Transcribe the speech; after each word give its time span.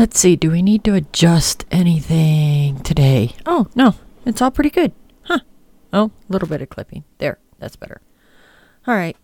Let's 0.00 0.18
see, 0.18 0.34
do 0.34 0.50
we 0.50 0.62
need 0.62 0.82
to 0.84 0.94
adjust 0.94 1.66
anything 1.70 2.80
today? 2.80 3.36
Oh, 3.44 3.66
no. 3.74 3.96
It's 4.24 4.40
all 4.40 4.50
pretty 4.50 4.70
good. 4.70 4.92
Huh. 5.24 5.40
Oh, 5.92 6.04
a 6.06 6.32
little 6.32 6.48
bit 6.48 6.62
of 6.62 6.70
clipping. 6.70 7.04
There. 7.18 7.38
That's 7.58 7.76
better. 7.76 8.00
All 8.86 8.94
right. 8.94 9.14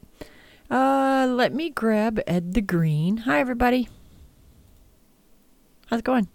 Uh, 0.71 1.29
let 1.31 1.55
me 1.55 1.71
grab 1.71 2.21
Ed 2.27 2.53
the 2.53 2.61
Green. 2.61 3.17
Hi, 3.17 3.41
everybody. 3.41 3.89
How's 5.87 6.01
it 6.01 6.05
going? 6.05 6.29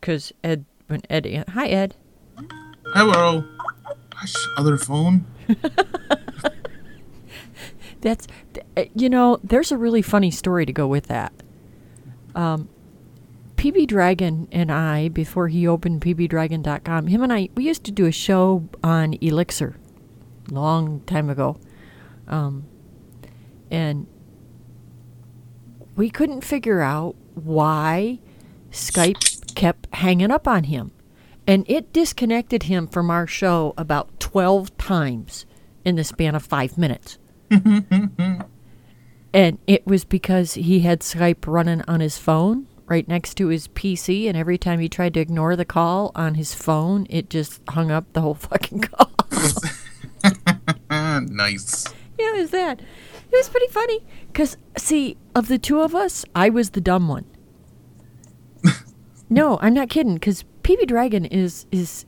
Because 0.00 0.32
Ed, 0.42 0.64
when 0.88 1.02
Ed, 1.08 1.44
hi, 1.50 1.68
Ed. 1.68 1.94
Hello. 2.86 3.44
Other 4.58 4.78
phone. 4.78 5.26
That's, 8.00 8.26
you 8.96 9.08
know, 9.08 9.38
there's 9.44 9.70
a 9.70 9.78
really 9.78 10.02
funny 10.02 10.32
story 10.32 10.66
to 10.66 10.72
go 10.72 10.88
with 10.88 11.06
that. 11.06 11.32
Um, 12.34 12.68
PB 13.56 13.86
Dragon 13.86 14.48
and 14.50 14.72
I, 14.72 15.08
before 15.08 15.46
he 15.46 15.68
opened 15.68 16.00
pbdragon.com, 16.00 17.06
him 17.06 17.22
and 17.22 17.32
I, 17.32 17.48
we 17.54 17.64
used 17.64 17.84
to 17.84 17.92
do 17.92 18.06
a 18.06 18.12
show 18.12 18.68
on 18.82 19.14
Elixir, 19.20 19.76
long 20.50 21.00
time 21.02 21.30
ago, 21.30 21.58
um, 22.26 22.64
and 23.70 24.08
we 25.94 26.10
couldn't 26.10 26.40
figure 26.42 26.80
out 26.80 27.14
why 27.34 28.18
Skype 28.72 29.54
kept 29.54 29.86
hanging 29.94 30.32
up 30.32 30.48
on 30.48 30.64
him, 30.64 30.90
and 31.46 31.64
it 31.68 31.92
disconnected 31.92 32.64
him 32.64 32.88
from 32.88 33.10
our 33.10 33.28
show 33.28 33.74
about 33.78 34.18
twelve 34.18 34.76
times 34.76 35.46
in 35.84 35.94
the 35.94 36.02
span 36.02 36.34
of 36.34 36.42
five 36.42 36.76
minutes. 36.76 37.18
and 39.34 39.58
it 39.66 39.86
was 39.86 40.04
because 40.04 40.54
he 40.54 40.80
had 40.80 41.00
Skype 41.00 41.46
running 41.46 41.82
on 41.88 42.00
his 42.00 42.18
phone 42.18 42.66
right 42.86 43.08
next 43.08 43.34
to 43.34 43.48
his 43.48 43.68
PC, 43.68 44.28
and 44.28 44.36
every 44.36 44.58
time 44.58 44.78
he 44.78 44.88
tried 44.88 45.14
to 45.14 45.20
ignore 45.20 45.56
the 45.56 45.64
call 45.64 46.12
on 46.14 46.34
his 46.34 46.52
phone, 46.54 47.06
it 47.08 47.30
just 47.30 47.60
hung 47.70 47.90
up 47.90 48.12
the 48.12 48.20
whole 48.20 48.34
fucking 48.50 48.80
call. 48.80 49.10
nice. 51.22 51.86
yeah, 52.18 52.34
it 52.34 52.36
was 52.36 52.50
that. 52.50 52.80
It 52.80 53.36
was 53.36 53.48
pretty 53.48 53.68
funny. 53.68 54.04
Because, 54.26 54.58
see, 54.76 55.16
of 55.34 55.48
the 55.48 55.58
two 55.58 55.80
of 55.80 55.94
us, 55.94 56.24
I 56.34 56.50
was 56.50 56.70
the 56.70 56.82
dumb 56.82 57.08
one. 57.08 57.24
no, 59.30 59.58
I'm 59.62 59.72
not 59.72 59.88
kidding. 59.88 60.14
Because 60.14 60.44
PB 60.62 60.86
Dragon 60.86 61.24
is, 61.24 61.64
is, 61.72 62.04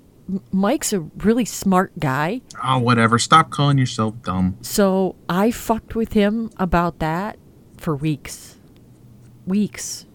Mike's 0.53 0.93
a 0.93 1.01
really 1.01 1.45
smart 1.45 1.99
guy. 1.99 2.41
Oh, 2.63 2.79
whatever. 2.79 3.19
Stop 3.19 3.51
calling 3.51 3.79
yourself 3.79 4.15
dumb. 4.23 4.57
So 4.63 5.17
I 5.29 5.51
fucked 5.51 5.95
with 5.95 6.15
him 6.15 6.51
about 6.57 6.99
that 7.01 7.39
for 7.77 7.95
weeks. 7.95 8.57
Weeks. 9.47 10.07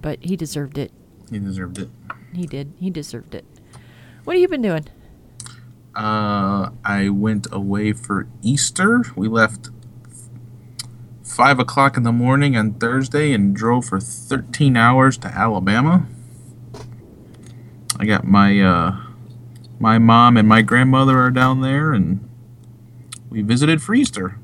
But 0.00 0.22
he 0.24 0.36
deserved 0.36 0.76
it. 0.76 0.92
He 1.30 1.38
deserved 1.38 1.78
it. 1.78 1.88
He 2.34 2.46
did. 2.46 2.72
He 2.78 2.90
deserved 2.90 3.34
it. 3.34 3.44
What 4.24 4.34
have 4.34 4.40
you 4.40 4.48
been 4.48 4.62
doing? 4.62 4.86
Uh, 5.94 6.70
I 6.84 7.08
went 7.10 7.46
away 7.52 7.92
for 7.92 8.26
Easter. 8.42 9.04
We 9.14 9.28
left 9.28 9.70
five 11.22 11.58
o'clock 11.58 11.96
in 11.96 12.02
the 12.02 12.12
morning 12.12 12.56
on 12.56 12.74
Thursday 12.74 13.32
and 13.32 13.54
drove 13.54 13.84
for 13.86 14.00
13 14.00 14.76
hours 14.76 15.16
to 15.18 15.28
Alabama. 15.28 16.06
I 17.98 18.06
got 18.06 18.24
my 18.24 18.60
uh, 18.60 18.96
my 19.84 19.98
mom 19.98 20.38
and 20.38 20.48
my 20.48 20.62
grandmother 20.62 21.18
are 21.18 21.30
down 21.30 21.60
there, 21.60 21.92
and 21.92 22.26
we 23.28 23.42
visited 23.42 23.82
for 23.82 23.94
Easter. 23.94 24.38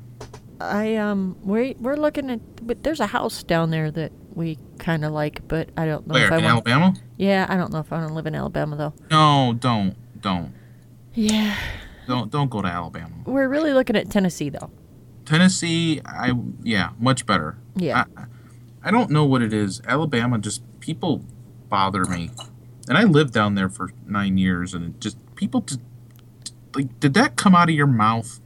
I 0.59 0.95
um 0.97 1.35
we 1.41 1.75
we're 1.79 1.95
looking 1.95 2.29
at 2.29 2.67
but 2.67 2.83
there's 2.83 2.99
a 2.99 3.07
house 3.07 3.41
down 3.41 3.71
there 3.71 3.89
that 3.89 4.11
we 4.35 4.59
kind 4.77 5.03
of 5.03 5.11
like, 5.11 5.47
but 5.47 5.69
I 5.75 5.87
don't 5.87 6.05
know 6.05 6.13
Where 6.13 6.27
if 6.27 6.31
I 6.31 6.37
in 6.37 6.43
want. 6.43 6.53
Alabama? 6.67 6.93
Yeah, 7.17 7.47
I 7.49 7.55
don't 7.57 7.73
know 7.73 7.79
if 7.79 7.91
I 7.91 7.97
want 7.97 8.09
to 8.09 8.13
live 8.13 8.27
in 8.27 8.35
Alabama 8.35 8.75
though. 8.75 8.93
No, 9.09 9.53
don't, 9.59 9.95
don't, 10.21 10.53
Yeah, 11.15 11.55
don't, 12.07 12.29
don't 12.29 12.49
go 12.51 12.61
to 12.61 12.67
Alabama. 12.67 13.15
we're 13.25 13.47
really 13.49 13.73
looking 13.73 13.95
at 13.95 14.11
Tennessee 14.11 14.49
though. 14.49 14.69
Tennessee, 15.25 16.01
I 16.05 16.33
yeah, 16.61 16.91
much 16.99 17.25
better. 17.25 17.57
Yeah. 17.75 18.03
I, 18.15 18.25
I 18.83 18.91
don't 18.91 19.09
know 19.09 19.25
what 19.25 19.41
it 19.41 19.53
is. 19.53 19.81
Alabama 19.87 20.37
just 20.37 20.61
people 20.79 21.25
bother 21.69 22.05
me, 22.05 22.29
and 22.87 22.99
I 22.99 23.03
lived 23.05 23.33
down 23.33 23.55
there 23.55 23.69
for 23.69 23.89
nine 24.05 24.37
years, 24.37 24.75
and 24.75 24.85
it 24.85 24.99
just 25.01 25.17
people 25.41 25.61
just 25.61 25.81
like 26.75 26.97
did 27.01 27.13
that 27.15 27.35
come 27.35 27.53
out 27.55 27.67
of 27.67 27.75
your 27.75 27.87
mouth? 27.87 28.39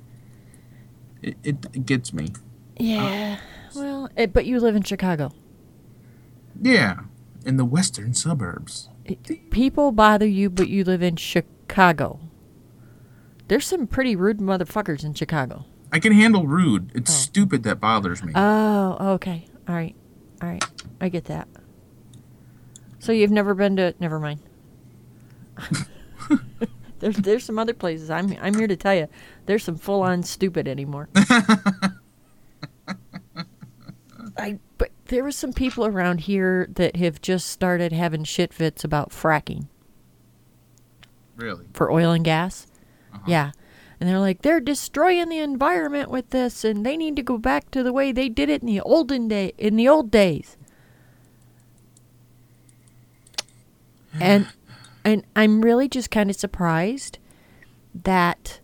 It, 1.22 1.38
it, 1.44 1.66
it 1.74 1.86
gets 1.86 2.14
me. 2.14 2.30
Yeah. 2.78 3.38
Uh, 3.38 3.80
well, 3.80 4.10
it, 4.16 4.32
but 4.34 4.46
you 4.46 4.60
live 4.60 4.76
in 4.76 4.82
Chicago. 4.84 5.32
Yeah, 6.60 7.02
in 7.46 7.58
the 7.58 7.66
western 7.66 8.14
suburbs. 8.14 8.90
It, 9.04 9.52
people 9.52 9.92
bother 9.92 10.26
you, 10.26 10.50
but 10.50 10.70
you 10.70 10.84
live 10.84 11.04
in 11.04 11.18
Chicago. 11.18 12.20
There's 13.48 13.66
some 13.68 13.86
pretty 13.88 14.16
rude 14.16 14.40
motherfuckers 14.40 15.04
in 15.04 15.14
Chicago. 15.14 15.66
I 15.92 16.00
can 16.00 16.14
handle 16.14 16.48
rude. 16.48 16.92
It's 16.96 17.12
Oh. 17.12 17.14
stupid 17.14 17.64
that 17.64 17.80
bothers 17.80 18.24
me. 18.24 18.32
Oh, 18.36 18.98
okay. 19.16 19.46
All 19.68 19.76
right. 19.76 19.96
All 20.42 20.50
right. 20.50 20.64
I 21.02 21.10
get 21.10 21.26
that. 21.26 21.48
So 23.00 23.12
you've 23.12 23.32
never 23.32 23.54
been 23.54 23.76
to 23.76 23.94
never 24.00 24.20
mind. 24.20 24.40
there's 27.06 27.18
there's 27.18 27.44
some 27.44 27.60
other 27.60 27.76
places. 27.76 28.10
I'm 28.10 28.36
I'm 28.42 28.56
here 28.56 28.66
to 28.66 28.76
tell 28.76 28.96
you. 28.96 29.08
There's 29.46 29.64
some 29.64 29.78
full 29.78 30.02
on 30.02 30.24
stupid 30.24 30.68
anymore. 30.68 31.08
I 34.38 34.58
but 34.80 34.90
there 35.06 35.24
was 35.24 35.36
some 35.36 35.54
people 35.54 35.86
around 35.86 36.22
here 36.22 36.68
that 36.74 36.96
have 36.96 37.22
just 37.22 37.48
started 37.52 37.92
having 37.92 38.24
shit 38.24 38.52
fits 38.52 38.84
about 38.84 39.12
fracking 39.12 39.68
really? 41.36 41.68
for 41.74 41.92
oil 41.92 42.10
and 42.12 42.26
gas. 42.26 42.66
Uh-huh. 43.14 43.24
Yeah. 43.28 43.52
And 44.00 44.10
they're 44.10 44.20
like, 44.20 44.42
they're 44.42 44.60
destroying 44.60 45.30
the 45.30 45.38
environment 45.38 46.10
with 46.10 46.32
this 46.32 46.64
and 46.64 46.84
they 46.84 46.98
need 46.98 47.16
to 47.18 47.22
go 47.22 47.38
back 47.38 47.70
to 47.70 47.84
the 47.84 47.94
way 47.94 48.12
they 48.12 48.30
did 48.30 48.50
it 48.50 48.62
in 48.62 48.68
the 48.68 48.82
olden 48.82 49.28
day 49.28 49.54
in 49.60 49.76
the 49.76 49.88
old 49.88 50.10
days. 50.10 50.58
And 54.20 54.48
and 55.06 55.24
I'm 55.36 55.62
really 55.62 55.88
just 55.88 56.12
kind 56.12 56.30
of 56.30 56.36
surprised 56.36 57.20
that 57.94 58.60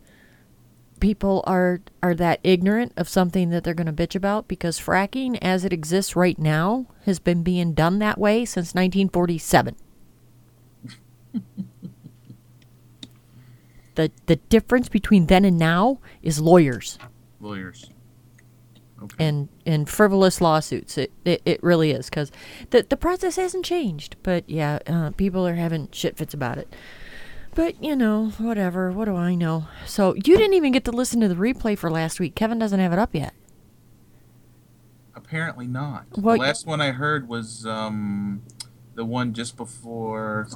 people 1.00 1.44
are 1.47 1.81
are 2.03 2.16
that 2.16 2.40
ignorant 2.44 2.91
of 2.97 3.07
something 3.07 3.50
that 3.52 3.63
they're 3.63 3.74
going 3.74 3.94
to 3.94 3.94
bitch 3.94 4.16
about 4.16 4.47
because 4.47 4.79
fracking 4.79 5.38
as 5.41 5.63
it 5.63 5.72
exists 5.72 6.16
right 6.16 6.38
now 6.38 6.88
has 7.06 7.19
been 7.19 7.44
being 7.44 7.74
done 7.74 8.00
that 8.00 8.18
way 8.18 8.44
since 8.44 8.74
1947. 8.74 9.75
the 13.96 14.12
the 14.25 14.35
difference 14.35 14.90
between 14.90 15.28
then 15.28 15.46
and 15.46 15.58
now 15.58 16.00
is 16.22 16.41
lawyers 16.41 16.97
Lawyers. 17.40 17.90
Okay. 19.03 19.26
and 19.26 19.50
and 19.66 19.90
frivolous 19.90 20.42
lawsuits. 20.42 20.98
It 20.98 21.12
it, 21.26 21.42
it 21.46 21.64
really 21.64 21.92
is 21.92 22.09
because 22.09 22.32
the 22.70 22.86
the 22.88 22.98
process 22.98 23.36
hasn't 23.36 23.66
changed. 23.66 24.16
But 24.24 24.50
yeah, 24.50 24.80
uh, 24.88 25.12
people 25.12 25.48
are 25.48 25.56
having 25.56 25.90
shit 25.92 26.18
fits 26.18 26.34
about 26.34 26.58
it. 26.58 26.74
But 27.56 27.84
you 27.84 27.96
know, 27.96 28.30
whatever. 28.38 28.92
What 28.92 29.06
do 29.06 29.16
I 29.16 29.36
know? 29.36 29.66
So 29.86 30.14
you 30.16 30.38
didn't 30.38 30.53
even 30.53 30.72
get 30.72 30.86
to 30.86 30.92
listen 30.92 31.20
to 31.22 31.28
the 31.28 31.36
replay 31.36 31.78
for 31.78 31.90
last 31.90 32.20
week. 32.20 32.36
Kevin 32.36 32.59
doesn't 32.59 32.80
have 32.80 32.94
it 32.94 33.00
up 33.00 33.14
yet. 33.14 33.34
Apparently 35.16 35.68
not. 35.68 36.06
Well, 36.18 36.36
the 36.36 36.42
last 36.42 36.66
one 36.66 36.80
I 36.80 36.92
heard 36.92 37.28
was 37.28 37.66
um, 37.66 38.44
the 38.96 39.03
one 39.03 39.34
just 39.34 39.58
before 39.58 40.48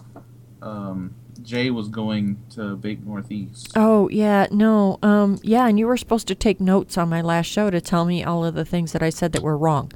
um, 0.62 1.16
Jay 1.42 1.70
was 1.70 1.90
going 1.90 2.38
to 2.52 2.78
Vape 2.78 3.06
Northeast. 3.06 3.72
Oh 3.76 4.10
yeah, 4.10 4.48
no, 4.52 4.98
um, 5.04 5.40
yeah, 5.44 5.68
and 5.68 5.78
you 5.78 5.86
were 5.88 5.98
supposed 5.98 6.28
to 6.30 6.36
take 6.36 6.60
notes 6.60 6.98
on 6.98 7.10
my 7.10 7.22
last 7.22 7.48
show 7.48 7.70
to 7.70 7.82
tell 7.82 8.06
me 8.06 8.24
all 8.24 8.44
of 8.46 8.56
the 8.56 8.66
things 8.66 8.92
that 8.94 9.04
I 9.04 9.10
said 9.10 9.32
that 9.34 9.42
were 9.44 9.58
wrong. 9.58 9.92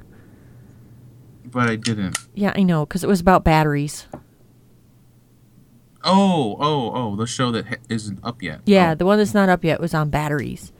But 1.44 1.68
I 1.68 1.76
didn't. 1.76 2.16
Yeah, 2.34 2.52
I 2.54 2.62
know, 2.62 2.86
because 2.86 3.02
it 3.02 3.08
was 3.08 3.20
about 3.20 3.42
batteries. 3.44 4.06
Oh, 6.02 6.56
oh, 6.60 6.92
oh, 6.94 7.16
the 7.16 7.26
show 7.26 7.50
that 7.50 7.66
ha- 7.66 7.74
isn't 7.88 8.20
up 8.22 8.42
yet. 8.42 8.60
Yeah, 8.64 8.92
Oh, 8.92 8.94
the 8.94 9.04
one 9.06 9.18
that's 9.18 9.34
not 9.34 9.48
up 9.48 9.64
yet 9.64 9.80
was 9.80 9.92
on 9.92 10.08
batteries. 10.10 10.72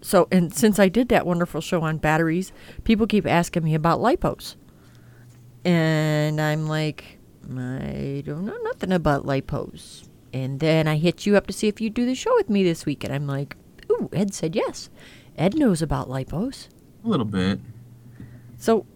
so 0.00 0.26
and 0.32 0.52
since 0.54 0.78
I 0.78 0.88
did 0.88 1.08
that 1.10 1.26
wonderful 1.26 1.60
show 1.60 1.82
on 1.82 1.98
batteries, 1.98 2.52
people 2.84 3.06
keep 3.06 3.26
asking 3.26 3.62
me 3.64 3.74
about 3.74 4.00
lipos. 4.00 4.56
And 5.64 6.40
I'm 6.40 6.66
like, 6.66 7.13
I 7.50 8.22
don't 8.24 8.44
know 8.44 8.58
nothing 8.62 8.92
about 8.92 9.24
lipos. 9.26 10.08
And 10.32 10.58
then 10.60 10.88
I 10.88 10.96
hit 10.96 11.26
you 11.26 11.36
up 11.36 11.46
to 11.46 11.52
see 11.52 11.68
if 11.68 11.80
you'd 11.80 11.94
do 11.94 12.06
the 12.06 12.14
show 12.14 12.34
with 12.36 12.50
me 12.50 12.64
this 12.64 12.84
week. 12.84 13.04
And 13.04 13.12
I'm 13.14 13.26
like, 13.26 13.56
ooh, 13.90 14.08
Ed 14.12 14.34
said 14.34 14.56
yes. 14.56 14.90
Ed 15.36 15.54
knows 15.54 15.80
about 15.82 16.08
lipos. 16.08 16.68
A 17.04 17.08
little 17.08 17.26
bit. 17.26 17.60
So 18.56 18.86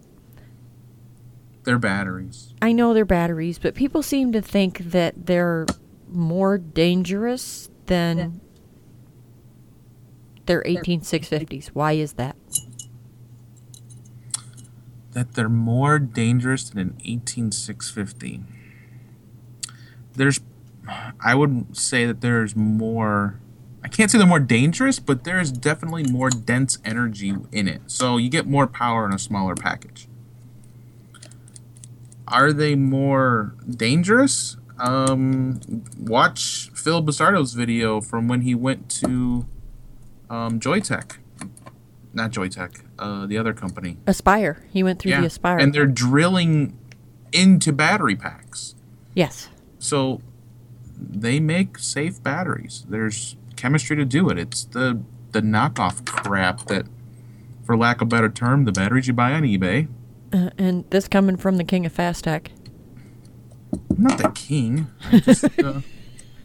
They're 1.64 1.78
batteries. 1.78 2.54
I 2.62 2.72
know 2.72 2.94
they're 2.94 3.04
batteries, 3.04 3.58
but 3.58 3.74
people 3.74 4.02
seem 4.02 4.32
to 4.32 4.40
think 4.40 4.78
that 4.78 5.26
they're 5.26 5.66
more 6.10 6.56
dangerous 6.58 7.68
than 7.86 8.40
their 10.46 10.62
18650s. 10.62 11.68
Why 11.68 11.92
is 11.92 12.14
that? 12.14 12.36
That 15.18 15.34
they're 15.34 15.48
more 15.48 15.98
dangerous 15.98 16.70
than 16.70 16.78
an 16.78 16.96
18650. 17.02 18.40
There's, 20.14 20.38
I 21.18 21.34
would 21.34 21.76
say 21.76 22.06
that 22.06 22.20
there's 22.20 22.54
more. 22.54 23.40
I 23.82 23.88
can't 23.88 24.12
say 24.12 24.18
they're 24.18 24.28
more 24.28 24.38
dangerous, 24.38 25.00
but 25.00 25.24
there's 25.24 25.50
definitely 25.50 26.04
more 26.04 26.30
dense 26.30 26.78
energy 26.84 27.34
in 27.50 27.66
it. 27.66 27.82
So 27.88 28.16
you 28.16 28.28
get 28.28 28.46
more 28.46 28.68
power 28.68 29.06
in 29.06 29.12
a 29.12 29.18
smaller 29.18 29.56
package. 29.56 30.06
Are 32.28 32.52
they 32.52 32.76
more 32.76 33.56
dangerous? 33.68 34.56
Um, 34.78 35.82
watch 35.98 36.70
Phil 36.74 37.02
Busardo's 37.02 37.54
video 37.54 38.00
from 38.00 38.28
when 38.28 38.42
he 38.42 38.54
went 38.54 38.88
to 39.00 39.46
um, 40.30 40.60
Joyetech. 40.60 41.16
Not 42.12 42.30
Joyetech, 42.30 42.82
uh, 42.98 43.26
the 43.26 43.38
other 43.38 43.52
company. 43.52 43.96
Aspire. 44.06 44.64
He 44.70 44.82
went 44.82 44.98
through 45.00 45.12
the 45.12 45.26
Aspire. 45.26 45.58
And 45.58 45.72
they're 45.74 45.86
drilling 45.86 46.78
into 47.32 47.72
battery 47.72 48.16
packs. 48.16 48.74
yes. 49.14 49.48
So 49.80 50.20
they 50.98 51.38
make 51.38 51.78
safe 51.78 52.20
batteries. 52.22 52.84
There's 52.88 53.36
chemistry 53.54 53.94
to 53.96 54.04
do 54.04 54.28
it. 54.28 54.38
It's 54.38 54.64
the 54.64 55.00
the 55.30 55.40
knockoff 55.40 56.04
crap 56.04 56.66
that, 56.66 56.86
for 57.64 57.76
lack 57.76 58.00
of 58.00 58.06
a 58.06 58.08
better 58.08 58.28
term, 58.28 58.64
the 58.64 58.72
batteries 58.72 59.06
you 59.06 59.12
buy 59.12 59.32
on 59.34 59.42
eBay. 59.42 59.86
Uh, 60.32 60.50
and 60.58 60.84
this 60.90 61.06
coming 61.06 61.36
from 61.36 61.58
the 61.58 61.64
king 61.64 61.86
of 61.86 61.92
fast 61.92 62.24
tech. 62.24 62.50
I'm 63.90 64.02
not 64.02 64.18
the 64.18 64.30
king. 64.30 64.88
I 65.12 65.20
just 65.20 65.44
uh, 65.60 65.80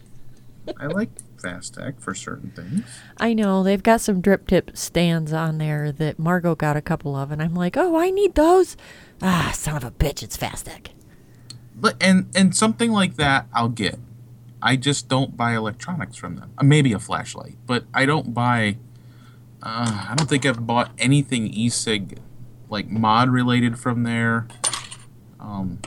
I 0.78 0.86
like 0.86 1.10
fast 1.44 1.74
tech 1.74 2.00
for 2.00 2.14
certain 2.14 2.50
things. 2.50 2.84
I 3.18 3.34
know 3.34 3.62
they've 3.62 3.82
got 3.82 4.00
some 4.00 4.20
drip 4.20 4.46
tip 4.46 4.76
stands 4.76 5.32
on 5.32 5.58
there 5.58 5.92
that 5.92 6.18
Margot 6.18 6.54
got 6.54 6.76
a 6.76 6.82
couple 6.82 7.14
of, 7.14 7.30
and 7.30 7.42
I'm 7.42 7.54
like, 7.54 7.76
oh, 7.76 7.96
I 7.96 8.10
need 8.10 8.34
those. 8.34 8.76
Ah, 9.20 9.52
son 9.54 9.76
of 9.76 9.84
a 9.84 9.90
bitch, 9.90 10.22
it's 10.22 10.36
fast 10.36 10.66
tech. 10.66 10.90
But 11.74 12.02
and 12.02 12.30
and 12.34 12.56
something 12.56 12.90
like 12.90 13.16
that 13.16 13.46
I'll 13.52 13.68
get. 13.68 13.98
I 14.62 14.76
just 14.76 15.08
don't 15.08 15.36
buy 15.36 15.54
electronics 15.54 16.16
from 16.16 16.36
them. 16.36 16.52
Uh, 16.56 16.64
maybe 16.64 16.92
a 16.94 16.98
flashlight, 16.98 17.56
but 17.66 17.84
I 17.92 18.06
don't 18.06 18.32
buy. 18.32 18.78
Uh, 19.62 20.08
I 20.10 20.14
don't 20.16 20.28
think 20.28 20.46
I've 20.46 20.66
bought 20.66 20.92
anything 20.98 21.48
e-cig, 21.48 22.18
like 22.70 22.88
mod 22.88 23.28
related 23.28 23.78
from 23.78 24.04
there. 24.04 24.46
Um, 25.38 25.80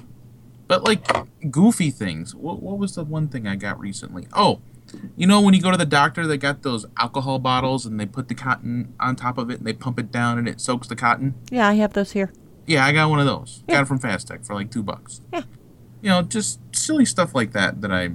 but 0.67 0.83
like 0.83 1.07
goofy 1.49 1.89
things. 1.89 2.35
What 2.35 2.61
what 2.61 2.77
was 2.77 2.95
the 2.95 3.03
one 3.03 3.27
thing 3.27 3.47
I 3.47 3.55
got 3.55 3.79
recently? 3.79 4.27
Oh, 4.33 4.59
you 5.15 5.27
know 5.27 5.41
when 5.41 5.53
you 5.53 5.61
go 5.61 5.71
to 5.71 5.77
the 5.77 5.85
doctor, 5.85 6.25
they 6.27 6.37
got 6.37 6.61
those 6.63 6.85
alcohol 6.97 7.39
bottles 7.39 7.85
and 7.85 7.99
they 7.99 8.05
put 8.05 8.27
the 8.27 8.35
cotton 8.35 8.93
on 8.99 9.15
top 9.15 9.37
of 9.37 9.49
it 9.49 9.57
and 9.59 9.67
they 9.67 9.73
pump 9.73 9.99
it 9.99 10.11
down 10.11 10.37
and 10.37 10.47
it 10.47 10.59
soaks 10.61 10.87
the 10.87 10.95
cotton. 10.95 11.33
Yeah, 11.51 11.67
I 11.67 11.73
have 11.75 11.93
those 11.93 12.11
here. 12.13 12.31
Yeah, 12.65 12.85
I 12.85 12.91
got 12.93 13.09
one 13.09 13.19
of 13.19 13.25
those. 13.25 13.63
Yeah. 13.67 13.75
Got 13.75 13.81
it 13.83 13.87
from 13.87 13.99
Fast 13.99 14.27
Tech 14.27 14.43
for 14.45 14.53
like 14.53 14.71
two 14.71 14.83
bucks. 14.83 15.21
Yeah. 15.33 15.43
You 16.01 16.09
know, 16.09 16.21
just 16.21 16.59
silly 16.75 17.05
stuff 17.05 17.33
like 17.33 17.53
that 17.53 17.81
that 17.81 17.91
I, 17.91 18.03
you 18.03 18.13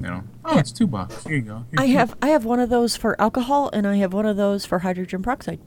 know, 0.00 0.22
oh, 0.44 0.54
Yeah. 0.54 0.60
it's 0.60 0.72
two 0.72 0.86
bucks. 0.86 1.24
Here 1.24 1.34
you 1.36 1.42
go. 1.42 1.64
Here's 1.70 1.82
I 1.82 1.86
two- 1.86 1.92
have 1.98 2.16
I 2.22 2.28
have 2.28 2.44
one 2.44 2.60
of 2.60 2.70
those 2.70 2.96
for 2.96 3.20
alcohol, 3.20 3.70
and 3.72 3.86
I 3.86 3.96
have 3.96 4.12
one 4.12 4.24
of 4.26 4.36
those 4.36 4.64
for 4.64 4.80
hydrogen 4.80 5.22
peroxide. 5.22 5.60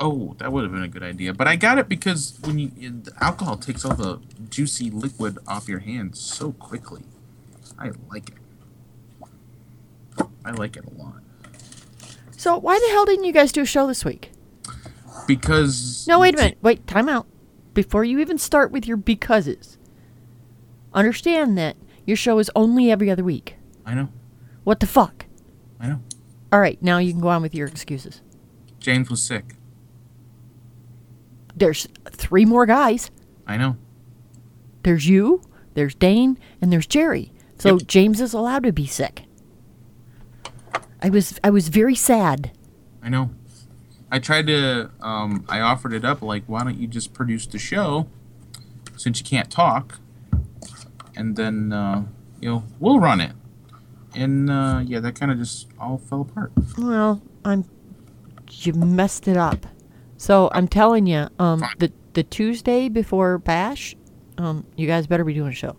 Oh, 0.00 0.36
that 0.38 0.52
would 0.52 0.62
have 0.62 0.72
been 0.72 0.84
a 0.84 0.88
good 0.88 1.02
idea. 1.02 1.34
But 1.34 1.48
I 1.48 1.56
got 1.56 1.78
it 1.78 1.88
because 1.88 2.38
when 2.44 2.58
you 2.58 2.68
the 3.02 3.12
alcohol 3.20 3.56
takes 3.56 3.84
all 3.84 3.94
the 3.96 4.20
juicy 4.48 4.90
liquid 4.90 5.38
off 5.48 5.68
your 5.68 5.80
hands 5.80 6.20
so 6.20 6.52
quickly. 6.52 7.02
I 7.78 7.90
like 8.10 8.28
it. 8.28 8.34
I 10.48 10.52
like 10.52 10.76
it 10.78 10.84
a 10.86 10.90
lot 11.02 11.16
So 12.36 12.56
why 12.56 12.78
the 12.78 12.90
hell 12.92 13.04
didn't 13.04 13.24
you 13.24 13.32
guys 13.32 13.52
do 13.52 13.62
a 13.62 13.66
show 13.66 13.86
this 13.86 14.04
week? 14.04 14.30
because 15.26 16.06
No, 16.08 16.20
wait 16.20 16.34
a 16.34 16.38
minute. 16.38 16.58
Wait, 16.62 16.86
time 16.86 17.08
out. 17.08 17.26
Before 17.74 18.02
you 18.02 18.18
even 18.18 18.38
start 18.38 18.70
with 18.72 18.86
your 18.86 18.96
becauses, 18.96 19.76
understand 20.94 21.58
that 21.58 21.76
your 22.06 22.16
show 22.16 22.38
is 22.38 22.50
only 22.56 22.90
every 22.90 23.10
other 23.10 23.22
week. 23.22 23.56
I 23.84 23.92
know. 23.94 24.08
What 24.64 24.80
the 24.80 24.86
fuck? 24.86 25.26
I 25.78 25.88
know. 25.88 26.00
All 26.50 26.60
right, 26.60 26.82
now 26.82 26.96
you 26.98 27.12
can 27.12 27.20
go 27.20 27.28
on 27.28 27.42
with 27.42 27.54
your 27.54 27.68
excuses. 27.68 28.22
James 28.80 29.10
was 29.10 29.22
sick. 29.22 29.54
There's 31.54 31.86
three 32.10 32.46
more 32.46 32.64
guys. 32.64 33.10
I 33.46 33.58
know. 33.58 33.76
There's 34.82 35.06
you, 35.08 35.42
there's 35.74 35.94
Dane, 35.94 36.38
and 36.62 36.72
there's 36.72 36.86
Jerry. 36.86 37.32
So 37.58 37.76
Yep. 37.76 37.86
James 37.86 38.20
is 38.20 38.32
allowed 38.32 38.62
to 38.62 38.72
be 38.72 38.86
sick. 38.86 39.24
I 41.02 41.10
was 41.10 41.38
I 41.44 41.50
was 41.50 41.68
very 41.68 41.94
sad. 41.94 42.50
I 43.02 43.08
know. 43.08 43.30
I 44.10 44.18
tried 44.18 44.46
to. 44.46 44.90
Um, 45.00 45.44
I 45.48 45.60
offered 45.60 45.92
it 45.92 46.04
up. 46.04 46.22
Like, 46.22 46.44
why 46.46 46.64
don't 46.64 46.78
you 46.78 46.86
just 46.86 47.12
produce 47.12 47.46
the 47.46 47.58
show, 47.58 48.08
since 48.96 49.18
you 49.18 49.24
can't 49.24 49.50
talk, 49.50 50.00
and 51.14 51.36
then 51.36 51.72
uh, 51.72 52.04
you 52.40 52.48
know 52.48 52.64
we'll 52.80 53.00
run 53.00 53.20
it. 53.20 53.32
And 54.14 54.50
uh, 54.50 54.82
yeah, 54.84 55.00
that 55.00 55.14
kind 55.14 55.30
of 55.30 55.38
just 55.38 55.68
all 55.78 55.98
fell 55.98 56.22
apart. 56.22 56.52
Well, 56.78 57.22
I'm 57.44 57.64
you 58.50 58.72
messed 58.72 59.28
it 59.28 59.36
up. 59.36 59.66
So 60.16 60.50
I'm 60.52 60.66
telling 60.66 61.06
you, 61.06 61.28
um, 61.38 61.60
Fine. 61.60 61.74
the 61.78 61.92
the 62.14 62.22
Tuesday 62.22 62.88
before 62.88 63.38
Bash, 63.38 63.94
um, 64.38 64.66
you 64.76 64.86
guys 64.86 65.06
better 65.06 65.24
be 65.24 65.34
doing 65.34 65.50
a 65.50 65.54
show. 65.54 65.76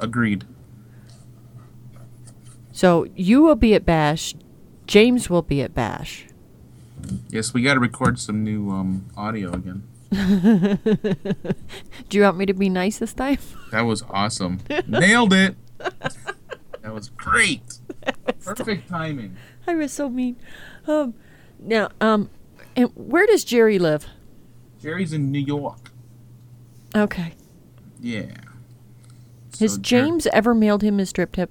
Agreed. 0.00 0.44
So 2.76 3.06
you 3.16 3.40
will 3.40 3.54
be 3.54 3.72
at 3.72 3.86
Bash, 3.86 4.34
James 4.86 5.30
will 5.30 5.40
be 5.40 5.62
at 5.62 5.72
Bash. 5.72 6.26
Yes, 7.30 7.54
we 7.54 7.62
got 7.62 7.72
to 7.72 7.80
record 7.80 8.18
some 8.18 8.44
new 8.44 8.70
um, 8.70 9.06
audio 9.16 9.50
again. 9.50 9.88
Do 12.10 12.18
you 12.18 12.22
want 12.24 12.36
me 12.36 12.44
to 12.44 12.52
be 12.52 12.68
nice 12.68 12.98
this 12.98 13.14
time? 13.14 13.38
That 13.72 13.80
was 13.86 14.02
awesome. 14.10 14.60
Nailed 14.86 15.32
it. 15.32 15.56
That 15.78 16.92
was 16.92 17.08
great. 17.08 17.62
Perfect 18.44 18.90
timing. 18.90 19.38
I 19.66 19.74
was 19.74 19.90
so 19.90 20.10
mean. 20.10 20.36
Um, 20.86 21.14
now, 21.58 21.88
um, 22.02 22.28
and 22.76 22.90
where 22.94 23.26
does 23.26 23.42
Jerry 23.42 23.78
live? 23.78 24.06
Jerry's 24.82 25.14
in 25.14 25.32
New 25.32 25.38
York. 25.40 25.92
Okay. 26.94 27.32
Yeah. 28.02 28.26
Has 29.60 29.72
So 29.72 29.78
Jer- 29.78 30.02
James 30.02 30.26
ever 30.26 30.54
mailed 30.54 30.82
him 30.82 30.98
his 30.98 31.10
drip 31.10 31.32
tip? 31.32 31.50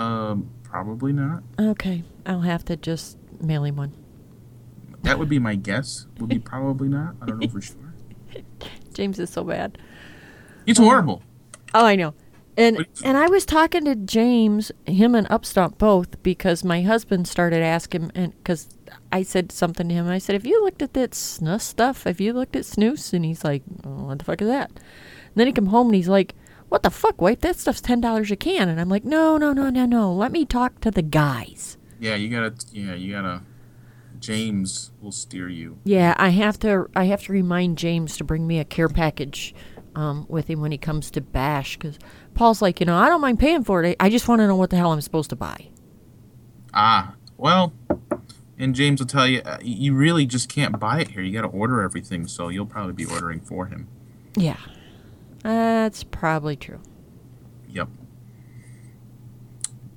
Um, 0.00 0.50
probably 0.62 1.12
not. 1.12 1.42
Okay, 1.58 2.02
I'll 2.24 2.40
have 2.40 2.64
to 2.66 2.76
just 2.76 3.18
mail 3.40 3.64
him 3.64 3.76
one. 3.76 3.92
That 5.02 5.18
would 5.18 5.28
be 5.28 5.38
my 5.38 5.54
guess. 5.54 6.06
Would 6.18 6.30
be 6.30 6.38
probably 6.52 6.88
not. 6.88 7.16
I 7.20 7.26
don't 7.26 7.38
know 7.38 7.48
for 7.48 7.60
sure. 7.60 7.94
James 8.94 9.18
is 9.18 9.30
so 9.30 9.44
bad. 9.44 9.76
He's 10.64 10.78
horrible. 10.78 11.22
Oh, 11.74 11.84
I 11.84 11.96
know. 11.96 12.14
And 12.56 12.86
and 13.04 13.16
I 13.16 13.28
was 13.28 13.44
talking 13.44 13.84
to 13.84 13.94
James, 13.94 14.72
him 14.86 15.14
and 15.14 15.28
Upstomp 15.28 15.78
both, 15.78 16.22
because 16.22 16.64
my 16.64 16.82
husband 16.82 17.28
started 17.28 17.62
asking, 17.62 18.10
and 18.14 18.32
because 18.38 18.68
I 19.12 19.22
said 19.22 19.52
something 19.52 19.88
to 19.88 19.94
him, 19.94 20.08
I 20.08 20.18
said, 20.18 20.34
"Have 20.34 20.46
you 20.46 20.62
looked 20.64 20.82
at 20.82 20.94
that 20.94 21.12
snus 21.12 21.60
stuff? 21.60 22.04
Have 22.04 22.20
you 22.20 22.32
looked 22.32 22.56
at 22.56 22.64
snooze?" 22.64 23.12
And 23.12 23.24
he's 23.24 23.44
like, 23.44 23.62
oh, 23.84 24.06
"What 24.06 24.18
the 24.18 24.24
fuck 24.24 24.42
is 24.42 24.48
that?" 24.48 24.70
And 24.70 25.36
then 25.36 25.46
he 25.46 25.52
come 25.52 25.66
home 25.66 25.88
and 25.88 25.94
he's 25.94 26.08
like, 26.08 26.34
"What 26.70 26.82
the 26.82 26.90
fuck, 26.90 27.20
White? 27.20 27.40
That 27.40 27.56
stuff's 27.56 27.82
ten 27.82 28.00
dollars 28.00 28.30
a 28.30 28.36
can." 28.36 28.68
And 28.70 28.80
I'm 28.80 28.88
like, 28.88 29.04
"No, 29.04 29.36
no, 29.36 29.52
no, 29.52 29.68
no, 29.68 29.84
no. 29.84 30.12
Let 30.12 30.32
me 30.32 30.46
talk 30.46 30.80
to 30.80 30.90
the 30.90 31.02
guys." 31.02 31.76
Yeah, 31.98 32.14
you 32.14 32.30
gotta. 32.30 32.54
Yeah, 32.72 32.94
you 32.94 33.12
gotta. 33.12 33.42
James 34.18 34.92
will 35.00 35.12
steer 35.12 35.48
you. 35.48 35.78
Yeah, 35.84 36.14
I 36.18 36.30
have 36.30 36.58
to. 36.60 36.88
I 36.96 37.04
have 37.04 37.22
to 37.24 37.32
remind 37.32 37.76
James 37.76 38.16
to 38.16 38.24
bring 38.24 38.46
me 38.46 38.58
a 38.58 38.64
care 38.64 38.88
package 38.88 39.54
um, 39.94 40.26
with 40.28 40.48
him 40.48 40.60
when 40.60 40.72
he 40.72 40.78
comes 40.78 41.10
to 41.12 41.20
Bash, 41.20 41.76
because 41.76 41.98
Paul's 42.34 42.62
like, 42.62 42.80
you 42.80 42.86
know, 42.86 42.96
I 42.96 43.08
don't 43.08 43.20
mind 43.20 43.38
paying 43.38 43.64
for 43.64 43.82
it. 43.82 43.96
I 44.00 44.08
just 44.08 44.28
want 44.28 44.40
to 44.40 44.46
know 44.46 44.56
what 44.56 44.70
the 44.70 44.76
hell 44.76 44.92
I'm 44.92 45.00
supposed 45.00 45.30
to 45.30 45.36
buy. 45.36 45.68
Ah, 46.72 47.14
well, 47.36 47.72
and 48.58 48.74
James 48.74 49.00
will 49.00 49.08
tell 49.08 49.26
you, 49.26 49.40
uh, 49.44 49.58
you 49.60 49.94
really 49.94 50.26
just 50.26 50.48
can't 50.48 50.78
buy 50.78 51.00
it 51.00 51.08
here. 51.08 51.22
You 51.22 51.32
gotta 51.32 51.48
order 51.48 51.82
everything, 51.82 52.26
so 52.26 52.48
you'll 52.48 52.66
probably 52.66 52.92
be 52.92 53.06
ordering 53.06 53.40
for 53.40 53.66
him. 53.66 53.88
Yeah, 54.36 54.58
that's 55.42 56.04
probably 56.04 56.56
true. 56.56 56.80
Yep. 57.68 57.88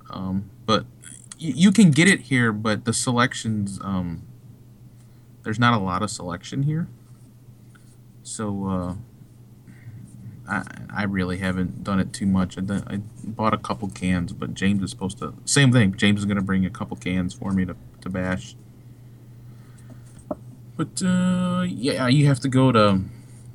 Um, 0.09 0.49
but 0.65 0.85
you, 1.37 1.53
you 1.55 1.71
can 1.71 1.91
get 1.91 2.07
it 2.07 2.21
here, 2.21 2.51
but 2.51 2.85
the 2.85 2.93
selections 2.93 3.79
um, 3.81 4.23
there's 5.43 5.59
not 5.59 5.73
a 5.73 5.83
lot 5.83 6.01
of 6.01 6.09
selection 6.09 6.63
here. 6.63 6.87
So 8.23 8.67
uh, 8.67 8.95
I 10.47 10.63
I 10.89 11.03
really 11.03 11.37
haven't 11.37 11.83
done 11.83 11.99
it 11.99 12.13
too 12.13 12.25
much. 12.25 12.57
I, 12.57 13.01
bought 13.25 13.53
a 13.53 13.57
couple 13.57 13.89
cans, 13.89 14.33
but 14.33 14.53
James 14.53 14.83
is 14.83 14.89
supposed 14.89 15.17
to 15.19 15.33
same 15.45 15.71
thing. 15.71 15.95
James 15.95 16.19
is 16.19 16.25
gonna 16.25 16.41
bring 16.41 16.65
a 16.65 16.69
couple 16.69 16.95
cans 16.97 17.33
for 17.33 17.51
me 17.51 17.65
to 17.65 17.75
to 18.01 18.09
bash. 18.09 18.55
But 20.75 21.01
uh, 21.03 21.65
yeah, 21.67 22.07
you 22.07 22.25
have 22.27 22.39
to 22.41 22.49
go 22.49 22.71
to 22.71 23.01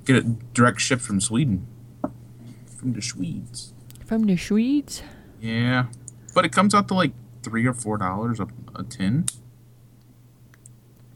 get 0.04 0.16
it 0.16 0.54
direct 0.54 0.80
shipped 0.80 1.02
from 1.02 1.20
Sweden, 1.20 1.66
from 2.78 2.92
the 2.92 3.02
Swedes. 3.02 3.74
From 4.06 4.22
the 4.22 4.36
Swedes. 4.36 5.02
Yeah, 5.40 5.86
but 6.34 6.44
it 6.44 6.52
comes 6.52 6.74
out 6.74 6.88
to 6.88 6.94
like 6.94 7.12
three 7.42 7.66
or 7.66 7.74
four 7.74 7.98
dollars 7.98 8.40
a, 8.40 8.46
a 8.74 8.84
tin. 8.84 9.26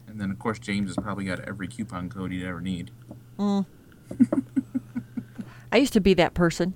And 0.06 0.20
then 0.20 0.30
of 0.30 0.38
course 0.38 0.58
James 0.58 0.88
has 0.90 0.96
probably 0.96 1.24
got 1.24 1.40
every 1.40 1.68
coupon 1.68 2.08
code 2.10 2.32
you'd 2.32 2.46
ever 2.46 2.60
need. 2.60 2.90
Mm. 3.38 3.64
I 5.72 5.76
used 5.78 5.92
to 5.94 6.00
be 6.00 6.14
that 6.14 6.34
person. 6.34 6.74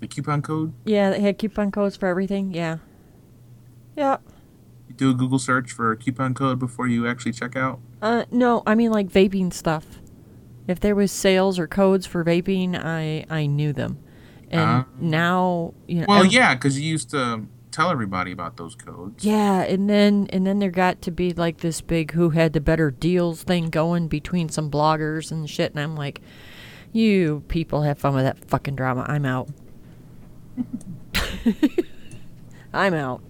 The 0.00 0.08
coupon 0.08 0.42
code, 0.42 0.72
Yeah, 0.84 1.10
they 1.10 1.20
had 1.20 1.38
coupon 1.38 1.70
codes 1.70 1.96
for 1.96 2.06
everything. 2.08 2.52
Yeah. 2.54 2.78
Yeah. 3.96 4.16
you 4.88 4.94
do 4.94 5.10
a 5.10 5.14
Google 5.14 5.38
search 5.38 5.70
for 5.72 5.92
a 5.92 5.96
coupon 5.96 6.32
code 6.34 6.58
before 6.58 6.88
you 6.88 7.06
actually 7.06 7.32
check 7.32 7.54
out. 7.54 7.80
Uh, 8.00 8.24
no, 8.30 8.62
I 8.66 8.74
mean 8.74 8.90
like 8.90 9.08
vaping 9.08 9.52
stuff. 9.52 10.00
If 10.70 10.80
there 10.80 10.94
was 10.94 11.10
sales 11.12 11.58
or 11.58 11.66
codes 11.66 12.06
for 12.06 12.24
vaping, 12.24 12.78
I 12.82 13.24
I 13.28 13.46
knew 13.46 13.72
them. 13.72 13.98
And 14.50 14.60
Ah. 14.60 14.84
now, 14.98 15.74
you 15.86 16.00
know. 16.00 16.06
Well, 16.08 16.24
yeah, 16.24 16.54
because 16.54 16.78
you 16.80 16.88
used 16.88 17.10
to 17.10 17.46
tell 17.70 17.90
everybody 17.90 18.32
about 18.32 18.56
those 18.56 18.74
codes. 18.74 19.24
Yeah, 19.24 19.62
and 19.62 19.88
then 19.88 20.26
and 20.32 20.46
then 20.46 20.58
there 20.58 20.70
got 20.70 21.02
to 21.02 21.10
be 21.10 21.32
like 21.32 21.58
this 21.58 21.80
big 21.80 22.12
who 22.12 22.30
had 22.30 22.52
the 22.52 22.60
better 22.60 22.90
deals 22.90 23.42
thing 23.44 23.70
going 23.70 24.08
between 24.08 24.48
some 24.48 24.70
bloggers 24.70 25.30
and 25.30 25.48
shit, 25.48 25.70
and 25.72 25.80
I'm 25.80 25.94
like, 25.96 26.20
you 26.92 27.44
people 27.48 27.82
have 27.82 27.98
fun 27.98 28.14
with 28.14 28.24
that 28.24 28.44
fucking 28.48 28.74
drama. 28.76 29.04
I'm 29.08 29.24
out. 29.24 29.48
I'm 32.72 32.94
out. 32.94 33.22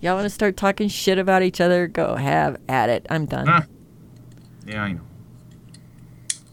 Y'all 0.00 0.14
want 0.16 0.24
to 0.24 0.30
start 0.30 0.56
talking 0.56 0.88
shit 0.88 1.18
about 1.18 1.42
each 1.42 1.60
other? 1.60 1.86
Go 1.86 2.16
have 2.16 2.58
at 2.68 2.88
it. 2.88 3.06
I'm 3.08 3.26
done. 3.26 3.46
Ah. 3.48 3.64
Yeah, 4.66 4.82
I 4.82 4.92
know. 4.92 5.00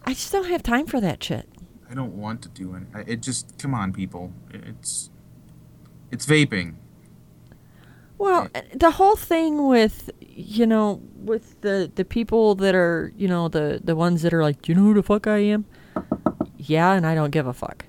I 0.09 0.13
just 0.13 0.31
don't 0.31 0.49
have 0.49 0.63
time 0.63 0.87
for 0.87 0.99
that 1.01 1.23
shit. 1.23 1.47
I 1.87 1.93
don't 1.93 2.13
want 2.13 2.41
to 2.41 2.49
do 2.49 2.73
it. 2.73 2.81
It 3.07 3.21
just 3.21 3.59
come 3.59 3.75
on, 3.75 3.93
people. 3.93 4.33
It's 4.51 5.11
it's 6.09 6.25
vaping. 6.25 6.77
Well, 8.17 8.49
the 8.73 8.89
whole 8.89 9.15
thing 9.15 9.67
with 9.67 10.09
you 10.19 10.65
know 10.65 10.99
with 11.15 11.61
the 11.61 11.91
the 11.93 12.03
people 12.03 12.55
that 12.55 12.73
are 12.73 13.13
you 13.17 13.27
know 13.27 13.49
the 13.49 13.81
the 13.83 13.95
ones 13.95 14.23
that 14.23 14.33
are 14.33 14.41
like, 14.41 14.63
do 14.63 14.71
you 14.71 14.75
know 14.79 14.85
who 14.85 14.95
the 14.95 15.03
fuck 15.03 15.27
I 15.27 15.37
am? 15.37 15.67
Yeah, 16.57 16.93
and 16.93 17.05
I 17.05 17.13
don't 17.13 17.29
give 17.29 17.45
a 17.45 17.53
fuck. 17.53 17.85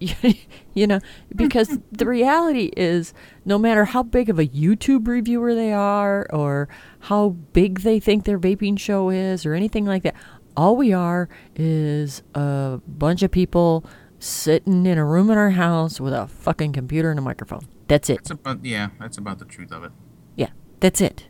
you 0.74 0.86
know, 0.86 1.00
because 1.34 1.78
the 1.92 2.06
reality 2.06 2.70
is, 2.76 3.12
no 3.44 3.58
matter 3.58 3.84
how 3.84 4.02
big 4.02 4.30
of 4.30 4.38
a 4.38 4.46
YouTube 4.46 5.08
reviewer 5.08 5.54
they 5.54 5.72
are, 5.72 6.26
or 6.30 6.68
how 7.00 7.30
big 7.52 7.80
they 7.80 7.98
think 7.98 8.24
their 8.24 8.38
vaping 8.38 8.78
show 8.78 9.10
is, 9.10 9.44
or 9.44 9.54
anything 9.54 9.84
like 9.84 10.04
that, 10.04 10.14
all 10.58 10.74
we 10.74 10.92
are 10.92 11.28
is 11.54 12.24
a 12.34 12.80
bunch 12.84 13.22
of 13.22 13.30
people 13.30 13.84
sitting 14.18 14.86
in 14.86 14.98
a 14.98 15.04
room 15.04 15.30
in 15.30 15.38
our 15.38 15.50
house 15.50 16.00
with 16.00 16.12
a 16.12 16.26
fucking 16.26 16.72
computer 16.72 17.10
and 17.10 17.18
a 17.18 17.22
microphone. 17.22 17.64
That's 17.86 18.10
it. 18.10 18.16
That's 18.16 18.32
about 18.32 18.64
yeah. 18.64 18.88
That's 18.98 19.16
about 19.18 19.38
the 19.38 19.44
truth 19.44 19.70
of 19.70 19.84
it. 19.84 19.92
Yeah, 20.34 20.50
that's 20.80 21.00
it. 21.00 21.28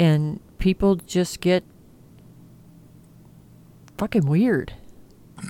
And 0.00 0.40
people 0.58 0.96
just 0.96 1.40
get 1.40 1.62
fucking 3.96 4.26
weird. 4.26 4.72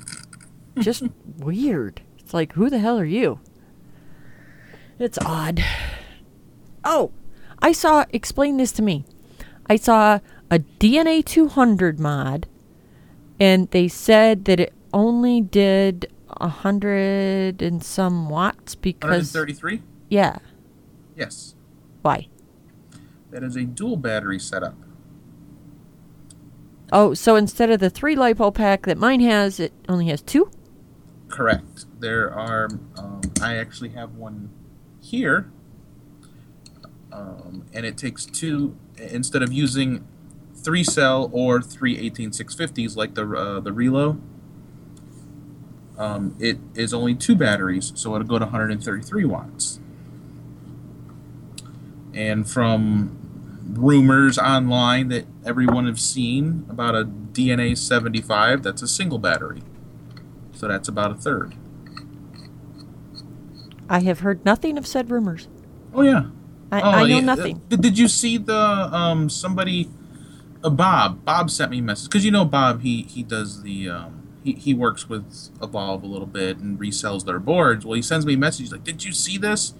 just 0.78 1.04
weird. 1.38 2.02
It's 2.18 2.35
like, 2.35 2.52
who 2.52 2.68
the 2.68 2.80
hell 2.80 2.99
are 2.99 3.04
you? 3.04 3.40
It's 4.99 5.18
odd. 5.25 5.64
Oh, 6.85 7.12
I 7.61 7.73
saw, 7.73 8.04
explain 8.11 8.59
this 8.59 8.73
to 8.73 8.83
me. 8.83 9.07
I 9.71 9.76
saw 9.76 10.18
a 10.50 10.59
DNA 10.59 11.25
200 11.25 11.99
mod, 12.00 12.47
and 13.38 13.71
they 13.71 13.88
said 13.88 14.45
that 14.47 14.61
it 14.61 14.73
only 14.93 15.40
did 15.40 16.11
a 16.28 16.49
hundred 16.49 17.62
and 17.62 17.83
some 17.83 18.28
watts 18.28 18.75
because. 18.75 19.35
133. 19.35 19.83
Yeah. 20.09 20.38
Yes, 21.17 21.55
Why? 22.02 22.28
that 23.31 23.43
is 23.43 23.57
a 23.57 23.64
dual 23.64 23.97
battery 23.97 24.38
setup. 24.38 24.75
Oh, 26.93 27.12
so 27.12 27.37
instead 27.37 27.71
of 27.71 27.81
the 27.81 27.90
three 27.90 28.17
lipo 28.17 28.55
pack 28.55 28.87
that 28.87 28.97
mine 28.97 29.21
has, 29.21 29.61
it 29.61 29.73
only 29.88 30.07
has 30.07 30.23
two? 30.23 30.50
Correct. 31.28 31.85
There 32.00 32.33
are. 32.33 32.69
Um, 32.97 33.21
I 33.43 33.57
actually 33.57 33.90
have 33.90 34.14
one 34.14 34.50
here, 35.00 35.50
um, 37.12 37.67
and 37.75 37.85
it 37.85 37.99
takes 37.99 38.25
two 38.25 38.76
instead 38.97 39.43
of 39.43 39.52
using 39.52 40.07
three 40.62 40.85
cell 40.85 41.31
or 41.33 41.62
three 41.62 41.97
18650s 42.11 42.97
like 42.97 43.15
the 43.15 43.29
uh, 43.29 43.61
the 43.61 43.71
Reuleaux. 43.71 44.21
Um, 45.97 46.37
it 46.38 46.59
is 46.75 46.95
only 46.95 47.15
two 47.15 47.35
batteries, 47.35 47.93
so 47.97 48.15
it'll 48.15 48.27
go 48.27 48.38
to 48.38 48.45
133 48.45 49.25
watts. 49.25 49.81
And 52.15 52.49
from 52.49 53.19
rumors 53.69 54.38
online 54.38 55.09
that 55.09 55.27
everyone 55.45 55.87
have 55.87 55.99
seen 55.99 56.65
about 56.69 56.95
a 56.95 57.05
DNA 57.05 57.77
75, 57.77 58.62
that's 58.62 58.81
a 58.81 58.88
single 58.88 59.19
battery. 59.19 59.62
So 60.53 60.69
that's 60.69 60.88
about 60.88 61.11
a 61.11 61.15
third. 61.15 61.55
I 63.88 64.00
have 64.00 64.21
heard 64.21 64.45
nothing 64.45 64.79
of 64.79 64.87
said 64.87 65.11
rumors. 65.11 65.49
Oh 65.93 66.03
yeah. 66.03 66.27
I, 66.71 66.81
oh, 66.81 66.91
I 66.91 67.00
know 67.00 67.07
yeah. 67.07 67.21
nothing. 67.21 67.62
Uh, 67.73 67.77
did 67.77 67.99
you 67.99 68.09
see 68.09 68.37
the 68.37 68.55
um 68.57 69.31
somebody 69.31 69.88
uh, 70.65 70.71
Bob 70.71 71.25
Bob 71.25 71.50
sent 71.50 71.71
me 71.71 71.79
a 71.79 71.83
message 71.83 72.09
because 72.11 72.25
you 72.25 72.31
know 72.31 72.45
Bob 72.45 72.83
he 72.83 73.03
he 73.03 73.23
does 73.23 73.62
the 73.62 73.88
um 73.88 74.29
he, 74.45 74.53
he 74.53 74.75
works 74.75 75.09
with 75.09 75.50
Evolve 75.62 76.03
a 76.03 76.07
little 76.07 76.27
bit 76.27 76.59
and 76.59 76.79
resells 76.79 77.25
their 77.25 77.38
boards. 77.38 77.85
Well, 77.85 77.95
he 77.95 78.03
sends 78.03 78.25
me 78.27 78.35
a 78.35 78.38
message 78.38 78.71
like, 78.73 78.85
"Did 78.85 79.05
you 79.05 79.12
see 79.12 79.37
this? 79.38 79.75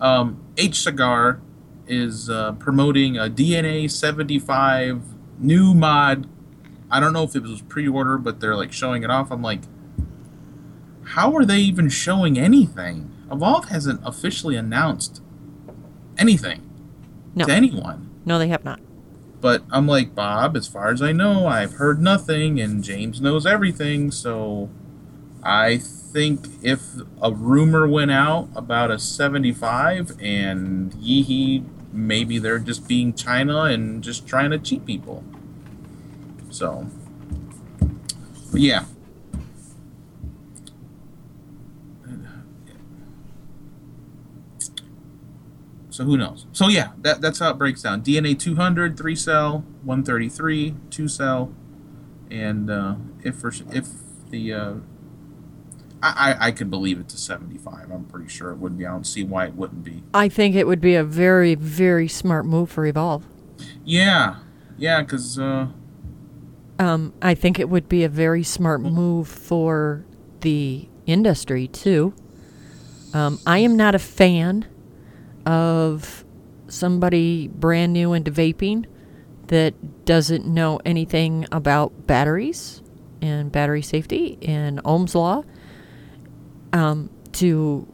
Um, 0.00 0.42
HCigar 0.56 1.40
is 1.86 2.28
uh, 2.30 2.52
promoting 2.52 3.16
a 3.16 3.28
DNA 3.30 3.90
75 3.90 5.02
new 5.38 5.74
mod. 5.74 6.26
I 6.90 7.00
don't 7.00 7.12
know 7.12 7.22
if 7.24 7.34
it 7.34 7.42
was 7.42 7.62
pre-order, 7.62 8.18
but 8.18 8.40
they're 8.40 8.56
like 8.56 8.72
showing 8.72 9.02
it 9.02 9.10
off. 9.10 9.30
I'm 9.30 9.42
like, 9.42 9.62
how 11.04 11.34
are 11.36 11.44
they 11.44 11.58
even 11.58 11.88
showing 11.88 12.38
anything? 12.38 13.10
Evolve 13.30 13.68
hasn't 13.68 14.00
officially 14.04 14.56
announced 14.56 15.22
anything 16.18 16.62
No. 17.34 17.46
to 17.46 17.52
anyone. 17.52 18.10
No, 18.24 18.38
they 18.38 18.48
have 18.48 18.64
not. 18.64 18.80
But 19.44 19.62
I'm 19.70 19.86
like, 19.86 20.14
Bob, 20.14 20.56
as 20.56 20.66
far 20.66 20.88
as 20.88 21.02
I 21.02 21.12
know, 21.12 21.46
I've 21.46 21.74
heard 21.74 22.00
nothing, 22.00 22.58
and 22.58 22.82
James 22.82 23.20
knows 23.20 23.44
everything, 23.44 24.10
so 24.10 24.70
I 25.42 25.76
think 25.76 26.46
if 26.62 26.80
a 27.20 27.30
rumor 27.30 27.86
went 27.86 28.10
out 28.10 28.48
about 28.56 28.90
a 28.90 28.98
75 28.98 30.12
and 30.18 30.94
Yihi, 30.94 31.62
maybe 31.92 32.38
they're 32.38 32.58
just 32.58 32.88
being 32.88 33.12
China 33.12 33.64
and 33.64 34.02
just 34.02 34.26
trying 34.26 34.50
to 34.50 34.58
cheat 34.58 34.86
people. 34.86 35.22
So, 36.48 36.86
yeah. 38.54 38.86
So 45.94 46.02
who 46.02 46.16
knows? 46.16 46.46
So 46.50 46.66
yeah, 46.66 46.90
that, 47.02 47.20
that's 47.20 47.38
how 47.38 47.50
it 47.50 47.54
breaks 47.56 47.82
down. 47.82 48.02
DNA 48.02 48.36
200, 48.36 48.98
3 48.98 49.14
cell, 49.14 49.64
133, 49.84 50.74
2 50.90 51.06
cell, 51.06 51.54
and 52.32 52.68
uh, 52.68 52.96
if 53.22 53.36
for, 53.36 53.52
if 53.70 53.86
the 54.28 54.52
uh, 54.52 54.74
I, 56.02 56.32
I 56.32 56.46
I 56.46 56.50
could 56.50 56.68
believe 56.68 56.98
it 56.98 57.08
to 57.10 57.16
75. 57.16 57.92
I'm 57.92 58.06
pretty 58.06 58.28
sure 58.28 58.50
it 58.50 58.56
would 58.56 58.76
be. 58.76 58.84
I 58.84 58.90
don't 58.90 59.06
see 59.06 59.22
why 59.22 59.46
it 59.46 59.54
wouldn't 59.54 59.84
be. 59.84 60.02
I 60.12 60.28
think 60.28 60.56
it 60.56 60.66
would 60.66 60.80
be 60.80 60.96
a 60.96 61.04
very, 61.04 61.54
very 61.54 62.08
smart 62.08 62.44
move 62.44 62.72
for 62.72 62.84
Evolve. 62.84 63.24
Yeah, 63.84 64.38
yeah, 64.76 65.00
because 65.00 65.38
uh, 65.38 65.68
Um, 66.80 67.14
I 67.22 67.36
think 67.36 67.60
it 67.60 67.68
would 67.68 67.88
be 67.88 68.02
a 68.02 68.08
very 68.08 68.42
smart 68.42 68.80
move 68.80 69.28
for 69.28 70.04
the 70.40 70.88
industry 71.06 71.68
too. 71.68 72.14
Um, 73.12 73.38
I 73.46 73.58
am 73.58 73.76
not 73.76 73.94
a 73.94 74.00
fan 74.00 74.66
of 75.46 76.24
somebody 76.68 77.48
brand 77.48 77.92
new 77.92 78.12
into 78.12 78.30
vaping 78.30 78.86
that 79.48 80.04
doesn't 80.04 80.46
know 80.46 80.80
anything 80.84 81.46
about 81.52 82.06
batteries 82.06 82.82
and 83.20 83.52
battery 83.52 83.82
safety 83.82 84.38
and 84.42 84.80
Ohm's 84.84 85.14
law 85.14 85.44
um, 86.72 87.10
to 87.32 87.86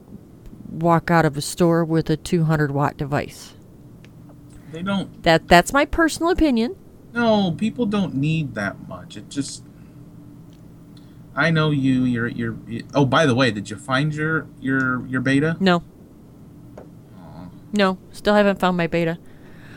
walk 0.69 1.11
out 1.11 1.25
of 1.25 1.37
a 1.37 1.40
store 1.40 1.85
with 1.85 2.09
a 2.11 2.16
200 2.16 2.71
watt 2.71 2.97
device. 2.97 3.54
They 4.73 4.83
don't. 4.83 5.23
That 5.25 5.49
that's 5.49 5.73
my 5.73 5.85
personal 5.85 6.30
opinion. 6.30 6.76
No, 7.12 7.52
people 7.52 7.87
don't 7.87 8.14
need 8.14 8.54
that 8.54 8.88
much. 8.88 9.16
It 9.16 9.28
just. 9.28 9.64
I 11.35 11.50
know 11.50 11.71
you. 11.71 12.04
You're. 12.04 12.28
You're. 12.28 12.57
Oh, 12.95 13.04
by 13.04 13.26
the 13.26 13.35
way, 13.35 13.50
did 13.50 13.69
you 13.69 13.76
find 13.76 14.14
your 14.14 14.47
your 14.61 15.04
your 15.07 15.21
beta? 15.21 15.57
No. 15.59 15.83
No, 17.73 17.99
still 18.12 18.35
haven't 18.35 18.59
found 18.59 18.77
my 18.77 18.87
beta. 18.87 19.19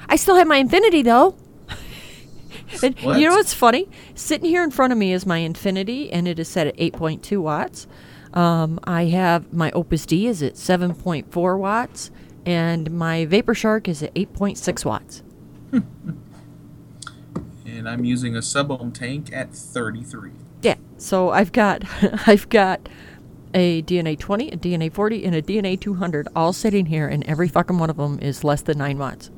I 0.07 0.15
still 0.15 0.35
have 0.35 0.47
my 0.47 0.57
Infinity 0.57 1.01
though. 1.01 1.35
And 2.83 2.97
What? 3.01 3.19
You 3.19 3.29
know 3.29 3.35
what's 3.35 3.53
funny? 3.53 3.87
Sitting 4.15 4.49
here 4.49 4.63
in 4.63 4.71
front 4.71 4.91
of 4.91 4.97
me 4.99 5.13
is 5.13 5.25
my 5.25 5.37
Infinity, 5.37 6.11
and 6.11 6.27
it 6.27 6.39
is 6.39 6.47
set 6.47 6.65
at 6.67 6.75
8.2 6.77 7.39
watts. 7.41 7.87
Um, 8.33 8.79
I 8.83 9.05
have 9.05 9.53
my 9.53 9.69
Opus 9.71 10.05
D 10.07 10.25
is 10.25 10.41
at 10.41 10.55
7.4 10.55 11.59
watts, 11.59 12.09
and 12.47 12.89
my 12.91 13.25
Vapor 13.25 13.53
Shark 13.53 13.87
is 13.87 14.01
at 14.01 14.13
8.6 14.15 14.85
watts. 14.85 15.23
And 17.65 17.89
I'm 17.89 18.05
using 18.05 18.35
a 18.35 18.41
sub 18.41 18.71
ohm 18.71 18.91
tank 18.91 19.31
at 19.33 19.53
33. 19.53 20.31
Yeah. 20.61 20.75
So 20.97 21.31
I've 21.31 21.51
got 21.51 21.83
I've 22.27 22.47
got 22.49 22.87
a 23.53 23.81
DNA 23.83 24.17
20, 24.17 24.49
a 24.49 24.57
DNA 24.57 24.91
40, 24.91 25.25
and 25.25 25.35
a 25.35 25.41
DNA 25.41 25.79
200 25.79 26.27
all 26.35 26.53
sitting 26.53 26.87
here, 26.87 27.07
and 27.07 27.23
every 27.25 27.47
fucking 27.47 27.77
one 27.77 27.89
of 27.89 27.97
them 27.97 28.19
is 28.19 28.43
less 28.43 28.61
than 28.61 28.77
nine 28.77 28.97
watts. 28.97 29.29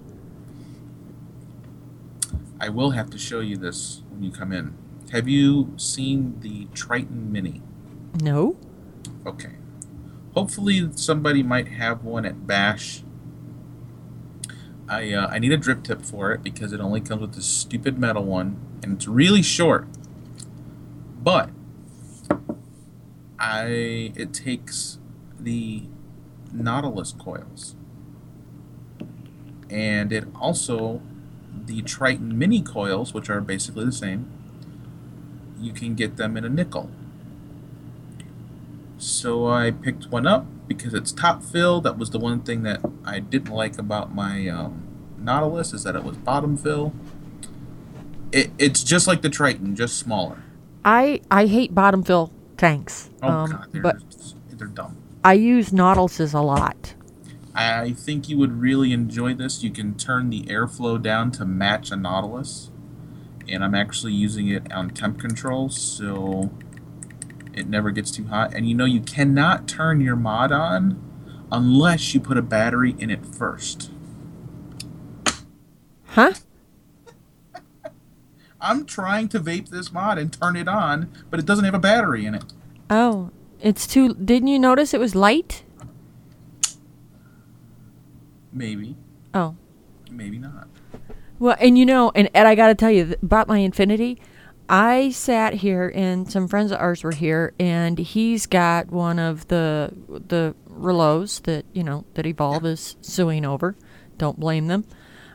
I 2.59 2.69
will 2.69 2.91
have 2.91 3.09
to 3.11 3.17
show 3.17 3.41
you 3.41 3.57
this 3.57 4.01
when 4.09 4.23
you 4.23 4.31
come 4.31 4.51
in. 4.51 4.75
Have 5.11 5.27
you 5.27 5.73
seen 5.77 6.39
the 6.39 6.67
Triton 6.73 7.31
Mini? 7.31 7.61
No. 8.21 8.57
Okay. 9.25 9.53
Hopefully 10.33 10.89
somebody 10.95 11.43
might 11.43 11.67
have 11.67 12.03
one 12.03 12.25
at 12.25 12.47
Bash. 12.47 13.03
I 14.87 15.13
uh, 15.13 15.27
I 15.27 15.39
need 15.39 15.51
a 15.51 15.57
drip 15.57 15.83
tip 15.83 16.01
for 16.01 16.31
it 16.31 16.43
because 16.43 16.73
it 16.73 16.79
only 16.79 17.01
comes 17.01 17.21
with 17.21 17.33
this 17.33 17.45
stupid 17.45 17.97
metal 17.97 18.23
one 18.23 18.57
and 18.83 18.93
it's 18.93 19.07
really 19.07 19.41
short. 19.41 19.87
But 21.21 21.49
I 23.39 24.13
it 24.15 24.33
takes 24.33 24.99
the 25.39 25.83
Nautilus 26.51 27.11
coils. 27.11 27.75
And 29.69 30.11
it 30.13 30.25
also 30.35 31.01
the 31.65 31.81
Triton 31.81 32.37
mini 32.37 32.61
coils, 32.61 33.13
which 33.13 33.29
are 33.29 33.41
basically 33.41 33.85
the 33.85 33.91
same. 33.91 34.31
You 35.59 35.73
can 35.73 35.95
get 35.95 36.17
them 36.17 36.37
in 36.37 36.45
a 36.45 36.49
nickel. 36.49 36.89
So 38.97 39.47
I 39.47 39.71
picked 39.71 40.07
one 40.07 40.27
up 40.27 40.45
because 40.67 40.93
it's 40.93 41.11
top 41.11 41.43
fill. 41.43 41.81
That 41.81 41.97
was 41.97 42.11
the 42.11 42.19
one 42.19 42.41
thing 42.41 42.63
that 42.63 42.81
I 43.03 43.19
didn't 43.19 43.53
like 43.53 43.77
about 43.77 44.13
my 44.13 44.47
um, 44.47 44.83
Nautilus 45.17 45.73
is 45.73 45.83
that 45.83 45.95
it 45.95 46.03
was 46.03 46.17
bottom 46.17 46.57
fill. 46.57 46.93
It, 48.31 48.51
it's 48.57 48.83
just 48.83 49.07
like 49.07 49.21
the 49.21 49.29
Triton, 49.29 49.75
just 49.75 49.97
smaller. 49.97 50.43
I 50.83 51.21
I 51.31 51.47
hate 51.47 51.73
bottom 51.73 52.03
fill 52.03 52.31
tanks. 52.57 53.09
Oh 53.21 53.27
um, 53.27 53.51
god, 53.51 53.67
they're 53.71 53.81
but 53.81 53.97
they're 54.49 54.67
dumb. 54.67 54.97
I 55.23 55.33
use 55.33 55.71
Nautiluses 55.71 56.33
a 56.33 56.39
lot. 56.39 56.93
I 57.55 57.93
think 57.93 58.27
you 58.27 58.37
would 58.37 58.59
really 58.59 58.91
enjoy 58.91 59.33
this. 59.33 59.63
You 59.63 59.71
can 59.71 59.95
turn 59.95 60.29
the 60.29 60.43
airflow 60.43 61.01
down 61.01 61.31
to 61.31 61.45
match 61.45 61.89
a 61.89 61.95
Nautilus, 61.95 62.69
and 63.47 63.63
I'm 63.63 63.73
actually 63.73 64.11
using 64.13 64.49
it 64.49 64.71
on 64.73 64.89
temp 64.89 65.19
control, 65.19 65.69
so 65.69 66.51
it 67.53 67.67
never 67.67 67.91
gets 67.91 68.11
too 68.11 68.25
hot. 68.25 68.53
And 68.53 68.67
you 68.67 68.75
know 68.75 68.85
you 68.85 68.99
cannot 68.99 69.67
turn 69.67 70.01
your 70.01 70.17
mod 70.17 70.51
on 70.51 71.01
unless 71.51 72.13
you 72.13 72.19
put 72.19 72.37
a 72.37 72.41
battery 72.41 72.95
in 72.99 73.09
it 73.09 73.25
first. 73.25 73.89
Huh? 76.07 76.33
I'm 78.61 78.85
trying 78.85 79.29
to 79.29 79.39
vape 79.39 79.69
this 79.69 79.93
mod 79.93 80.17
and 80.17 80.33
turn 80.33 80.57
it 80.57 80.67
on, 80.67 81.09
but 81.29 81.39
it 81.39 81.45
doesn't 81.45 81.65
have 81.65 81.73
a 81.73 81.79
battery 81.79 82.25
in 82.25 82.35
it. 82.35 82.43
Oh, 82.89 83.31
it's 83.61 83.87
too. 83.87 84.13
Didn't 84.13 84.47
you 84.49 84.59
notice 84.59 84.93
it 84.93 84.99
was 84.99 85.15
light? 85.15 85.63
Maybe, 88.53 88.95
Oh. 89.33 89.55
maybe 90.09 90.37
not. 90.37 90.67
Well, 91.39 91.57
and 91.59 91.77
you 91.77 91.85
know, 91.85 92.11
and 92.15 92.29
Ed, 92.33 92.45
I 92.45 92.55
got 92.55 92.67
to 92.67 92.75
tell 92.75 92.91
you 92.91 93.05
th- 93.05 93.19
about 93.21 93.47
my 93.49 93.57
Infinity. 93.57 94.17
I 94.69 95.09
sat 95.09 95.55
here, 95.55 95.91
and 95.93 96.31
some 96.31 96.47
friends 96.47 96.71
of 96.71 96.79
ours 96.79 97.03
were 97.03 97.11
here, 97.11 97.53
and 97.59 97.99
he's 97.99 98.45
got 98.47 98.89
one 98.91 99.19
of 99.19 99.47
the 99.49 99.91
the 100.27 100.55
Reuleauxs 100.69 101.43
that 101.43 101.65
you 101.73 101.83
know 101.83 102.05
that 102.15 102.25
Evolve 102.25 102.65
is 102.65 102.95
suing 103.01 103.45
over. 103.45 103.75
Don't 104.17 104.39
blame 104.39 104.67
them. 104.67 104.85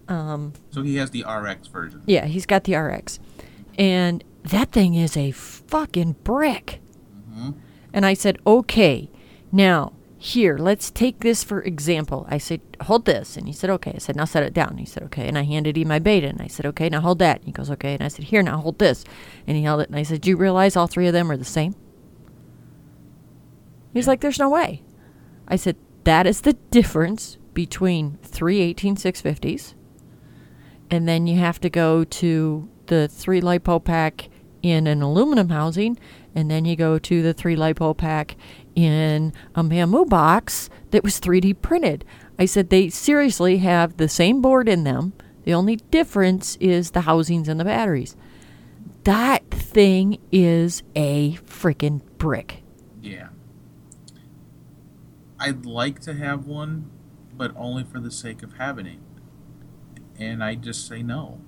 Um, 0.08 0.54
So 0.70 0.82
he 0.82 0.96
has 0.96 1.10
the 1.10 1.24
RX 1.24 1.68
version. 1.68 2.02
yeah, 2.06 2.24
he's 2.26 2.46
got 2.46 2.64
the 2.64 2.74
RX, 2.74 3.20
and 3.78 4.24
that 4.44 4.72
thing 4.72 4.94
is 4.94 5.16
a 5.16 5.30
fucking 5.32 6.16
brick. 6.24 6.80
Mhm. 7.30 7.54
And 7.92 8.06
I 8.06 8.14
said, 8.14 8.38
okay, 8.46 9.10
now 9.50 9.92
here, 10.18 10.58
let's 10.58 10.90
take 10.90 11.20
this 11.20 11.42
for 11.42 11.62
example. 11.62 12.26
I 12.28 12.38
said, 12.38 12.60
hold 12.82 13.06
this. 13.06 13.36
And 13.36 13.46
he 13.46 13.52
said, 13.52 13.70
okay. 13.70 13.92
I 13.94 13.98
said, 13.98 14.16
now 14.16 14.26
set 14.26 14.42
it 14.42 14.52
down. 14.52 14.70
And 14.70 14.80
he 14.80 14.86
said, 14.86 15.02
okay. 15.04 15.26
And 15.26 15.38
I 15.38 15.44
handed 15.44 15.78
him 15.78 15.88
my 15.88 15.98
beta. 15.98 16.28
And 16.28 16.42
I 16.42 16.46
said, 16.46 16.66
okay, 16.66 16.88
now 16.90 17.00
hold 17.00 17.18
that. 17.20 17.38
And 17.38 17.46
he 17.46 17.52
goes, 17.52 17.70
okay. 17.70 17.94
And 17.94 18.02
I 18.02 18.08
said, 18.08 18.26
here, 18.26 18.42
now 18.42 18.58
hold 18.58 18.78
this. 18.78 19.04
And 19.46 19.56
he 19.56 19.62
held 19.62 19.80
it. 19.80 19.88
And 19.88 19.98
I 19.98 20.02
said, 20.02 20.20
do 20.20 20.30
you 20.30 20.36
realize 20.36 20.76
all 20.76 20.86
three 20.86 21.06
of 21.06 21.14
them 21.14 21.30
are 21.30 21.36
the 21.36 21.44
same? 21.44 21.74
He's 23.94 24.06
like, 24.06 24.20
there's 24.20 24.38
no 24.38 24.50
way. 24.50 24.82
I 25.48 25.56
said, 25.56 25.76
that 26.04 26.26
is 26.26 26.42
the 26.42 26.52
difference 26.52 27.38
between 27.54 28.18
three 28.22 28.74
18650s. 28.74 29.74
And 30.90 31.08
then 31.08 31.26
you 31.26 31.38
have 31.38 31.60
to 31.60 31.70
go 31.70 32.04
to 32.04 32.68
the 32.86 33.08
three 33.08 33.40
lipo 33.40 33.82
pack 33.82 34.28
in 34.62 34.86
an 34.86 35.02
aluminum 35.02 35.48
housing. 35.48 35.98
And 36.34 36.50
then 36.50 36.64
you 36.64 36.76
go 36.76 36.98
to 36.98 37.22
the 37.22 37.34
three 37.34 37.56
lipo 37.56 37.96
pack 37.96 38.36
in 38.74 39.32
a 39.54 39.64
bamboo 39.64 40.06
box 40.06 40.70
that 40.90 41.02
was 41.02 41.20
3D 41.20 41.60
printed. 41.60 42.04
I 42.38 42.44
said 42.44 42.70
they 42.70 42.88
seriously 42.88 43.58
have 43.58 43.96
the 43.96 44.08
same 44.08 44.40
board 44.40 44.68
in 44.68 44.84
them. 44.84 45.12
The 45.44 45.54
only 45.54 45.76
difference 45.76 46.56
is 46.56 46.92
the 46.92 47.02
housings 47.02 47.48
and 47.48 47.58
the 47.58 47.64
batteries. 47.64 48.16
That 49.04 49.50
thing 49.50 50.18
is 50.30 50.82
a 50.94 51.32
freaking 51.46 52.02
brick. 52.18 52.62
Yeah. 53.00 53.28
I'd 55.38 55.64
like 55.64 56.00
to 56.00 56.14
have 56.14 56.46
one, 56.46 56.90
but 57.34 57.52
only 57.56 57.82
for 57.82 57.98
the 57.98 58.10
sake 58.10 58.42
of 58.42 58.54
having 58.58 58.86
it. 58.86 58.98
And 60.18 60.44
I 60.44 60.54
just 60.54 60.86
say 60.86 61.02
no, 61.02 61.40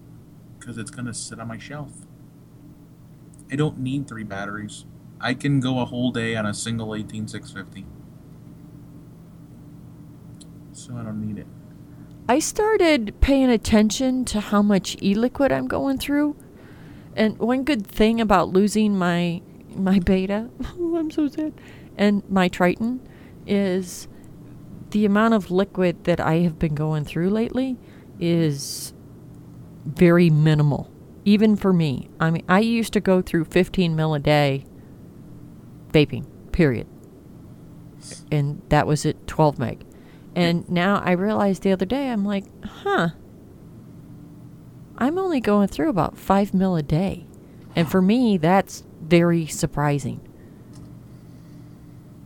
because 0.59 0.79
it's 0.79 0.91
going 0.91 1.05
to 1.05 1.13
sit 1.15 1.39
on 1.39 1.49
my 1.49 1.59
shelf. 1.59 1.93
I 3.53 3.55
don't 3.55 3.79
need 3.79 4.09
three 4.09 4.25
batteries. 4.25 4.87
I 5.21 5.35
can 5.35 5.61
go 5.61 5.81
a 5.81 5.85
whole 5.85 6.11
day 6.11 6.35
on 6.37 6.47
a 6.47 6.55
single 6.55 6.95
18650. 6.95 7.85
So 10.73 10.97
I 10.97 11.03
don't 11.03 11.21
need 11.21 11.39
it. 11.39 11.47
I 12.29 12.39
started 12.39 13.21
paying 13.21 13.51
attention 13.51 14.25
to 14.27 14.41
how 14.41 14.63
much 14.63 14.97
e-liquid 15.03 15.53
I'm 15.53 15.69
going 15.69 15.99
through. 15.99 16.35
And 17.15 17.39
one 17.39 17.63
good 17.63 17.87
thing 17.87 18.21
about 18.21 18.49
losing 18.49 18.97
my 18.97 19.43
my 19.75 19.99
beta, 19.99 20.51
oh, 20.79 20.97
I'm 20.97 21.11
so 21.11 21.29
sad, 21.29 21.55
and 21.97 22.23
my 22.31 22.49
Triton 22.49 23.01
is 23.47 24.07
the 24.91 25.07
amount 25.07 25.35
of 25.35 25.51
liquid 25.51 26.05
that 26.05 26.21
I 26.21 26.37
have 26.41 26.59
been 26.59 26.75
going 26.75 27.05
through 27.05 27.31
lately 27.31 27.79
is 28.21 28.93
very 29.87 30.29
minimal, 30.29 30.92
even 31.25 31.57
for 31.57 31.73
me. 31.73 32.09
I 32.19 32.31
mean, 32.31 32.45
I 32.49 32.61
used 32.61 32.93
to 32.95 33.01
go 33.01 33.23
through 33.23 33.45
15 33.45 33.95
mil 33.95 34.15
a 34.15 34.19
day 34.19 34.65
vaping, 35.93 36.27
period. 36.53 36.87
And 38.31 38.63
that 38.69 38.87
was 38.87 39.07
at 39.07 39.27
12 39.27 39.59
meg. 39.59 39.85
And 40.35 40.69
now 40.69 41.03
I 41.05 41.13
realized 41.13 41.63
the 41.63 41.73
other 41.73 41.85
day, 41.87 42.09
I'm 42.09 42.25
like, 42.25 42.45
huh, 42.65 43.11
I'm 44.99 45.19
only 45.19 45.41
going 45.41 45.69
through 45.69 45.91
about 45.91 46.17
5 46.17 46.55
mil 46.55 46.77
a 46.77 46.83
day. 46.83 47.27
And 47.77 47.91
for 47.91 48.03
me, 48.03 48.37
that's 48.39 48.85
very 49.01 49.47
surprising. 49.47 50.21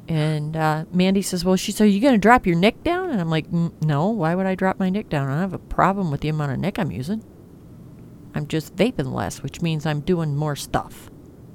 And 0.09 0.57
uh, 0.57 0.85
Mandy 0.93 1.23
says, 1.23 1.45
Well, 1.45 1.57
she 1.57 1.73
said, 1.73 1.85
Are 1.85 1.89
you 1.89 2.01
going 2.01 2.15
to 2.15 2.19
drop 2.19 2.47
your 2.47 2.57
nick 2.57 2.85
down? 2.85 3.11
And 3.11 3.21
I'm 3.21 3.29
like, 3.29 3.51
"Mm, 3.51 3.73
No, 3.83 4.09
why 4.09 4.35
would 4.37 4.47
I 4.47 4.55
drop 4.55 4.79
my 4.79 4.89
nick 4.89 5.09
down? 5.09 5.29
I 5.29 5.33
don't 5.33 5.41
have 5.41 5.53
a 5.53 5.59
problem 5.59 6.11
with 6.13 6.21
the 6.21 6.29
amount 6.29 6.53
of 6.53 6.59
nick 6.59 6.79
I'm 6.79 6.93
using. 6.93 7.25
I'm 8.37 8.47
just 8.47 8.77
vaping 8.77 9.13
less, 9.13 9.43
which 9.43 9.63
means 9.63 9.87
I'm 9.87 10.01
doing 10.01 10.37
more 10.37 10.55
stuff. 10.57 11.11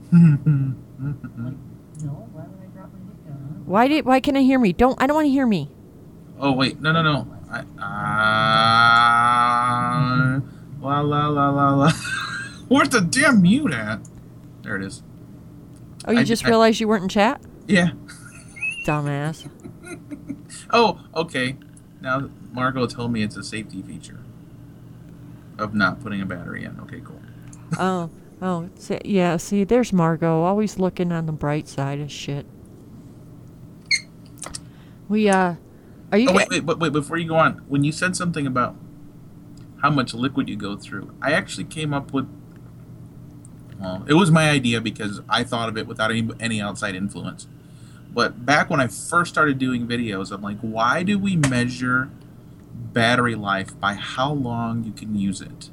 Why 0.09 0.17
would 0.19 0.41
I 0.99 2.65
drop 2.73 2.91
my 2.91 2.99
dick 2.99 3.25
down? 3.25 3.63
Why 3.65 3.87
did? 3.87 4.03
Why 4.05 4.19
can 4.19 4.35
I 4.35 4.41
hear 4.41 4.57
me? 4.59 4.73
Don't 4.73 4.99
I 5.01 5.05
don't 5.07 5.15
want 5.15 5.25
to 5.27 5.31
hear 5.31 5.45
me. 5.45 5.69
Oh, 6.39 6.51
wait. 6.53 6.81
No, 6.81 6.91
no, 6.91 7.03
no. 7.03 7.27
I, 7.51 7.59
uh, 10.35 10.39
la, 10.81 11.01
la, 11.01 11.27
la, 11.27 11.49
la, 11.49 11.75
la. 11.75 11.91
Where's 12.67 12.89
the 12.89 13.01
damn 13.01 13.41
mute 13.43 13.71
at? 13.73 13.99
There 14.63 14.75
it 14.75 14.83
is. 14.83 15.03
Oh, 16.05 16.11
you 16.11 16.19
I- 16.19 16.23
just 16.23 16.43
I- 16.45 16.49
realized 16.49 16.79
you 16.79 16.87
weren't 16.87 17.03
in 17.03 17.09
chat, 17.09 17.41
Yeah. 17.67 17.91
dumbass. 18.87 19.47
Oh, 20.73 20.99
okay. 21.13 21.57
Now 22.01 22.29
Margot 22.53 22.87
told 22.87 23.11
me 23.11 23.23
it's 23.23 23.35
a 23.35 23.43
safety 23.43 23.81
feature 23.81 24.19
of 25.61 25.73
not 25.73 26.01
putting 26.01 26.21
a 26.21 26.25
battery 26.25 26.65
in. 26.65 26.79
Okay, 26.81 27.01
cool. 27.03 27.21
Oh, 27.79 28.09
oh, 28.41 28.69
see, 28.75 28.99
yeah. 29.05 29.37
See, 29.37 29.63
there's 29.63 29.93
Margot, 29.93 30.41
always 30.41 30.79
looking 30.79 31.11
on 31.11 31.25
the 31.25 31.31
bright 31.31 31.67
side 31.67 31.99
of 31.99 32.11
shit. 32.11 32.45
We 35.07 35.29
uh, 35.29 35.55
are 36.11 36.17
you? 36.17 36.29
Oh 36.29 36.33
wait, 36.33 36.49
wait, 36.49 36.63
wait, 36.63 36.79
wait! 36.79 36.91
Before 36.91 37.17
you 37.17 37.27
go 37.27 37.35
on, 37.35 37.63
when 37.67 37.83
you 37.83 37.91
said 37.91 38.15
something 38.15 38.47
about 38.47 38.75
how 39.81 39.89
much 39.89 40.13
liquid 40.13 40.49
you 40.49 40.55
go 40.55 40.75
through, 40.75 41.13
I 41.21 41.31
actually 41.33 41.65
came 41.65 41.93
up 41.93 42.13
with. 42.13 42.29
Well, 43.79 44.05
it 44.07 44.13
was 44.13 44.29
my 44.29 44.49
idea 44.49 44.79
because 44.79 45.21
I 45.27 45.43
thought 45.43 45.69
of 45.69 45.77
it 45.77 45.87
without 45.87 46.11
any 46.11 46.29
any 46.39 46.61
outside 46.61 46.95
influence. 46.95 47.47
But 48.13 48.45
back 48.45 48.69
when 48.69 48.81
I 48.81 48.87
first 48.87 49.31
started 49.31 49.57
doing 49.57 49.87
videos, 49.87 50.31
I'm 50.31 50.41
like, 50.41 50.59
why 50.59 51.03
do 51.03 51.17
we 51.17 51.37
measure 51.37 52.09
battery 52.81 53.35
life 53.35 53.79
by 53.79 53.93
how 53.93 54.31
long 54.31 54.83
you 54.83 54.91
can 54.91 55.15
use 55.15 55.41
it? 55.41 55.69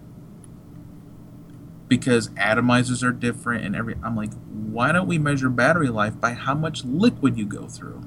Because 1.88 2.29
atomizers 2.31 3.03
are 3.03 3.12
different 3.12 3.64
and 3.64 3.75
every 3.75 3.97
I'm 4.03 4.14
like, 4.14 4.33
why 4.51 4.92
don't 4.92 5.07
we 5.07 5.18
measure 5.18 5.49
battery 5.49 5.88
life 5.88 6.21
by 6.21 6.33
how 6.33 6.55
much 6.55 6.85
liquid 6.85 7.38
you 7.38 7.47
go 7.47 7.66
through? 7.66 8.03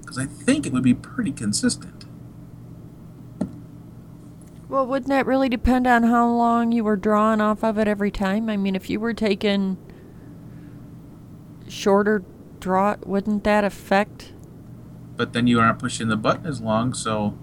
Because 0.00 0.18
I 0.18 0.26
think 0.26 0.66
it 0.66 0.72
would 0.72 0.84
be 0.84 0.94
pretty 0.94 1.32
consistent. 1.32 2.04
Well, 4.68 4.86
wouldn't 4.86 5.08
that 5.08 5.26
really 5.26 5.48
depend 5.48 5.86
on 5.86 6.04
how 6.04 6.28
long 6.28 6.72
you 6.72 6.84
were 6.84 6.96
drawing 6.96 7.40
off 7.40 7.62
of 7.62 7.78
it 7.78 7.86
every 7.88 8.10
time? 8.10 8.48
I 8.48 8.56
mean, 8.56 8.74
if 8.74 8.90
you 8.90 8.98
were 8.98 9.14
taking 9.14 9.76
shorter 11.68 12.24
draw, 12.58 12.96
wouldn't 13.04 13.44
that 13.44 13.64
affect? 13.64 14.32
but 15.16 15.32
then 15.32 15.46
you 15.46 15.58
aren't 15.58 15.78
pushing 15.78 16.08
the 16.08 16.16
button 16.16 16.46
as 16.46 16.60
long. 16.60 16.94
So 16.94 17.36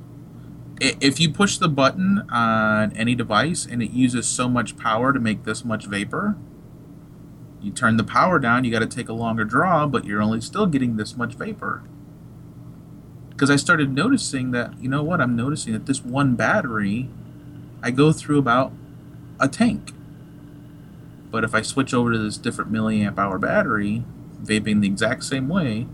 if 0.84 1.20
you 1.20 1.32
push 1.32 1.58
the 1.58 1.70
button 1.70 2.28
on 2.30 2.92
any 2.98 3.16
device 3.16 3.66
and 3.66 3.82
it 3.82 3.92
uses 3.92 4.28
so 4.28 4.50
much 4.50 4.76
power 4.78 5.14
to 5.14 5.20
make 5.20 5.46
this 5.46 5.64
much 5.64 5.86
vapor, 5.86 6.36
you 7.62 7.72
turn 7.72 7.96
the 7.96 8.04
power 8.04 8.40
down, 8.40 8.66
you 8.66 8.72
got 8.72 8.80
to 8.80 8.86
take 8.86 9.08
a 9.08 9.14
longer 9.14 9.46
draw, 9.46 9.88
but 9.88 10.06
you're 10.06 10.22
only 10.22 10.42
still 10.42 10.66
getting 10.66 10.98
this 10.98 11.16
much 11.16 11.36
vapor. 11.36 11.84
Because 13.30 13.50
I 13.50 13.56
started 13.56 13.94
noticing 13.94 14.52
that, 14.52 14.78
you 14.82 14.90
know 14.90 15.02
what, 15.02 15.22
I'm 15.22 15.36
noticing 15.36 15.72
that 15.74 15.86
this 15.86 16.04
one 16.04 16.36
battery, 16.36 17.10
I 17.82 17.92
go 17.92 18.12
through 18.12 18.40
about 18.40 18.74
a 19.40 19.48
tank. 19.48 19.92
But 21.32 21.44
if 21.44 21.56
I 21.56 21.62
switch 21.62 21.94
over 21.94 22.12
to 22.12 22.18
this 22.18 22.38
different 22.38 22.72
milliamp 22.72 23.18
hour 23.18 23.40
battery, 23.40 24.04
vaping 24.44 24.82
the 24.82 24.88
exact 24.88 25.24
same 25.24 25.48
way, 25.48 25.88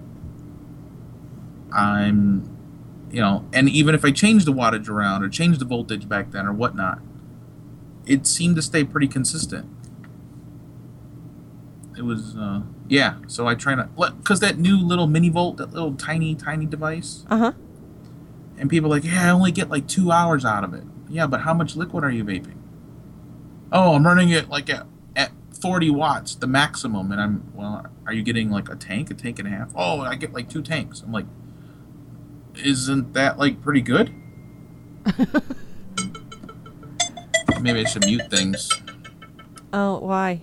I'm, 1.72 2.59
you 3.12 3.22
know, 3.22 3.46
and 3.54 3.68
even 3.70 3.96
if 3.96 4.04
I 4.06 4.12
change 4.12 4.46
the 4.46 4.54
wattage 4.54 4.88
around 4.90 5.24
or 5.24 5.30
change 5.30 5.58
the 5.58 5.66
voltage 5.66 6.08
back 6.08 6.32
then 6.32 6.46
or 6.46 6.54
whatnot, 6.54 7.00
it 8.06 8.26
seemed 8.28 8.56
to 8.56 8.62
stay 8.62 8.84
pretty 8.84 9.08
consistent. 9.08 9.68
It 11.98 12.04
was, 12.04 12.36
uh, 12.38 12.62
yeah. 12.88 13.16
So 13.28 13.48
I 13.48 13.56
try 13.56 13.76
not, 13.76 13.96
because 14.18 14.40
that 14.40 14.58
new 14.58 14.78
little 14.78 15.08
mini 15.08 15.30
volt, 15.30 15.58
that 15.58 15.72
little 15.74 15.94
tiny, 15.96 16.34
tiny 16.36 16.66
device, 16.66 17.26
Uh 17.30 17.38
huh. 17.38 17.52
and 18.58 18.70
people 18.70 18.92
are 18.92 18.98
like, 18.98 19.04
yeah, 19.04 19.28
I 19.28 19.30
only 19.32 19.52
get 19.52 19.70
like 19.70 19.88
two 19.88 20.12
hours 20.12 20.46
out 20.46 20.64
of 20.64 20.74
it. 20.74 20.84
Yeah, 21.10 21.28
but 21.28 21.42
how 21.42 21.54
much 21.54 21.76
liquid 21.76 22.04
are 22.04 22.12
you 22.12 22.24
vaping? 22.24 22.56
Oh, 23.72 23.96
I'm 23.96 24.06
running 24.06 24.30
it 24.30 24.48
like 24.50 24.70
at, 24.70 24.86
at 25.16 25.32
40 25.60 25.90
watts, 25.90 26.36
the 26.36 26.48
maximum. 26.48 27.12
And 27.12 27.20
I'm, 27.20 27.52
well, 27.54 27.86
are 28.06 28.14
you 28.14 28.24
getting 28.24 28.50
like 28.50 28.70
a 28.70 28.76
tank, 28.76 29.12
a 29.12 29.14
tank 29.14 29.40
and 29.40 29.48
a 29.48 29.52
half? 29.52 29.72
Oh, 29.76 30.00
I 30.02 30.16
get 30.16 30.34
like 30.34 30.50
two 30.50 30.62
tanks. 30.62 31.02
I'm 31.02 31.12
like, 31.12 31.26
isn't 32.66 33.14
that 33.14 33.38
like 33.38 33.62
pretty 33.62 33.82
good? 33.82 34.14
Maybe 37.62 37.82
I 37.82 37.84
should 37.84 38.06
mute 38.06 38.30
things. 38.30 38.70
Oh, 39.74 40.00
why? 40.00 40.42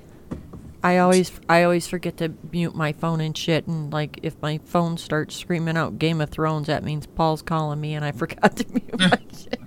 I 0.83 0.99
always 0.99 1.33
I 1.49 1.63
always 1.65 1.89
forget 1.89 2.17
to 2.19 2.35
mute 2.53 2.75
my 2.75 2.93
phone 2.93 3.21
and 3.21 3.37
shit 3.37 3.67
and 3.67 3.93
like 3.93 4.21
if 4.23 4.41
my 4.41 4.59
phone 4.65 4.99
starts 4.99 5.35
screaming 5.35 5.77
out 5.77 5.99
Game 5.99 6.21
of 6.21 6.31
Thrones 6.31 6.69
that 6.69 6.85
means 6.85 7.07
Paul's 7.07 7.43
calling 7.43 7.81
me 7.81 7.95
and 7.95 8.05
I 8.05 8.13
forgot 8.13 8.57
to 8.57 8.67
mute 8.71 8.99
my 8.99 9.09
shit. 9.37 9.61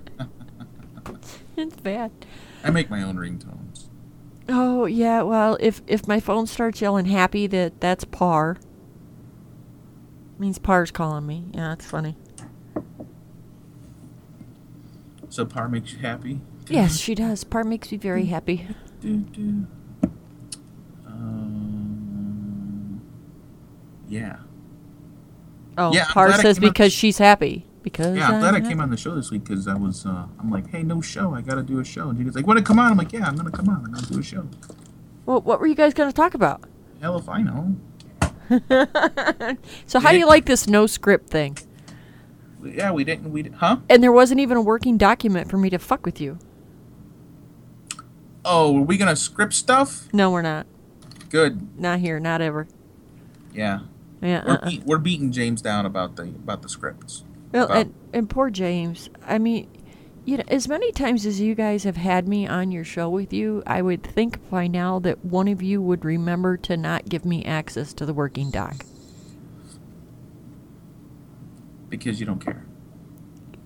it's 1.56 1.76
bad. 1.76 2.10
I 2.64 2.70
make 2.70 2.88
my 2.88 3.02
own 3.02 3.16
ringtones. 3.16 3.88
Oh, 4.48 4.86
yeah, 4.86 5.22
well, 5.22 5.56
if 5.60 5.82
if 5.86 6.08
my 6.08 6.20
phone 6.20 6.46
starts 6.46 6.80
yelling 6.80 7.06
happy 7.06 7.46
that 7.48 7.80
that's 7.80 8.04
Par 8.04 8.56
means 10.38 10.58
Par's 10.58 10.90
calling 10.90 11.26
me. 11.26 11.44
Yeah, 11.52 11.68
that's 11.68 11.84
funny. 11.84 12.16
So 15.30 15.46
Par 15.46 15.68
makes 15.68 15.92
you 15.92 16.00
happy? 16.00 16.40
Yes, 16.68 16.98
she 16.98 17.14
does. 17.14 17.44
Par 17.44 17.64
makes 17.64 17.90
me 17.90 17.98
very 17.98 18.26
happy. 18.26 18.66
Do, 19.00 19.16
do. 19.18 19.66
Um, 21.06 23.00
yeah. 24.08 24.38
Oh, 25.78 25.92
Yeah, 25.92 26.06
Par 26.06 26.32
says 26.34 26.58
because 26.58 26.92
she's 26.92 27.18
happy. 27.18 27.66
Because 27.82 28.16
Yeah, 28.16 28.28
I'm 28.28 28.40
glad 28.40 28.54
I 28.54 28.60
came 28.60 28.80
on 28.80 28.90
the 28.90 28.96
show 28.96 29.14
this 29.14 29.30
week 29.30 29.44
because 29.44 29.66
I 29.66 29.74
was, 29.74 30.04
uh, 30.04 30.26
I'm 30.38 30.50
like, 30.50 30.68
hey, 30.68 30.82
no 30.82 31.00
show. 31.00 31.32
I 31.34 31.40
got 31.40 31.54
to 31.54 31.62
do 31.62 31.80
a 31.80 31.84
show. 31.84 32.10
And 32.10 32.18
Judy's 32.18 32.34
like, 32.34 32.46
want 32.46 32.58
to 32.58 32.64
come 32.64 32.78
on? 32.78 32.90
I'm 32.90 32.98
like, 32.98 33.12
yeah, 33.12 33.24
I'm 33.26 33.36
going 33.36 33.50
to 33.50 33.56
come 33.56 33.68
on. 33.68 33.86
I'm 33.86 33.94
to 33.94 34.12
do 34.12 34.18
a 34.18 34.22
show. 34.22 34.46
Well, 35.26 35.40
what 35.40 35.60
were 35.60 35.66
you 35.66 35.74
guys 35.74 35.94
going 35.94 36.10
to 36.10 36.14
talk 36.14 36.34
about? 36.34 36.62
Hell 37.00 37.16
if 37.16 37.28
I 37.28 37.40
know. 37.40 37.76
so, 39.86 40.00
how 40.00 40.10
do 40.10 40.18
you 40.18 40.26
like 40.26 40.44
this 40.44 40.66
no 40.66 40.86
script 40.86 41.30
thing? 41.30 41.56
Yeah, 42.62 42.92
we 42.92 43.04
didn't, 43.04 43.30
we, 43.32 43.42
huh? 43.44 43.78
And 43.88 44.02
there 44.02 44.12
wasn't 44.12 44.40
even 44.40 44.56
a 44.56 44.62
working 44.62 44.98
document 44.98 45.50
for 45.50 45.56
me 45.56 45.70
to 45.70 45.78
fuck 45.78 46.04
with 46.04 46.20
you. 46.20 46.38
Oh, 48.44 48.72
were 48.72 48.82
we 48.82 48.96
going 48.96 49.08
to 49.08 49.16
script 49.16 49.52
stuff? 49.54 50.08
No, 50.12 50.30
we're 50.30 50.42
not. 50.42 50.66
Good. 51.28 51.78
Not 51.78 52.00
here. 52.00 52.18
Not 52.18 52.40
ever. 52.40 52.66
Yeah. 53.54 53.80
Yeah. 54.22 54.42
We're, 54.44 54.52
Uh-uh. 54.52 54.68
beat, 54.68 54.82
we're 54.84 54.98
beating 54.98 55.32
James 55.32 55.62
down 55.62 55.86
about 55.86 56.16
the, 56.16 56.22
about 56.24 56.62
the 56.62 56.68
scripts. 56.68 57.24
Well, 57.52 57.66
about- 57.66 57.76
and, 57.76 57.94
and 58.12 58.30
poor 58.30 58.50
James. 58.50 59.10
I 59.26 59.38
mean, 59.38 59.68
you 60.24 60.38
know, 60.38 60.44
as 60.48 60.68
many 60.68 60.92
times 60.92 61.26
as 61.26 61.40
you 61.40 61.54
guys 61.54 61.84
have 61.84 61.96
had 61.96 62.28
me 62.28 62.46
on 62.46 62.72
your 62.72 62.84
show 62.84 63.08
with 63.08 63.32
you, 63.32 63.62
I 63.66 63.82
would 63.82 64.02
think 64.02 64.48
by 64.50 64.66
now 64.66 64.98
that 65.00 65.24
one 65.24 65.48
of 65.48 65.62
you 65.62 65.80
would 65.82 66.04
remember 66.04 66.56
to 66.58 66.76
not 66.76 67.08
give 67.08 67.24
me 67.24 67.44
access 67.44 67.92
to 67.94 68.06
the 68.06 68.14
working 68.14 68.50
doc. 68.50 68.84
Because 71.90 72.20
you 72.20 72.26
don't 72.26 72.42
care. 72.42 72.64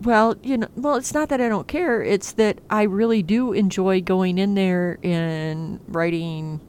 Well, 0.00 0.36
you 0.42 0.58
know, 0.58 0.68
well, 0.74 0.96
it's 0.96 1.14
not 1.14 1.28
that 1.28 1.40
I 1.40 1.48
don't 1.48 1.68
care. 1.68 2.02
It's 2.02 2.32
that 2.32 2.58
I 2.68 2.82
really 2.82 3.22
do 3.22 3.52
enjoy 3.52 4.02
going 4.02 4.38
in 4.38 4.54
there 4.54 4.98
and 5.02 5.80
writing 5.86 6.60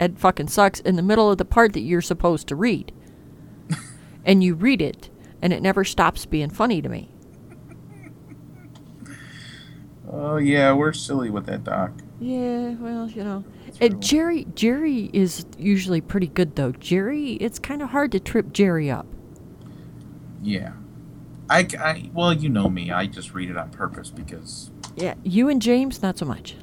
Ed 0.00 0.18
fucking 0.18 0.48
sucks 0.48 0.80
in 0.80 0.96
the 0.96 1.02
middle 1.02 1.30
of 1.30 1.38
the 1.38 1.44
part 1.44 1.74
that 1.74 1.80
you're 1.80 2.00
supposed 2.00 2.48
to 2.48 2.56
read. 2.56 2.92
and 4.24 4.42
you 4.42 4.54
read 4.54 4.82
it, 4.82 5.10
and 5.40 5.52
it 5.52 5.62
never 5.62 5.84
stops 5.84 6.26
being 6.26 6.50
funny 6.50 6.82
to 6.82 6.88
me. 6.88 7.10
Oh, 10.10 10.36
yeah, 10.36 10.72
we're 10.72 10.92
silly 10.92 11.30
with 11.30 11.46
that 11.46 11.64
doc. 11.64 11.92
Yeah, 12.20 12.74
well, 12.74 13.08
you 13.08 13.24
know. 13.24 13.44
And. 13.80 14.02
Jerry 14.02 14.46
Jerry 14.54 15.10
is 15.12 15.46
usually 15.58 16.00
pretty 16.00 16.28
good 16.28 16.54
though. 16.54 16.72
Jerry, 16.72 17.32
it's 17.34 17.58
kind 17.58 17.82
of 17.82 17.88
hard 17.90 18.12
to 18.12 18.20
trip 18.20 18.52
Jerry 18.52 18.90
up. 18.90 19.06
Yeah. 20.42 20.72
I. 21.48 22.10
well, 22.12 22.32
you 22.32 22.48
know 22.48 22.68
me. 22.68 22.90
I 22.90 23.06
just 23.06 23.34
read 23.34 23.50
it 23.50 23.56
on 23.56 23.70
purpose 23.70 24.10
because 24.10 24.70
Yeah, 24.96 25.14
you 25.22 25.48
and 25.48 25.60
James 25.60 26.02
not 26.02 26.18
so 26.18 26.24
much. 26.24 26.56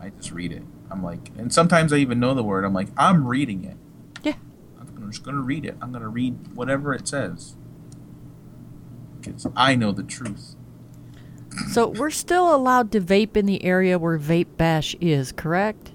I 0.00 0.10
just 0.16 0.32
read 0.32 0.52
it. 0.52 0.62
I'm 0.90 1.02
like, 1.02 1.30
and 1.36 1.52
sometimes 1.52 1.92
I 1.92 1.96
even 1.96 2.18
know 2.18 2.34
the 2.34 2.42
word. 2.42 2.64
I'm 2.64 2.72
like, 2.72 2.88
I'm 2.96 3.26
reading 3.26 3.64
it. 3.64 3.76
Yeah. 4.22 4.34
I'm 4.80 5.10
just 5.10 5.22
gonna 5.22 5.42
read 5.42 5.64
it. 5.64 5.76
I'm 5.80 5.92
gonna 5.92 6.08
read 6.08 6.54
whatever 6.54 6.94
it 6.94 7.06
says 7.06 7.56
because 9.20 9.46
I 9.56 9.74
know 9.74 9.92
the 9.92 10.02
truth. 10.02 10.56
So 11.72 11.88
we're 11.88 12.10
still 12.10 12.54
allowed 12.54 12.92
to 12.92 13.00
vape 13.00 13.36
in 13.36 13.46
the 13.46 13.64
area 13.64 13.98
where 13.98 14.18
Vape 14.18 14.56
Bash 14.56 14.94
is, 15.00 15.32
correct? 15.32 15.92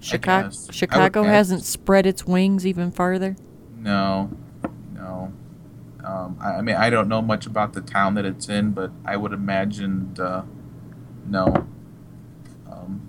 Chicago. 0.00 0.48
I 0.48 0.72
Chicago 0.72 1.22
hasn't 1.22 1.64
spread 1.64 2.06
its 2.06 2.26
wings 2.26 2.66
even 2.66 2.90
farther. 2.90 3.36
No, 3.86 4.28
no. 4.94 5.32
Um, 6.02 6.36
I, 6.42 6.54
I 6.54 6.60
mean, 6.60 6.74
I 6.74 6.90
don't 6.90 7.06
know 7.06 7.22
much 7.22 7.46
about 7.46 7.72
the 7.72 7.80
town 7.80 8.14
that 8.14 8.24
it's 8.24 8.48
in, 8.48 8.72
but 8.72 8.90
I 9.04 9.16
would 9.16 9.32
imagine 9.32 10.12
uh, 10.18 10.42
no. 11.24 11.68
Um, 12.68 13.08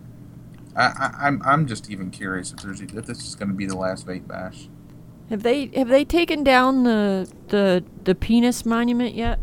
I, 0.76 0.84
I, 0.84 1.13
I'm 1.28 1.42
I'm 1.44 1.66
just 1.66 1.90
even 1.90 2.12
curious 2.12 2.54
if 2.54 2.60
there's 2.60 2.80
if 2.80 2.92
this 3.08 3.26
is 3.26 3.34
going 3.34 3.50
to 3.50 3.56
be 3.56 3.66
the 3.66 3.76
last 3.76 4.06
vape 4.06 4.28
bash. 4.28 4.70
Have 5.32 5.42
they 5.42 5.72
have 5.76 5.88
they 5.88 6.06
taken 6.06 6.44
down 6.44 6.84
the 6.84 7.28
the 7.48 7.84
the 8.04 8.13
penis 8.13 8.63
monument 8.63 9.16
yet? 9.16 9.40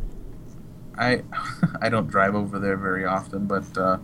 I 0.97 1.25
I 1.83 1.88
don't 1.88 2.07
drive 2.07 2.37
over 2.37 2.61
there 2.61 2.77
very 2.77 3.05
often, 3.05 3.47
but 3.47 3.77
uh, 3.77 3.99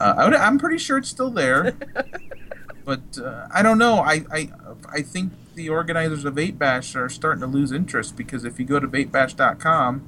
uh, 0.00 0.14
I 0.16 0.24
would, 0.24 0.34
I'm 0.34 0.58
pretty 0.58 0.78
sure 0.78 0.96
it's 0.96 1.10
still 1.10 1.30
there. 1.30 1.76
but 2.86 3.18
uh, 3.18 3.46
I 3.52 3.62
don't 3.62 3.76
know. 3.76 3.96
I, 3.96 4.24
I 4.32 4.50
I 4.90 5.02
think 5.02 5.32
the 5.54 5.68
organizers 5.68 6.24
of 6.24 6.34
Vape 6.34 6.58
Bash 6.58 6.94
are 6.96 7.08
starting 7.08 7.40
to 7.40 7.46
lose 7.46 7.72
interest 7.72 8.16
because 8.16 8.44
if 8.44 8.58
you 8.58 8.64
go 8.64 8.80
to 8.80 8.88
vapebash.com, 8.88 10.06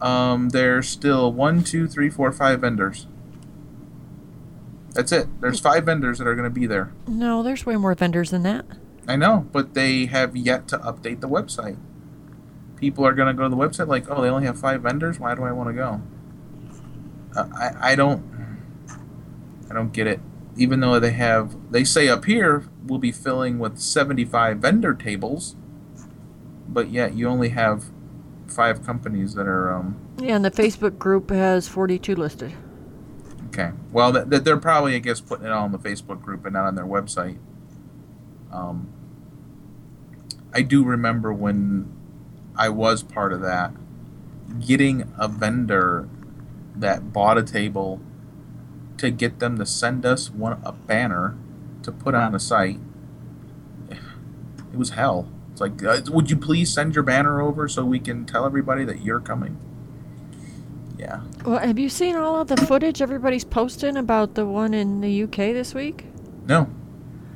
um, 0.00 0.48
there's 0.50 0.88
still 0.88 1.32
one, 1.32 1.62
two, 1.64 1.86
three, 1.88 2.10
four, 2.10 2.32
five 2.32 2.60
vendors. 2.60 3.06
That's 4.92 5.12
it. 5.12 5.28
There's 5.40 5.60
five 5.60 5.84
vendors 5.84 6.18
that 6.18 6.26
are 6.26 6.34
going 6.34 6.48
to 6.48 6.54
be 6.54 6.66
there. 6.66 6.92
No, 7.06 7.42
there's 7.42 7.66
way 7.66 7.76
more 7.76 7.94
vendors 7.94 8.30
than 8.30 8.42
that. 8.44 8.64
I 9.06 9.16
know, 9.16 9.46
but 9.52 9.74
they 9.74 10.06
have 10.06 10.34
yet 10.36 10.68
to 10.68 10.78
update 10.78 11.20
the 11.20 11.28
website. 11.28 11.76
People 12.76 13.06
are 13.06 13.12
going 13.12 13.28
to 13.28 13.34
go 13.34 13.44
to 13.44 13.48
the 13.48 13.56
website 13.56 13.88
like, 13.88 14.10
oh, 14.10 14.22
they 14.22 14.28
only 14.28 14.46
have 14.46 14.58
five 14.58 14.82
vendors. 14.82 15.20
Why 15.20 15.34
do 15.34 15.44
I 15.44 15.52
want 15.52 15.68
to 15.68 15.74
go? 15.74 16.02
Uh, 17.34 17.48
I 17.54 17.92
I 17.92 17.94
don't 17.94 18.24
I 19.70 19.74
don't 19.74 19.92
get 19.92 20.06
it. 20.06 20.20
Even 20.56 20.80
though 20.80 20.98
they 20.98 21.12
have, 21.12 21.54
they 21.70 21.84
say 21.84 22.08
up 22.08 22.24
here 22.24 22.64
we'll 22.86 22.98
be 22.98 23.12
filling 23.12 23.58
with 23.58 23.78
75 23.78 24.58
vendor 24.58 24.94
tables, 24.94 25.56
but 26.68 26.90
yet 26.90 27.14
you 27.14 27.28
only 27.28 27.50
have 27.50 27.86
five 28.46 28.84
companies 28.84 29.34
that 29.34 29.46
are 29.46 29.72
um, 29.72 29.96
Yeah, 30.18 30.36
and 30.36 30.44
the 30.44 30.50
Facebook 30.50 30.98
group 30.98 31.30
has 31.30 31.68
42 31.68 32.14
listed. 32.14 32.52
Okay. 33.48 33.72
Well, 33.92 34.12
th- 34.12 34.30
th- 34.30 34.42
they're 34.42 34.56
probably, 34.56 34.94
I 34.94 34.98
guess, 34.98 35.20
putting 35.20 35.46
it 35.46 35.52
all 35.52 35.64
on 35.64 35.72
the 35.72 35.78
Facebook 35.78 36.22
group 36.22 36.44
and 36.44 36.54
not 36.54 36.64
on 36.66 36.74
their 36.74 36.86
website. 36.86 37.38
Um, 38.52 38.88
I 40.52 40.62
do 40.62 40.84
remember 40.84 41.32
when 41.32 41.92
I 42.56 42.68
was 42.68 43.02
part 43.02 43.32
of 43.32 43.40
that, 43.42 43.72
getting 44.60 45.12
a 45.18 45.28
vendor 45.28 46.08
that 46.74 47.12
bought 47.12 47.38
a 47.38 47.42
table 47.42 48.00
to 48.98 49.10
get 49.10 49.38
them 49.38 49.58
to 49.58 49.66
send 49.66 50.06
us 50.06 50.30
one 50.30 50.60
a 50.64 50.72
banner 50.72 51.36
to 51.86 51.92
put 51.92 52.14
on 52.14 52.32
the 52.32 52.40
site. 52.40 52.78
It 53.90 54.76
was 54.76 54.90
hell. 54.90 55.28
It's 55.50 55.60
like, 55.60 55.82
uh, 55.82 56.02
would 56.10 56.30
you 56.30 56.36
please 56.36 56.72
send 56.72 56.94
your 56.94 57.02
banner 57.02 57.40
over 57.40 57.66
so 57.66 57.84
we 57.84 57.98
can 57.98 58.26
tell 58.26 58.44
everybody 58.44 58.84
that 58.84 59.02
you're 59.02 59.20
coming? 59.20 59.56
Yeah. 60.98 61.20
Well, 61.44 61.58
have 61.58 61.78
you 61.78 61.88
seen 61.88 62.16
all 62.16 62.40
of 62.40 62.48
the 62.48 62.56
footage 62.58 63.00
everybody's 63.00 63.44
posting 63.44 63.96
about 63.96 64.34
the 64.34 64.44
one 64.44 64.74
in 64.74 65.00
the 65.00 65.22
UK 65.22 65.36
this 65.54 65.74
week? 65.74 66.04
No. 66.46 66.68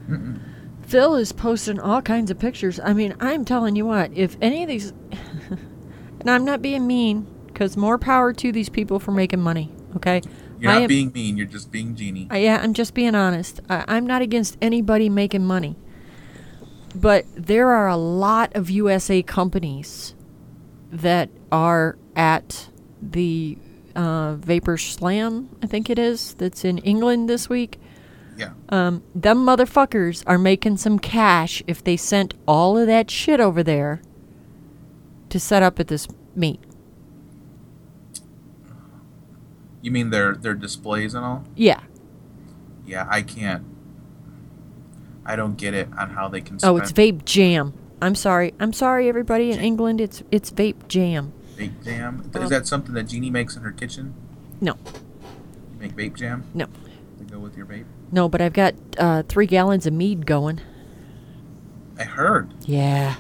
Mm-mm. 0.09 0.41
Phil 0.83 1.15
is 1.15 1.33
posting 1.33 1.79
all 1.81 2.03
kinds 2.03 2.31
of 2.31 2.39
pictures. 2.39 2.81
I 2.81 2.93
mean, 2.93 3.15
I'm 3.21 3.45
telling 3.45 3.77
you 3.77 3.87
what, 3.87 4.13
if 4.13 4.37
any 4.41 4.63
of 4.63 4.69
these, 4.69 4.91
and 5.51 6.29
I'm 6.29 6.45
not 6.45 6.61
being 6.61 6.87
mean, 6.87 7.27
because 7.47 7.77
more 7.77 7.97
power 7.97 8.33
to 8.33 8.53
these 8.53 8.69
people 8.69 8.99
for 8.99 9.13
making 9.13 9.41
money, 9.41 9.71
okay? 9.97 10.21
You're 10.61 10.70
I 10.70 10.75
not 10.75 10.83
am- 10.83 10.88
being 10.88 11.12
mean. 11.12 11.37
You're 11.37 11.46
just 11.46 11.70
being 11.73 11.96
Jeannie. 11.96 12.29
I, 12.31 12.38
yeah, 12.38 12.61
I'm 12.62 12.75
just 12.75 12.94
being 12.94 13.14
honest. 13.14 13.61
I, 13.68 13.85
I'm 13.88 14.07
not 14.07 14.23
against 14.23 14.57
anybody 14.61 15.09
making 15.09 15.44
money. 15.46 15.77
But 16.94 17.25
there 17.37 17.70
are 17.70 17.88
a 17.88 17.96
lot 17.96 18.55
of 18.57 18.68
USA 18.70 19.23
companies 19.23 20.14
that 20.90 21.31
are 21.53 21.96
at 22.16 22.68
the 23.01 23.57
uh, 23.94 24.35
Vapor 24.35 24.77
Slam, 24.77 25.49
I 25.62 25.66
think 25.66 25.88
it 25.88 25.99
is, 25.99 26.35
that's 26.35 26.64
in 26.64 26.79
England 26.79 27.29
this 27.29 27.49
week. 27.49 27.79
yeah. 28.37 28.51
Um, 28.68 29.03
them 29.14 29.38
motherfuckers 29.46 30.25
are 30.27 30.38
making 30.38 30.79
some 30.79 30.99
cash 30.99 31.62
if 31.66 31.83
they 31.83 31.96
sent 31.96 32.35
all 32.46 32.77
of 32.77 32.87
that 32.88 33.11
shit 33.11 33.38
over 33.40 33.62
there 33.62 34.03
to 35.29 35.38
set 35.38 35.62
up 35.62 35.79
at 35.79 35.87
this 35.88 36.09
meet. 36.35 36.61
You 39.83 39.90
mean 39.90 40.11
their 40.11 40.35
their 40.35 40.55
displays 40.55 41.14
and 41.14 41.25
all? 41.25 41.45
Yeah. 41.57 41.81
Yeah, 42.87 43.07
I 43.09 43.23
can't. 43.23 43.64
I 45.25 45.37
don't 45.37 45.57
get 45.57 45.75
it 45.75 45.88
on 45.97 46.11
how 46.11 46.29
they 46.29 46.40
can. 46.40 46.59
Oh, 46.62 46.77
it's 46.77 46.93
Vape 46.93 47.25
Jam. 47.25 47.73
I'm 48.03 48.14
sorry. 48.14 48.55
I'm 48.59 48.73
sorry, 48.73 49.09
everybody 49.09 49.53
in 49.53 49.61
England. 49.61 50.01
It's 50.01 50.23
it's 50.31 50.51
Vape 50.51 50.88
Jam. 50.88 51.33
vape 51.57 51.85
jam. 51.85 52.31
Uh, 52.35 52.40
Is 52.40 52.51
that 52.51 52.66
something 52.66 52.95
that 52.95 53.05
Jeannie 53.05 53.31
makes 53.31 53.57
in 53.57 53.62
her 53.62 53.73
kitchen? 53.73 54.14
No, 54.62 54.77
You 55.73 55.79
make 55.79 55.95
vape 55.97 56.14
jam 56.16 56.45
no, 56.53 56.66
to 57.19 57.25
go 57.25 57.38
with 57.38 57.57
your 57.57 57.64
vape. 57.66 57.85
no. 58.12 58.29
But 58.29 58.40
I've 58.43 58.53
got 58.53 58.75
uh, 58.99 59.23
three 59.29 59.47
gallons 59.47 59.87
of 59.87 59.93
mead 59.95 60.27
going. 60.27 60.61
I 61.99 62.05
heard. 62.05 62.53
Yeah, 62.66 63.14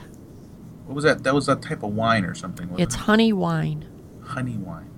What 0.86 0.94
was 0.94 1.04
that? 1.04 1.22
That 1.22 1.34
was 1.34 1.48
a 1.48 1.56
type 1.56 1.82
of 1.82 1.94
wine 1.94 2.24
or 2.24 2.34
something. 2.34 2.70
It's 2.78 2.94
it? 2.94 3.00
honey 3.02 3.32
wine. 3.32 3.86
honey 4.22 4.56
wine. 4.56 4.89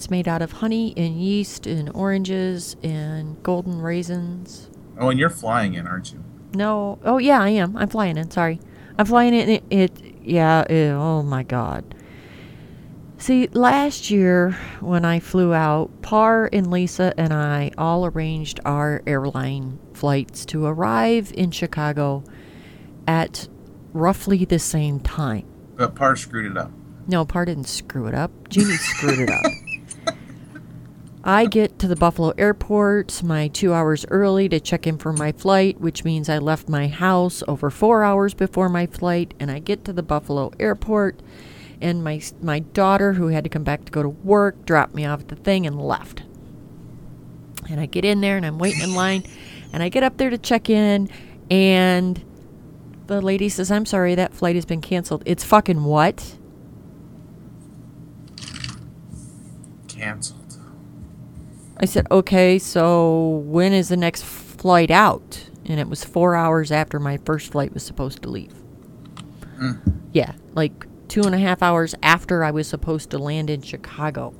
It's 0.00 0.08
made 0.08 0.26
out 0.26 0.40
of 0.40 0.52
honey 0.52 0.94
and 0.96 1.20
yeast 1.20 1.66
and 1.66 1.90
oranges 1.90 2.74
and 2.82 3.36
golden 3.42 3.82
raisins. 3.82 4.70
Oh, 4.98 5.10
and 5.10 5.20
you're 5.20 5.28
flying 5.28 5.74
in, 5.74 5.86
aren't 5.86 6.10
you? 6.10 6.24
No. 6.54 6.98
Oh 7.04 7.18
yeah, 7.18 7.38
I 7.42 7.50
am. 7.50 7.76
I'm 7.76 7.90
flying 7.90 8.16
in. 8.16 8.30
Sorry, 8.30 8.60
I'm 8.96 9.04
flying 9.04 9.34
in. 9.34 9.50
It. 9.50 9.64
it 9.68 10.14
yeah. 10.22 10.64
Oh 10.70 11.22
my 11.22 11.42
God. 11.42 11.94
See, 13.18 13.48
last 13.48 14.10
year 14.10 14.52
when 14.80 15.04
I 15.04 15.20
flew 15.20 15.52
out, 15.52 15.90
Par 16.00 16.48
and 16.50 16.70
Lisa 16.70 17.12
and 17.18 17.34
I 17.34 17.70
all 17.76 18.06
arranged 18.06 18.58
our 18.64 19.02
airline 19.06 19.78
flights 19.92 20.46
to 20.46 20.64
arrive 20.64 21.30
in 21.34 21.50
Chicago 21.50 22.24
at 23.06 23.48
roughly 23.92 24.46
the 24.46 24.58
same 24.58 24.98
time. 25.00 25.44
But 25.76 25.94
Par 25.94 26.16
screwed 26.16 26.50
it 26.50 26.56
up. 26.56 26.70
No, 27.06 27.26
Par 27.26 27.44
didn't 27.44 27.68
screw 27.68 28.06
it 28.06 28.14
up. 28.14 28.48
Jeannie 28.48 28.76
screwed 28.76 29.18
it 29.18 29.28
up. 29.28 29.44
I 31.22 31.44
get 31.44 31.78
to 31.80 31.86
the 31.86 31.96
Buffalo 31.96 32.32
airport 32.38 33.22
my 33.22 33.48
two 33.48 33.74
hours 33.74 34.06
early 34.08 34.48
to 34.48 34.58
check 34.58 34.86
in 34.86 34.96
for 34.96 35.12
my 35.12 35.32
flight, 35.32 35.78
which 35.78 36.02
means 36.02 36.30
I 36.30 36.38
left 36.38 36.66
my 36.68 36.88
house 36.88 37.42
over 37.46 37.68
four 37.68 38.04
hours 38.04 38.32
before 38.32 38.70
my 38.70 38.86
flight. 38.86 39.34
And 39.38 39.50
I 39.50 39.58
get 39.58 39.84
to 39.84 39.92
the 39.92 40.02
Buffalo 40.02 40.50
airport, 40.58 41.20
and 41.80 42.02
my 42.02 42.22
my 42.40 42.60
daughter, 42.60 43.14
who 43.14 43.26
had 43.28 43.44
to 43.44 43.50
come 43.50 43.64
back 43.64 43.84
to 43.84 43.92
go 43.92 44.02
to 44.02 44.08
work, 44.08 44.64
dropped 44.64 44.94
me 44.94 45.04
off 45.04 45.20
at 45.20 45.28
the 45.28 45.36
thing 45.36 45.66
and 45.66 45.78
left. 45.78 46.22
And 47.68 47.78
I 47.78 47.86
get 47.86 48.06
in 48.06 48.22
there, 48.22 48.38
and 48.38 48.46
I'm 48.46 48.58
waiting 48.58 48.80
in 48.80 48.94
line, 48.94 49.24
and 49.74 49.82
I 49.82 49.90
get 49.90 50.02
up 50.02 50.16
there 50.16 50.30
to 50.30 50.38
check 50.38 50.70
in, 50.70 51.10
and 51.50 52.24
the 53.08 53.20
lady 53.20 53.50
says, 53.50 53.70
"I'm 53.70 53.84
sorry, 53.84 54.14
that 54.14 54.32
flight 54.32 54.54
has 54.54 54.64
been 54.64 54.80
canceled." 54.80 55.22
It's 55.26 55.44
fucking 55.44 55.84
what? 55.84 56.36
Cancelled. 59.86 60.39
I 61.80 61.86
said, 61.86 62.06
okay, 62.10 62.58
so 62.58 63.42
when 63.46 63.72
is 63.72 63.88
the 63.88 63.96
next 63.96 64.22
flight 64.22 64.90
out? 64.90 65.48
And 65.64 65.80
it 65.80 65.88
was 65.88 66.04
four 66.04 66.36
hours 66.36 66.70
after 66.70 67.00
my 67.00 67.16
first 67.24 67.52
flight 67.52 67.72
was 67.72 67.82
supposed 67.82 68.22
to 68.22 68.28
leave. 68.28 68.52
Mm. 69.58 70.00
Yeah, 70.12 70.34
like 70.52 70.86
two 71.08 71.22
and 71.22 71.34
a 71.34 71.38
half 71.38 71.62
hours 71.62 71.94
after 72.02 72.44
I 72.44 72.50
was 72.50 72.68
supposed 72.68 73.10
to 73.10 73.18
land 73.18 73.48
in 73.48 73.62
Chicago. 73.62 74.34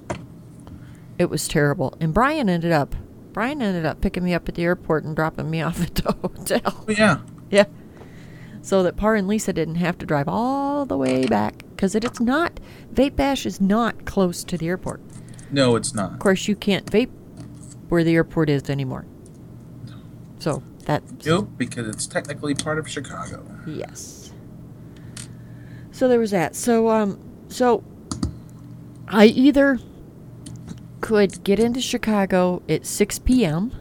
It 1.18 1.31
was 1.31 1.48
terrible. 1.48 1.96
And 1.98 2.12
Brian 2.12 2.50
ended 2.50 2.72
up, 2.72 2.94
Brian 3.33 3.62
ended 3.62 3.87
up 3.87 4.03
picking 4.03 4.24
me 4.24 4.35
up 4.35 4.46
at 4.46 4.55
the 4.55 4.64
airport 4.64 5.05
and 5.05 5.16
dropping 5.16 5.50
me 5.50 5.62
off 5.62 5.81
at 5.81 5.94
the 5.94 6.12
hotel. 6.12 6.61
Oh 6.64 6.85
yeah. 6.88 7.20
Yeah. 7.50 7.64
So 8.61 8.83
that 8.83 8.96
Par 8.96 9.14
and 9.14 9.26
Lisa 9.26 9.55
didn't 9.55 9.76
have 9.76 9.96
to 9.98 10.07
drive 10.07 10.29
all 10.29 10.85
the 10.85 10.98
way 10.98 11.26
back. 11.26 11.64
Because 11.70 11.94
it, 11.94 12.05
it's 12.05 12.20
not, 12.20 12.61
Vape 12.92 13.16
Bash 13.16 13.46
is 13.46 13.62
not 13.62 14.05
close 14.05 14.44
to 14.44 14.59
the 14.59 14.68
airport. 14.68 15.00
No, 15.50 15.76
it's 15.76 15.94
not. 15.94 16.12
Of 16.12 16.18
course, 16.18 16.46
you 16.46 16.55
can't 16.55 16.85
vape 16.87 17.11
where 17.90 18.03
the 18.03 18.14
airport 18.14 18.48
is 18.48 18.70
anymore. 18.70 19.05
So 20.38 20.62
that 20.87 21.03
Nope, 21.26 21.50
because 21.59 21.87
it's 21.88 22.07
technically 22.07 22.55
part 22.55 22.79
of 22.79 22.88
Chicago. 22.88 23.44
yes. 23.66 24.33
So 25.92 26.09
there 26.09 26.18
was 26.18 26.31
that. 26.31 26.57
So 26.57 26.88
um, 26.88 27.20
so 27.48 27.85
I 29.07 29.26
either 29.26 29.79
could 31.03 31.44
get 31.44 31.59
into 31.61 31.81
Chicago 31.81 32.62
at 32.68 32.87
six 32.87 33.18
p.m. 33.18 33.72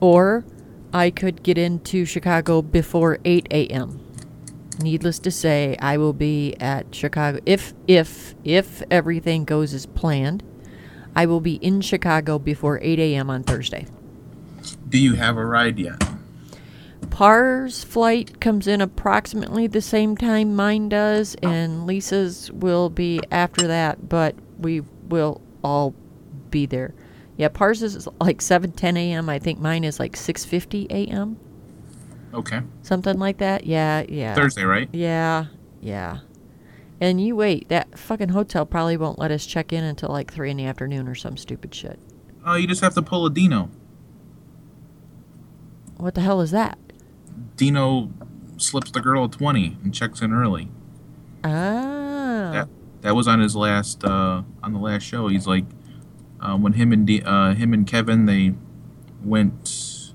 or 0.00 0.44
I 0.92 1.10
could 1.10 1.42
get 1.42 1.58
into 1.58 2.06
Chicago 2.06 2.62
before 2.62 3.18
eight 3.26 3.46
a.m. 3.50 4.00
Needless 4.80 5.18
to 5.20 5.30
say, 5.30 5.76
I 5.80 5.98
will 5.98 6.12
be 6.14 6.54
at 6.60 6.94
Chicago 6.94 7.40
if 7.44 7.74
if 7.86 8.34
if 8.44 8.82
everything 8.90 9.44
goes 9.44 9.74
as 9.74 9.84
planned. 9.84 10.42
I 11.14 11.26
will 11.26 11.40
be 11.40 11.54
in 11.56 11.80
Chicago 11.80 12.38
before 12.38 12.78
8 12.82 12.98
a.m. 12.98 13.30
on 13.30 13.42
Thursday. 13.42 13.86
Do 14.88 14.98
you 14.98 15.14
have 15.14 15.36
a 15.36 15.44
ride 15.44 15.78
yet? 15.78 16.02
Par's 17.10 17.84
flight 17.84 18.40
comes 18.40 18.66
in 18.66 18.80
approximately 18.80 19.66
the 19.66 19.80
same 19.80 20.16
time 20.16 20.54
mine 20.54 20.88
does, 20.88 21.36
oh. 21.42 21.48
and 21.48 21.86
Lisa's 21.86 22.50
will 22.52 22.90
be 22.90 23.20
after 23.30 23.66
that, 23.66 24.08
but 24.08 24.34
we 24.58 24.82
will 25.08 25.40
all 25.64 25.94
be 26.50 26.66
there. 26.66 26.94
Yeah, 27.36 27.48
Par's 27.48 27.82
is 27.82 28.08
like 28.20 28.42
7 28.42 28.72
10 28.72 28.96
a.m. 28.96 29.28
I 29.28 29.38
think 29.38 29.58
mine 29.60 29.84
is 29.84 29.98
like 30.00 30.16
6 30.16 30.44
50 30.44 30.86
a.m. 30.90 31.38
Okay. 32.34 32.60
Something 32.82 33.18
like 33.18 33.38
that. 33.38 33.64
Yeah, 33.64 34.04
yeah. 34.08 34.34
Thursday, 34.34 34.64
right? 34.64 34.88
Yeah, 34.92 35.46
yeah. 35.80 36.18
And 37.00 37.20
you 37.20 37.36
wait, 37.36 37.68
that 37.68 37.98
fucking 37.98 38.30
hotel 38.30 38.66
probably 38.66 38.96
won't 38.96 39.18
let 39.18 39.30
us 39.30 39.46
check 39.46 39.72
in 39.72 39.84
until 39.84 40.08
like 40.08 40.32
3 40.32 40.50
in 40.50 40.56
the 40.56 40.64
afternoon 40.64 41.06
or 41.06 41.14
some 41.14 41.36
stupid 41.36 41.74
shit. 41.74 41.98
Oh, 42.44 42.54
you 42.54 42.66
just 42.66 42.80
have 42.80 42.94
to 42.94 43.02
pull 43.02 43.26
a 43.26 43.30
Dino. 43.30 43.70
What 45.98 46.14
the 46.14 46.20
hell 46.20 46.40
is 46.40 46.50
that? 46.52 46.78
Dino 47.56 48.10
slips 48.56 48.90
the 48.90 49.00
girl 49.00 49.24
a 49.24 49.28
twenty 49.28 49.76
and 49.82 49.92
checks 49.92 50.20
in 50.22 50.32
early. 50.32 50.68
Ah. 51.44 52.50
That 52.52 52.68
that 53.02 53.14
was 53.14 53.28
on 53.28 53.40
his 53.40 53.56
last 53.56 54.04
uh, 54.04 54.42
on 54.62 54.72
the 54.72 54.78
last 54.78 55.02
show. 55.02 55.28
He's 55.28 55.46
like 55.46 55.64
uh, 56.40 56.56
when 56.56 56.74
him 56.74 56.92
and 56.92 57.06
D, 57.06 57.22
uh, 57.22 57.54
him 57.54 57.72
and 57.74 57.86
Kevin 57.86 58.26
they 58.26 58.54
went 59.24 60.14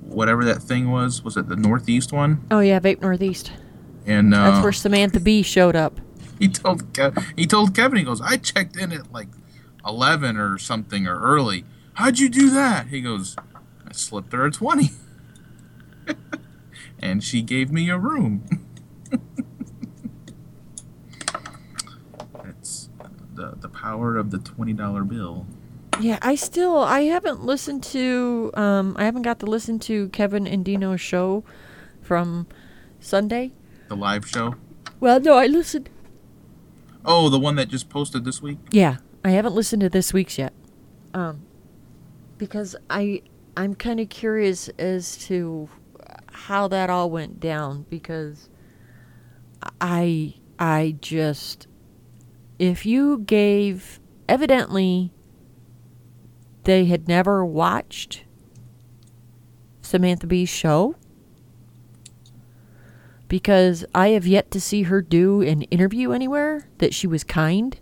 whatever 0.00 0.44
that 0.44 0.62
thing 0.62 0.90
was. 0.90 1.22
Was 1.22 1.36
it 1.36 1.48
the 1.48 1.56
Northeast 1.56 2.12
one? 2.12 2.46
Oh 2.50 2.60
yeah, 2.60 2.80
Vape 2.80 3.02
Northeast. 3.02 3.52
And 4.08 4.34
uh, 4.34 4.50
That's 4.50 4.62
where 4.62 4.72
Samantha 4.72 5.20
Bee 5.20 5.42
showed 5.42 5.76
up. 5.76 6.00
he 6.38 6.48
told 6.48 6.92
Kev- 6.94 7.22
he 7.36 7.46
told 7.46 7.74
Kevin 7.74 7.98
he 7.98 8.04
goes 8.04 8.20
I 8.22 8.38
checked 8.38 8.76
in 8.76 8.90
at 8.90 9.12
like 9.12 9.28
eleven 9.86 10.38
or 10.38 10.56
something 10.58 11.06
or 11.06 11.20
early. 11.20 11.64
How'd 11.94 12.18
you 12.18 12.28
do 12.30 12.50
that? 12.50 12.88
He 12.88 13.02
goes 13.02 13.36
I 13.86 13.92
slipped 13.92 14.32
her 14.32 14.46
a 14.46 14.50
twenty, 14.50 14.90
and 16.98 17.22
she 17.22 17.42
gave 17.42 17.70
me 17.70 17.90
a 17.90 17.98
room. 17.98 18.66
That's 22.42 22.88
the 23.34 23.56
the 23.60 23.68
power 23.68 24.16
of 24.16 24.30
the 24.30 24.38
twenty 24.38 24.72
dollar 24.72 25.04
bill. 25.04 25.46
Yeah, 26.00 26.18
I 26.22 26.34
still 26.36 26.78
I 26.78 27.00
haven't 27.02 27.44
listened 27.44 27.82
to 27.84 28.52
um 28.54 28.96
I 28.98 29.04
haven't 29.04 29.22
got 29.22 29.40
to 29.40 29.46
listen 29.46 29.78
to 29.80 30.08
Kevin 30.10 30.46
and 30.46 30.64
Dino's 30.64 31.00
show 31.02 31.44
from 32.00 32.46
Sunday. 33.00 33.52
The 33.88 33.96
live 33.96 34.26
show. 34.28 34.54
Well, 35.00 35.20
no, 35.20 35.34
I 35.34 35.46
listened. 35.46 35.88
Oh, 37.04 37.28
the 37.28 37.38
one 37.38 37.56
that 37.56 37.68
just 37.68 37.88
posted 37.88 38.24
this 38.24 38.42
week. 38.42 38.58
Yeah, 38.70 38.98
I 39.24 39.30
haven't 39.30 39.54
listened 39.54 39.80
to 39.80 39.88
this 39.88 40.12
week's 40.12 40.38
yet. 40.38 40.52
Um 41.14 41.42
because 42.36 42.76
I 42.90 43.22
I'm 43.56 43.74
kind 43.74 43.98
of 43.98 44.08
curious 44.08 44.68
as 44.78 45.16
to 45.26 45.68
how 46.30 46.68
that 46.68 46.90
all 46.90 47.10
went 47.10 47.40
down 47.40 47.86
because 47.90 48.48
I 49.80 50.34
I 50.58 50.96
just 51.00 51.66
if 52.58 52.86
you 52.86 53.18
gave 53.18 54.00
evidently 54.28 55.12
they 56.64 56.84
had 56.84 57.08
never 57.08 57.44
watched 57.44 58.24
Samantha 59.82 60.26
Bee's 60.26 60.48
show 60.48 60.94
because 63.28 63.84
I 63.94 64.08
have 64.08 64.26
yet 64.26 64.50
to 64.52 64.60
see 64.60 64.84
her 64.84 65.02
do 65.02 65.42
an 65.42 65.62
interview 65.62 66.12
anywhere 66.12 66.68
that 66.78 66.94
she 66.94 67.06
was 67.06 67.24
kind. 67.24 67.78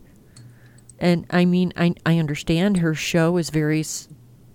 And 0.99 1.27
I 1.31 1.45
mean, 1.45 1.73
I, 1.77 1.95
I 2.05 2.19
understand 2.19 2.79
her 2.79 2.95
show 2.95 3.37
is 3.37 3.51
very 3.51 3.81
s- 3.81 4.09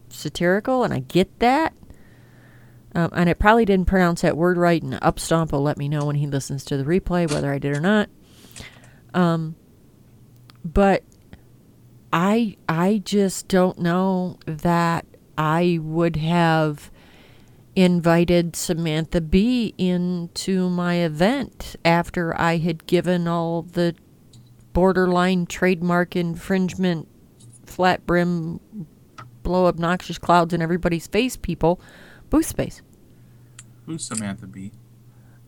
satirical, 0.09 0.83
and 0.83 0.93
I 0.93 0.99
get 0.99 1.39
that. 1.39 1.73
Um, 2.93 3.09
and 3.13 3.29
I 3.29 3.33
probably 3.33 3.63
didn't 3.63 3.87
pronounce 3.87 4.21
that 4.21 4.35
word 4.35 4.57
right, 4.57 4.81
and 4.81 4.93
Upstomp 4.95 5.51
will 5.51 5.61
let 5.61 5.77
me 5.77 5.87
know 5.87 6.05
when 6.05 6.17
he 6.17 6.27
listens 6.27 6.65
to 6.65 6.77
the 6.77 6.83
replay 6.83 7.31
whether 7.31 7.51
I 7.51 7.57
did 7.57 7.77
or 7.77 7.79
not. 7.79 8.09
Um, 9.13 9.55
but 10.65 11.03
I 12.11 12.57
I 12.67 13.01
just 13.03 13.47
don't 13.47 13.79
know 13.79 14.37
that 14.45 15.05
I 15.37 15.79
would 15.81 16.17
have 16.17 16.90
invited 17.75 18.55
Samantha 18.55 19.21
Bee 19.21 19.73
into 19.77 20.69
my 20.69 20.95
event 20.95 21.75
after 21.85 22.39
I 22.39 22.57
had 22.57 22.85
given 22.85 23.27
all 23.27 23.61
the 23.61 23.95
borderline 24.73 25.45
trademark 25.45 26.15
infringement 26.15 27.07
flat 27.65 28.05
brim 28.05 28.59
blow 29.43 29.67
obnoxious 29.67 30.17
clouds 30.17 30.53
in 30.53 30.61
everybody's 30.61 31.07
face 31.07 31.37
people 31.37 31.79
booth 32.29 32.45
space. 32.45 32.81
Who's 33.85 34.03
Samantha 34.05 34.47
Bee? 34.47 34.71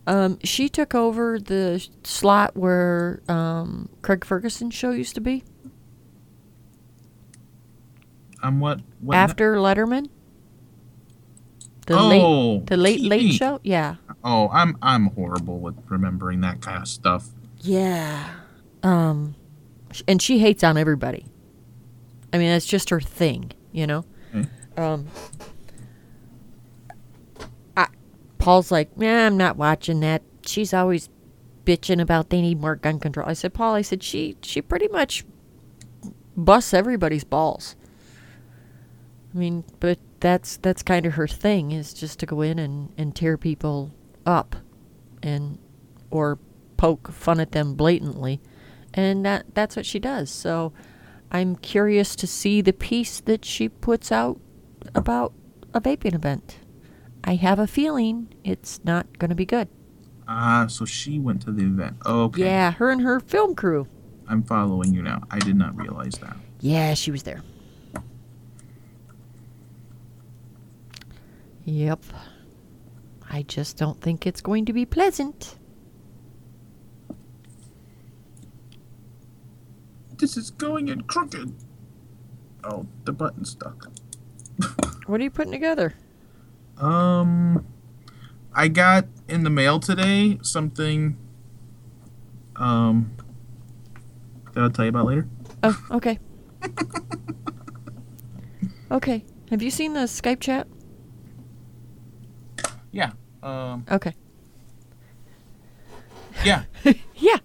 Um, 0.05 0.38
she 0.43 0.67
took 0.67 0.93
over 0.93 1.39
the 1.39 1.86
slot 2.03 2.57
where 2.57 3.21
um, 3.29 3.88
Craig 4.01 4.25
Ferguson's 4.25 4.73
show 4.73 4.91
used 4.91 5.15
to 5.15 5.21
be 5.21 5.43
I'm 8.43 8.59
what? 8.59 8.81
what 8.99 9.15
after 9.15 9.55
Letterman. 9.55 10.09
The 11.86 11.98
Oh, 11.98 12.08
late, 12.08 12.65
the 12.67 12.78
late 12.78 13.02
late 13.02 13.34
show. 13.34 13.60
Yeah, 13.63 13.96
Oh, 14.24 14.50
I'm 14.54 14.78
I'm 14.82 15.08
horrible 15.08 15.60
with 15.60 15.76
remembering 15.89 16.41
that 16.41 16.62
kind 16.62 16.82
of 16.82 16.88
stuff. 16.88 17.30
yeah. 17.60 18.30
Um, 18.84 19.36
and 20.08 20.22
she 20.22 20.39
hates 20.39 20.63
on 20.63 20.78
everybody. 20.78 21.26
I 22.34 22.38
mean, 22.38 22.48
that's 22.50 22.65
just 22.65 22.89
her 22.89 23.00
thing, 23.02 23.52
you 23.72 23.86
know. 23.88 24.06
Mm. 24.34 24.48
Um, 24.78 25.08
I, 27.78 27.88
Paul's 28.39 28.72
like, 28.72 28.89
yeah, 28.98 29.28
I'm 29.28 29.38
not 29.38 29.56
watching 29.58 30.00
that. 30.02 30.22
She's 30.46 30.74
always 30.74 31.10
bitching 31.65 32.02
about 32.02 32.30
they 32.30 32.41
need 32.41 32.60
more 32.60 32.76
gun 32.76 33.00
control. 33.00 33.28
I 33.30 33.34
said, 33.34 33.54
Paul, 33.54 33.76
I 33.76 33.82
said 33.82 34.04
she 34.04 34.36
she 34.41 34.62
pretty 34.62 34.88
much 34.89 35.24
busts 36.36 36.74
everybody's 36.74 37.24
balls. 37.24 37.76
I 39.34 39.38
mean, 39.38 39.63
but 39.80 39.98
that's 40.23 40.55
that's 40.55 40.81
kind 40.81 41.05
of 41.05 41.13
her 41.15 41.27
thing 41.27 41.73
is 41.73 41.93
just 41.93 42.17
to 42.19 42.25
go 42.25 42.41
in 42.41 42.57
and, 42.57 42.93
and 42.97 43.13
tear 43.13 43.38
people 43.38 43.91
up 44.25 44.55
and 45.21 45.59
or 46.09 46.39
poke 46.77 47.12
fun 47.12 47.41
at 47.41 47.51
them 47.51 47.75
blatantly. 47.75 48.41
And 48.93 49.25
that 49.25 49.53
that's 49.53 49.75
what 49.75 49.86
she 49.86 49.99
does. 49.99 50.31
So 50.31 50.71
I'm 51.29 51.57
curious 51.57 52.15
to 52.15 52.25
see 52.25 52.62
the 52.62 52.71
piece 52.71 53.19
that 53.19 53.43
she 53.43 53.67
puts 53.67 54.13
out 54.13 54.39
about 54.95 55.33
a 55.73 55.81
vaping 55.81 56.15
event. 56.15 56.57
I 57.25 57.36
have 57.36 57.59
a 57.59 57.67
feeling 57.67 58.33
it's 58.45 58.79
not 58.86 59.19
going 59.19 59.29
to 59.29 59.36
be 59.36 59.45
good. 59.45 59.67
Ah, 60.25 60.67
so 60.69 60.86
she 60.86 61.19
went 61.19 61.41
to 61.41 61.51
the 61.51 61.63
event. 61.63 61.97
Okay. 62.05 62.43
Yeah, 62.45 62.71
her 62.71 62.91
and 62.91 63.01
her 63.01 63.19
film 63.19 63.55
crew. 63.55 63.88
I'm 64.29 64.43
following 64.43 64.93
you 64.93 65.01
now. 65.01 65.23
I 65.29 65.39
did 65.39 65.57
not 65.57 65.75
realize 65.75 66.13
that. 66.21 66.38
Yeah, 66.62 66.93
she 66.93 67.12
was 67.12 67.23
there. 67.23 67.43
Yep. 71.65 72.04
I 73.30 73.43
just 73.43 73.78
don't 73.78 73.99
think 74.02 74.28
it's 74.28 74.41
going 74.41 74.65
to 74.65 74.73
be 74.73 74.86
pleasant. 74.86 75.58
This 80.17 80.38
is 80.38 80.52
going 80.52 80.88
in 80.88 81.02
crooked. 81.02 81.54
Oh, 82.63 82.86
the 83.06 83.12
button 83.12 83.45
stuck. 83.45 83.91
What 85.06 85.19
are 85.19 85.23
you 85.26 85.32
putting 85.32 85.52
together? 85.52 85.95
Um, 86.78 87.65
I 88.54 88.69
got 88.69 89.06
in 89.28 89.43
the 89.43 89.49
mail 89.49 89.82
today 89.82 90.39
something. 90.41 91.17
Um, 92.56 93.12
that 94.54 94.62
I'll 94.62 94.69
tell 94.69 94.86
you 94.86 94.89
about 94.89 95.08
later. 95.08 95.28
Oh, 95.62 95.86
okay. 95.91 96.19
okay. 98.91 99.26
Have 99.49 99.62
you 99.62 99.71
seen 99.71 99.93
the 99.93 100.02
Skype 100.02 100.39
chat? 100.39 100.67
Yeah. 102.93 103.12
Um. 103.41 103.86
Okay. 103.91 104.13
Yeah. 106.45 106.63
Yeah. 107.15 107.38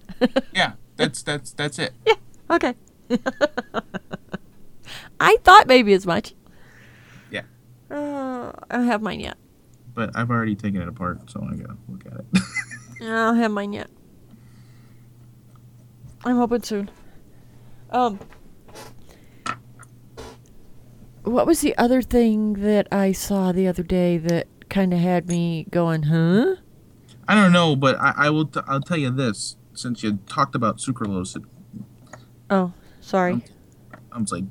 Yeah. 0.53 0.73
That's 0.97 1.23
that's 1.23 1.53
that's 1.53 1.79
it. 1.79 1.93
Yeah. 2.05 2.15
Okay. 2.51 2.75
I 5.21 5.37
thought 5.45 5.69
maybe 5.69 5.93
as 5.93 6.05
much. 6.05 6.35
Yeah. 7.31 7.43
Uh, 7.89 8.51
I 8.69 8.77
don't 8.79 8.87
have 8.87 9.01
mine 9.01 9.21
yet. 9.21 9.37
But 9.95 10.17
I've 10.17 10.31
already 10.31 10.57
taken 10.57 10.83
it 10.83 10.89
apart, 10.89 11.31
so 11.31 11.41
I 11.41 11.55
gotta 11.55 11.75
go 11.75 11.77
look 11.89 12.07
at 12.07 12.13
it. 12.15 12.27
I 13.03 13.05
don't 13.05 13.37
have 13.37 13.53
mine 13.53 13.73
yet. 13.73 13.89
I'm 16.25 16.37
hoping 16.37 16.63
soon. 16.63 16.91
Um, 17.91 18.19
what 21.23 21.47
was 21.47 21.61
the 21.61 21.77
other 21.79 22.03
thing 22.03 22.55
that 22.55 22.89
I 22.93 23.13
saw 23.13 23.53
the 23.53 23.69
other 23.69 23.85
day 23.85 24.19
that 24.19 24.49
kind 24.69 24.93
of 24.93 25.01
had 25.01 25.29
me 25.29 25.67
going, 25.71 26.05
huh? 26.05 26.57
I 27.27 27.35
don't 27.35 27.53
know, 27.53 27.77
but 27.77 27.97
I, 27.99 28.15
I 28.17 28.31
will. 28.31 28.47
T- 28.47 28.61
I'll 28.67 28.81
tell 28.81 28.97
you 28.97 29.11
this. 29.11 29.57
Since 29.75 30.03
you 30.03 30.19
talked 30.27 30.55
about 30.55 30.79
sucralose, 30.79 31.37
it, 31.37 31.43
Oh, 32.51 32.73
sorry. 33.01 33.43
I'm 34.11 34.25
like, 34.33 34.45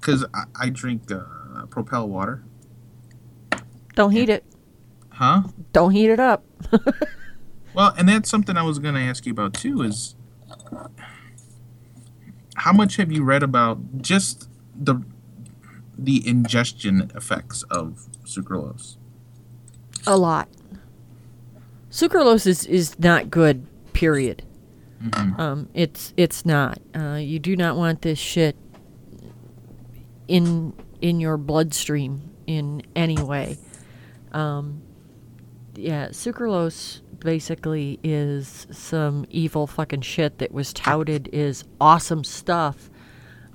because 0.00 0.24
I, 0.32 0.44
I 0.58 0.68
drink 0.70 1.10
uh, 1.12 1.66
Propel 1.68 2.08
water, 2.08 2.42
Don't 3.94 4.12
heat 4.12 4.28
it. 4.30 4.44
huh? 5.10 5.42
Don't 5.72 5.90
heat 5.92 6.10
it 6.10 6.20
up. 6.20 6.44
Well, 7.74 7.94
and 7.96 8.06
that's 8.06 8.28
something 8.28 8.58
I 8.58 8.62
was 8.64 8.78
going 8.78 8.94
to 8.96 9.00
ask 9.00 9.24
you 9.24 9.32
about 9.32 9.54
too. 9.54 9.80
Is 9.80 10.14
how 12.56 12.72
much 12.72 12.96
have 12.96 13.10
you 13.10 13.24
read 13.24 13.42
about 13.42 14.02
just 14.02 14.48
the 14.78 14.96
the 15.96 16.26
ingestion 16.28 17.10
effects 17.14 17.62
of 17.70 18.08
sucralose? 18.26 18.96
A 20.06 20.16
lot. 20.16 20.48
Sucralose 21.90 22.46
is, 22.46 22.66
is 22.66 22.98
not 22.98 23.30
good, 23.30 23.66
period. 23.92 24.42
Mhm. 25.02 25.38
Um, 25.38 25.68
it's 25.74 26.14
it's 26.16 26.46
not. 26.46 26.78
Uh, 26.94 27.14
you 27.14 27.38
do 27.38 27.56
not 27.56 27.76
want 27.76 28.02
this 28.02 28.18
shit 28.18 28.56
in 30.28 30.72
in 31.00 31.20
your 31.20 31.36
bloodstream 31.36 32.30
in 32.46 32.82
any 32.94 33.20
way. 33.20 33.58
Um, 34.32 34.82
yeah, 35.74 36.08
sucralose 36.08 37.00
basically 37.18 37.98
is 38.02 38.66
some 38.70 39.26
evil 39.30 39.66
fucking 39.66 40.02
shit 40.02 40.38
that 40.38 40.52
was 40.52 40.72
touted 40.72 41.32
as 41.34 41.64
awesome 41.80 42.24
stuff 42.24 42.90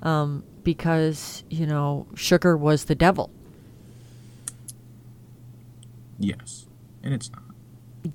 um, 0.02 0.44
because, 0.62 1.44
you 1.50 1.66
know, 1.66 2.06
sugar 2.14 2.56
was 2.56 2.84
the 2.84 2.94
devil. 2.94 3.30
Yes, 6.18 6.66
and 7.02 7.14
it's 7.14 7.30
not. 7.30 7.42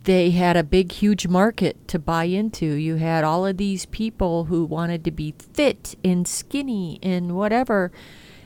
They 0.04 0.32
had 0.32 0.58
a 0.58 0.64
big, 0.64 0.92
huge 0.92 1.28
market 1.28 1.88
to 1.90 2.00
buy 2.00 2.26
into. 2.26 2.66
You 2.66 2.96
had 2.96 3.24
all 3.24 3.46
of 3.46 3.58
these 3.58 3.86
people 3.86 4.46
who 4.46 4.66
wanted 4.66 5.04
to 5.06 5.12
be 5.12 5.36
fit 5.54 5.96
and 6.04 6.28
skinny 6.28 7.00
and 7.04 7.36
whatever, 7.36 7.92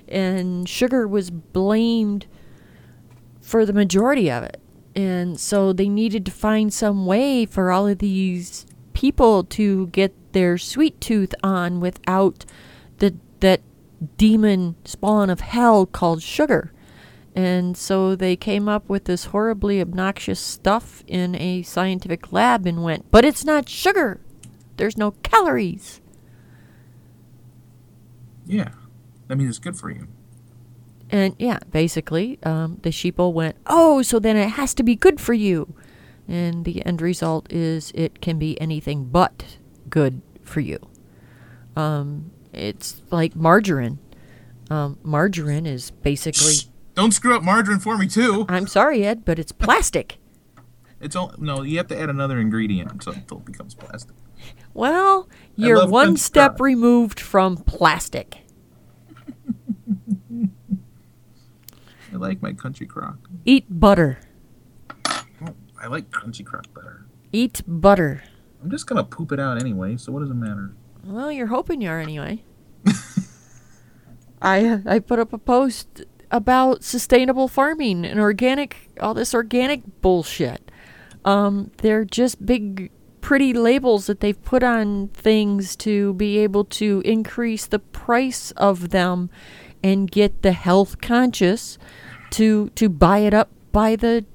and 0.08 0.68
sugar 0.68 1.08
was 1.08 1.30
blamed 1.30 2.28
for 3.40 3.66
the 3.66 3.74
majority 3.74 4.30
of 4.30 4.44
it. 4.44 4.60
And 4.96 5.40
so 5.40 5.74
they 5.74 5.90
needed 5.90 6.26
to 6.26 6.32
find 6.32 6.74
some 6.74 7.06
way 7.06 7.46
for 7.46 7.72
all 7.72 7.88
of 7.88 8.00
these 8.00 8.66
people 8.94 9.44
to 9.44 9.88
get 9.88 10.14
their 10.34 10.58
sweet 10.58 11.00
tooth 11.00 11.36
on 11.44 11.80
without 11.80 12.46
the 12.98 13.16
that 13.40 13.62
demon 14.18 14.76
spawn 14.86 15.30
of 15.30 15.42
hell 15.42 15.86
called 15.86 16.24
sugar. 16.24 16.74
And 17.38 17.78
so 17.78 18.16
they 18.16 18.36
came 18.36 18.68
up 18.68 18.90
with 18.90 19.04
this 19.04 19.26
horribly 19.26 19.80
obnoxious 19.80 20.40
stuff 20.40 21.04
in 21.06 21.36
a 21.36 21.62
scientific 21.62 22.34
lab 22.34 22.66
and 22.66 22.84
went, 22.84 23.12
but 23.12 23.24
it's 23.24 23.46
not 23.46 23.70
sugar. 23.70 24.20
There's 24.78 24.98
no 24.98 25.12
calories. 25.22 26.02
Yeah, 28.48 28.72
that 29.28 29.36
means 29.36 29.52
it's 29.52 29.60
good 29.60 29.78
for 29.78 29.92
you. 29.92 30.08
And 31.12 31.36
yeah, 31.38 31.60
basically, 31.72 32.40
um, 32.42 32.80
the 32.82 32.90
sheeple 32.90 33.32
went, 33.34 33.56
oh, 33.68 34.02
so 34.02 34.18
then 34.18 34.36
it 34.36 34.50
has 34.50 34.74
to 34.74 34.82
be 34.82 34.96
good 34.96 35.22
for 35.22 35.36
you. 35.36 35.76
And 36.28 36.66
the 36.66 36.84
end 36.88 37.04
result 37.04 37.54
is 37.54 37.92
it 37.94 38.20
can 38.20 38.40
be 38.40 38.60
anything 38.60 39.06
but 39.06 39.58
good 39.92 40.24
for 40.42 40.60
you. 40.60 40.80
Um, 41.76 42.32
it's 42.52 43.04
like 43.12 43.36
margarine. 43.36 44.00
Um, 44.72 44.98
margarine 45.04 45.68
is 45.68 45.92
basically, 45.92 46.72
Don't 46.98 47.12
screw 47.12 47.36
up 47.36 47.44
margarine 47.44 47.78
for 47.78 47.96
me 47.96 48.08
too. 48.08 48.48
I'm 48.50 48.66
sorry, 48.66 49.06
Ed, 49.06 49.24
but 49.24 49.38
it's 49.38 49.52
plastic. 49.52 50.18
It's 51.00 51.16
all 51.16 51.32
no. 51.38 51.62
You 51.62 51.78
have 51.78 51.86
to 51.90 52.00
add 52.00 52.10
another 52.10 52.40
ingredient 52.40 52.92
until 52.92 53.14
until 53.14 53.38
it 53.38 53.46
becomes 53.46 53.76
plastic. 53.76 54.16
Well, 54.74 55.30
you're 55.56 55.88
one 55.88 56.18
step 56.18 56.58
fry. 56.58 56.66
removed 56.66 57.20
from 57.20 57.58
plastic. 57.58 58.40
I 62.12 62.16
like 62.16 62.42
my 62.42 62.54
country 62.54 62.88
crock. 62.88 63.30
Eat 63.46 63.66
butter. 63.70 64.18
Oh, 65.06 65.54
I 65.80 65.86
like 65.86 66.10
crunchy 66.10 66.44
crock 66.44 66.66
better. 66.74 67.06
Eat 67.32 67.62
butter. 67.68 68.24
I'm 68.64 68.72
just 68.72 68.88
gonna 68.88 69.04
poop 69.04 69.32
it 69.32 69.40
out 69.40 69.62
anyway, 69.62 69.98
so 69.98 70.12
what 70.12 70.22
does 70.22 70.32
it 70.32 70.34
matter? 70.34 70.74
Well, 71.04 71.32
you're 71.32 71.46
hoping 71.46 71.80
you 71.80 71.92
are 71.92 72.00
anyway. 72.00 72.44
I 74.42 74.82
I 74.84 74.98
put 74.98 75.20
up 75.20 75.32
a 75.32 75.38
post 75.38 76.04
about 76.32 76.84
sustainable 76.84 77.48
farming 77.48 78.06
and 78.06 78.20
organic, 78.20 78.90
all 79.00 79.14
this 79.14 79.34
organic 79.34 80.02
bullshit. 80.02 80.72
Um, 81.26 81.72
they're 81.78 82.06
just 82.06 82.46
big, 82.46 82.92
pretty 83.22 83.54
labels 83.54 84.08
that 84.08 84.20
they've 84.20 84.42
put 84.44 84.64
on 84.64 85.10
things 85.10 85.76
to 85.78 86.14
be 86.14 86.38
able 86.40 86.66
to 86.66 87.02
increase 87.06 87.66
the 87.66 87.80
price 87.80 88.52
of 88.52 88.90
them 88.90 89.30
and 89.84 90.10
get 90.10 90.42
the 90.42 90.54
health 90.54 91.02
conscious 91.02 91.78
to 92.32 92.70
to 92.76 92.90
buy 92.90 93.20
it 93.20 93.34
up 93.34 93.50
by 93.72 93.96
the 93.96 94.26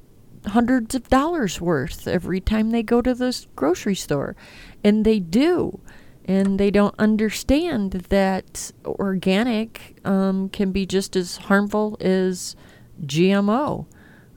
hundreds 0.48 0.94
of 0.94 1.08
dollars 1.08 1.60
worth 1.60 2.06
every 2.08 2.40
time 2.40 2.70
they 2.70 2.82
go 2.82 3.00
to 3.00 3.14
the 3.14 3.46
grocery 3.54 3.94
store. 3.94 4.34
And 4.82 5.04
they 5.04 5.20
do. 5.20 5.80
And 6.24 6.58
they 6.60 6.70
don't 6.70 6.94
understand 6.98 7.92
that 7.92 8.70
organic 8.84 9.96
um, 10.04 10.48
can 10.50 10.70
be 10.70 10.86
just 10.86 11.16
as 11.16 11.36
harmful 11.36 11.96
as 12.00 12.54
GMO. 13.04 13.86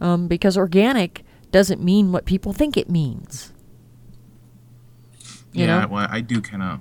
Um, 0.02 0.28
because 0.28 0.58
organic 0.58 1.24
doesn't 1.52 1.82
mean 1.82 2.12
what 2.12 2.26
people 2.26 2.52
think 2.52 2.76
it 2.76 2.90
means. 2.90 3.54
You 5.54 5.66
yeah, 5.66 5.82
know? 5.82 5.88
well, 5.88 6.08
I 6.10 6.22
do 6.22 6.42
kind 6.42 6.62
of. 6.62 6.80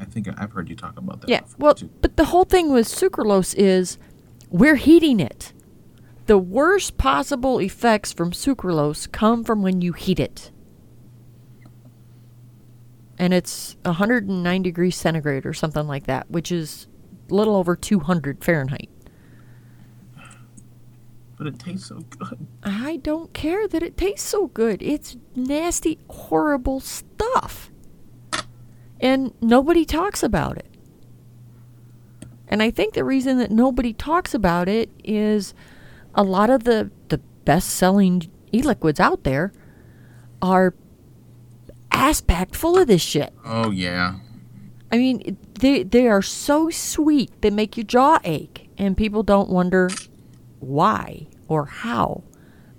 I 0.00 0.04
think 0.04 0.28
I've 0.38 0.52
heard 0.52 0.68
you 0.68 0.76
talk 0.76 0.96
about 0.96 1.20
that. 1.22 1.28
Yeah. 1.28 1.40
before, 1.40 1.56
Well, 1.58 1.74
too. 1.74 1.90
but 2.00 2.16
the 2.16 2.26
whole 2.26 2.44
thing 2.44 2.72
with 2.72 2.86
sucralose 2.86 3.54
is 3.56 3.98
we're 4.48 4.76
heating 4.76 5.18
it. 5.18 5.52
The 6.26 6.38
worst 6.38 6.96
possible 6.98 7.58
effects 7.58 8.12
from 8.12 8.30
sucralose 8.30 9.10
come 9.10 9.42
from 9.42 9.62
when 9.62 9.80
you 9.80 9.92
heat 9.94 10.20
it. 10.20 10.52
And 13.18 13.34
it's 13.34 13.76
109 13.84 14.62
degrees 14.62 14.96
centigrade 14.96 15.44
or 15.44 15.52
something 15.52 15.86
like 15.86 16.06
that, 16.06 16.30
which 16.30 16.52
is 16.52 16.86
a 17.30 17.34
little 17.34 17.56
over 17.56 17.74
200 17.76 18.42
Fahrenheit. 18.44 18.88
but 21.36 21.46
it 21.46 21.58
tastes 21.58 21.88
so 21.88 22.00
good. 22.18 22.46
I 22.64 22.96
don't 22.96 23.32
care 23.32 23.68
that 23.68 23.82
it 23.82 23.96
tastes 23.96 24.28
so 24.28 24.48
good. 24.48 24.82
It's 24.82 25.16
nasty, 25.36 25.98
horrible 26.08 26.80
stuff. 26.80 27.70
And 29.00 29.32
nobody 29.40 29.84
talks 29.84 30.24
about 30.24 30.58
it. 30.58 30.66
And 32.48 32.60
I 32.62 32.70
think 32.72 32.94
the 32.94 33.04
reason 33.04 33.38
that 33.38 33.52
nobody 33.52 33.92
talks 33.92 34.34
about 34.34 34.68
it 34.68 34.90
is 35.04 35.54
a 36.14 36.24
lot 36.24 36.50
of 36.50 36.64
the, 36.64 36.90
the 37.08 37.18
best 37.44 37.70
selling 37.70 38.28
e 38.52 38.62
liquids 38.62 38.98
out 38.98 39.22
there 39.22 39.52
are 40.42 40.74
ass 41.90 42.20
packed 42.20 42.56
full 42.56 42.78
of 42.78 42.86
this 42.86 43.02
shit. 43.02 43.32
Oh 43.44 43.70
yeah, 43.70 44.16
I 44.90 44.96
mean, 44.98 45.36
they 45.60 45.82
they 45.82 46.08
are 46.08 46.22
so 46.22 46.70
sweet 46.70 47.30
they 47.40 47.50
make 47.50 47.76
your 47.76 47.84
jaw 47.84 48.18
ache, 48.24 48.70
and 48.78 48.96
people 48.96 49.22
don't 49.22 49.50
wonder 49.50 49.90
why 50.60 51.26
or 51.46 51.66
how 51.66 52.24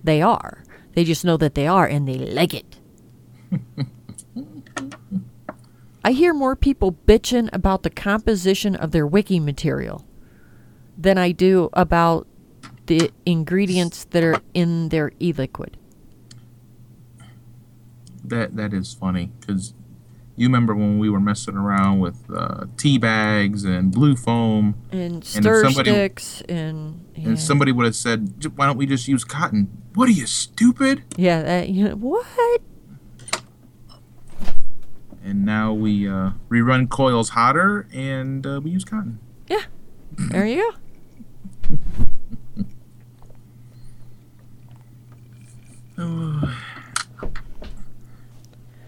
they 0.03 0.21
are. 0.21 0.63
They 0.93 1.03
just 1.03 1.23
know 1.23 1.37
that 1.37 1.55
they 1.55 1.67
are, 1.67 1.85
and 1.85 2.07
they 2.07 2.17
like 2.17 2.53
it. 2.53 2.77
I 6.03 6.13
hear 6.13 6.33
more 6.33 6.55
people 6.55 6.93
bitching 6.93 7.49
about 7.53 7.83
the 7.83 7.89
composition 7.89 8.75
of 8.75 8.91
their 8.91 9.05
wicking 9.05 9.45
material 9.45 10.05
than 10.97 11.17
I 11.17 11.31
do 11.31 11.69
about 11.73 12.25
the 12.87 13.11
ingredients 13.25 14.05
that 14.05 14.23
are 14.23 14.41
in 14.53 14.89
their 14.89 15.11
e-liquid. 15.19 15.77
That 18.29 18.55
that 18.55 18.73
is 18.73 18.93
funny 18.93 19.31
because 19.39 19.73
you 20.35 20.47
remember 20.47 20.73
when 20.73 20.99
we 20.99 21.09
were 21.09 21.19
messing 21.19 21.55
around 21.57 21.99
with 21.99 22.23
uh, 22.33 22.65
tea 22.77 22.97
bags 22.97 23.65
and 23.65 23.91
blue 23.91 24.15
foam, 24.15 24.75
And 24.91 25.23
stir 25.25 25.63
somebody- 25.65 25.91
sticks 25.91 26.41
and 26.47 27.05
yeah. 27.15 27.29
and 27.29 27.39
somebody 27.39 27.71
would 27.73 27.85
have 27.85 27.95
said, 27.95 28.45
"Why 28.55 28.65
don't 28.65 28.77
we 28.77 28.85
just 28.85 29.07
use 29.07 29.23
cotton?" 29.25 29.67
What 29.95 30.07
are 30.07 30.13
you 30.13 30.25
stupid? 30.27 31.03
yeah, 31.17 31.41
that, 31.43 31.69
you 31.69 31.89
know, 31.89 31.95
what? 31.95 32.61
And 35.23 35.45
now 35.45 35.73
we 35.73 36.07
uh, 36.07 36.31
rerun 36.49 36.89
coils 36.89 37.29
hotter 37.29 37.87
and 37.93 38.47
uh, 38.47 38.61
we 38.63 38.71
use 38.71 38.85
cotton. 38.85 39.19
Yeah. 39.49 39.63
There 40.17 40.45
you 40.47 40.71
go. 40.71 41.77
Oh. 45.97 46.57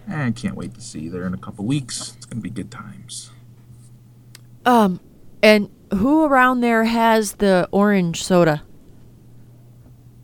I 0.10 0.32
can't 0.32 0.56
wait 0.56 0.74
to 0.76 0.82
see 0.82 1.02
you 1.02 1.10
there 1.12 1.26
in 1.26 1.34
a 1.34 1.38
couple 1.38 1.66
weeks. 1.66 2.14
It's 2.18 2.26
gonna 2.26 2.42
be 2.42 2.50
good 2.50 2.72
times. 2.72 3.32
Um, 4.66 5.00
and 5.42 5.70
who 5.94 6.26
around 6.26 6.62
there 6.62 6.84
has 6.86 7.34
the 7.34 7.68
orange 7.72 8.24
soda? 8.24 8.64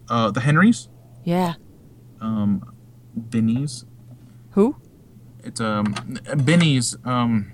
Uh, 0.09 0.32
the 0.32 0.39
Henrys, 0.41 0.88
Yeah. 1.23 1.55
um, 2.21 2.63
Binny's. 3.30 3.86
Who? 4.51 4.75
It's 5.43 5.59
um 5.61 5.95
Binny's. 6.43 6.95
Um, 7.05 7.51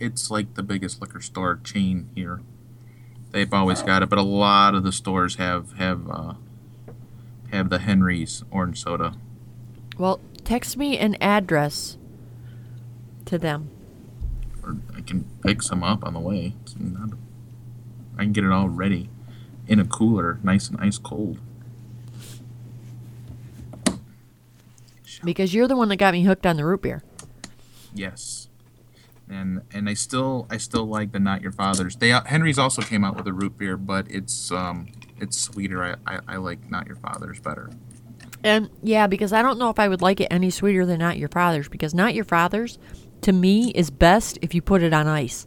it's 0.00 0.30
like 0.30 0.54
the 0.54 0.62
biggest 0.62 1.00
liquor 1.00 1.20
store 1.20 1.60
chain 1.64 2.10
here. 2.14 2.40
They've 3.32 3.52
always 3.52 3.82
got 3.82 4.02
it, 4.02 4.08
but 4.08 4.18
a 4.18 4.22
lot 4.22 4.74
of 4.74 4.82
the 4.84 4.92
stores 4.92 5.36
have 5.36 5.72
have 5.74 6.08
uh, 6.08 6.34
have 7.50 7.68
the 7.70 7.78
Henry's 7.78 8.44
orange 8.50 8.82
soda. 8.82 9.14
Well, 9.98 10.20
text 10.48 10.78
me 10.78 10.96
an 10.96 11.14
address 11.20 11.98
to 13.26 13.36
them. 13.36 13.68
Or 14.62 14.78
I 14.96 15.02
can 15.02 15.26
pick 15.42 15.60
some 15.60 15.84
up 15.84 16.02
on 16.02 16.14
the 16.14 16.20
way. 16.20 16.54
Not, 16.78 17.10
I 18.16 18.22
can 18.22 18.32
get 18.32 18.44
it 18.44 18.50
all 18.50 18.70
ready 18.70 19.10
in 19.66 19.78
a 19.78 19.84
cooler, 19.84 20.40
nice 20.42 20.70
and 20.70 20.80
ice 20.80 20.96
cold. 20.96 21.38
Because 25.22 25.52
you're 25.52 25.68
the 25.68 25.76
one 25.76 25.90
that 25.90 25.96
got 25.96 26.14
me 26.14 26.22
hooked 26.22 26.46
on 26.46 26.56
the 26.56 26.64
root 26.64 26.80
beer. 26.80 27.02
Yes, 27.92 28.48
and 29.28 29.62
and 29.70 29.86
I 29.88 29.94
still 29.94 30.46
I 30.48 30.56
still 30.56 30.86
like 30.86 31.12
the 31.12 31.18
Not 31.18 31.42
Your 31.42 31.52
Father's. 31.52 31.96
They 31.96 32.08
Henry's 32.10 32.58
also 32.58 32.80
came 32.80 33.04
out 33.04 33.16
with 33.16 33.26
a 33.26 33.32
root 33.32 33.58
beer, 33.58 33.76
but 33.76 34.06
it's 34.10 34.50
um 34.50 34.86
it's 35.20 35.36
sweeter. 35.36 35.84
I 35.84 35.96
I, 36.06 36.20
I 36.26 36.36
like 36.36 36.70
Not 36.70 36.86
Your 36.86 36.96
Father's 36.96 37.40
better. 37.40 37.70
And 38.44 38.70
yeah, 38.82 39.06
because 39.06 39.32
I 39.32 39.42
don't 39.42 39.58
know 39.58 39.70
if 39.70 39.78
I 39.78 39.88
would 39.88 40.02
like 40.02 40.20
it 40.20 40.28
any 40.30 40.50
sweeter 40.50 40.86
than 40.86 40.98
Not 41.00 41.18
Your 41.18 41.28
Father's. 41.28 41.68
Because 41.68 41.94
Not 41.94 42.14
Your 42.14 42.24
Father's, 42.24 42.78
to 43.22 43.32
me, 43.32 43.70
is 43.70 43.90
best 43.90 44.38
if 44.42 44.54
you 44.54 44.62
put 44.62 44.82
it 44.82 44.92
on 44.92 45.06
ice. 45.06 45.46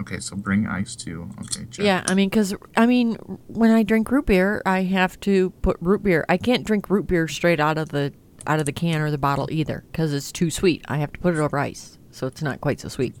Okay, 0.00 0.20
so 0.20 0.36
bring 0.36 0.66
ice 0.66 0.94
too. 0.94 1.28
Okay, 1.40 1.66
check. 1.70 1.84
Yeah, 1.84 2.04
I 2.06 2.14
mean, 2.14 2.28
because 2.28 2.54
I 2.76 2.86
mean, 2.86 3.16
when 3.48 3.72
I 3.72 3.82
drink 3.82 4.10
root 4.10 4.26
beer, 4.26 4.62
I 4.64 4.84
have 4.84 5.18
to 5.20 5.50
put 5.62 5.76
root 5.80 6.04
beer. 6.04 6.24
I 6.28 6.36
can't 6.36 6.64
drink 6.64 6.88
root 6.88 7.08
beer 7.08 7.26
straight 7.26 7.58
out 7.58 7.78
of 7.78 7.88
the 7.88 8.12
out 8.46 8.60
of 8.60 8.66
the 8.66 8.72
can 8.72 9.00
or 9.00 9.10
the 9.10 9.18
bottle 9.18 9.48
either, 9.50 9.84
because 9.90 10.14
it's 10.14 10.30
too 10.30 10.50
sweet. 10.50 10.84
I 10.88 10.98
have 10.98 11.12
to 11.12 11.18
put 11.18 11.34
it 11.34 11.40
over 11.40 11.58
ice, 11.58 11.98
so 12.12 12.28
it's 12.28 12.42
not 12.42 12.60
quite 12.60 12.80
so 12.80 12.88
sweet. 12.88 13.16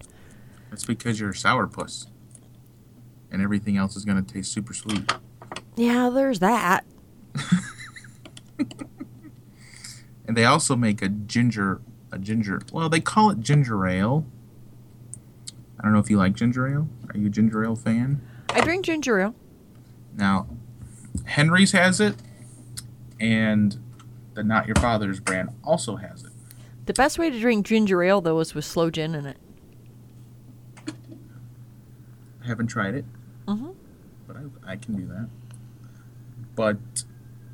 That's 0.70 0.84
because 0.84 1.18
you're 1.18 1.30
a 1.30 1.34
sourpuss. 1.34 2.06
And 3.30 3.42
everything 3.42 3.76
else 3.76 3.96
is 3.96 4.04
going 4.04 4.24
to 4.24 4.32
taste 4.32 4.52
super 4.52 4.72
sweet. 4.72 5.12
Yeah, 5.76 6.08
there's 6.08 6.38
that. 6.38 6.86
And 10.26 10.36
they 10.36 10.44
also 10.44 10.76
make 10.76 11.00
a 11.00 11.08
ginger, 11.08 11.80
a 12.12 12.18
ginger. 12.18 12.60
Well, 12.70 12.90
they 12.90 13.00
call 13.00 13.30
it 13.30 13.40
ginger 13.40 13.86
ale. 13.86 14.26
I 15.80 15.82
don't 15.82 15.94
know 15.94 16.00
if 16.00 16.10
you 16.10 16.18
like 16.18 16.34
ginger 16.34 16.68
ale. 16.68 16.86
Are 17.08 17.16
you 17.16 17.28
a 17.28 17.30
ginger 17.30 17.64
ale 17.64 17.76
fan? 17.76 18.20
I 18.50 18.60
drink 18.60 18.84
ginger 18.84 19.18
ale. 19.20 19.34
Now, 20.14 20.46
Henry's 21.24 21.72
has 21.72 21.98
it, 21.98 22.16
and 23.18 23.78
the 24.34 24.44
Not 24.44 24.66
Your 24.66 24.74
Father's 24.76 25.18
brand 25.18 25.48
also 25.64 25.96
has 25.96 26.24
it. 26.24 26.32
The 26.84 26.92
best 26.92 27.18
way 27.18 27.30
to 27.30 27.40
drink 27.40 27.64
ginger 27.64 28.02
ale 28.02 28.20
though 28.20 28.38
is 28.40 28.54
with 28.54 28.66
sloe 28.66 28.90
gin 28.90 29.14
in 29.14 29.24
it. 29.24 29.38
I 32.44 32.46
haven't 32.46 32.66
tried 32.66 32.94
it, 32.94 33.04
Mhm. 33.46 33.74
but 34.26 34.36
I, 34.36 34.72
I 34.72 34.76
can 34.76 34.94
do 34.96 35.06
that. 35.06 35.28
But 36.54 36.76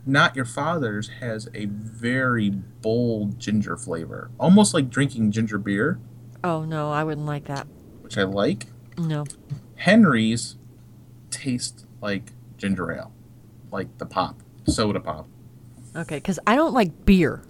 Not 0.07 0.37
Your 0.37 0.45
Father's 0.45 1.09
has 1.21 1.49
a 1.55 1.65
very 1.67 2.51
bold 2.51 3.39
ginger 3.39 3.77
flavor, 3.77 4.31
almost 4.39 4.75
like 4.75 4.91
drinking 4.91 5.31
ginger 5.33 5.59
beer, 5.59 5.99
Oh 6.43 6.65
no, 6.65 6.93
I 6.93 7.05
wouldn't 7.05 7.27
like 7.27 7.47
that. 7.47 7.67
which 8.03 8.19
I 8.19 8.25
like. 8.25 8.67
No. 8.99 9.25
Henry's 9.77 10.57
taste 11.31 11.87
like 12.03 12.33
ginger 12.59 12.93
ale, 12.93 13.13
like 13.73 13.97
the 13.97 14.05
pop, 14.05 14.43
soda 14.69 15.01
pop. 15.01 15.27
Okay, 15.97 16.17
because 16.17 16.39
I 16.47 16.55
don't 16.55 16.75
like 16.75 17.07
beer. 17.07 17.43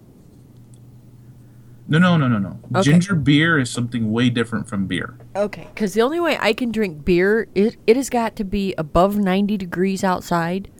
No, 1.89 1.99
no, 1.99 2.17
no, 2.17 2.29
no, 2.29 2.39
no. 2.39 2.59
Okay. 2.77 2.91
Ginger 2.91 3.15
beer 3.15 3.59
is 3.59 3.69
something 3.69 4.11
way 4.13 4.31
different 4.31 4.69
from 4.69 4.87
beer. 4.87 5.19
Okay, 5.37 5.67
because 5.75 5.93
the 5.93 6.01
only 6.01 6.21
way 6.21 6.39
I 6.41 6.53
can 6.53 6.71
drink 6.71 7.05
beer, 7.05 7.49
it, 7.55 7.77
it 7.87 7.97
has 7.97 8.09
got 8.09 8.37
to 8.37 8.45
be 8.45 8.75
above 8.79 9.19
90 9.19 9.57
degrees 9.59 10.03
outside, 10.05 10.71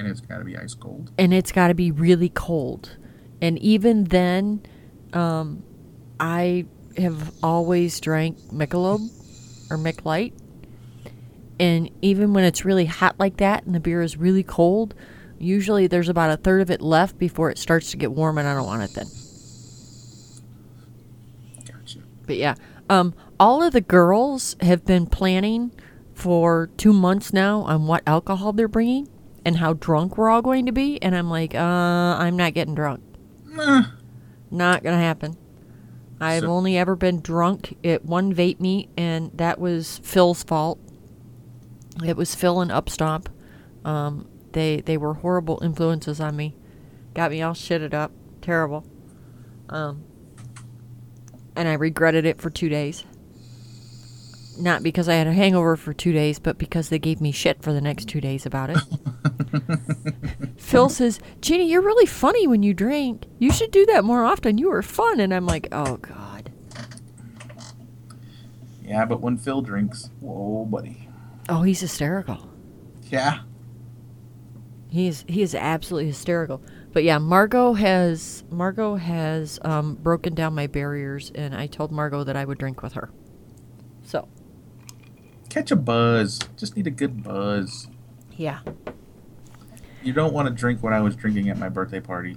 And 0.00 0.08
it's 0.08 0.22
got 0.22 0.38
to 0.38 0.44
be 0.44 0.56
ice 0.56 0.72
cold. 0.72 1.12
and 1.18 1.34
it's 1.34 1.52
got 1.52 1.68
to 1.68 1.74
be 1.74 1.90
really 1.90 2.30
cold. 2.30 2.96
And 3.42 3.58
even 3.58 4.04
then, 4.04 4.62
um, 5.12 5.62
I 6.18 6.64
have 6.96 7.34
always 7.42 8.00
drank 8.00 8.38
Michelob 8.50 9.00
or 9.70 9.76
Mick 9.76 10.06
Light. 10.06 10.32
And 11.58 11.90
even 12.00 12.32
when 12.32 12.44
it's 12.44 12.64
really 12.64 12.86
hot 12.86 13.18
like 13.18 13.36
that 13.36 13.66
and 13.66 13.74
the 13.74 13.80
beer 13.80 14.00
is 14.00 14.16
really 14.16 14.42
cold, 14.42 14.94
usually 15.38 15.86
there's 15.86 16.08
about 16.08 16.30
a 16.30 16.38
third 16.38 16.62
of 16.62 16.70
it 16.70 16.80
left 16.80 17.18
before 17.18 17.50
it 17.50 17.58
starts 17.58 17.90
to 17.90 17.98
get 17.98 18.10
warm, 18.10 18.38
and 18.38 18.48
I 18.48 18.54
don't 18.54 18.64
want 18.64 18.82
it 18.82 18.94
then. 18.94 19.06
Gotcha. 21.66 21.98
But 22.26 22.36
yeah, 22.36 22.54
um, 22.88 23.12
all 23.38 23.62
of 23.62 23.74
the 23.74 23.82
girls 23.82 24.56
have 24.62 24.86
been 24.86 25.04
planning 25.04 25.72
for 26.14 26.70
two 26.78 26.94
months 26.94 27.34
now 27.34 27.60
on 27.60 27.86
what 27.86 28.02
alcohol 28.06 28.54
they're 28.54 28.66
bringing 28.66 29.06
and 29.44 29.56
how 29.56 29.72
drunk 29.74 30.16
we're 30.16 30.28
all 30.30 30.42
going 30.42 30.66
to 30.66 30.72
be. 30.72 31.00
And 31.02 31.14
I'm 31.16 31.30
like, 31.30 31.54
uh, 31.54 31.58
I'm 31.58 32.36
not 32.36 32.54
getting 32.54 32.74
drunk. 32.74 33.02
Nah. 33.46 33.82
Not 34.50 34.82
gonna 34.82 34.98
happen. 34.98 35.36
I've 36.20 36.42
So- 36.42 36.48
only 36.52 36.76
ever 36.76 36.96
been 36.96 37.20
drunk 37.20 37.76
at 37.84 38.04
one 38.04 38.34
vape 38.34 38.60
meet, 38.60 38.90
and 38.96 39.30
that 39.34 39.58
was 39.58 39.98
Phil's 40.02 40.42
fault. 40.42 40.78
It 42.04 42.16
was 42.16 42.34
Phil 42.34 42.60
and 42.60 42.70
Upstomp. 42.70 43.26
Um, 43.84 44.26
they 44.52 44.80
they 44.80 44.96
were 44.98 45.14
horrible 45.14 45.58
influences 45.62 46.20
on 46.20 46.36
me. 46.36 46.56
Got 47.14 47.30
me 47.30 47.42
all 47.42 47.54
shitted 47.54 47.94
up. 47.94 48.12
Terrible. 48.42 48.84
Um, 49.68 50.02
and 51.56 51.68
I 51.68 51.74
regretted 51.74 52.24
it 52.24 52.40
for 52.40 52.50
two 52.50 52.68
days. 52.68 53.04
Not 54.58 54.82
because 54.82 55.08
I 55.08 55.14
had 55.14 55.26
a 55.26 55.32
hangover 55.32 55.76
for 55.76 55.92
two 55.92 56.12
days, 56.12 56.38
but 56.38 56.58
because 56.58 56.88
they 56.88 56.98
gave 56.98 57.20
me 57.20 57.32
shit 57.32 57.62
for 57.62 57.72
the 57.72 57.80
next 57.80 58.06
two 58.06 58.20
days 58.20 58.44
about 58.44 58.70
it. 58.70 58.78
Phil 60.56 60.88
says, 60.88 61.20
Jeannie, 61.40 61.70
you're 61.70 61.80
really 61.80 62.06
funny 62.06 62.46
when 62.46 62.62
you 62.62 62.74
drink. 62.74 63.24
You 63.38 63.52
should 63.52 63.70
do 63.70 63.86
that 63.86 64.04
more 64.04 64.24
often. 64.24 64.58
You 64.58 64.70
are 64.72 64.82
fun. 64.82 65.20
And 65.20 65.32
I'm 65.32 65.46
like, 65.46 65.68
oh, 65.72 65.96
God. 65.96 66.52
Yeah, 68.82 69.04
but 69.04 69.20
when 69.20 69.36
Phil 69.38 69.62
drinks, 69.62 70.10
whoa, 70.20 70.64
buddy. 70.64 71.08
Oh, 71.48 71.62
he's 71.62 71.80
hysterical. 71.80 72.50
Yeah. 73.08 73.40
He 74.88 75.06
is 75.06 75.24
he 75.28 75.42
is 75.42 75.54
absolutely 75.54 76.08
hysterical. 76.08 76.62
But 76.92 77.04
yeah, 77.04 77.18
Margot 77.18 77.74
has 77.74 78.42
Margot 78.50 78.96
has 78.96 79.60
um, 79.62 79.94
broken 79.94 80.34
down 80.34 80.54
my 80.54 80.66
barriers, 80.66 81.30
and 81.34 81.54
I 81.54 81.68
told 81.68 81.92
Margot 81.92 82.24
that 82.24 82.36
I 82.36 82.44
would 82.44 82.58
drink 82.58 82.82
with 82.82 82.94
her. 82.94 83.10
Catch 85.50 85.70
a 85.70 85.76
buzz. 85.76 86.38
Just 86.56 86.76
need 86.76 86.86
a 86.86 86.90
good 86.90 87.22
buzz. 87.22 87.88
yeah, 88.36 88.60
You 90.02 90.12
don't 90.14 90.32
want 90.32 90.48
to 90.48 90.54
drink 90.54 90.82
what 90.82 90.92
I 90.94 91.00
was 91.00 91.14
drinking 91.16 91.50
at 91.50 91.58
my 91.58 91.68
birthday 91.68 92.00
party. 92.00 92.36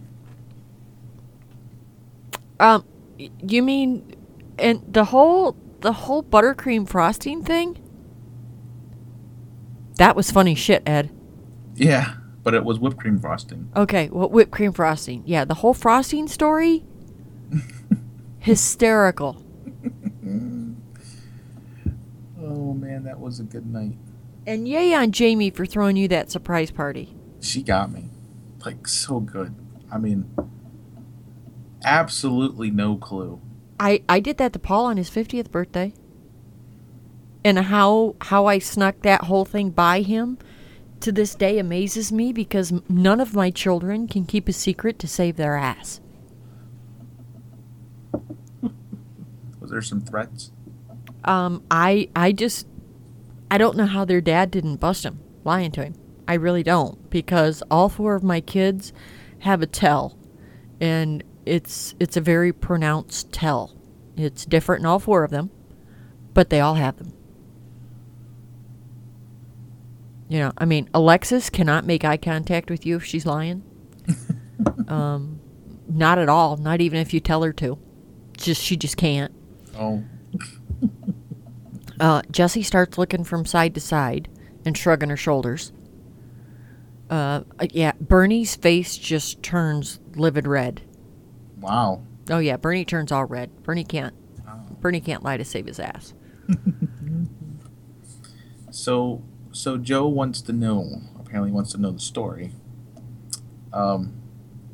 um, 2.60 2.84
you 3.18 3.62
mean, 3.64 4.16
and 4.60 4.82
the 4.92 5.06
whole 5.06 5.56
the 5.82 5.94
whole 5.94 6.24
buttercream 6.24 6.88
frosting 6.90 7.44
thing? 7.44 7.78
That 9.98 10.16
was 10.16 10.32
funny 10.32 10.56
shit, 10.56 10.82
Ed. 10.86 11.12
Yeah, 11.76 12.16
but 12.42 12.54
it 12.54 12.64
was 12.64 12.80
whipped 12.80 12.98
cream 12.98 13.20
frosting. 13.20 13.70
Okay, 13.76 14.10
well, 14.12 14.30
whipped 14.30 14.52
cream 14.52 14.72
frosting. 14.74 15.24
Yeah, 15.26 15.46
the 15.46 15.54
whole 15.56 15.74
frosting 15.74 16.28
story. 16.28 16.84
hysterical. 18.40 19.44
Oh 22.74 22.76
man, 22.76 23.04
that 23.04 23.20
was 23.20 23.40
a 23.40 23.44
good 23.44 23.68
night. 23.68 24.00
And 24.48 24.68
yay 24.68 24.96
on 24.96 25.12
Jamie 25.12 25.52
for 25.52 25.64
throwing 25.64 25.96
you 25.96 26.08
that 26.08 26.32
surprise 26.32 26.72
party. 26.72 27.16
She 27.40 27.62
got 27.62 27.92
me. 27.92 28.10
Like 28.66 28.88
so 28.88 29.20
good. 29.20 29.54
I 29.92 30.00
mean 30.00 30.36
absolutely 31.84 32.72
no 32.72 32.98
clue. 32.98 33.40
I, 33.80 34.02
I 34.10 34.20
did 34.20 34.38
that 34.38 34.54
to 34.54 34.60
Paul 34.60 34.86
on 34.86 34.98
his 34.98 35.12
50th 35.12 35.52
birthday. 35.52 35.94
And 37.46 37.60
how 37.60 38.16
how 38.22 38.48
I 38.48 38.58
snuck 38.58 39.04
that 39.04 39.26
whole 39.26 39.46
thing 39.46 39.70
by 39.70 40.02
him 40.02 40.40
to 41.02 41.12
this 41.12 41.36
day 41.36 41.60
amazes 41.60 42.12
me 42.12 42.34
because 42.34 42.74
none 42.90 43.20
of 43.20 43.36
my 43.36 43.52
children 43.52 44.08
can 44.08 44.26
keep 44.26 44.50
a 44.50 44.54
secret 44.54 44.98
to 44.98 45.08
save 45.08 45.36
their 45.36 45.56
ass. 45.56 46.02
Was 49.60 49.70
there 49.70 49.84
some 49.84 50.02
threats? 50.02 50.50
Um 51.26 51.64
I 51.70 52.10
I 52.16 52.32
just 52.32 52.68
I 53.50 53.58
don't 53.58 53.78
know 53.78 53.86
how 53.86 54.06
their 54.06 54.22
dad 54.22 54.52
didn't 54.52 54.78
bust 54.78 55.06
him 55.06 55.20
lying 55.44 55.72
to 55.72 55.84
him. 55.84 55.96
I 56.28 56.36
really 56.36 56.64
don't 56.64 57.10
because 57.10 57.62
all 57.70 57.90
four 57.90 58.16
of 58.16 58.24
my 58.24 58.42
kids 58.42 58.94
have 59.40 59.62
a 59.62 59.68
tell 59.68 60.18
and 60.80 61.24
it's 61.46 61.96
it's 62.00 62.18
a 62.18 62.22
very 62.22 62.52
pronounced 62.54 63.32
tell. 63.32 63.76
It's 64.16 64.46
different 64.46 64.82
in 64.82 64.86
all 64.86 65.00
four 65.00 65.24
of 65.24 65.32
them, 65.32 65.52
but 66.34 66.50
they 66.50 66.60
all 66.60 66.76
have 66.76 66.98
them. 66.98 67.14
You 70.30 70.40
know, 70.40 70.52
I 70.58 70.66
mean, 70.66 70.90
Alexis 70.94 71.50
cannot 71.50 71.86
make 71.86 72.04
eye 72.04 72.18
contact 72.18 72.70
with 72.70 72.86
you 72.86 72.96
if 72.96 73.04
she's 73.04 73.26
lying. 73.26 73.64
um, 74.88 75.40
not 75.88 76.18
at 76.18 76.30
all. 76.30 76.58
Not 76.58 76.82
even 76.82 77.00
if 77.00 77.14
you 77.14 77.20
tell 77.20 77.44
her 77.44 77.54
to. 77.54 77.78
Just 78.38 78.62
she 78.62 78.76
just 78.76 78.98
can't. 78.98 79.34
Oh, 79.78 80.04
Uh, 82.00 82.22
Jessie 82.32 82.64
starts 82.64 82.98
looking 82.98 83.24
from 83.24 83.46
side 83.46 83.74
to 83.76 83.80
side 83.82 84.28
and 84.66 84.78
shrugging 84.78 85.10
her 85.10 85.18
shoulders. 85.18 85.72
Uh, 87.10 87.44
uh, 87.60 87.68
yeah, 87.72 87.92
Bernie's 88.00 88.56
face 88.56 88.98
just 88.98 89.44
turns 89.44 90.00
livid 90.16 90.48
red. 90.48 90.82
wow. 91.60 92.02
Oh 92.30 92.40
yeah, 92.40 92.56
Bernie 92.58 92.86
turns 92.86 93.12
all 93.12 93.26
red. 93.26 93.64
Bernie 93.64 93.84
can't. 93.84 94.16
Bernie 94.80 95.02
can't 95.02 95.24
lie 95.24 95.38
to 95.38 95.46
save 95.46 95.66
his 95.66 95.80
ass. 95.80 96.14
So 98.72 99.24
so 99.52 99.78
Joe 99.78 100.08
wants 100.08 100.42
to 100.42 100.52
know, 100.54 101.02
apparently 101.20 101.52
wants 101.52 101.72
to 101.74 101.78
know 101.78 101.92
the 101.92 102.00
story. 102.00 102.52
Um 103.72 104.14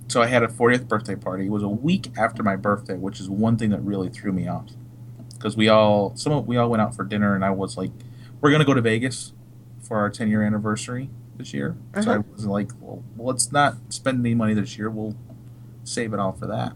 so 0.07 0.21
I 0.21 0.27
had 0.27 0.41
a 0.41 0.47
40th 0.47 0.87
birthday 0.87 1.15
party. 1.15 1.45
It 1.45 1.51
was 1.51 1.61
a 1.63 1.69
week 1.69 2.11
after 2.17 2.41
my 2.41 2.55
birthday, 2.55 2.95
which 2.95 3.19
is 3.19 3.29
one 3.29 3.57
thing 3.57 3.69
that 3.69 3.81
really 3.81 4.09
threw 4.09 4.31
me 4.31 4.47
off. 4.47 4.69
Cuz 5.39 5.55
we 5.57 5.67
all 5.69 6.15
some 6.15 6.33
of, 6.33 6.47
we 6.47 6.57
all 6.57 6.69
went 6.69 6.81
out 6.81 6.95
for 6.95 7.03
dinner 7.03 7.33
and 7.35 7.43
I 7.43 7.49
was 7.49 7.77
like 7.77 7.91
we're 8.41 8.49
going 8.51 8.59
to 8.61 8.65
go 8.65 8.73
to 8.73 8.81
Vegas 8.81 9.33
for 9.81 9.97
our 9.97 10.09
10 10.09 10.29
year 10.29 10.43
anniversary 10.43 11.09
this 11.37 11.53
year. 11.53 11.75
So 12.01 12.11
I 12.11 12.13
Uh-huh. 12.15 12.23
was 12.33 12.45
like, 12.45 12.71
well, 12.79 13.03
let's 13.17 13.51
not 13.51 13.75
spend 13.89 14.19
any 14.21 14.33
money 14.33 14.53
this 14.53 14.77
year. 14.77 14.89
We'll 14.89 15.15
save 15.83 16.13
it 16.13 16.19
all 16.19 16.31
for 16.31 16.47
that. 16.47 16.73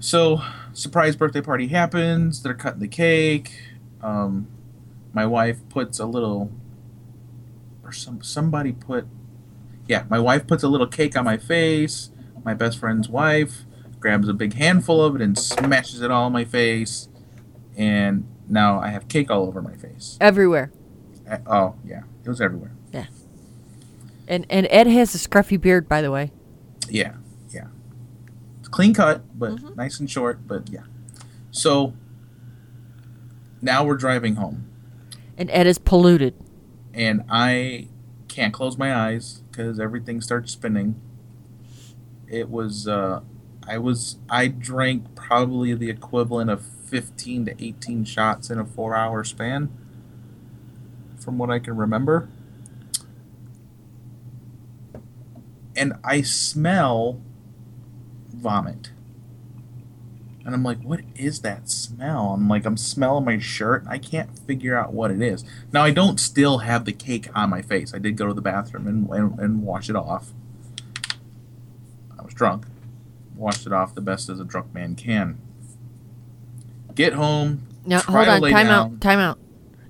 So, 0.00 0.42
surprise 0.72 1.16
birthday 1.16 1.40
party 1.40 1.68
happens. 1.68 2.42
They're 2.42 2.54
cutting 2.54 2.80
the 2.80 2.88
cake. 2.88 3.52
Um, 4.02 4.48
my 5.12 5.24
wife 5.26 5.58
puts 5.68 5.98
a 5.98 6.06
little, 6.06 6.50
or 7.82 7.92
some 7.92 8.22
somebody 8.22 8.72
put, 8.72 9.06
yeah, 9.88 10.04
my 10.10 10.18
wife 10.18 10.46
puts 10.46 10.62
a 10.62 10.68
little 10.68 10.86
cake 10.86 11.16
on 11.16 11.24
my 11.24 11.38
face. 11.38 12.10
My 12.44 12.52
best 12.54 12.78
friend's 12.78 13.08
wife 13.08 13.64
grabs 14.04 14.28
a 14.28 14.34
big 14.34 14.52
handful 14.52 15.02
of 15.02 15.16
it 15.16 15.22
and 15.22 15.38
smashes 15.38 16.02
it 16.02 16.10
all 16.10 16.26
in 16.26 16.32
my 16.34 16.44
face, 16.44 17.08
and 17.74 18.28
now 18.46 18.78
I 18.78 18.88
have 18.88 19.08
cake 19.08 19.30
all 19.30 19.46
over 19.46 19.62
my 19.62 19.74
face. 19.76 20.18
Everywhere. 20.20 20.70
Uh, 21.26 21.38
Oh 21.46 21.74
yeah, 21.86 22.02
it 22.22 22.28
was 22.28 22.38
everywhere. 22.38 22.72
Yeah. 22.92 23.06
And 24.28 24.44
and 24.50 24.66
Ed 24.68 24.86
has 24.88 25.14
a 25.14 25.18
scruffy 25.18 25.58
beard, 25.58 25.88
by 25.88 26.02
the 26.02 26.10
way. 26.10 26.32
Yeah, 26.86 27.14
yeah. 27.50 27.68
It's 28.60 28.68
clean 28.68 28.92
cut, 28.92 29.22
but 29.38 29.52
Mhm. 29.52 29.74
nice 29.74 29.98
and 29.98 30.10
short. 30.10 30.46
But 30.46 30.68
yeah. 30.68 30.82
So 31.50 31.94
now 33.62 33.84
we're 33.86 33.96
driving 33.96 34.34
home, 34.34 34.66
And 35.38 35.50
Ed 35.50 35.66
is 35.66 35.78
polluted. 35.78 36.34
and 36.92 37.22
I 37.30 37.88
can't 38.28 38.52
close 38.52 38.76
my 38.76 38.94
eyes 38.94 39.40
because 39.50 39.80
everything 39.80 40.20
starts 40.20 40.52
spinning. 40.52 40.96
It 42.28 42.50
was. 42.50 42.86
Uh, 42.86 43.20
I 43.66 43.78
was. 43.78 44.16
I 44.28 44.48
drank 44.48 45.14
probably 45.14 45.74
the 45.74 45.90
equivalent 45.90 46.50
of 46.50 46.64
fifteen 46.64 47.44
to 47.46 47.64
eighteen 47.64 48.04
shots 48.04 48.50
in 48.50 48.58
a 48.58 48.64
four-hour 48.64 49.24
span, 49.24 49.70
from 51.18 51.38
what 51.38 51.50
I 51.50 51.58
can 51.58 51.76
remember. 51.76 52.28
and 55.76 55.94
I 56.04 56.22
smell 56.22 57.20
vomit. 58.28 58.90
And 60.44 60.54
I'm 60.54 60.62
like, 60.62 60.80
what 60.82 61.00
is 61.14 61.40
that 61.40 61.70
smell? 61.70 62.34
I'm 62.34 62.48
like, 62.48 62.66
I'm 62.66 62.76
smelling 62.76 63.24
my 63.24 63.38
shirt. 63.38 63.82
I 63.88 63.96
can't 63.96 64.38
figure 64.40 64.76
out 64.76 64.92
what 64.92 65.10
it 65.10 65.22
is. 65.22 65.42
Now, 65.72 65.82
I 65.84 65.90
don't 65.90 66.20
still 66.20 66.58
have 66.58 66.84
the 66.84 66.92
cake 66.92 67.28
on 67.34 67.48
my 67.48 67.62
face. 67.62 67.94
I 67.94 67.98
did 67.98 68.16
go 68.16 68.26
to 68.26 68.34
the 68.34 68.42
bathroom 68.42 68.86
and, 68.86 69.08
and, 69.08 69.38
and 69.38 69.62
wash 69.62 69.88
it 69.88 69.96
off. 69.96 70.32
I 72.18 72.22
was 72.22 72.34
drunk. 72.34 72.66
Washed 73.44 73.66
it 73.66 73.74
off 73.74 73.94
the 73.94 74.00
best 74.00 74.30
as 74.30 74.40
a 74.40 74.44
drunk 74.44 74.72
man 74.72 74.94
can. 74.94 75.38
Get 76.94 77.12
home. 77.12 77.68
Now 77.84 78.00
try 78.00 78.24
hold 78.24 78.40
to 78.40 78.46
on, 78.46 78.52
time 78.52 78.66
down. 78.68 78.92
out, 78.94 79.00
time 79.02 79.18
out. 79.18 79.38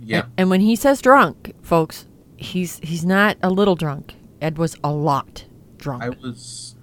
Yeah. 0.00 0.22
And, 0.22 0.32
and 0.38 0.50
when 0.50 0.60
he 0.60 0.74
says 0.74 1.00
drunk, 1.00 1.54
folks, 1.62 2.06
he's 2.36 2.80
he's 2.80 3.04
not 3.04 3.36
a 3.44 3.50
little 3.50 3.76
drunk. 3.76 4.16
Ed 4.42 4.58
was 4.58 4.76
a 4.82 4.90
lot 4.90 5.44
drunk. 5.78 6.02
I 6.02 6.08
was 6.08 6.74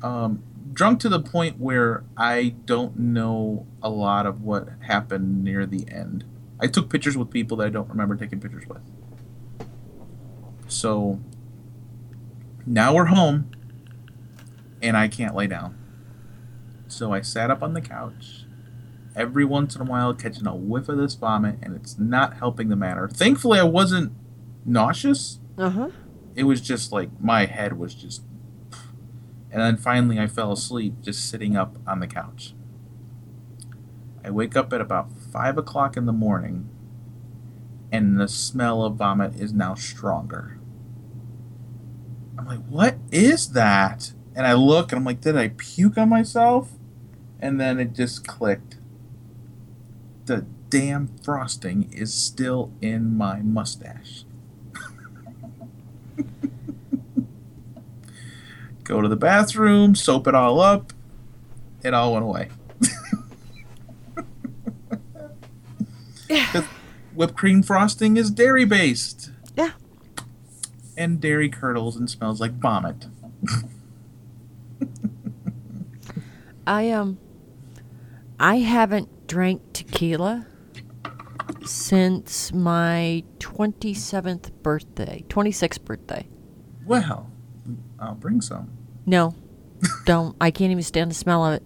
um, 0.00 0.44
drunk 0.72 1.00
to 1.00 1.08
the 1.08 1.18
point 1.18 1.58
where 1.58 2.04
I 2.16 2.54
don't 2.66 2.96
know 2.96 3.66
a 3.82 3.90
lot 3.90 4.26
of 4.26 4.42
what 4.42 4.68
happened 4.82 5.42
near 5.42 5.66
the 5.66 5.90
end. 5.90 6.22
I 6.60 6.68
took 6.68 6.88
pictures 6.88 7.16
with 7.16 7.32
people 7.32 7.56
that 7.56 7.66
I 7.66 7.70
don't 7.70 7.88
remember 7.88 8.14
taking 8.14 8.38
pictures 8.38 8.68
with. 8.68 8.82
So 10.68 11.18
now 12.64 12.94
we're 12.94 13.06
home 13.06 13.50
and 14.82 14.96
I 14.96 15.08
can't 15.08 15.34
lay 15.34 15.46
down. 15.46 15.76
So 16.88 17.12
I 17.12 17.20
sat 17.20 17.50
up 17.50 17.62
on 17.62 17.74
the 17.74 17.80
couch, 17.80 18.44
every 19.14 19.44
once 19.44 19.76
in 19.76 19.82
a 19.82 19.84
while 19.84 20.12
catching 20.14 20.46
a 20.46 20.54
whiff 20.54 20.88
of 20.88 20.98
this 20.98 21.14
vomit, 21.14 21.56
and 21.62 21.76
it's 21.76 21.98
not 21.98 22.38
helping 22.38 22.68
the 22.68 22.76
matter. 22.76 23.08
Thankfully, 23.08 23.58
I 23.58 23.64
wasn't 23.64 24.12
nauseous 24.64 25.40
uh 25.58 25.70
huh. 25.70 25.88
it 26.34 26.44
was 26.44 26.60
just 26.60 26.92
like 26.92 27.08
my 27.20 27.46
head 27.46 27.78
was 27.78 27.94
just 27.94 28.22
and 29.50 29.60
then 29.60 29.76
finally 29.76 30.18
i 30.18 30.26
fell 30.26 30.52
asleep 30.52 30.94
just 31.02 31.28
sitting 31.28 31.56
up 31.56 31.76
on 31.86 32.00
the 32.00 32.06
couch 32.06 32.54
i 34.24 34.30
wake 34.30 34.56
up 34.56 34.72
at 34.72 34.80
about 34.80 35.10
five 35.12 35.56
o'clock 35.58 35.96
in 35.96 36.06
the 36.06 36.12
morning 36.12 36.68
and 37.92 38.20
the 38.20 38.28
smell 38.28 38.84
of 38.84 38.96
vomit 38.96 39.34
is 39.34 39.52
now 39.52 39.74
stronger 39.74 40.58
i'm 42.38 42.46
like 42.46 42.64
what 42.68 42.96
is 43.10 43.52
that 43.52 44.12
and 44.34 44.46
i 44.46 44.52
look 44.52 44.92
and 44.92 44.98
i'm 44.98 45.04
like 45.04 45.20
did 45.20 45.36
i 45.36 45.48
puke 45.56 45.98
on 45.98 46.08
myself 46.08 46.72
and 47.40 47.60
then 47.60 47.78
it 47.78 47.92
just 47.92 48.26
clicked 48.26 48.76
the 50.26 50.44
damn 50.68 51.08
frosting 51.22 51.92
is 51.92 52.14
still 52.14 52.70
in 52.80 53.16
my 53.16 53.40
mustache 53.42 54.24
go 58.90 59.00
to 59.00 59.08
the 59.08 59.16
bathroom, 59.16 59.94
soap 59.94 60.26
it 60.26 60.34
all 60.34 60.60
up. 60.60 60.92
It 61.82 61.94
all 61.94 62.12
went 62.14 62.24
away. 62.24 62.48
whipped 67.14 67.36
cream 67.36 67.62
frosting 67.62 68.16
is 68.16 68.30
dairy 68.32 68.64
based. 68.64 69.30
Yeah. 69.56 69.72
And 70.96 71.20
dairy 71.20 71.48
curdles 71.48 71.96
and 71.96 72.10
smells 72.10 72.40
like 72.40 72.52
vomit. 72.52 73.06
I 76.70 76.90
um 76.90 77.18
I 78.38 78.58
haven't 78.58 79.26
drank 79.26 79.72
tequila 79.72 80.46
since 81.66 82.52
my 82.52 83.24
27th 83.40 84.52
birthday, 84.62 85.24
26th 85.28 85.84
birthday. 85.84 86.28
Well, 86.86 87.28
I'll 87.98 88.14
bring 88.14 88.40
some. 88.40 88.70
No. 89.04 89.34
don't. 90.04 90.36
I 90.40 90.52
can't 90.52 90.70
even 90.70 90.84
stand 90.84 91.10
the 91.10 91.14
smell 91.16 91.44
of 91.44 91.54
it. 91.54 91.62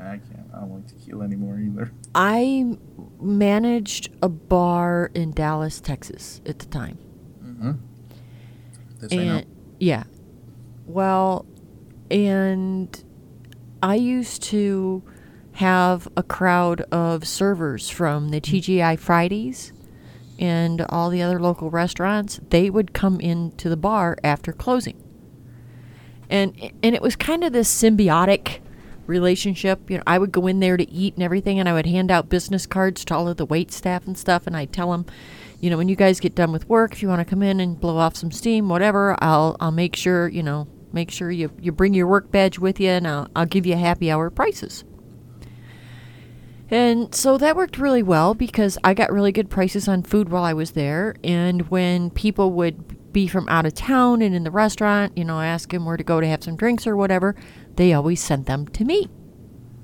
I 0.00 0.16
can't. 0.16 0.48
I 0.54 0.60
don't 0.60 0.72
like 0.72 0.86
tequila 0.86 1.24
anymore 1.24 1.60
either. 1.60 1.92
I 2.14 2.78
managed 3.20 4.08
a 4.22 4.30
bar 4.30 5.10
in 5.14 5.32
Dallas, 5.32 5.82
Texas 5.82 6.40
at 6.46 6.60
the 6.60 6.66
time. 6.66 6.98
Mm-hmm. 7.44 7.72
This 9.00 9.12
I 9.12 9.16
know. 9.16 9.36
and 9.36 9.46
yeah 9.78 10.04
well 10.86 11.44
and 12.10 13.04
i 13.82 13.94
used 13.94 14.42
to 14.42 15.02
have 15.54 16.06
a 16.16 16.22
crowd 16.22 16.82
of 16.92 17.26
servers 17.26 17.88
from 17.88 18.28
the 18.28 18.40
mm-hmm. 18.40 18.56
tgi 18.56 18.98
fridays 18.98 19.72
and 20.38 20.82
all 20.88 21.10
the 21.10 21.22
other 21.22 21.40
local 21.40 21.70
restaurants. 21.70 22.40
They 22.50 22.70
would 22.70 22.92
come 22.92 23.20
into 23.20 23.68
the 23.68 23.76
bar 23.76 24.16
after 24.22 24.52
closing. 24.52 25.02
And 26.28 26.72
and 26.82 26.94
it 26.94 27.02
was 27.02 27.16
kind 27.16 27.44
of 27.44 27.52
this 27.52 27.72
symbiotic 27.72 28.58
relationship. 29.06 29.88
You 29.88 29.98
know 29.98 30.02
i 30.06 30.18
would 30.18 30.32
go 30.32 30.46
in 30.46 30.60
there 30.60 30.76
to 30.76 30.90
eat 30.90 31.14
and 31.14 31.22
everything 31.22 31.60
and 31.60 31.68
i 31.68 31.72
would 31.72 31.86
hand 31.86 32.10
out 32.10 32.28
business 32.28 32.66
cards 32.66 33.04
to 33.04 33.14
all 33.14 33.28
of 33.28 33.36
the 33.36 33.46
wait 33.46 33.70
staff 33.70 34.04
and 34.04 34.18
stuff 34.18 34.48
and 34.48 34.56
i'd 34.56 34.72
tell 34.72 34.90
them 34.90 35.06
you 35.60 35.70
know 35.70 35.76
when 35.76 35.88
you 35.88 35.94
guys 35.94 36.18
get 36.18 36.34
done 36.34 36.50
with 36.50 36.68
work 36.68 36.92
if 36.92 37.02
you 37.02 37.08
want 37.08 37.20
to 37.20 37.24
come 37.24 37.40
in 37.40 37.60
and 37.60 37.80
blow 37.80 37.98
off 37.98 38.16
some 38.16 38.32
steam 38.32 38.68
whatever 38.68 39.16
i'll 39.22 39.56
i'll 39.60 39.70
make 39.70 39.94
sure 39.94 40.26
you 40.26 40.42
know 40.42 40.66
make 40.92 41.10
sure 41.10 41.30
you 41.30 41.50
you 41.60 41.72
bring 41.72 41.94
your 41.94 42.06
work 42.06 42.30
badge 42.30 42.58
with 42.58 42.80
you 42.80 42.88
and 42.88 43.06
i'll, 43.06 43.28
I'll 43.36 43.46
give 43.46 43.66
you 43.66 43.76
happy 43.76 44.10
hour 44.10 44.30
prices 44.30 44.84
and 46.70 47.14
so 47.14 47.38
that 47.38 47.54
worked 47.54 47.78
really 47.78 48.02
well 48.02 48.34
because 48.34 48.76
I 48.82 48.94
got 48.94 49.12
really 49.12 49.30
good 49.30 49.48
prices 49.48 49.86
on 49.86 50.02
food 50.02 50.30
while 50.30 50.42
I 50.42 50.52
was 50.52 50.72
there. 50.72 51.14
And 51.22 51.70
when 51.70 52.10
people 52.10 52.52
would 52.52 53.12
be 53.12 53.28
from 53.28 53.48
out 53.48 53.66
of 53.66 53.74
town 53.74 54.20
and 54.20 54.34
in 54.34 54.42
the 54.42 54.50
restaurant, 54.50 55.16
you 55.16 55.24
know, 55.24 55.40
ask 55.40 55.70
them 55.70 55.84
where 55.84 55.96
to 55.96 56.02
go 56.02 56.20
to 56.20 56.26
have 56.26 56.42
some 56.42 56.56
drinks 56.56 56.86
or 56.86 56.96
whatever, 56.96 57.36
they 57.76 57.92
always 57.92 58.20
sent 58.20 58.46
them 58.46 58.66
to 58.68 58.84
me. 58.84 59.04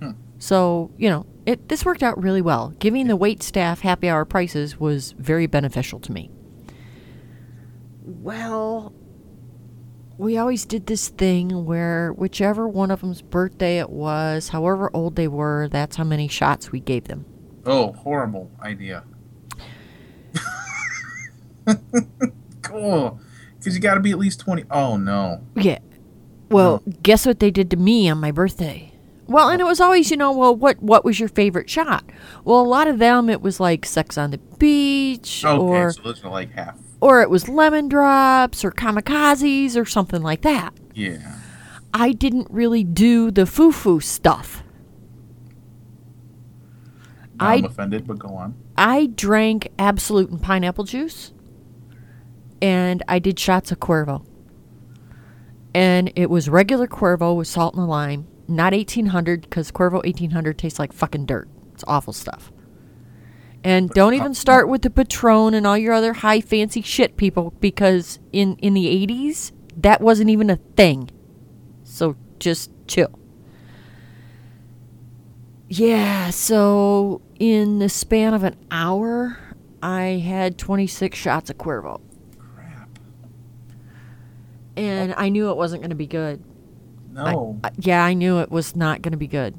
Hmm. 0.00 0.10
So, 0.38 0.90
you 0.96 1.08
know, 1.08 1.24
it 1.46 1.68
this 1.68 1.84
worked 1.84 2.02
out 2.02 2.20
really 2.20 2.42
well. 2.42 2.74
Giving 2.80 3.06
the 3.06 3.16
wait 3.16 3.42
staff 3.44 3.80
happy 3.80 4.08
hour 4.08 4.24
prices 4.24 4.80
was 4.80 5.12
very 5.12 5.46
beneficial 5.46 6.00
to 6.00 6.12
me. 6.12 6.30
Well, 8.04 8.92
we 10.18 10.36
always 10.36 10.64
did 10.64 10.86
this 10.86 11.08
thing 11.08 11.64
where 11.64 12.12
whichever 12.12 12.68
one 12.68 12.90
of 12.90 13.00
them's 13.00 13.22
birthday 13.22 13.78
it 13.78 13.90
was, 13.90 14.50
however 14.50 14.90
old 14.94 15.16
they 15.16 15.28
were, 15.28 15.68
that's 15.70 15.96
how 15.96 16.04
many 16.04 16.28
shots 16.28 16.70
we 16.72 16.80
gave 16.80 17.04
them. 17.04 17.24
Oh, 17.64 17.92
horrible 17.92 18.50
idea. 18.60 19.04
cool. 22.62 23.20
Because 23.58 23.74
you 23.74 23.80
got 23.80 23.94
to 23.94 24.00
be 24.00 24.10
at 24.10 24.18
least 24.18 24.40
20. 24.40 24.64
Oh, 24.70 24.96
no. 24.96 25.44
Yeah. 25.54 25.78
Well, 26.50 26.82
guess 27.02 27.24
what 27.24 27.40
they 27.40 27.50
did 27.50 27.70
to 27.70 27.76
me 27.76 28.08
on 28.08 28.18
my 28.18 28.30
birthday? 28.30 28.92
Well, 29.26 29.48
and 29.48 29.60
it 29.60 29.64
was 29.64 29.80
always, 29.80 30.10
you 30.10 30.16
know, 30.16 30.32
well, 30.32 30.54
what 30.54 30.82
what 30.82 31.04
was 31.04 31.18
your 31.18 31.28
favorite 31.28 31.70
shot? 31.70 32.04
Well, 32.44 32.60
a 32.60 32.66
lot 32.68 32.88
of 32.88 32.98
them 32.98 33.30
it 33.30 33.40
was 33.40 33.60
like 33.60 33.86
Sex 33.86 34.18
on 34.18 34.32
the 34.32 34.38
Beach, 34.58 35.44
Okay, 35.44 35.58
or 35.58 35.92
so 35.92 36.02
those 36.02 36.22
are 36.24 36.30
like 36.30 36.50
half. 36.50 36.76
Or 37.02 37.20
it 37.20 37.28
was 37.28 37.48
lemon 37.48 37.88
drops, 37.88 38.64
or 38.64 38.70
kamikazes, 38.70 39.76
or 39.76 39.84
something 39.84 40.22
like 40.22 40.42
that. 40.42 40.72
Yeah. 40.94 41.38
I 41.92 42.12
didn't 42.12 42.46
really 42.48 42.84
do 42.84 43.32
the 43.32 43.44
foo 43.44 43.72
foo 43.72 43.98
stuff. 43.98 44.62
I'm 47.40 47.64
I 47.64 47.66
offended, 47.66 48.06
but 48.06 48.20
go 48.20 48.28
on. 48.28 48.54
I 48.76 49.06
drank 49.06 49.72
Absolut 49.80 50.30
and 50.30 50.40
pineapple 50.40 50.84
juice, 50.84 51.32
and 52.62 53.02
I 53.08 53.18
did 53.18 53.36
shots 53.36 53.72
of 53.72 53.80
Cuervo. 53.80 54.24
And 55.74 56.12
it 56.14 56.30
was 56.30 56.48
regular 56.48 56.86
Cuervo 56.86 57.36
with 57.36 57.48
salt 57.48 57.74
and 57.74 57.88
lime, 57.88 58.28
not 58.46 58.74
1800 58.74 59.42
because 59.42 59.72
Cuervo 59.72 60.04
1800 60.04 60.56
tastes 60.56 60.78
like 60.78 60.92
fucking 60.92 61.26
dirt. 61.26 61.48
It's 61.74 61.82
awful 61.88 62.12
stuff. 62.12 62.52
And 63.64 63.90
don't 63.90 64.14
even 64.14 64.34
start 64.34 64.68
with 64.68 64.82
the 64.82 64.90
Patron 64.90 65.54
and 65.54 65.66
all 65.66 65.78
your 65.78 65.92
other 65.92 66.14
high 66.14 66.40
fancy 66.40 66.82
shit, 66.82 67.16
people, 67.16 67.54
because 67.60 68.18
in 68.32 68.56
in 68.56 68.74
the 68.74 68.86
80s 69.06 69.52
that 69.76 70.00
wasn't 70.00 70.30
even 70.30 70.50
a 70.50 70.56
thing. 70.76 71.10
So 71.84 72.16
just 72.38 72.70
chill. 72.86 73.18
Yeah, 75.68 76.30
so 76.30 77.22
in 77.38 77.78
the 77.78 77.88
span 77.88 78.34
of 78.34 78.42
an 78.44 78.56
hour, 78.70 79.38
I 79.82 80.02
had 80.24 80.58
26 80.58 81.16
shots 81.18 81.48
of 81.48 81.56
Cuervo. 81.56 82.00
Crap. 82.38 82.90
And 84.76 85.14
I 85.16 85.30
knew 85.30 85.50
it 85.50 85.56
wasn't 85.56 85.82
going 85.82 85.90
to 85.90 85.96
be 85.96 86.06
good. 86.06 86.44
No. 87.10 87.58
I- 87.64 87.70
yeah, 87.78 88.04
I 88.04 88.12
knew 88.12 88.40
it 88.40 88.50
was 88.50 88.76
not 88.76 89.00
going 89.00 89.12
to 89.12 89.18
be 89.18 89.26
good. 89.26 89.58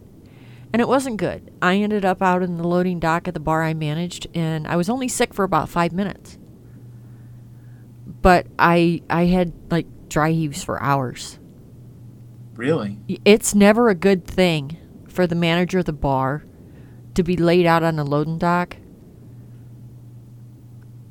And 0.73 0.81
it 0.81 0.87
wasn't 0.87 1.17
good. 1.17 1.53
I 1.61 1.77
ended 1.77 2.03
up 2.03 2.21
out 2.21 2.41
in 2.41 2.57
the 2.57 2.67
loading 2.67 2.99
dock 2.99 3.27
at 3.27 3.35
the 3.35 3.39
bar 3.39 3.63
I 3.63 3.73
managed, 3.75 4.27
and 4.33 4.67
I 4.67 4.75
was 4.75 4.89
only 4.89 5.07
sick 5.07 5.33
for 5.33 5.45
about 5.45 5.69
five 5.69 5.93
minutes. 5.93 6.37
But 8.21 8.47
I 8.57 9.01
I 9.09 9.25
had 9.25 9.53
like 9.69 9.85
dry 10.09 10.31
heaves 10.31 10.63
for 10.63 10.81
hours. 10.81 11.39
really? 12.55 12.97
It's 13.25 13.53
never 13.55 13.89
a 13.89 13.95
good 13.95 14.25
thing 14.25 14.77
for 15.07 15.27
the 15.27 15.35
manager 15.35 15.79
of 15.79 15.85
the 15.85 15.93
bar 15.93 16.43
to 17.15 17.23
be 17.23 17.37
laid 17.37 17.65
out 17.65 17.83
on 17.83 17.95
the 17.95 18.03
loading 18.03 18.37
dock 18.39 18.77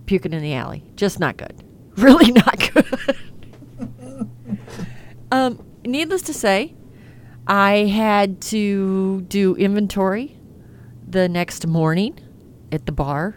puking 0.06 0.32
in 0.32 0.42
the 0.42 0.54
alley. 0.54 0.84
Just 0.96 1.18
not 1.20 1.36
good. 1.36 1.62
Really 1.96 2.32
not 2.32 2.72
good. 2.72 3.16
um, 5.30 5.62
needless 5.84 6.22
to 6.22 6.32
say, 6.32 6.74
I 7.46 7.86
had 7.86 8.40
to 8.42 9.22
do 9.22 9.54
inventory 9.56 10.38
the 11.06 11.28
next 11.28 11.66
morning 11.66 12.18
at 12.70 12.86
the 12.86 12.92
bar. 12.92 13.36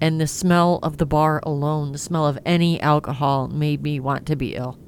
And 0.00 0.20
the 0.20 0.26
smell 0.26 0.78
of 0.82 0.98
the 0.98 1.06
bar 1.06 1.40
alone, 1.44 1.92
the 1.92 1.98
smell 1.98 2.26
of 2.26 2.38
any 2.44 2.80
alcohol, 2.80 3.48
made 3.48 3.82
me 3.82 4.00
want 4.00 4.26
to 4.26 4.36
be 4.36 4.54
ill. 4.54 4.78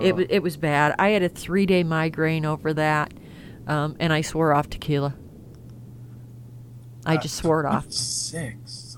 It, 0.00 0.14
it 0.30 0.42
was 0.42 0.56
bad. 0.56 0.94
I 0.98 1.08
had 1.10 1.22
a 1.22 1.28
three 1.28 1.66
day 1.66 1.82
migraine 1.82 2.44
over 2.44 2.72
that, 2.74 3.12
um, 3.66 3.96
and 3.98 4.12
I 4.12 4.20
swore 4.20 4.52
off 4.52 4.70
tequila. 4.70 5.14
I 7.04 7.16
just 7.16 7.36
swore 7.36 7.60
it 7.60 7.66
off. 7.66 7.90
Six. 7.90 8.96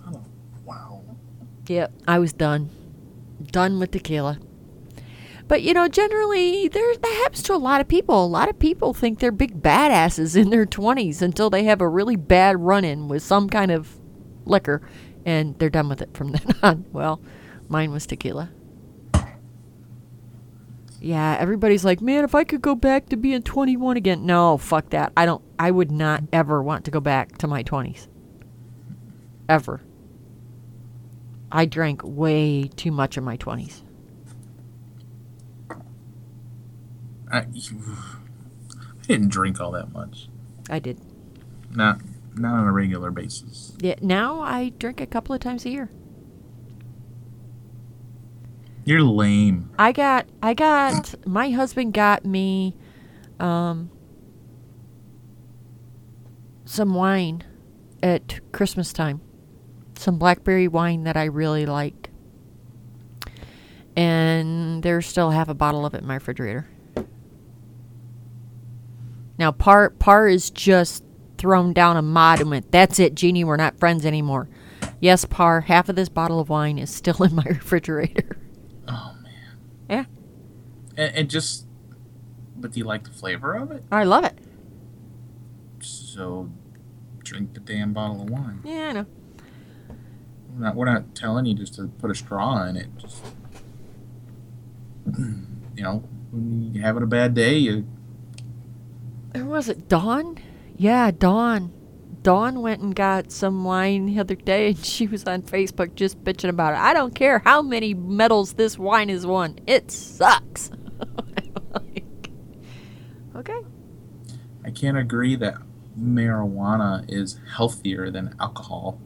Wow. 0.64 1.02
Yep, 1.68 1.92
I 2.06 2.18
was 2.18 2.32
done. 2.32 2.70
Done 3.50 3.78
with 3.78 3.92
tequila. 3.92 4.38
But 5.50 5.62
you 5.62 5.74
know, 5.74 5.88
generally, 5.88 6.68
there 6.68 6.94
that 6.94 7.20
happens 7.24 7.42
to 7.42 7.54
a 7.54 7.56
lot 7.56 7.80
of 7.80 7.88
people. 7.88 8.24
A 8.24 8.28
lot 8.28 8.48
of 8.48 8.56
people 8.60 8.94
think 8.94 9.18
they're 9.18 9.32
big 9.32 9.60
badasses 9.60 10.36
in 10.36 10.50
their 10.50 10.64
twenties 10.64 11.22
until 11.22 11.50
they 11.50 11.64
have 11.64 11.80
a 11.80 11.88
really 11.88 12.14
bad 12.14 12.60
run-in 12.60 13.08
with 13.08 13.24
some 13.24 13.48
kind 13.50 13.72
of 13.72 13.98
liquor, 14.44 14.80
and 15.26 15.58
they're 15.58 15.68
done 15.68 15.88
with 15.88 16.02
it 16.02 16.16
from 16.16 16.30
then 16.32 16.54
on. 16.62 16.84
Well, 16.92 17.20
mine 17.68 17.90
was 17.90 18.06
tequila. 18.06 18.52
Yeah, 21.00 21.36
everybody's 21.40 21.84
like, 21.84 22.00
man, 22.00 22.22
if 22.22 22.36
I 22.36 22.44
could 22.44 22.62
go 22.62 22.76
back 22.76 23.08
to 23.08 23.16
being 23.16 23.42
21 23.42 23.96
again. 23.96 24.24
No, 24.24 24.56
fuck 24.56 24.90
that. 24.90 25.12
I 25.16 25.26
don't. 25.26 25.42
I 25.58 25.72
would 25.72 25.90
not 25.90 26.22
ever 26.32 26.62
want 26.62 26.84
to 26.84 26.92
go 26.92 27.00
back 27.00 27.38
to 27.38 27.48
my 27.48 27.64
20s. 27.64 28.06
Ever. 29.48 29.80
I 31.50 31.66
drank 31.66 32.02
way 32.04 32.70
too 32.76 32.92
much 32.92 33.18
in 33.18 33.24
my 33.24 33.36
20s. 33.36 33.82
I, 37.30 37.38
I 37.38 37.44
didn't 39.06 39.28
drink 39.28 39.60
all 39.60 39.70
that 39.72 39.92
much. 39.92 40.28
I 40.68 40.78
did. 40.78 41.00
Not 41.70 42.00
not 42.34 42.54
on 42.54 42.66
a 42.66 42.72
regular 42.72 43.10
basis. 43.10 43.72
Yeah, 43.80 43.96
now 44.00 44.40
I 44.40 44.70
drink 44.78 45.00
a 45.00 45.06
couple 45.06 45.34
of 45.34 45.40
times 45.40 45.64
a 45.66 45.70
year. 45.70 45.90
You're 48.84 49.02
lame. 49.02 49.70
I 49.78 49.92
got 49.92 50.26
I 50.42 50.54
got 50.54 51.14
my 51.26 51.50
husband 51.50 51.92
got 51.92 52.24
me 52.24 52.76
um 53.38 53.90
some 56.64 56.94
wine 56.94 57.44
at 58.02 58.40
Christmas 58.52 58.92
time. 58.92 59.20
Some 59.98 60.18
blackberry 60.18 60.68
wine 60.68 61.04
that 61.04 61.16
I 61.16 61.24
really 61.24 61.66
like. 61.66 62.10
And 63.96 64.82
there's 64.82 65.06
still 65.06 65.30
half 65.30 65.48
a 65.48 65.54
bottle 65.54 65.84
of 65.84 65.94
it 65.94 66.02
in 66.02 66.06
my 66.06 66.14
refrigerator. 66.14 66.69
Now 69.40 69.52
par 69.52 69.88
par 69.88 70.28
is 70.28 70.50
just 70.50 71.02
thrown 71.38 71.72
down 71.72 71.96
a 71.96 72.02
mod 72.02 72.40
and 72.40 72.50
went, 72.50 72.70
That's 72.70 72.98
it, 73.00 73.14
Jeannie, 73.14 73.42
we're 73.42 73.56
not 73.56 73.78
friends 73.80 74.04
anymore. 74.04 74.50
Yes, 75.00 75.24
par, 75.24 75.62
half 75.62 75.88
of 75.88 75.96
this 75.96 76.10
bottle 76.10 76.40
of 76.40 76.50
wine 76.50 76.78
is 76.78 76.90
still 76.90 77.22
in 77.24 77.34
my 77.34 77.42
refrigerator. 77.44 78.36
Oh 78.86 79.14
man. 79.22 79.58
Yeah. 79.88 80.04
And, 80.98 81.16
and 81.16 81.30
just, 81.30 81.66
but 82.54 82.72
do 82.72 82.80
you 82.80 82.84
like 82.84 83.04
the 83.04 83.10
flavor 83.10 83.54
of 83.54 83.70
it? 83.72 83.82
I 83.90 84.04
love 84.04 84.24
it. 84.24 84.38
So, 85.80 86.50
drink 87.24 87.54
the 87.54 87.60
damn 87.60 87.94
bottle 87.94 88.20
of 88.20 88.28
wine. 88.28 88.60
Yeah, 88.62 88.88
I 88.88 88.92
know. 88.92 89.06
We're 90.50 90.64
not, 90.66 90.76
we're 90.76 90.84
not 90.84 91.14
telling 91.14 91.46
you 91.46 91.54
just 91.54 91.76
to 91.76 91.86
put 91.86 92.10
a 92.10 92.14
straw 92.14 92.66
in 92.66 92.76
it. 92.76 92.88
Just, 92.98 93.24
you 95.16 95.82
know, 95.82 96.04
when 96.30 96.74
you're 96.74 96.84
having 96.84 97.02
a 97.02 97.06
bad 97.06 97.32
day, 97.32 97.56
you 97.56 97.86
Or 99.34 99.44
was 99.44 99.68
it 99.68 99.88
Dawn? 99.88 100.38
Yeah, 100.76 101.10
Dawn. 101.10 101.72
Dawn 102.22 102.60
went 102.60 102.82
and 102.82 102.94
got 102.94 103.32
some 103.32 103.64
wine 103.64 104.06
the 104.06 104.18
other 104.18 104.34
day, 104.34 104.68
and 104.68 104.84
she 104.84 105.06
was 105.06 105.24
on 105.24 105.42
Facebook 105.42 105.94
just 105.94 106.22
bitching 106.22 106.50
about 106.50 106.74
it. 106.74 106.78
I 106.78 106.92
don't 106.92 107.14
care 107.14 107.38
how 107.38 107.62
many 107.62 107.94
medals 107.94 108.54
this 108.54 108.78
wine 108.78 109.08
has 109.08 109.24
won. 109.26 109.58
It 109.66 109.90
sucks. 109.90 110.70
Like, 111.72 112.30
okay. 113.36 113.60
I 114.64 114.70
can't 114.70 114.98
agree 114.98 115.36
that 115.36 115.54
marijuana 115.98 117.04
is 117.08 117.40
healthier 117.54 118.10
than 118.10 118.34
alcohol. 118.38 119.00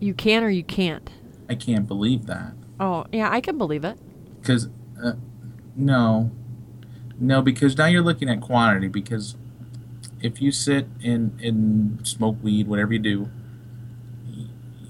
You 0.00 0.14
can 0.14 0.42
or 0.42 0.50
you 0.50 0.64
can't. 0.64 1.08
I 1.48 1.54
can't 1.54 1.86
believe 1.86 2.26
that. 2.26 2.54
Oh, 2.80 3.04
yeah, 3.12 3.30
I 3.30 3.40
can 3.40 3.58
believe 3.58 3.84
it. 3.84 3.98
Because, 4.40 4.68
uh, 5.02 5.12
no. 5.76 6.30
No, 7.20 7.42
because 7.42 7.76
now 7.76 7.86
you're 7.86 8.02
looking 8.02 8.28
at 8.30 8.40
quantity. 8.40 8.88
Because 8.88 9.36
if 10.22 10.40
you 10.40 10.50
sit 10.50 10.88
and, 11.04 11.38
and 11.40 12.06
smoke 12.06 12.36
weed, 12.42 12.66
whatever 12.66 12.94
you 12.94 12.98
do, 12.98 13.28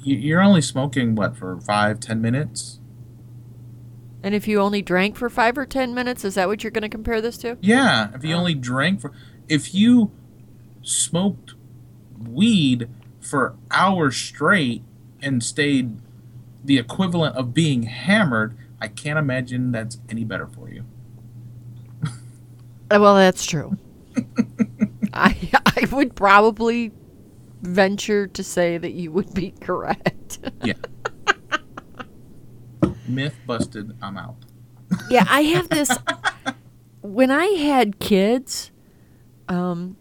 you're 0.02 0.40
only 0.40 0.62
smoking, 0.62 1.14
what, 1.14 1.36
for 1.36 1.58
five, 1.60 2.00
ten 2.00 2.22
minutes? 2.22 2.78
And 4.22 4.34
if 4.34 4.46
you 4.46 4.60
only 4.60 4.82
drank 4.82 5.16
for 5.16 5.28
five 5.30 5.56
or 5.58 5.66
ten 5.66 5.94
minutes, 5.94 6.24
is 6.24 6.34
that 6.36 6.46
what 6.48 6.62
you're 6.62 6.70
going 6.70 6.82
to 6.82 6.88
compare 6.88 7.20
this 7.20 7.36
to? 7.38 7.58
Yeah, 7.60 8.10
if 8.14 8.24
you 8.24 8.34
Oh. 8.34 8.38
only 8.38 8.54
drank 8.54 9.00
for. 9.00 9.12
If 9.48 9.74
you 9.74 10.10
smoked 10.82 11.54
weed 12.18 12.88
for 13.20 13.56
hours 13.70 14.16
straight 14.16 14.82
and 15.22 15.42
stayed 15.42 15.96
the 16.64 16.78
equivalent 16.78 17.34
of 17.36 17.52
being 17.54 17.84
hammered, 17.84 18.56
I 18.80 18.88
can't 18.88 19.18
imagine 19.18 19.72
that's 19.72 19.98
any 20.08 20.24
better 20.24 20.46
for 20.46 20.70
you. 20.70 20.84
Uh, 22.90 22.98
Well, 23.00 23.14
that's 23.14 23.44
true. 23.46 23.76
I 25.12 25.36
I 25.76 25.86
would 25.92 26.14
probably 26.14 26.92
venture 27.62 28.26
to 28.26 28.42
say 28.42 28.78
that 28.78 28.92
you 28.92 29.12
would 29.12 29.32
be 29.34 29.52
correct. 29.60 30.38
Yeah. 30.64 30.74
Myth 33.08 33.34
busted. 33.46 33.96
I'm 34.02 34.16
out. 34.16 34.36
yeah, 35.10 35.24
I 35.28 35.42
have 35.42 35.68
this. 35.68 35.90
When 37.02 37.30
I 37.30 37.46
had 37.46 37.98
kids, 37.98 38.70
um, 39.48 39.96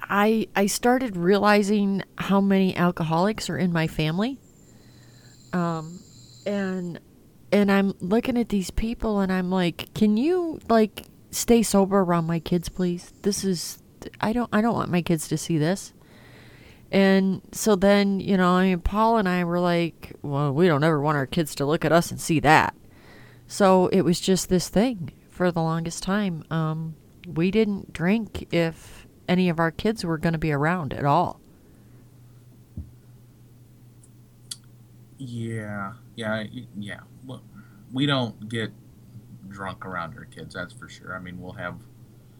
I 0.00 0.48
I 0.56 0.66
started 0.66 1.14
realizing 1.16 2.02
how 2.16 2.40
many 2.40 2.74
alcoholics 2.74 3.50
are 3.50 3.58
in 3.58 3.70
my 3.72 3.86
family. 3.86 4.38
Um, 5.52 6.00
and 6.46 6.98
and 7.52 7.70
I'm 7.70 7.92
looking 8.00 8.38
at 8.38 8.48
these 8.48 8.70
people, 8.70 9.20
and 9.20 9.30
I'm 9.30 9.50
like, 9.50 9.92
can 9.94 10.16
you 10.16 10.58
like 10.70 11.02
stay 11.30 11.62
sober 11.62 12.00
around 12.00 12.26
my 12.26 12.40
kids, 12.40 12.68
please? 12.68 13.12
This 13.22 13.44
is 13.44 13.82
I 14.20 14.32
don't 14.32 14.48
I 14.52 14.60
don't 14.60 14.74
want 14.74 14.90
my 14.90 15.02
kids 15.02 15.28
to 15.28 15.38
see 15.38 15.58
this. 15.58 15.92
And 16.90 17.42
so 17.52 17.76
then, 17.76 18.18
you 18.18 18.36
know, 18.38 18.52
I 18.52 18.64
mean, 18.64 18.80
Paul 18.80 19.18
and 19.18 19.28
I 19.28 19.44
were 19.44 19.60
like, 19.60 20.14
well, 20.22 20.52
we 20.52 20.66
don't 20.66 20.82
ever 20.82 21.00
want 21.00 21.18
our 21.18 21.26
kids 21.26 21.54
to 21.56 21.66
look 21.66 21.84
at 21.84 21.92
us 21.92 22.10
and 22.10 22.18
see 22.18 22.40
that. 22.40 22.74
So 23.46 23.88
it 23.88 24.02
was 24.02 24.20
just 24.20 24.48
this 24.48 24.68
thing 24.68 25.12
for 25.28 25.52
the 25.52 25.60
longest 25.60 26.02
time. 26.02 26.44
Um, 26.50 26.94
we 27.26 27.50
didn't 27.50 27.92
drink 27.92 28.48
if 28.50 29.06
any 29.28 29.50
of 29.50 29.58
our 29.58 29.70
kids 29.70 30.04
were 30.04 30.16
going 30.16 30.32
to 30.32 30.38
be 30.38 30.50
around 30.50 30.94
at 30.94 31.04
all. 31.04 31.40
Yeah, 35.18 35.92
yeah, 36.16 36.44
yeah. 36.78 37.00
We 37.92 38.06
don't 38.06 38.48
get 38.48 38.70
drunk 39.48 39.84
around 39.86 40.16
our 40.16 40.24
kids. 40.24 40.54
That's 40.54 40.72
for 40.72 40.88
sure. 40.88 41.14
I 41.16 41.20
mean, 41.20 41.40
we'll 41.40 41.52
have 41.54 41.76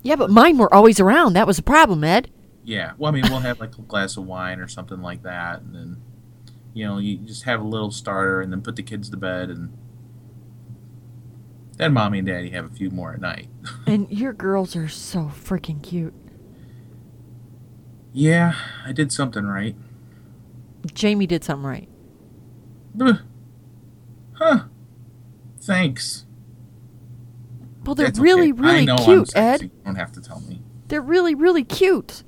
Yeah, 0.03 0.17
but 0.17 0.31
mine 0.31 0.59
were 0.59 0.73
always 0.73 1.01
around. 1.01 1.33
That 1.35 1.47
was 1.47 1.57
the 1.57 1.63
problem, 1.63 2.05
Ed. 2.05 2.31
yeah. 2.65 2.93
Well, 2.99 3.11
I 3.11 3.15
mean, 3.15 3.25
we'll 3.31 3.41
have 3.41 3.61
like 3.61 3.77
a 3.79 3.83
glass 3.83 4.17
of 4.17 4.25
wine 4.27 4.61
or 4.61 4.69
something 4.69 5.01
like 5.03 5.23
that, 5.23 5.63
and 5.63 5.75
then 5.75 5.97
you 6.75 6.85
know, 6.87 6.99
you 6.99 7.17
just 7.19 7.43
have 7.45 7.61
a 7.61 7.65
little 7.65 7.91
starter, 7.91 8.41
and 8.41 8.53
then 8.53 8.61
put 8.63 8.77
the 8.77 8.83
kids 8.83 9.09
to 9.11 9.17
bed, 9.17 9.51
and 9.51 9.77
then 11.77 11.93
mommy 11.93 12.19
and 12.19 12.27
daddy 12.29 12.51
have 12.51 12.65
a 12.67 12.75
few 12.75 12.91
more 12.91 13.15
at 13.15 13.21
night. 13.21 13.49
And 13.87 14.11
your 14.11 14.33
girls 14.33 14.77
are 14.77 14.89
so 14.89 15.31
freaking 15.35 15.83
cute. 15.83 16.15
yeah, 18.13 18.55
I 18.87 18.93
did 18.93 19.11
something 19.13 19.45
right. 19.47 19.75
Jamie 20.95 21.27
did 21.27 21.43
something 21.45 21.67
right. 21.67 21.89
Huh. 24.35 24.65
Thanks. 25.61 26.25
Well, 27.89 27.95
they're 27.95 28.09
It's 28.09 28.18
really, 28.18 28.53
okay. 28.53 28.61
I 28.61 28.84
really 28.84 29.03
cute. 29.03 29.34
Ed. 29.34 29.62
You 29.62 29.70
don't 29.82 29.95
have 29.95 30.12
to 30.12 30.20
tell 30.20 30.41
me. 30.41 30.61
They're 30.89 31.01
really, 31.01 31.34
really 31.34 31.64
cute. 31.64 32.22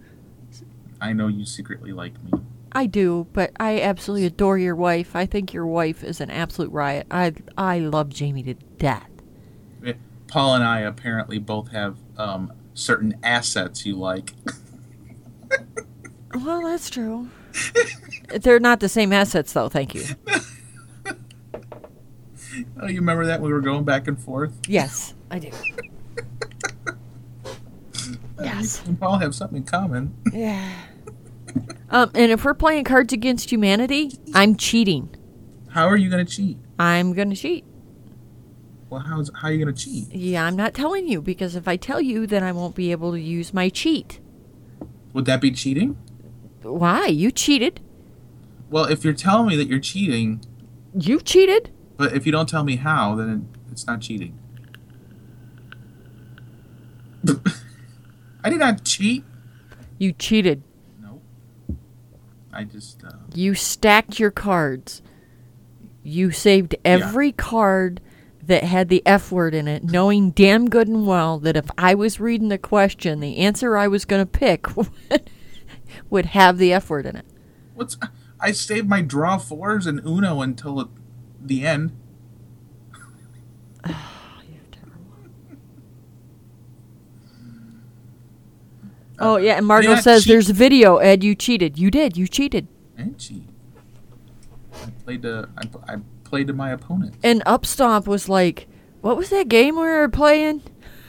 I 1.02 1.12
know 1.12 1.28
you 1.28 1.44
secretly 1.44 1.92
like 1.92 2.14
me. 2.24 2.40
I 2.72 2.86
do, 2.86 3.26
but 3.34 3.52
I 3.60 3.78
absolutely 3.82 4.24
adore 4.24 4.56
your 4.56 4.74
wife. 4.74 5.14
I 5.14 5.26
think 5.26 5.52
your 5.52 5.66
wife 5.66 6.02
is 6.02 6.18
an 6.18 6.30
absolute 6.30 6.72
riot. 6.72 7.08
I 7.10 7.34
I 7.58 7.80
love 7.80 8.08
Jamie 8.08 8.42
to 8.44 8.54
death. 8.54 9.10
Paul 10.28 10.54
and 10.54 10.64
I 10.64 10.80
apparently 10.80 11.38
both 11.38 11.72
have 11.72 11.98
um, 12.16 12.54
certain 12.72 13.18
assets 13.22 13.84
you 13.84 13.96
like. 13.96 14.32
Well, 16.34 16.62
that's 16.62 16.88
true. 16.88 17.28
They're 18.40 18.60
not 18.60 18.80
the 18.80 18.88
same 18.88 19.12
assets, 19.12 19.52
though. 19.52 19.68
Thank 19.68 19.94
you. 19.94 20.04
Oh, 22.80 22.88
you 22.88 22.96
remember 22.96 23.26
that 23.26 23.40
we 23.40 23.52
were 23.52 23.60
going 23.60 23.84
back 23.84 24.08
and 24.08 24.18
forth? 24.18 24.52
Yes, 24.66 25.14
I 25.30 25.38
do. 25.38 25.50
Yes. 28.42 28.82
We 28.86 28.96
all 29.02 29.18
have 29.18 29.34
something 29.34 29.58
in 29.58 29.64
common. 29.64 30.14
Yeah. 30.32 30.72
Um, 31.90 32.10
and 32.14 32.32
if 32.32 32.44
we're 32.44 32.54
playing 32.54 32.84
Cards 32.84 33.12
Against 33.12 33.50
Humanity, 33.52 34.12
I'm 34.34 34.56
cheating. 34.56 35.14
How 35.68 35.86
are 35.88 35.96
you 35.96 36.08
going 36.10 36.24
to 36.24 36.30
cheat? 36.32 36.56
I'm 36.78 37.12
gonna 37.12 37.36
cheat. 37.36 37.64
Well, 38.88 39.00
how's 39.02 39.30
how 39.34 39.48
are 39.48 39.52
you 39.52 39.62
going 39.64 39.74
to 39.74 39.84
cheat? 39.84 40.10
Yeah, 40.12 40.44
I'm 40.46 40.56
not 40.56 40.72
telling 40.74 41.06
you 41.06 41.20
because 41.20 41.54
if 41.54 41.68
I 41.68 41.76
tell 41.76 42.00
you, 42.00 42.26
then 42.26 42.42
I 42.42 42.52
won't 42.52 42.74
be 42.74 42.90
able 42.90 43.12
to 43.12 43.20
use 43.20 43.52
my 43.52 43.68
cheat. 43.68 44.18
Would 45.12 45.26
that 45.26 45.40
be 45.40 45.50
cheating? 45.50 45.96
Why? 46.62 47.06
You 47.06 47.30
cheated. 47.30 47.80
Well, 48.70 48.84
if 48.84 49.04
you're 49.04 49.12
telling 49.12 49.48
me 49.48 49.56
that 49.56 49.66
you're 49.66 49.78
cheating, 49.80 50.40
You 50.94 51.20
cheated. 51.20 51.70
but 51.96 52.14
if 52.14 52.24
you 52.26 52.32
don't 52.32 52.48
tell 52.48 52.64
me 52.64 52.76
how, 52.76 53.14
then 53.16 53.48
it's 53.70 53.86
not 53.86 54.00
cheating. 54.00 54.38
I 58.42 58.50
did 58.50 58.58
not 58.58 58.84
cheat. 58.84 59.24
You 59.98 60.12
cheated. 60.12 60.62
No. 61.00 61.20
I 62.52 62.64
just 62.64 63.04
uh, 63.04 63.10
You 63.34 63.54
stacked 63.54 64.18
your 64.18 64.30
cards. 64.30 65.02
You 66.02 66.30
saved 66.30 66.74
every 66.84 67.32
card 67.32 68.00
that 68.42 68.64
had 68.64 68.88
the 68.88 69.02
F 69.06 69.30
word 69.30 69.54
in 69.54 69.68
it, 69.68 69.84
knowing 69.84 70.30
damn 70.30 70.68
good 70.70 70.88
and 70.88 71.06
well 71.06 71.38
that 71.40 71.56
if 71.56 71.70
I 71.76 71.94
was 71.94 72.18
reading 72.18 72.48
the 72.48 72.58
question, 72.58 73.20
the 73.20 73.36
answer 73.38 73.76
I 73.76 73.86
was 73.86 74.04
going 74.04 74.22
to 74.22 74.26
pick 74.26 74.66
would 76.10 76.26
have 76.26 76.58
the 76.58 76.72
F 76.72 76.88
word 76.90 77.06
in 77.06 77.16
it. 77.16 77.26
what's 77.74 77.96
I 78.40 78.52
saved 78.52 78.88
my 78.88 79.02
draw 79.02 79.36
fours 79.36 79.86
and 79.86 80.00
Uno 80.04 80.40
until 80.40 80.90
the 81.40 81.66
end. 81.66 81.92
Oh, 89.20 89.36
yeah, 89.36 89.56
and 89.56 89.66
Margot 89.66 89.96
says 89.96 90.24
cheat. 90.24 90.30
there's 90.32 90.50
a 90.50 90.54
video, 90.54 90.96
Ed. 90.96 91.22
You 91.22 91.34
cheated. 91.34 91.78
You 91.78 91.90
did. 91.90 92.16
You 92.16 92.26
cheated. 92.26 92.68
I 92.98 93.02
didn't 93.02 93.18
cheat. 93.18 93.44
I 94.74 94.90
played 95.04 95.22
to 95.22 95.48
I, 95.56 95.92
I 95.92 95.96
played 96.24 96.46
to 96.46 96.52
my 96.52 96.70
opponent. 96.70 97.14
And 97.22 97.44
Upstomp 97.44 98.06
was 98.06 98.28
like, 98.28 98.66
what 99.00 99.16
was 99.16 99.30
that 99.30 99.48
game 99.48 99.76
we 99.76 99.82
were 99.82 100.08
playing? 100.08 100.62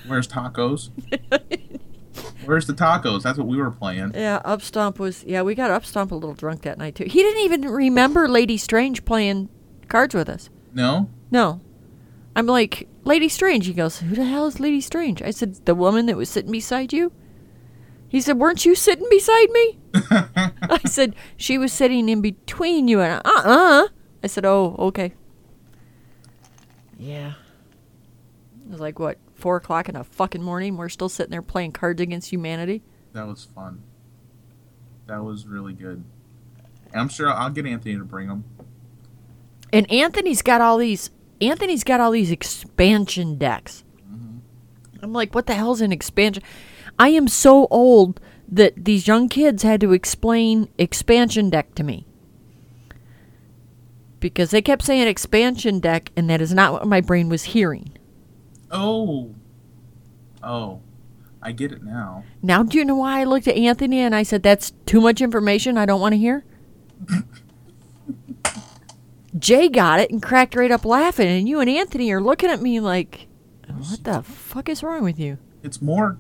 Where's 0.08 0.28
tacos? 0.28 0.90
Where's 2.46 2.66
the 2.66 2.74
tacos? 2.74 3.24
That's 3.24 3.38
what 3.38 3.48
we 3.48 3.58
were 3.58 3.72
playing. 3.72 4.14
Yeah, 4.16 4.42
Upstomp 4.44 5.00
was. 5.00 5.24
Yeah, 5.26 5.44
we 5.44 5.56
got 5.56 5.70
Upstomp 5.70 6.12
a 6.12 6.16
little 6.16 6.34
drunk 6.34 6.64
that 6.64 6.78
night, 6.78 6.96
too. 6.96 7.06
He 7.06 7.22
didn't 7.22 7.44
even 7.44 7.62
remember 7.62 8.28
Lady 8.28 8.58
Strange 8.58 9.06
playing 9.06 9.50
cards 9.88 10.16
with 10.16 10.28
us. 10.28 10.50
No? 10.74 11.10
No. 11.30 11.62
I'm 12.36 12.48
like, 12.48 12.88
Lady 13.04 13.30
Strange. 13.30 13.68
He 13.68 13.74
goes, 13.74 14.00
Who 14.00 14.16
the 14.16 14.26
hell 14.26 14.48
is 14.48 14.60
Lady 14.60 14.82
Strange? 14.82 15.22
I 15.22 15.32
said, 15.32 15.66
The 15.66 15.76
woman 15.76 16.08
that 16.08 16.18
was 16.18 16.30
sitting 16.30 16.52
beside 16.52 16.92
you? 16.94 17.12
He 18.12 18.20
said, 18.20 18.38
Weren't 18.38 18.66
you 18.66 18.76
sitting 18.76 19.08
beside 19.10 19.50
me? 19.52 19.80
I 19.94 20.82
said, 20.84 21.16
She 21.38 21.58
was 21.58 21.72
sitting 21.72 22.10
in 22.10 22.20
between 22.20 22.90
you 22.90 23.00
and 23.00 23.22
uh 23.24 23.32
uh 23.46 23.88
I 24.22 24.28
said, 24.28 24.44
Oh, 24.44 24.76
okay. 24.80 25.14
Yeah. 27.00 27.36
It 28.66 28.72
was 28.72 28.82
like, 28.82 29.00
what, 29.00 29.18
four 29.34 29.56
o'clock 29.56 29.88
in 29.88 29.96
the 29.96 30.04
fucking 30.04 30.44
morning? 30.44 30.76
We're 30.76 30.90
still 30.90 31.08
sitting 31.08 31.32
there 31.32 31.42
playing 31.42 31.72
Cards 31.72 32.02
Against 32.02 32.32
Humanity? 32.32 32.84
That 33.14 33.28
was 33.28 33.46
fun. 33.46 33.82
That 35.08 35.24
was 35.24 35.48
really 35.48 35.74
good. 35.74 36.04
And 36.92 37.02
I'm 37.02 37.08
sure 37.08 37.30
I'll 37.30 37.50
get 37.50 37.66
Anthony 37.66 37.98
to 37.98 38.04
bring 38.04 38.28
them. 38.28 38.44
And 39.72 39.90
Anthony's 39.90 40.42
got 40.42 40.60
all 40.60 40.78
these. 40.78 41.12
Anthony's 41.40 41.86
got 41.86 42.02
all 42.02 42.12
these 42.12 42.30
expansion 42.30 43.38
decks. 43.38 43.86
I'm 45.02 45.14
like, 45.14 45.34
what 45.34 45.48
the 45.48 45.56
hell's 45.56 45.80
an 45.82 45.92
expansion? 45.94 46.44
I 47.02 47.10
am 47.10 47.28
so 47.28 47.68
old 47.72 48.22
that 48.48 48.86
these 48.86 49.08
young 49.08 49.28
kids 49.28 49.64
had 49.64 49.82
to 49.82 49.92
explain 49.92 50.70
expansion 50.78 51.50
deck 51.50 51.74
to 51.74 51.84
me 51.84 52.06
because 54.20 54.52
they 54.52 54.62
kept 54.62 54.84
saying 54.84 55.08
expansion 55.08 55.80
deck, 55.80 56.12
and 56.16 56.30
that 56.30 56.42
is 56.42 56.54
not 56.54 56.74
what 56.74 56.86
my 56.86 57.02
brain 57.02 57.28
was 57.28 57.46
hearing. 57.46 57.98
Oh. 58.70 59.34
Oh. 60.44 60.82
I 61.42 61.54
get 61.54 61.72
it 61.72 61.82
now. 61.82 62.24
Now, 62.44 62.62
do 62.62 62.78
you 62.78 62.86
know 62.86 62.98
why 62.98 63.22
I 63.22 63.24
looked 63.24 63.48
at 63.48 63.56
Anthony 63.56 63.98
and 63.98 64.14
I 64.14 64.22
said, 64.22 64.44
that's 64.44 64.70
too 64.86 65.02
much 65.02 65.22
information 65.22 65.80
I 65.80 65.88
don't 65.88 66.02
want 66.02 66.14
to 66.14 66.20
hear? 66.20 66.46
Jay 69.40 69.70
got 69.70 70.00
it 70.00 70.12
and 70.12 70.22
cracked 70.22 70.56
right 70.56 70.70
up 70.70 70.86
laughing, 70.86 71.30
and 71.30 71.50
you 71.50 71.62
and 71.62 71.68
Anthony 71.68 72.12
are 72.12 72.22
looking 72.22 72.52
at 72.52 72.62
me 72.62 72.80
like, 72.80 73.26
oh, 73.68 73.74
what 73.74 74.04
the 74.04 74.22
fuck 74.22 74.70
is 74.70 74.84
wrong 74.84 75.04
with 75.04 75.18
you? 75.18 75.40
It's 75.64 75.82
more 75.82 76.20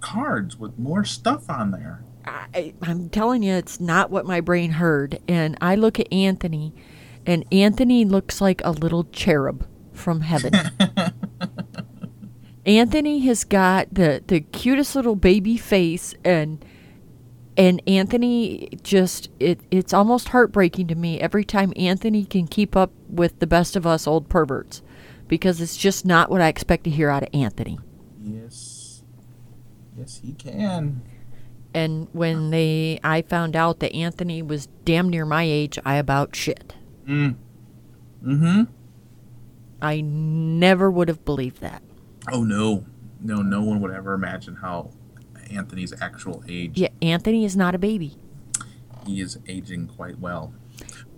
cards 0.00 0.56
with 0.56 0.78
more 0.78 1.04
stuff 1.04 1.50
on 1.50 1.70
there. 1.70 2.04
I, 2.24 2.74
I'm 2.82 3.08
telling 3.08 3.42
you, 3.42 3.54
it's 3.54 3.80
not 3.80 4.10
what 4.10 4.26
my 4.26 4.40
brain 4.40 4.72
heard. 4.72 5.20
And 5.28 5.56
I 5.60 5.74
look 5.74 5.98
at 5.98 6.12
Anthony, 6.12 6.74
and 7.26 7.44
Anthony 7.52 8.04
looks 8.04 8.40
like 8.40 8.60
a 8.64 8.70
little 8.70 9.04
cherub 9.04 9.66
from 9.92 10.22
heaven. 10.22 10.52
Anthony 12.66 13.20
has 13.20 13.44
got 13.44 13.92
the, 13.92 14.22
the 14.26 14.40
cutest 14.40 14.94
little 14.94 15.16
baby 15.16 15.56
face, 15.56 16.14
and 16.24 16.62
and 17.56 17.82
Anthony 17.88 18.68
just 18.82 19.30
it 19.40 19.60
it's 19.70 19.92
almost 19.92 20.28
heartbreaking 20.28 20.86
to 20.88 20.94
me 20.94 21.18
every 21.18 21.44
time 21.44 21.72
Anthony 21.76 22.24
can 22.24 22.46
keep 22.46 22.76
up 22.76 22.92
with 23.08 23.40
the 23.40 23.46
best 23.46 23.74
of 23.74 23.86
us 23.86 24.06
old 24.06 24.28
perverts, 24.28 24.82
because 25.28 25.62
it's 25.62 25.78
just 25.78 26.04
not 26.04 26.30
what 26.30 26.42
I 26.42 26.48
expect 26.48 26.84
to 26.84 26.90
hear 26.90 27.08
out 27.08 27.22
of 27.22 27.30
Anthony. 27.32 27.78
Yes. 28.22 28.67
Yes, 29.98 30.20
he 30.22 30.32
can. 30.32 31.02
And 31.74 32.08
when 32.12 32.50
they, 32.50 33.00
I 33.02 33.22
found 33.22 33.56
out 33.56 33.80
that 33.80 33.92
Anthony 33.94 34.42
was 34.42 34.68
damn 34.84 35.08
near 35.08 35.26
my 35.26 35.42
age, 35.42 35.78
I 35.84 35.96
about 35.96 36.34
shit. 36.36 36.74
Mm. 37.06 37.36
Mm-hmm. 38.24 38.62
I 39.82 40.00
never 40.00 40.90
would 40.90 41.08
have 41.08 41.24
believed 41.24 41.60
that. 41.60 41.82
Oh 42.30 42.44
no. 42.44 42.86
No, 43.20 43.42
no 43.42 43.62
one 43.62 43.80
would 43.80 43.92
ever 43.92 44.14
imagine 44.14 44.56
how 44.56 44.90
Anthony's 45.50 45.92
actual 46.00 46.44
age. 46.48 46.78
Yeah, 46.78 46.88
Anthony 47.02 47.44
is 47.44 47.56
not 47.56 47.74
a 47.74 47.78
baby. 47.78 48.16
He 49.06 49.20
is 49.20 49.38
aging 49.48 49.88
quite 49.88 50.18
well. 50.18 50.54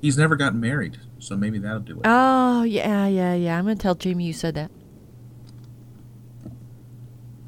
He's 0.01 0.17
never 0.17 0.37
gotten 0.37 0.61
married, 0.61 0.99
so 1.19 1.37
maybe 1.37 1.59
that'll 1.59 1.81
do 1.81 1.97
it. 1.97 2.03
Oh 2.05 2.63
yeah, 2.63 3.07
yeah, 3.07 3.35
yeah. 3.35 3.59
I'm 3.59 3.65
gonna 3.65 3.77
tell 3.77 3.95
Jamie 3.95 4.25
you 4.25 4.33
said 4.33 4.55
that. 4.55 4.71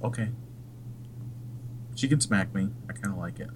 Okay. 0.05 0.29
She 2.03 2.09
can 2.09 2.21
smack 2.21 2.53
me. 2.53 2.69
I 2.91 2.95
kind 2.95 3.15
of 3.15 3.19
like 3.19 3.39
it. 3.39 3.49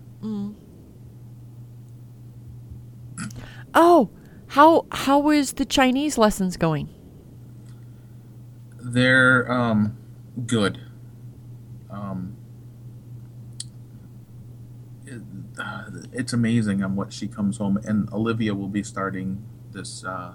Oh, 3.75 4.11
how 4.47 4.87
how 4.93 5.31
is 5.31 5.55
the 5.55 5.65
Chinese 5.65 6.17
lessons 6.17 6.57
going? 6.57 6.89
They're 8.81 9.51
um 9.51 9.97
good. 10.47 10.79
Um 11.91 12.37
it, 15.07 15.23
uh, 15.59 15.91
it's 16.13 16.33
amazing 16.33 16.85
on 16.85 16.95
what 16.95 17.13
she 17.13 17.27
comes 17.27 17.59
home 17.59 17.79
and 17.79 18.09
Olivia 18.13 18.55
will 18.55 18.69
be 18.69 18.85
starting 18.85 19.43
this 19.73 20.05
uh, 20.05 20.35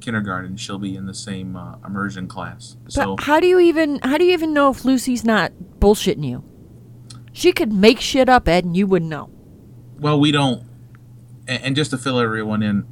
kindergarten. 0.00 0.56
She'll 0.56 0.78
be 0.78 0.96
in 0.96 1.04
the 1.04 1.12
same 1.12 1.56
uh, 1.56 1.76
immersion 1.84 2.26
class. 2.26 2.78
So 2.88 3.16
how 3.18 3.38
do 3.38 3.46
you 3.46 3.60
even 3.60 4.00
how 4.02 4.16
do 4.16 4.24
you 4.24 4.32
even 4.32 4.54
know 4.54 4.70
if 4.70 4.86
Lucy's 4.86 5.24
not 5.24 5.52
bullshitting 5.78 6.26
you? 6.26 6.42
She 7.36 7.52
could 7.52 7.70
make 7.70 8.00
shit 8.00 8.30
up, 8.30 8.48
Ed, 8.48 8.64
and 8.64 8.74
you 8.74 8.86
wouldn't 8.86 9.10
know. 9.10 9.28
Well, 9.98 10.18
we 10.18 10.32
don't. 10.32 10.66
And, 11.46 11.76
just 11.76 11.90
to 11.90 11.98
fill 11.98 12.18
everyone 12.18 12.62
in, 12.62 12.86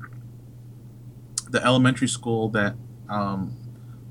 the 1.49 1.65
elementary 1.65 2.09
school 2.09 2.51
that 2.51 2.75
um, 3.09 3.57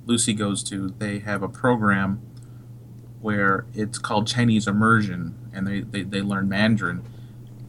Lucy 0.08 0.34
goes 0.34 0.64
to, 0.64 0.90
they 0.98 1.20
have 1.20 1.44
a 1.44 1.48
program 1.48 2.20
where 3.22 3.68
it's 3.76 4.00
called 4.00 4.26
Chinese 4.26 4.66
immersion, 4.66 5.38
and 5.54 5.68
they, 5.68 5.82
they, 5.82 6.02
they 6.02 6.22
learn 6.22 6.50
Mandarin. 6.50 7.04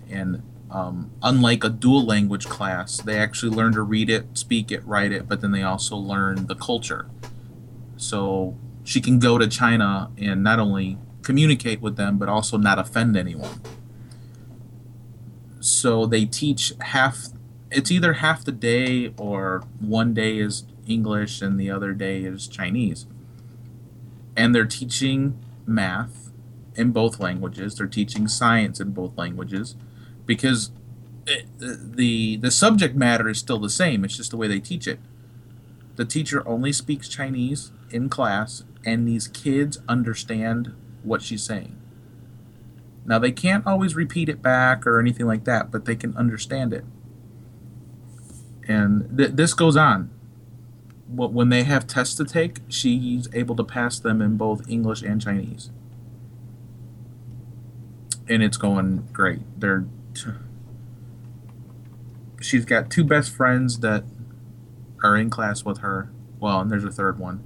And 0.09 0.43
um, 0.71 1.11
unlike 1.23 1.65
a 1.65 1.69
dual 1.69 2.07
language 2.07 2.47
class, 2.47 2.97
they 2.97 3.19
actually 3.19 3.55
learn 3.55 3.75
to 3.75 3.83
read 3.83 4.09
it, 4.09 4.39
speak 4.39 4.73
it, 4.73 4.83
write 4.87 5.13
it, 5.13 5.29
but 5.29 5.43
then 5.43 5.51
they 5.51 5.63
also 5.63 5.97
learn 5.97 6.47
the 6.47 6.55
culture. 6.55 7.11
So 7.99 8.57
she 8.85 9.03
can 9.03 9.19
go 9.19 9.37
to 9.37 9.49
China 9.49 10.11
and 10.17 10.43
not 10.43 10.59
only 10.59 10.97
communicate 11.25 11.81
with 11.81 11.97
them, 11.97 12.19
but 12.19 12.29
also 12.29 12.57
not 12.57 12.79
offend 12.79 13.17
anyone. 13.17 13.61
So 15.61 16.07
they 16.07 16.27
teach 16.27 16.73
half 16.81 17.29
it's 17.71 17.91
either 17.91 18.15
half 18.15 18.45
the 18.45 18.53
day 18.53 19.13
or 19.17 19.65
one 19.81 20.15
day 20.15 20.39
is 20.39 20.65
english 20.87 21.43
and 21.43 21.59
the 21.59 21.71
other 21.71 21.93
day 21.93 22.23
is 22.23 22.47
chinese. 22.47 23.07
And 24.37 24.55
they're 24.55 24.67
teaching 24.67 25.39
math 25.67 26.31
in 26.77 26.91
both 26.93 27.21
languages. 27.21 27.77
They're 27.77 27.87
teaching 27.87 28.29
science 28.29 28.81
in 28.81 28.91
both 28.91 29.17
languages 29.17 29.75
because 30.27 30.71
it, 31.27 31.47
the 31.59 32.37
the 32.37 32.51
subject 32.51 32.95
matter 32.95 33.29
is 33.29 33.39
still 33.39 33.59
the 33.59 33.71
same. 33.71 34.05
It's 34.05 34.17
just 34.17 34.31
the 34.31 34.37
way 34.37 34.47
they 34.47 34.61
teach 34.61 34.87
it. 34.87 35.01
The 35.97 36.05
teacher 36.05 36.47
only 36.47 36.73
speaks 36.73 37.09
chinese 37.09 37.73
in 37.91 38.09
class 38.09 38.65
and 38.85 39.09
these 39.09 39.29
kids 39.29 39.79
understand 39.89 40.75
what 41.05 41.23
she's 41.23 41.43
saying 41.43 41.79
now, 43.07 43.19
they 43.19 43.33
can't 43.33 43.67
always 43.67 43.95
repeat 43.95 44.29
it 44.29 44.41
back 44.41 44.87
or 44.87 44.99
anything 44.99 45.27
like 45.27 45.45
that, 45.45 45.71
but 45.71 45.85
they 45.85 45.97
can 45.97 46.17
understand 46.17 46.73
it. 46.73 46.85
And 48.67 49.17
th- 49.17 49.33
this 49.33 49.53
goes 49.53 49.77
on. 49.77 50.11
When 51.07 51.51
they 51.51 51.65
have 51.65 51.87
tests 51.87 52.15
to 52.17 52.25
take, 52.25 52.61
she's 52.69 53.29
able 53.35 53.55
to 53.57 53.65
pass 53.65 53.99
them 53.99 54.23
in 54.23 54.37
both 54.37 54.69
English 54.69 55.03
and 55.03 55.21
Chinese. 55.21 55.71
And 58.27 58.43
it's 58.43 58.57
going 58.57 59.07
great. 59.13 59.41
They're 59.61 59.85
t- 60.15 60.31
she's 62.41 62.65
got 62.65 62.91
two 62.91 63.05
best 63.05 63.31
friends 63.35 63.81
that 63.81 64.05
are 65.03 65.15
in 65.15 65.29
class 65.29 65.63
with 65.63 65.79
her. 65.79 66.11
Well, 66.41 66.61
and 66.61 66.71
there's 66.71 66.85
a 66.85 66.91
third 66.91 67.19
one. 67.19 67.45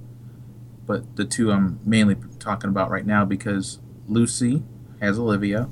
But 0.87 1.17
the 1.17 1.25
two 1.25 1.51
I'm 1.51 1.81
mainly 1.85 2.15
talking 2.49 2.69
about 2.69 2.89
right 2.89 3.05
now 3.05 3.25
because 3.25 3.79
Lucy 4.07 4.63
has 5.01 5.19
Olivia. 5.19 5.69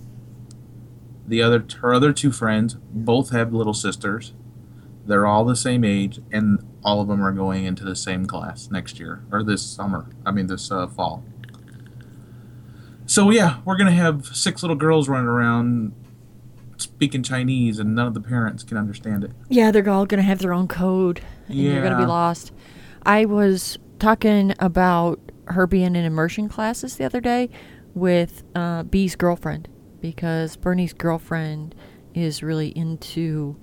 The 1.26 1.42
other 1.42 1.66
her 1.82 1.94
other 1.94 2.14
two 2.14 2.32
friends 2.32 2.76
both 2.92 3.32
have 3.32 3.52
little 3.52 3.74
sisters. 3.74 4.34
They're 5.06 5.26
all 5.26 5.44
the 5.44 5.56
same 5.56 5.84
age, 5.84 6.20
and 6.32 6.64
all 6.84 7.02
of 7.02 7.08
them 7.08 7.24
are 7.24 7.32
going 7.32 7.66
into 7.66 7.84
the 7.84 7.96
same 7.96 8.26
class 8.26 8.70
next 8.70 9.00
year 9.00 9.24
or 9.32 9.42
this 9.42 9.66
summer. 9.66 10.10
I 10.26 10.32
mean 10.32 10.48
this 10.48 10.72
uh, 10.72 10.88
fall. 10.88 11.24
So 13.08 13.32
yeah, 13.32 13.60
we're 13.66 13.78
gonna 13.78 13.92
have 13.92 14.28
six 14.28 14.62
little 14.62 14.76
girls 14.76 15.10
running 15.10 15.28
around 15.28 15.94
speaking 16.78 17.24
Chinese, 17.24 17.80
and 17.80 17.96
none 17.96 18.06
of 18.06 18.14
the 18.14 18.22
parents 18.22 18.64
can 18.64 18.78
understand 18.78 19.24
it. 19.24 19.32
Yeah, 19.50 19.72
they're 19.72 19.90
all 19.90 20.06
going 20.06 20.20
to 20.20 20.28
have 20.28 20.38
their 20.38 20.54
own 20.54 20.68
code, 20.68 21.22
and 21.48 21.58
you're 21.58 21.82
going 21.82 21.94
to 21.94 21.98
be 21.98 22.06
lost. 22.06 22.52
I 23.04 23.26
was 23.26 23.80
talking 23.98 24.54
about 24.60 25.27
her 25.48 25.68
being 25.68 25.96
in 25.96 26.06
immersion 26.06 26.50
classes 26.50 26.96
the 26.98 27.06
other 27.06 27.22
day 27.22 27.50
with 27.94 28.44
uh, 28.56 28.84
B's 28.84 29.16
girlfriend 29.16 29.68
because 30.02 30.56
Bernie's 30.56 30.94
girlfriend 30.94 31.76
is 32.14 32.44
really 32.44 32.70
into 32.70 33.60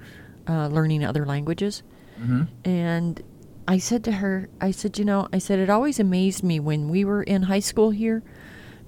uh, 0.48 0.68
learning 0.68 1.04
other 1.04 1.24
languages. 1.24 1.82
hmm 2.18 2.42
And 2.64 3.22
I 3.66 3.78
said 3.78 4.04
to 4.04 4.12
her, 4.12 4.48
I 4.60 4.72
said, 4.72 4.98
you 4.98 5.04
know, 5.04 5.28
I 5.32 5.38
said, 5.38 5.58
it 5.58 5.70
always 5.70 5.98
amazed 5.98 6.42
me 6.44 6.60
when 6.60 6.88
we 6.88 7.04
were 7.04 7.22
in 7.22 7.42
high 7.44 7.60
school 7.60 7.90
here 7.90 8.22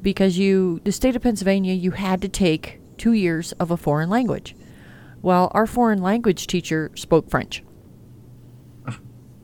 because 0.02 0.36
you, 0.36 0.80
the 0.84 0.92
state 0.92 1.16
of 1.16 1.22
Pennsylvania, 1.22 1.72
you 1.72 1.92
had 1.92 2.20
to 2.22 2.28
take 2.28 2.80
two 2.98 3.12
years 3.12 3.52
of 3.52 3.70
a 3.70 3.76
foreign 3.76 4.10
language. 4.10 4.54
Well, 5.22 5.50
our 5.54 5.66
foreign 5.66 6.02
language 6.02 6.46
teacher 6.46 6.90
spoke 6.94 7.30
French. 7.30 7.62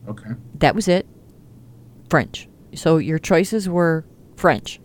Okay. 0.05 0.31
That 0.55 0.75
was 0.75 0.89
it. 0.89 1.07
French. 2.09 2.49
So 2.75 2.97
your 2.97 3.19
choices 3.19 3.67
were 3.69 4.05
French. 4.35 4.79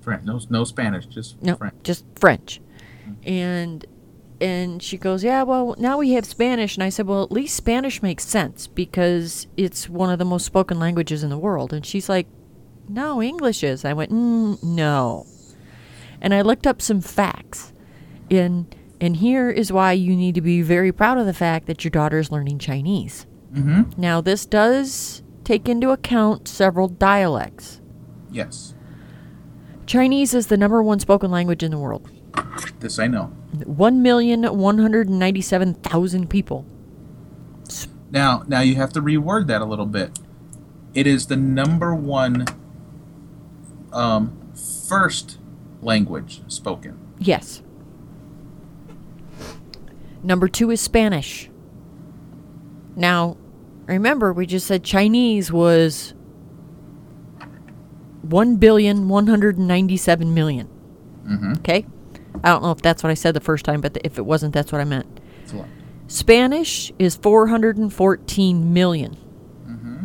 French. 0.00 0.24
No, 0.24 0.40
no 0.50 0.64
Spanish. 0.64 1.06
Just 1.06 1.42
No, 1.42 1.56
French. 1.56 1.74
just 1.82 2.04
French. 2.16 2.60
And 3.24 3.84
and 4.40 4.82
she 4.82 4.98
goes, 4.98 5.24
"Yeah, 5.24 5.42
well, 5.44 5.74
now 5.78 5.98
we 5.98 6.10
have 6.12 6.24
Spanish." 6.26 6.76
And 6.76 6.84
I 6.84 6.90
said, 6.90 7.06
"Well, 7.06 7.22
at 7.22 7.32
least 7.32 7.56
Spanish 7.56 8.02
makes 8.02 8.24
sense 8.26 8.66
because 8.66 9.46
it's 9.56 9.88
one 9.88 10.10
of 10.10 10.18
the 10.18 10.24
most 10.24 10.44
spoken 10.44 10.78
languages 10.78 11.22
in 11.22 11.30
the 11.30 11.38
world." 11.38 11.72
And 11.72 11.84
she's 11.86 12.08
like, 12.08 12.26
"No, 12.88 13.22
English 13.22 13.64
is." 13.64 13.84
I 13.84 13.92
went, 13.94 14.12
mm, 14.12 14.62
"No." 14.62 15.26
And 16.20 16.34
I 16.34 16.42
looked 16.42 16.66
up 16.66 16.82
some 16.82 17.00
facts. 17.00 17.72
And 18.30 18.74
and 19.00 19.16
here 19.16 19.50
is 19.50 19.72
why 19.72 19.92
you 19.92 20.14
need 20.16 20.34
to 20.34 20.40
be 20.40 20.62
very 20.62 20.92
proud 20.92 21.18
of 21.18 21.26
the 21.26 21.34
fact 21.34 21.66
that 21.66 21.84
your 21.84 21.90
daughter 21.90 22.18
is 22.18 22.30
learning 22.32 22.58
Chinese. 22.58 23.26
Mm-hmm. 23.54 24.00
Now, 24.00 24.20
this 24.20 24.44
does 24.46 25.22
take 25.46 25.68
into 25.68 25.90
account 25.90 26.48
several 26.48 26.88
dialects. 26.88 27.80
Yes. 28.30 28.74
Chinese 29.86 30.34
is 30.34 30.48
the 30.48 30.56
number 30.56 30.82
one 30.82 30.98
spoken 30.98 31.30
language 31.30 31.62
in 31.62 31.70
the 31.70 31.78
world. 31.78 32.10
This 32.80 32.98
I 32.98 33.06
know. 33.06 33.32
1,197,000 33.54 36.28
people. 36.28 36.66
Now, 38.10 38.42
now 38.48 38.58
you 38.60 38.74
have 38.74 38.92
to 38.94 39.00
reword 39.00 39.46
that 39.46 39.62
a 39.62 39.64
little 39.64 39.86
bit. 39.86 40.18
It 40.94 41.06
is 41.06 41.28
the 41.28 41.36
number 41.36 41.94
one 41.94 42.46
um, 43.92 44.52
first 44.88 45.38
language 45.80 46.42
spoken. 46.48 46.98
Yes. 47.18 47.62
Number 50.24 50.48
two 50.48 50.72
is 50.72 50.80
Spanish. 50.80 51.48
Now, 52.96 53.36
remember, 53.94 54.32
we 54.32 54.46
just 54.46 54.66
said 54.66 54.82
Chinese 54.82 55.52
was 55.52 56.14
1,197 58.22 60.34
million. 60.34 60.68
Mm-hmm. 61.26 61.52
Okay? 61.58 61.86
I 62.42 62.50
don't 62.50 62.62
know 62.62 62.70
if 62.70 62.82
that's 62.82 63.02
what 63.02 63.10
I 63.10 63.14
said 63.14 63.34
the 63.34 63.40
first 63.40 63.64
time, 63.64 63.80
but 63.80 63.96
if 64.04 64.18
it 64.18 64.26
wasn't, 64.26 64.54
that's 64.54 64.72
what 64.72 64.80
I 64.80 64.84
meant. 64.84 65.20
It's 65.42 65.52
a 65.52 65.56
lot. 65.56 65.68
Spanish 66.08 66.92
is 66.98 67.16
414 67.16 68.72
million. 68.72 69.16
Mm-hmm. 69.66 70.04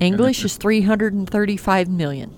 English 0.00 0.44
is 0.44 0.56
335 0.56 1.88
million. 1.88 2.34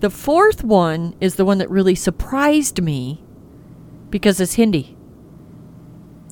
The 0.00 0.10
fourth 0.10 0.62
one 0.62 1.14
is 1.20 1.34
the 1.34 1.44
one 1.44 1.58
that 1.58 1.70
really 1.70 1.94
surprised 1.94 2.82
me 2.82 3.22
because 4.10 4.40
it's 4.40 4.54
Hindi. 4.54 4.96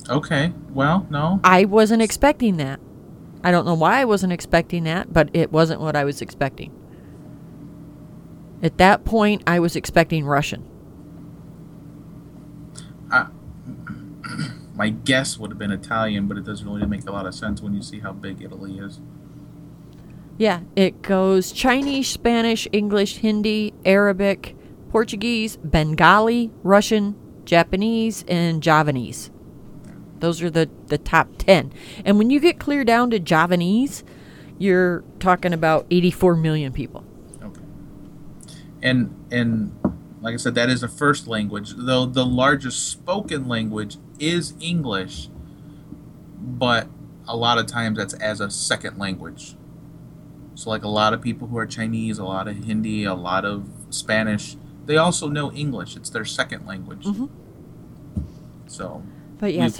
Okay. 0.09 0.53
Well, 0.69 1.05
no. 1.09 1.39
I 1.43 1.65
wasn't 1.65 2.01
expecting 2.01 2.57
that. 2.57 2.79
I 3.43 3.51
don't 3.51 3.65
know 3.65 3.73
why 3.73 3.99
I 3.99 4.05
wasn't 4.05 4.33
expecting 4.33 4.85
that, 4.85 5.11
but 5.11 5.29
it 5.33 5.51
wasn't 5.51 5.81
what 5.81 5.95
I 5.95 6.05
was 6.05 6.21
expecting. 6.21 6.71
At 8.63 8.77
that 8.77 9.05
point, 9.05 9.43
I 9.45 9.59
was 9.59 9.75
expecting 9.75 10.25
Russian. 10.25 10.65
My 14.75 14.89
guess 14.89 15.37
would 15.37 15.51
have 15.51 15.57
been 15.57 15.71
Italian, 15.71 16.27
but 16.27 16.37
it 16.37 16.45
doesn't 16.45 16.67
really 16.67 16.85
make 16.85 17.07
a 17.07 17.11
lot 17.11 17.25
of 17.25 17.35
sense 17.35 17.61
when 17.61 17.73
you 17.73 17.81
see 17.81 17.99
how 17.99 18.13
big 18.13 18.41
Italy 18.41 18.79
is. 18.79 18.99
Yeah, 20.37 20.61
it 20.75 21.01
goes 21.01 21.51
Chinese, 21.51 22.07
Spanish, 22.07 22.67
English, 22.71 23.17
Hindi, 23.17 23.73
Arabic, 23.85 24.55
Portuguese, 24.89 25.57
Bengali, 25.57 26.51
Russian, 26.63 27.15
Japanese, 27.45 28.23
and 28.27 28.61
Javanese. 28.61 29.31
Those 30.19 30.41
are 30.41 30.49
the, 30.49 30.69
the 30.87 30.97
top 30.97 31.29
10. 31.37 31.71
And 32.05 32.17
when 32.17 32.29
you 32.29 32.39
get 32.39 32.59
clear 32.59 32.83
down 32.83 33.09
to 33.11 33.19
Javanese, 33.19 34.03
you're 34.57 35.03
talking 35.19 35.53
about 35.53 35.85
84 35.89 36.35
million 36.35 36.71
people. 36.71 37.03
Okay. 37.41 37.61
And 38.81 39.13
and 39.31 39.77
like 40.21 40.33
I 40.33 40.37
said, 40.37 40.55
that 40.55 40.69
is 40.69 40.81
the 40.81 40.87
first 40.87 41.27
language. 41.27 41.73
Though 41.77 42.05
the 42.05 42.25
largest 42.25 42.89
spoken 42.89 43.47
language 43.47 43.97
is 44.19 44.53
English, 44.59 45.29
but 46.39 46.87
a 47.27 47.35
lot 47.35 47.57
of 47.57 47.67
times 47.67 47.97
that's 47.97 48.13
as 48.15 48.41
a 48.41 48.49
second 48.49 48.97
language. 48.97 49.55
So 50.57 50.71
like 50.71 50.83
a 50.83 50.87
lot 50.89 51.13
of 51.13 51.21
people 51.21 51.47
who 51.47 51.57
are 51.59 51.67
Chinese, 51.67 52.17
a 52.17 52.23
lot 52.23 52.47
of 52.47 52.65
Hindi, 52.65 53.03
a 53.03 53.13
lot 53.13 53.45
of 53.45 53.69
Spanish, 53.91 54.57
they 54.87 54.97
also 54.97 55.27
know 55.29 55.51
English. 55.51 55.95
It's 55.95 56.09
their 56.09 56.25
second 56.25 56.65
language. 56.65 57.05
Mhm. 57.05 57.29
So 58.65 59.03
But 59.37 59.53
yes. 59.53 59.79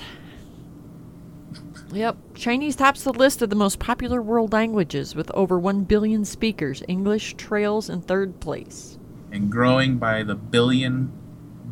Yep. 1.92 2.18
Chinese 2.36 2.76
tops 2.76 3.04
the 3.04 3.12
list 3.14 3.42
of 3.42 3.50
the 3.50 3.56
most 3.56 3.80
popular 3.80 4.22
world 4.22 4.54
languages 4.54 5.16
with 5.16 5.32
over 5.34 5.58
1 5.58 5.84
billion 5.86 6.26
speakers. 6.26 6.84
English 6.88 7.34
trails 7.38 7.90
in 7.90 8.02
third 8.02 8.40
place. 8.40 8.94
and 9.30 9.52
growing 9.52 9.98
by 9.98 10.24
the 10.24 10.36
billion 10.36 11.12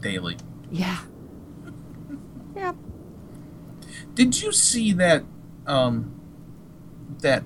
daily. 0.01 0.35
Yeah. 0.71 0.97
Yep. 2.55 2.75
Did 4.15 4.41
you 4.41 4.51
see 4.51 4.93
that? 4.93 5.23
Um, 5.67 6.11
that 7.21 7.43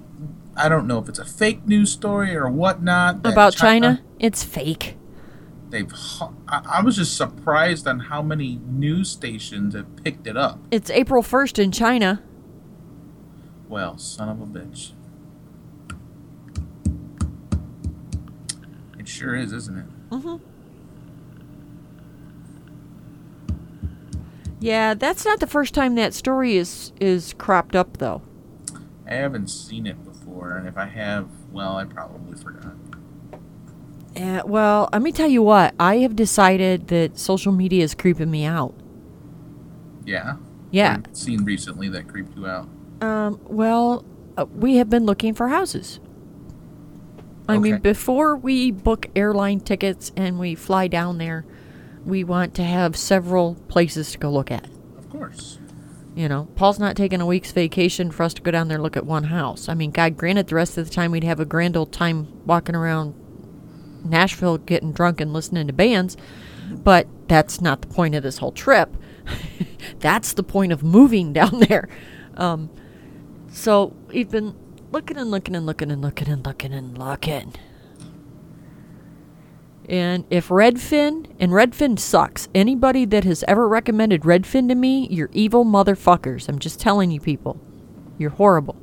I 0.59 0.67
don't 0.67 0.87
know 0.87 0.99
if 0.99 1.07
it's 1.07 1.19
a 1.19 1.25
fake 1.25 1.65
news 1.65 1.89
story 1.91 2.35
or 2.35 2.49
whatnot. 2.49 3.25
About 3.25 3.55
China, 3.55 4.03
it's 4.19 4.43
fake. 4.43 4.97
They've. 5.69 5.91
I, 6.49 6.61
I 6.65 6.81
was 6.81 6.97
just 6.97 7.15
surprised 7.15 7.87
on 7.87 7.99
how 7.99 8.21
many 8.21 8.59
news 8.67 9.09
stations 9.09 9.73
have 9.73 10.03
picked 10.03 10.27
it 10.27 10.35
up. 10.35 10.59
It's 10.69 10.89
April 10.89 11.23
1st 11.23 11.59
in 11.63 11.71
China. 11.71 12.21
Well, 13.69 13.97
son 13.97 14.27
of 14.27 14.41
a 14.41 14.45
bitch. 14.45 14.91
It 18.99 19.07
sure 19.07 19.35
is, 19.35 19.53
isn't 19.53 19.77
it? 19.77 19.85
hmm 20.11 20.37
Yeah, 24.59 24.93
that's 24.93 25.23
not 25.23 25.39
the 25.39 25.47
first 25.47 25.73
time 25.73 25.95
that 25.95 26.13
story 26.13 26.57
is 26.57 26.91
is 26.99 27.33
cropped 27.37 27.77
up 27.77 27.97
though. 27.97 28.23
I 29.07 29.13
haven't 29.13 29.47
seen 29.47 29.87
it 29.87 29.95
before, 30.39 30.57
and 30.57 30.67
if 30.67 30.77
I 30.77 30.85
have, 30.85 31.27
well, 31.51 31.75
I 31.77 31.85
probably 31.85 32.37
forgot. 32.37 32.73
Yeah, 34.15 34.41
well, 34.43 34.89
let 34.91 35.01
me 35.01 35.11
tell 35.11 35.27
you 35.27 35.43
what. 35.43 35.75
I 35.79 35.97
have 35.97 36.15
decided 36.15 36.87
that 36.87 37.17
social 37.17 37.51
media 37.51 37.83
is 37.83 37.93
creeping 37.93 38.31
me 38.31 38.45
out. 38.45 38.73
Yeah. 40.05 40.35
Yeah. 40.71 40.93
Have 40.93 41.05
Seen 41.13 41.43
recently 41.43 41.89
that 41.89 42.07
creeped 42.07 42.35
you 42.35 42.47
out. 42.47 42.67
Um, 43.01 43.39
well, 43.43 44.03
uh, 44.37 44.45
we 44.45 44.77
have 44.77 44.89
been 44.89 45.05
looking 45.05 45.33
for 45.33 45.47
houses. 45.49 45.99
I 47.47 47.57
mean, 47.57 47.79
before 47.79 48.35
we 48.35 48.69
book 48.69 49.07
airline 49.15 49.59
tickets 49.59 50.11
and 50.15 50.37
we 50.37 50.53
fly 50.53 50.87
down 50.87 51.17
there, 51.17 51.45
we 52.05 52.23
want 52.23 52.53
to 52.55 52.63
have 52.63 52.95
several 52.95 53.55
places 53.67 54.11
to 54.11 54.19
go 54.19 54.29
look 54.29 54.51
at. 54.51 54.65
Of 54.97 55.09
course. 55.09 55.58
You 56.19 56.27
know, 56.27 56.49
Paul's 56.55 56.79
not 56.79 56.97
taking 56.97 57.21
a 57.21 57.25
week's 57.25 57.53
vacation 57.53 58.11
for 58.11 58.23
us 58.23 58.33
to 58.33 58.41
go 58.41 58.51
down 58.51 58.67
there 58.67 58.75
and 58.75 58.83
look 58.83 58.97
at 58.97 59.05
one 59.05 59.23
house. 59.23 59.69
I 59.69 59.73
mean, 59.73 59.91
God, 59.91 60.17
granted, 60.17 60.47
the 60.47 60.55
rest 60.55 60.77
of 60.77 60.85
the 60.85 60.93
time 60.93 61.11
we'd 61.11 61.23
have 61.23 61.39
a 61.39 61.45
grand 61.45 61.77
old 61.77 61.93
time 61.93 62.45
walking 62.45 62.75
around 62.75 63.15
Nashville 64.03 64.57
getting 64.57 64.91
drunk 64.91 65.21
and 65.21 65.31
listening 65.31 65.67
to 65.67 65.71
bands, 65.71 66.17
but 66.71 67.07
that's 67.29 67.61
not 67.61 67.79
the 67.79 67.87
point 67.87 68.15
of 68.15 68.23
this 68.23 68.39
whole 68.39 68.51
trip. 68.51 68.97
that's 69.99 70.33
the 70.33 70.43
point 70.43 70.73
of 70.73 70.83
moving 70.83 71.31
down 71.39 71.61
there. 71.69 71.87
Um, 72.35 72.69
so 73.49 73.95
we've 74.07 74.29
been 74.29 74.53
looking 74.91 75.15
and 75.15 75.31
looking 75.31 75.55
and 75.55 75.65
looking 75.65 75.89
and 75.89 76.01
looking 76.01 76.27
and 76.27 76.45
looking 76.45 76.73
and 76.73 76.97
looking. 76.97 77.53
And 79.89 80.23
if 80.29 80.49
Redfin, 80.49 81.35
and 81.39 81.51
Redfin 81.51 81.97
sucks. 81.97 82.47
Anybody 82.53 83.05
that 83.05 83.23
has 83.23 83.43
ever 83.47 83.67
recommended 83.67 84.21
Redfin 84.21 84.69
to 84.69 84.75
me, 84.75 85.07
you're 85.09 85.31
evil 85.33 85.65
motherfuckers. 85.65 86.47
I'm 86.47 86.59
just 86.59 86.79
telling 86.79 87.09
you 87.09 87.19
people. 87.19 87.59
You're 88.17 88.29
horrible. 88.29 88.77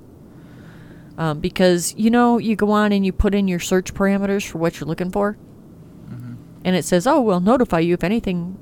Um, 1.17 1.39
because, 1.41 1.95
you 1.97 2.11
know, 2.11 2.39
you 2.39 2.57
go 2.57 2.73
on 2.73 2.93
and 2.93 3.07
you 3.07 3.13
put 3.13 3.35
in 3.35 3.47
your 3.49 3.61
search 3.61 3.95
parameters 3.95 4.47
for 4.47 4.59
what 4.59 4.81
you're 4.81 4.89
looking 4.89 5.11
for. 5.11 5.39
And 6.65 6.75
it 6.75 6.85
says, 6.85 7.07
oh, 7.07 7.21
we'll 7.21 7.39
notify 7.39 7.79
you 7.79 7.95
if 7.95 8.03
anything 8.03 8.59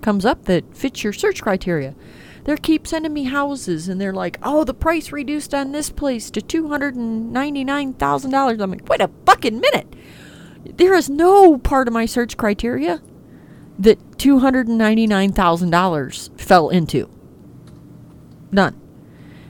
comes 0.00 0.24
up 0.24 0.46
that 0.46 0.74
fits 0.74 1.04
your 1.04 1.12
search 1.12 1.42
criteria. 1.42 1.94
They 2.44 2.56
keep 2.56 2.86
sending 2.86 3.12
me 3.12 3.24
houses, 3.24 3.86
and 3.86 4.00
they're 4.00 4.12
like, 4.12 4.38
"Oh, 4.42 4.64
the 4.64 4.74
price 4.74 5.12
reduced 5.12 5.54
on 5.54 5.70
this 5.70 5.90
place 5.90 6.28
to 6.30 6.42
two 6.42 6.68
hundred 6.68 6.96
and 6.96 7.32
ninety-nine 7.32 7.92
thousand 7.92 8.32
dollars." 8.32 8.60
I'm 8.60 8.72
like, 8.72 8.88
"Wait 8.88 9.00
a 9.00 9.10
fucking 9.26 9.60
minute! 9.60 9.94
There 10.64 10.94
is 10.94 11.10
no 11.10 11.58
part 11.58 11.88
of 11.88 11.94
my 11.94 12.06
search 12.06 12.36
criteria 12.36 13.00
that 13.78 14.18
two 14.18 14.38
hundred 14.38 14.68
and 14.68 14.78
ninety-nine 14.78 15.32
thousand 15.32 15.70
dollars 15.70 16.30
fell 16.36 16.68
into. 16.68 17.10
None." 18.50 18.80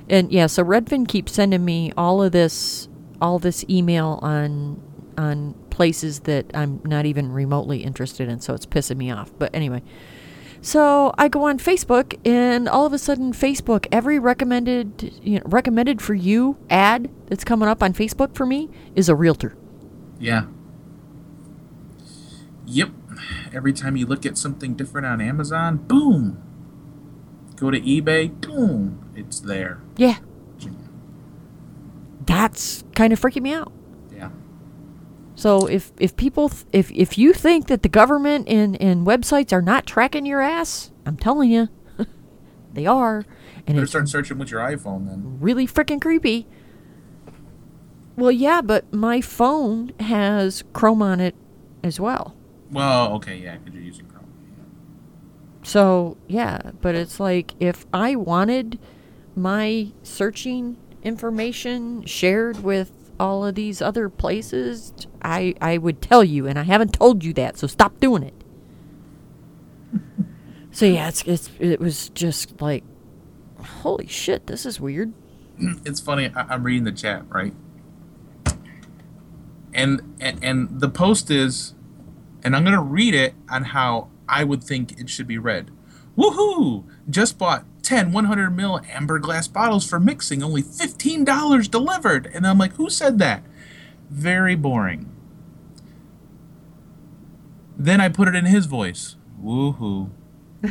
And 0.08 0.32
yeah, 0.32 0.46
so 0.46 0.64
Redfin 0.64 1.06
keeps 1.06 1.32
sending 1.32 1.64
me 1.64 1.92
all 1.96 2.22
of 2.22 2.32
this, 2.32 2.88
all 3.20 3.38
this 3.38 3.64
email 3.68 4.18
on 4.22 4.82
on 5.16 5.54
places 5.70 6.20
that 6.20 6.46
I'm 6.54 6.80
not 6.84 7.06
even 7.06 7.32
remotely 7.32 7.82
interested 7.84 8.28
in. 8.28 8.40
So 8.40 8.54
it's 8.54 8.66
pissing 8.66 8.96
me 8.96 9.10
off. 9.10 9.32
But 9.38 9.54
anyway. 9.54 9.82
So 10.64 11.12
I 11.18 11.26
go 11.26 11.48
on 11.48 11.58
Facebook, 11.58 12.16
and 12.24 12.68
all 12.68 12.86
of 12.86 12.92
a 12.92 12.98
sudden, 12.98 13.32
Facebook 13.32 13.86
every 13.90 14.20
recommended 14.20 15.12
you 15.20 15.40
know, 15.40 15.42
recommended 15.44 16.00
for 16.00 16.14
you 16.14 16.56
ad 16.70 17.10
that's 17.26 17.42
coming 17.42 17.68
up 17.68 17.82
on 17.82 17.92
Facebook 17.92 18.36
for 18.36 18.46
me 18.46 18.70
is 18.94 19.08
a 19.08 19.16
realtor. 19.16 19.56
Yeah. 20.20 20.44
Yep. 22.73 22.91
Every 23.53 23.73
time 23.73 23.97
you 23.97 24.07
look 24.07 24.25
at 24.25 24.39
something 24.39 24.75
different 24.75 25.07
on 25.07 25.20
Amazon, 25.20 25.77
boom. 25.77 26.43
Go 27.57 27.70
to 27.70 27.79
eBay, 27.81 28.41
boom, 28.41 29.11
it's 29.14 29.39
there. 29.39 29.81
Yeah, 29.97 30.16
that's 32.27 32.85
kind 32.95 33.12
of 33.12 33.20
freaking 33.20 33.43
me 33.43 33.53
out. 33.53 33.73
Yeah. 34.14 34.31
So 35.35 35.66
if 35.66 35.93
if 35.99 36.16
people 36.16 36.49
th- 36.49 36.64
if 36.73 36.91
if 36.93 37.18
you 37.18 37.33
think 37.33 37.66
that 37.68 37.83
the 37.83 37.89
government 37.89 38.49
and 38.49 38.81
and 38.81 39.07
websites 39.07 39.53
are 39.53 39.62
not 39.62 39.87
tracking 39.87 40.27
your 40.27 40.41
ass, 40.41 40.91
I'm 41.05 41.16
telling 41.16 41.51
you, 41.51 41.68
they 42.73 42.87
are, 42.87 43.25
and 43.66 43.79
it's 43.79 43.91
start 43.91 44.09
searching 44.09 44.39
with 44.39 44.51
your 44.51 44.61
iPhone 44.61 45.07
then. 45.07 45.39
really 45.41 45.66
freaking 45.66 46.01
creepy. 46.01 46.47
Well, 48.16 48.33
yeah, 48.33 48.61
but 48.61 48.93
my 48.93 49.20
phone 49.20 49.93
has 50.01 50.64
Chrome 50.73 51.03
on 51.03 51.20
it 51.20 51.35
as 51.83 51.99
well. 51.99 52.37
Well, 52.73 53.12
okay, 53.14 53.37
yeah, 53.37 53.57
because 53.59 53.75
you're 53.75 53.83
using 53.85 54.07
Chrome. 54.07 54.27
So, 55.62 56.16
yeah, 56.27 56.73
but 56.81 56.95
it's 56.95 57.20
like 57.20 57.55
if 57.61 57.87
I 57.93 58.16
wanted 58.16 58.79
my 59.37 59.93
searching 60.03 60.77
information 61.03 62.05
shared 62.07 62.62
with 62.64 62.91
all 63.20 63.45
of 63.45 63.55
these 63.55 63.81
other 63.83 64.09
places, 64.09 64.93
I 65.23 65.55
I 65.61 65.78
would 65.78 66.03
tell 66.03 66.24
you 66.24 66.47
and 66.47 66.59
I 66.59 66.65
haven't 66.65 66.93
told 66.94 67.23
you 67.23 67.32
that. 67.35 67.59
So 67.59 67.66
stop 67.69 68.01
doing 68.01 68.23
it. 68.24 68.35
so 70.73 70.86
yeah, 70.86 71.09
it's, 71.09 71.23
it's 71.24 71.51
it 71.61 71.78
was 71.78 72.09
just 72.11 72.61
like 72.61 72.82
holy 73.61 74.07
shit, 74.09 74.47
this 74.49 74.66
is 74.66 74.81
weird. 74.81 75.12
It's 75.85 76.01
funny. 76.01 76.31
I- 76.35 76.55
I'm 76.55 76.65
reading 76.65 76.85
the 76.85 76.93
chat 76.93 77.23
right, 77.28 77.55
and, 79.73 80.16
and 80.20 80.43
and 80.43 80.81
the 80.81 80.89
post 80.89 81.31
is, 81.31 81.74
and 82.43 82.56
I'm 82.56 82.64
gonna 82.64 82.82
read 82.82 83.14
it 83.14 83.35
on 83.48 83.64
how 83.64 84.09
I 84.28 84.44
would 84.44 84.62
think 84.64 84.98
it 84.98 85.10
should 85.10 85.27
be 85.27 85.39
read. 85.39 85.70
Woohoo! 86.16 86.85
Just 87.09 87.39
bought 87.39 87.64
10 87.82 88.12
100 88.12 88.51
mil 88.51 88.81
amber 88.89 89.19
glass 89.19 89.48
bottles 89.48 89.89
for 89.89 89.98
mixing, 89.98 90.43
only 90.43 90.62
$15 90.62 91.70
delivered. 91.70 92.31
And 92.32 92.47
I'm 92.47 92.59
like, 92.59 92.74
who 92.74 92.89
said 92.90 93.19
that? 93.19 93.44
Very 94.10 94.55
boring. 94.55 95.09
Then 97.77 98.01
I 98.01 98.09
put 98.09 98.28
it 98.28 98.35
in 98.35 98.44
his 98.44 98.66
voice. 98.66 99.16
Woohoo! 99.43 100.10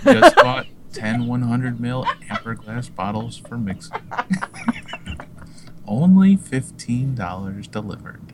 Just 0.03 0.35
bought 0.37 0.67
10 0.93 1.27
100 1.27 1.79
mil 1.79 2.05
amber 2.29 2.55
glass 2.55 2.89
bottles 2.89 3.37
for 3.37 3.57
mixing. 3.57 3.97
Only 5.87 6.37
$15 6.37 7.71
delivered. 7.71 8.30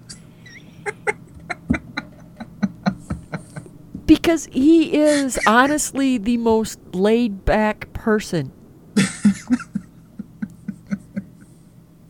Because 4.07 4.47
he 4.51 4.95
is 4.95 5.37
honestly 5.45 6.17
the 6.17 6.37
most 6.37 6.79
laid 6.95 7.45
back 7.45 7.93
person. 7.93 8.51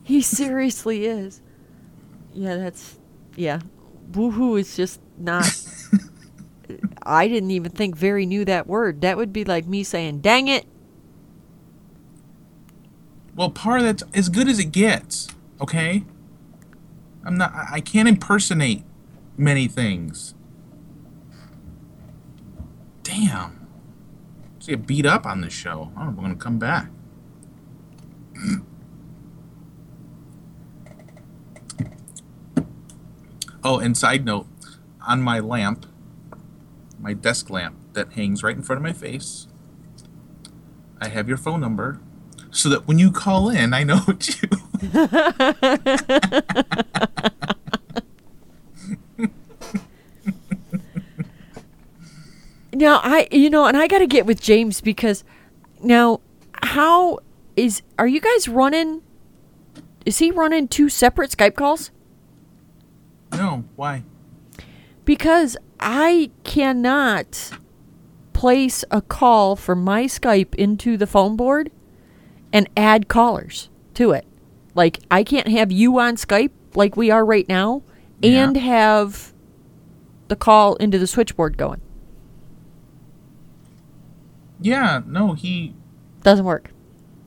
he 0.04 0.22
seriously 0.22 1.06
is. 1.06 1.42
Yeah, 2.34 2.56
that's 2.56 2.98
yeah. 3.36 3.60
Woohoo 4.12 4.58
is 4.60 4.78
just 4.78 5.02
not 5.18 5.46
I 7.08 7.28
didn't 7.28 7.52
even 7.52 7.72
think 7.72 7.96
Very 7.96 8.26
knew 8.26 8.46
that 8.46 8.68
word. 8.68 9.02
That 9.02 9.18
would 9.18 9.32
be 9.32 9.46
like 9.46 9.66
me 9.66 9.84
saying, 9.84 10.20
"Dang 10.20 10.48
it." 10.48 10.66
Well, 13.36 13.50
part 13.50 13.80
of 13.80 13.86
that's 13.86 14.04
as 14.14 14.30
good 14.30 14.48
as 14.48 14.60
it 14.60 14.72
gets, 14.72 15.30
okay? 15.62 16.04
I'm 17.24 17.38
not, 17.38 17.54
I 17.54 17.82
can't 17.82 18.10
impersonate 18.10 18.84
many 19.38 19.68
things. 19.68 20.34
Damn. 23.08 23.68
Get 24.60 24.86
beat 24.86 25.06
up 25.06 25.26
on 25.26 25.40
this 25.40 25.54
show. 25.54 25.94
I 25.96 26.04
don't 26.04 26.18
know 26.18 26.24
I'm 26.24 26.26
going 26.26 26.38
to 26.38 26.44
come 26.44 26.60
back. 26.60 26.90
oh, 33.64 33.80
and 33.80 33.98
side 33.98 34.26
note 34.26 34.48
on 35.08 35.22
my 35.22 35.40
lamp, 35.40 35.86
my 37.00 37.14
desk 37.14 37.50
lamp 37.50 37.78
that 37.94 38.12
hangs 38.14 38.44
right 38.44 38.58
in 38.58 38.62
front 38.62 38.78
of 38.78 38.84
my 38.84 38.92
face. 38.92 39.48
I 41.00 41.08
have 41.08 41.30
your 41.30 41.38
phone 41.38 41.62
number 41.62 42.02
so 42.52 42.68
that 42.68 42.90
when 42.90 43.00
you 43.00 43.10
call 43.10 43.50
in, 43.50 43.74
I 43.74 43.84
know 43.84 44.02
it's 44.10 44.42
you. 44.42 44.50
Now 52.78 53.00
I, 53.04 53.28
you 53.32 53.50
know, 53.50 53.66
and 53.66 53.76
I 53.76 53.88
got 53.88 54.00
to 54.00 54.08
get 54.08 54.26
with 54.28 54.40
James 54.40 54.82
because 54.82 55.24
now, 55.82 56.22
how 56.62 57.20
is 57.56 57.82
are 57.98 58.08
you 58.08 58.22
guys 58.22 58.48
running? 58.48 59.02
Is 60.06 60.20
he 60.20 60.30
running 60.32 60.68
two 60.68 60.88
separate 60.90 61.32
Skype 61.32 61.56
calls? 61.56 61.92
no, 63.34 63.66
why? 63.76 64.04
Because 65.06 65.58
I 65.80 66.32
cannot 66.44 67.52
place 68.34 68.84
a 68.92 69.02
call 69.02 69.56
from 69.56 69.84
my 69.84 70.04
Skype 70.04 70.54
into 70.56 70.98
the 70.98 71.08
phone 71.08 71.36
board 71.36 71.72
and 72.54 72.70
add 72.78 73.08
callers 73.08 73.70
to 73.96 74.12
it. 74.12 74.26
Like 74.76 75.00
I 75.10 75.24
can't 75.24 75.48
have 75.48 75.72
you 75.72 75.98
on 76.00 76.16
Skype 76.16 76.52
like 76.76 76.96
we 76.96 77.10
are 77.10 77.26
right 77.26 77.48
now 77.50 77.82
Yeah. 78.22 78.44
and 78.46 78.56
have 78.58 79.34
the 80.28 80.36
call 80.36 80.76
into 80.76 81.00
the 81.00 81.08
switchboard 81.08 81.58
going. 81.58 81.82
Yeah, 84.60 85.02
no, 85.06 85.34
he 85.34 85.76
Doesn't 86.24 86.46
work. 86.46 86.72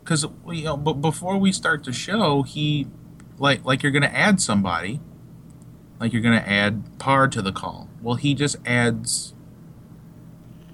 because 0.02 0.26
you 0.48 0.64
know, 0.64 0.76
but 0.76 0.94
before 0.94 1.38
we 1.38 1.52
start 1.52 1.84
the 1.84 1.92
show, 1.92 2.42
he 2.42 2.86
like 3.38 3.64
like 3.64 3.82
you're 3.82 3.92
gonna 3.92 4.06
add 4.06 4.40
somebody, 4.40 5.00
like 6.00 6.12
you're 6.12 6.22
gonna 6.22 6.44
add 6.46 6.98
Par 6.98 7.28
to 7.28 7.40
the 7.40 7.52
call. 7.52 7.88
Well, 8.02 8.16
he 8.16 8.34
just 8.34 8.56
adds 8.66 9.34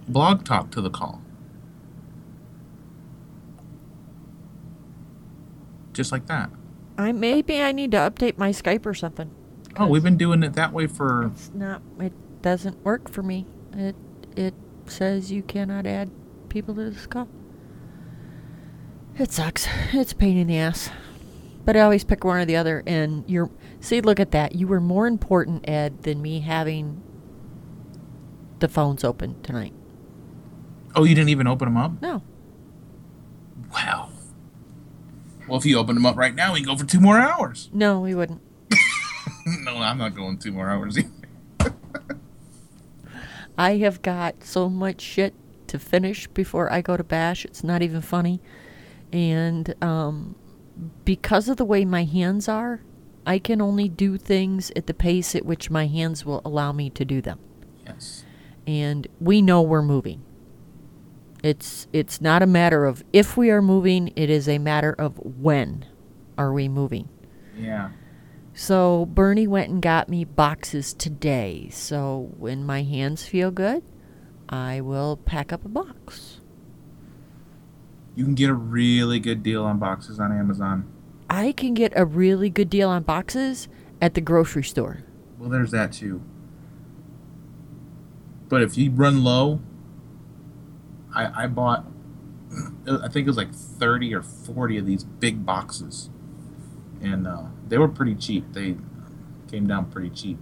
Blog 0.09 0.45
Talk 0.45 0.70
to 0.70 0.81
the 0.81 0.91
call, 0.91 1.20
just 5.93 6.12
like 6.12 6.27
that. 6.27 6.51
I 6.99 7.12
maybe 7.12 7.61
I 7.61 7.73
need 7.73 7.91
to 7.93 7.99
update 7.99 8.39
my 8.39 8.51
Skype 8.51 8.87
or 8.87 8.95
something. 8.95 9.31
Oh, 9.77 9.87
we've 9.89 10.03
been 10.03 10.16
doing 10.16 10.43
it 10.43 10.55
that 10.55 10.73
way 10.73 10.87
for 10.87 11.27
It's 11.27 11.51
not. 11.53 11.83
It 12.01 12.12
doesn't 12.43 12.83
work 12.85 13.11
for 13.11 13.23
me. 13.23 13.47
It 13.74 13.95
it 14.35 14.55
says 14.87 15.31
you 15.31 15.43
cannot 15.43 15.87
add 15.87 16.11
people 16.48 16.74
to 16.74 16.90
this 16.90 17.06
call. 17.06 17.28
It 19.18 19.32
sucks. 19.32 19.66
It's 19.93 20.12
a 20.12 20.16
pain 20.16 20.36
in 20.36 20.48
the 20.48 20.59
ass. 20.59 20.90
But 21.64 21.77
I 21.77 21.81
always 21.81 22.05
pick 22.05 22.23
one 22.23 22.39
or 22.39 22.44
the 22.44 22.56
other. 22.56 22.82
And 22.86 23.24
you're 23.27 23.51
see, 23.81 24.01
look 24.01 24.20
at 24.20 24.31
that. 24.32 24.55
You 24.55 24.66
were 24.66 24.81
more 24.81 25.06
important, 25.06 25.68
Ed, 25.68 26.02
than 26.02 26.23
me 26.23 26.40
having 26.40 27.02
the 28.59 28.68
phones 28.68 29.05
open 29.05 29.40
tonight. 29.43 29.73
Oh, 30.94 31.05
you 31.05 31.14
didn't 31.14 31.31
even 31.31 31.47
open 31.47 31.66
them 31.66 31.77
up? 31.77 32.01
No. 32.01 32.23
Wow. 33.73 34.10
Well, 35.48 35.59
if 35.59 35.66
you 35.66 35.78
open 35.78 35.94
them 35.94 36.06
up 36.06 36.16
right 36.16 36.35
now, 36.35 36.52
we 36.52 36.60
can 36.60 36.68
go 36.68 36.77
for 36.77 36.86
two 36.86 37.01
more 37.01 37.18
hours. 37.18 37.70
No, 37.73 38.01
we 38.01 38.14
wouldn't. 38.14 38.40
no, 39.62 39.77
I'm 39.77 39.98
not 39.98 40.14
going 40.14 40.39
two 40.39 40.52
more 40.52 40.68
hours 40.70 40.98
either. 40.98 41.10
I 43.59 43.77
have 43.78 44.02
got 44.02 44.44
so 44.44 44.68
much 44.68 45.01
shit 45.01 45.35
to 45.68 45.78
finish 45.78 46.26
before 46.28 46.72
I 46.72 46.80
go 46.80 46.97
to 46.97 47.05
bash. 47.05 47.44
It's 47.44 47.64
not 47.64 47.82
even 47.82 48.01
funny. 48.01 48.40
And 49.12 49.74
um, 49.82 50.36
because 51.05 51.48
of 51.48 51.56
the 51.56 51.64
way 51.64 51.84
my 51.84 52.05
hands 52.05 52.48
are, 52.48 52.82
I 53.26 53.38
can 53.38 53.60
only 53.60 53.88
do 53.88 54.16
things 54.16 54.70
at 54.76 54.86
the 54.86 54.94
pace 54.94 55.34
at 55.34 55.44
which 55.44 55.70
my 55.70 55.86
hands 55.86 56.24
will 56.24 56.43
allow 56.44 56.72
me 56.72 56.90
to 56.90 57.05
do 57.05 57.20
them. 57.20 57.40
Yes. 57.84 58.24
And 58.66 59.06
we 59.20 59.43
know 59.43 59.62
we're 59.62 59.82
moving. 59.82 60.22
It's 61.43 61.86
it's 61.93 62.20
not 62.20 62.43
a 62.43 62.47
matter 62.47 62.84
of 62.86 63.05
if 63.12 63.36
we 63.36 63.51
are 63.51 63.62
moving, 63.62 64.12
it 64.16 64.30
is 64.30 64.48
a 64.48 64.59
matter 64.59 64.93
of 64.93 65.18
when 65.18 65.84
are 66.38 66.52
we 66.52 66.68
moving. 66.68 67.09
Yeah. 67.56 67.90
So 68.55 69.06
Bernie 69.06 69.47
went 69.47 69.70
and 69.70 69.82
got 69.82 70.09
me 70.09 70.24
boxes 70.24 70.94
today. 70.94 71.68
So 71.70 72.32
when 72.38 72.64
my 72.64 72.82
hands 72.82 73.26
feel 73.26 73.51
good, 73.51 73.82
I 74.48 74.81
will 74.81 75.16
pack 75.16 75.52
up 75.52 75.64
a 75.64 75.68
box. 75.68 76.40
You 78.14 78.24
can 78.24 78.35
get 78.35 78.48
a 78.48 78.55
really 78.55 79.20
good 79.20 79.43
deal 79.43 79.64
on 79.64 79.78
boxes 79.78 80.18
on 80.18 80.32
Amazon. 80.32 80.90
I 81.28 81.52
can 81.52 81.74
get 81.74 81.93
a 81.97 82.05
really 82.05 82.48
good 82.48 82.70
deal 82.70 82.89
on 82.89 83.02
boxes 83.02 83.68
at 84.01 84.14
the 84.14 84.20
grocery 84.20 84.62
store. 84.62 85.01
Well, 85.39 85.51
there's 85.51 85.70
that 85.73 85.93
too. 85.93 86.23
But 88.48 88.62
if 88.62 88.78
you 88.78 88.90
run 88.90 89.24
low, 89.24 89.60
I 91.14 91.44
I 91.44 91.47
bought 91.48 91.85
I 92.89 93.09
think 93.09 93.27
it 93.27 93.27
was 93.27 93.36
like 93.36 93.52
30 93.55 94.14
or 94.14 94.23
40 94.23 94.78
of 94.78 94.86
these 94.86 95.05
big 95.05 95.44
boxes. 95.44 96.10
And 97.02 97.27
uh, 97.27 97.44
they 97.68 97.77
were 97.77 97.89
pretty 97.89 98.14
cheap. 98.14 98.52
They 98.52 98.77
came 99.51 99.66
down 99.66 99.90
pretty 99.90 100.10
cheap. 100.10 100.39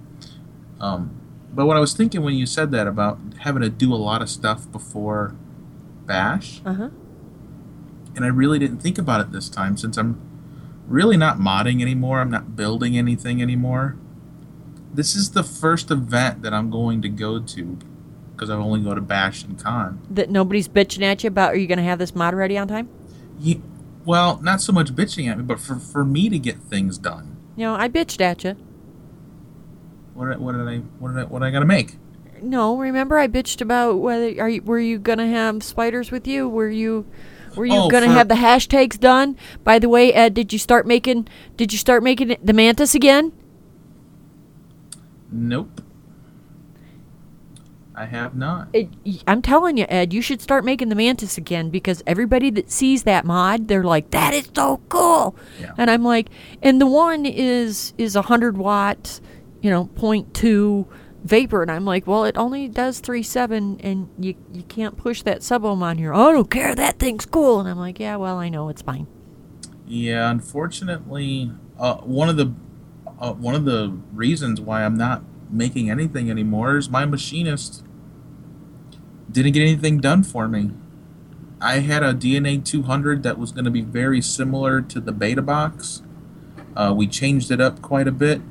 Um, 0.80 1.20
but 1.54 1.66
what 1.66 1.76
I 1.76 1.80
was 1.80 1.92
thinking 1.94 2.22
when 2.22 2.34
you 2.34 2.46
said 2.46 2.70
that 2.72 2.86
about 2.86 3.18
having 3.40 3.62
to 3.62 3.70
do 3.70 3.92
a 3.92 3.96
lot 3.96 4.22
of 4.22 4.28
stuff 4.28 4.70
before 4.70 5.34
Bash, 6.06 6.60
Uh 6.64 6.74
huh. 6.74 6.88
and 8.16 8.24
I 8.24 8.28
really 8.28 8.58
didn't 8.58 8.78
think 8.78 8.98
about 8.98 9.20
it 9.20 9.32
this 9.32 9.48
time 9.48 9.76
since 9.76 9.96
I'm 9.96 10.20
really 10.86 11.16
not 11.16 11.38
modding 11.38 11.80
anymore. 11.80 12.20
I'm 12.20 12.30
not 12.30 12.56
building 12.56 12.96
anything 12.98 13.40
anymore. 13.40 13.96
This 14.92 15.16
is 15.16 15.30
the 15.32 15.42
first 15.42 15.90
event 15.90 16.42
that 16.42 16.52
I'm 16.54 16.70
going 16.70 17.02
to 17.02 17.08
go 17.08 17.40
to 17.40 17.78
because 18.32 18.50
I 18.50 18.54
only 18.56 18.80
go 18.80 18.94
to 18.94 19.00
Bash 19.00 19.44
and 19.44 19.58
Con. 19.58 20.00
That 20.10 20.28
nobody's 20.30 20.68
bitching 20.68 21.02
at 21.02 21.24
you 21.24 21.28
about. 21.28 21.52
Are 21.52 21.56
you 21.56 21.66
going 21.66 21.78
to 21.78 21.84
have 21.84 21.98
this 21.98 22.14
mod 22.14 22.34
ready 22.34 22.58
on 22.58 22.68
time? 22.68 22.88
Ye- 23.40 23.62
well, 24.04 24.38
not 24.42 24.60
so 24.60 24.72
much 24.72 24.94
bitching 24.94 25.28
at 25.30 25.38
me, 25.38 25.44
but 25.44 25.58
for, 25.58 25.76
for 25.76 26.04
me 26.04 26.28
to 26.28 26.38
get 26.38 26.58
things 26.58 26.98
done. 26.98 27.36
You 27.56 27.64
know, 27.64 27.74
I 27.74 27.88
bitched 27.88 28.20
at 28.20 28.44
you. 28.44 28.56
What 30.14 30.26
did 30.26 30.34
I, 30.34 30.38
what 30.38 30.52
did 30.52 30.68
I 30.68 30.78
what 30.98 31.08
did 31.14 31.18
I 31.20 31.24
what 31.24 31.38
did 31.40 31.46
I 31.46 31.50
got 31.50 31.60
to 31.60 31.66
make? 31.66 31.96
No, 32.42 32.76
remember 32.76 33.18
I 33.18 33.26
bitched 33.28 33.60
about 33.60 33.98
whether 34.00 34.26
are 34.40 34.48
you, 34.48 34.62
were 34.62 34.78
you 34.78 34.98
gonna 34.98 35.26
have 35.28 35.62
spiders 35.62 36.10
with 36.10 36.26
you? 36.26 36.48
Were 36.48 36.68
you 36.68 37.06
were 37.56 37.64
you 37.66 37.72
Oh, 37.74 37.88
gonna 37.90 38.08
have 38.08 38.28
the 38.28 38.34
hashtags 38.34 38.98
done? 38.98 39.36
By 39.62 39.78
the 39.78 39.88
way, 39.88 40.12
Ed, 40.12 40.34
did 40.34 40.52
you 40.52 40.58
start 40.58 40.86
making 40.86 41.28
did 41.56 41.72
you 41.72 41.78
start 41.78 42.02
making 42.02 42.36
the 42.42 42.52
mantis 42.52 42.94
again? 42.94 43.32
Nope. 45.32 45.80
I 47.96 48.06
have 48.06 48.34
not. 48.34 48.68
It, 48.72 48.88
I'm 49.28 49.40
telling 49.40 49.76
you, 49.76 49.86
Ed, 49.88 50.12
you 50.12 50.20
should 50.20 50.42
start 50.42 50.64
making 50.64 50.88
the 50.88 50.96
mantis 50.96 51.38
again 51.38 51.70
because 51.70 52.02
everybody 52.08 52.50
that 52.50 52.68
sees 52.70 53.04
that 53.04 53.24
mod, 53.24 53.68
they're 53.68 53.84
like, 53.84 54.10
"That 54.10 54.34
is 54.34 54.48
so 54.54 54.80
cool," 54.88 55.36
Yeah. 55.60 55.72
and 55.78 55.88
I'm 55.88 56.02
like, 56.02 56.28
and 56.60 56.80
the 56.80 56.86
one 56.86 57.24
is 57.24 57.94
is 57.96 58.16
a 58.16 58.22
hundred 58.22 58.58
watt, 58.58 59.20
you 59.64 59.70
know, 59.70 59.86
point 59.86 60.34
two 60.34 60.86
vapor, 61.24 61.62
and 61.62 61.70
I'm 61.70 61.86
like, 61.86 62.06
well, 62.06 62.24
it 62.24 62.36
only 62.36 62.68
does 62.68 63.00
three 63.00 63.22
seven, 63.22 63.80
and 63.80 64.10
you 64.18 64.34
you 64.52 64.62
can't 64.64 64.94
push 64.98 65.22
that 65.22 65.42
sub 65.42 65.64
ohm 65.64 65.82
on 65.82 65.96
here. 65.96 66.12
Oh, 66.12 66.28
I 66.28 66.32
don't 66.32 66.50
care, 66.50 66.74
that 66.74 66.98
thing's 66.98 67.24
cool, 67.24 67.60
and 67.60 67.68
I'm 67.68 67.78
like, 67.78 67.98
yeah, 67.98 68.16
well, 68.16 68.36
I 68.36 68.50
know 68.50 68.68
it's 68.68 68.82
fine. 68.82 69.06
Yeah, 69.86 70.30
unfortunately, 70.30 71.50
uh, 71.78 71.96
one 71.96 72.28
of 72.28 72.36
the 72.36 72.52
uh, 73.18 73.32
one 73.32 73.54
of 73.54 73.64
the 73.64 73.98
reasons 74.12 74.60
why 74.60 74.84
I'm 74.84 74.98
not 74.98 75.22
making 75.50 75.88
anything 75.88 76.30
anymore 76.30 76.76
is 76.76 76.90
my 76.90 77.06
machinist 77.06 77.84
didn't 79.30 79.52
get 79.52 79.62
anything 79.62 79.98
done 79.98 80.24
for 80.24 80.46
me. 80.46 80.72
I 81.58 81.78
had 81.78 82.02
a 82.02 82.12
DNA 82.12 82.62
200 82.62 83.22
that 83.22 83.38
was 83.38 83.50
going 83.50 83.64
to 83.64 83.70
be 83.70 83.80
very 83.80 84.20
similar 84.20 84.82
to 84.82 85.00
the 85.00 85.12
Beta 85.12 85.40
box. 85.40 86.02
Uh, 86.76 86.92
we 86.94 87.06
changed 87.06 87.50
it 87.50 87.62
up 87.62 87.80
quite 87.80 88.06
a 88.06 88.12
bit, 88.12 88.42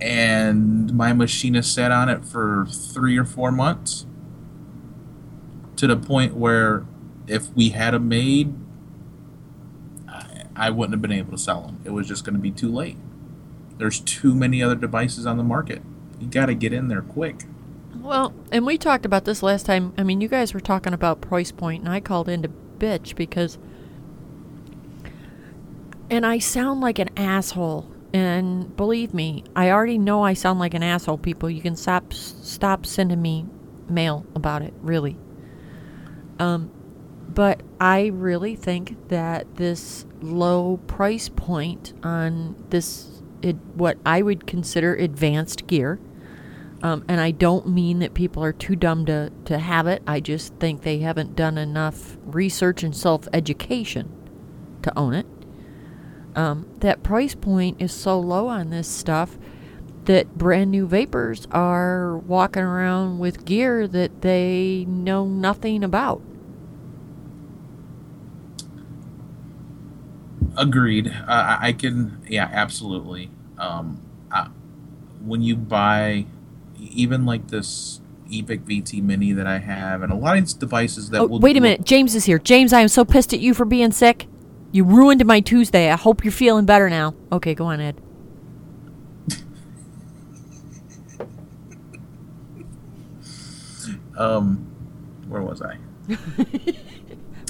and 0.00 0.92
my 0.94 1.12
machinist 1.12 1.74
sat 1.74 1.90
on 1.90 2.08
it 2.08 2.24
for 2.24 2.66
three 2.70 3.16
or 3.16 3.24
four 3.24 3.50
months 3.50 4.06
to 5.76 5.86
the 5.86 5.96
point 5.96 6.34
where 6.34 6.84
if 7.26 7.54
we 7.54 7.70
had 7.70 7.94
a 7.94 7.98
made 7.98 8.54
I- 10.08 10.44
I 10.56 10.70
wouldn't 10.70 10.94
have 10.94 11.02
been 11.02 11.12
able 11.12 11.32
to 11.32 11.38
sell 11.38 11.62
them. 11.62 11.78
It 11.84 11.90
was 11.90 12.08
just 12.08 12.24
going 12.24 12.34
to 12.34 12.40
be 12.40 12.50
too 12.50 12.70
late. 12.72 12.96
There's 13.78 14.00
too 14.00 14.34
many 14.34 14.62
other 14.62 14.74
devices 14.74 15.24
on 15.26 15.36
the 15.36 15.44
market. 15.44 15.82
You 16.18 16.26
got 16.26 16.46
to 16.46 16.54
get 16.54 16.72
in 16.72 16.88
there 16.88 17.02
quick. 17.02 17.44
Well, 18.00 18.32
and 18.50 18.66
we 18.66 18.76
talked 18.78 19.04
about 19.06 19.24
this 19.24 19.42
last 19.42 19.66
time. 19.66 19.92
I 19.96 20.02
mean, 20.02 20.20
you 20.20 20.28
guys 20.28 20.52
were 20.54 20.60
talking 20.60 20.92
about 20.92 21.20
price 21.20 21.52
point, 21.52 21.84
and 21.84 21.92
I 21.92 22.00
called 22.00 22.28
in 22.28 22.42
to 22.42 22.50
bitch 22.78 23.14
because. 23.14 23.58
And 26.10 26.24
I 26.24 26.38
sound 26.38 26.80
like 26.80 26.98
an 26.98 27.10
asshole. 27.16 27.90
And 28.12 28.76
believe 28.76 29.12
me, 29.14 29.44
I 29.54 29.70
already 29.70 29.98
know 29.98 30.22
I 30.22 30.34
sound 30.34 30.58
like 30.58 30.74
an 30.74 30.82
asshole, 30.82 31.18
people. 31.18 31.50
You 31.50 31.60
can 31.62 31.76
stop 31.76 32.12
stop 32.14 32.86
sending 32.86 33.20
me 33.22 33.46
mail 33.88 34.24
about 34.34 34.62
it, 34.62 34.74
really. 34.80 35.16
Um, 36.38 36.70
but 37.28 37.62
I 37.80 38.06
really 38.06 38.56
think 38.56 39.08
that 39.08 39.56
this 39.56 40.06
low 40.22 40.78
price 40.86 41.28
point 41.28 41.92
on 42.02 42.56
this, 42.70 43.22
it, 43.42 43.56
what 43.74 43.98
I 44.06 44.22
would 44.22 44.46
consider 44.46 44.94
advanced 44.94 45.66
gear, 45.66 46.00
Um, 46.82 47.04
and 47.08 47.20
I 47.20 47.32
don't 47.32 47.68
mean 47.68 47.98
that 48.00 48.14
people 48.14 48.42
are 48.44 48.52
too 48.52 48.76
dumb 48.76 49.04
to, 49.06 49.32
to 49.46 49.58
have 49.58 49.86
it. 49.88 50.02
I 50.06 50.20
just 50.20 50.54
think 50.56 50.82
they 50.82 50.98
haven't 51.00 51.34
done 51.34 51.58
enough 51.58 52.16
research 52.24 52.82
and 52.84 52.94
self 52.96 53.26
education 53.32 54.10
to 54.82 54.96
own 54.96 55.14
it. 55.14 55.26
Um, 56.38 56.68
that 56.78 57.02
price 57.02 57.34
point 57.34 57.82
is 57.82 57.92
so 57.92 58.20
low 58.20 58.46
on 58.46 58.70
this 58.70 58.86
stuff 58.86 59.36
that 60.04 60.38
brand 60.38 60.70
new 60.70 60.86
vapors 60.86 61.48
are 61.50 62.16
walking 62.16 62.62
around 62.62 63.18
with 63.18 63.44
gear 63.44 63.88
that 63.88 64.22
they 64.22 64.84
know 64.86 65.26
nothing 65.26 65.82
about. 65.82 66.22
Agreed. 70.56 71.08
Uh, 71.08 71.58
I 71.60 71.72
can, 71.72 72.22
yeah, 72.28 72.48
absolutely. 72.52 73.32
Um, 73.58 74.00
I, 74.30 74.48
when 75.20 75.42
you 75.42 75.56
buy, 75.56 76.26
even 76.78 77.26
like 77.26 77.48
this 77.48 78.00
Evic 78.30 78.60
VT 78.60 79.02
Mini 79.02 79.32
that 79.32 79.48
I 79.48 79.58
have, 79.58 80.02
and 80.02 80.12
a 80.12 80.16
lot 80.16 80.38
of 80.38 80.44
these 80.44 80.54
devices 80.54 81.10
that 81.10 81.20
Oh, 81.20 81.26
will 81.26 81.40
wait 81.40 81.56
a 81.56 81.60
minute. 81.60 81.84
James 81.84 82.14
is 82.14 82.26
here. 82.26 82.38
James, 82.38 82.72
I 82.72 82.82
am 82.82 82.88
so 82.88 83.04
pissed 83.04 83.34
at 83.34 83.40
you 83.40 83.54
for 83.54 83.64
being 83.64 83.90
sick. 83.90 84.28
You 84.70 84.84
ruined 84.84 85.24
my 85.24 85.40
Tuesday. 85.40 85.90
I 85.90 85.96
hope 85.96 86.24
you're 86.24 86.32
feeling 86.32 86.66
better 86.66 86.90
now. 86.90 87.14
Okay, 87.32 87.54
go 87.54 87.66
on, 87.66 87.80
Ed. 87.80 88.00
Um, 94.18 94.66
where 95.28 95.42
was 95.42 95.62
I? 95.62 95.78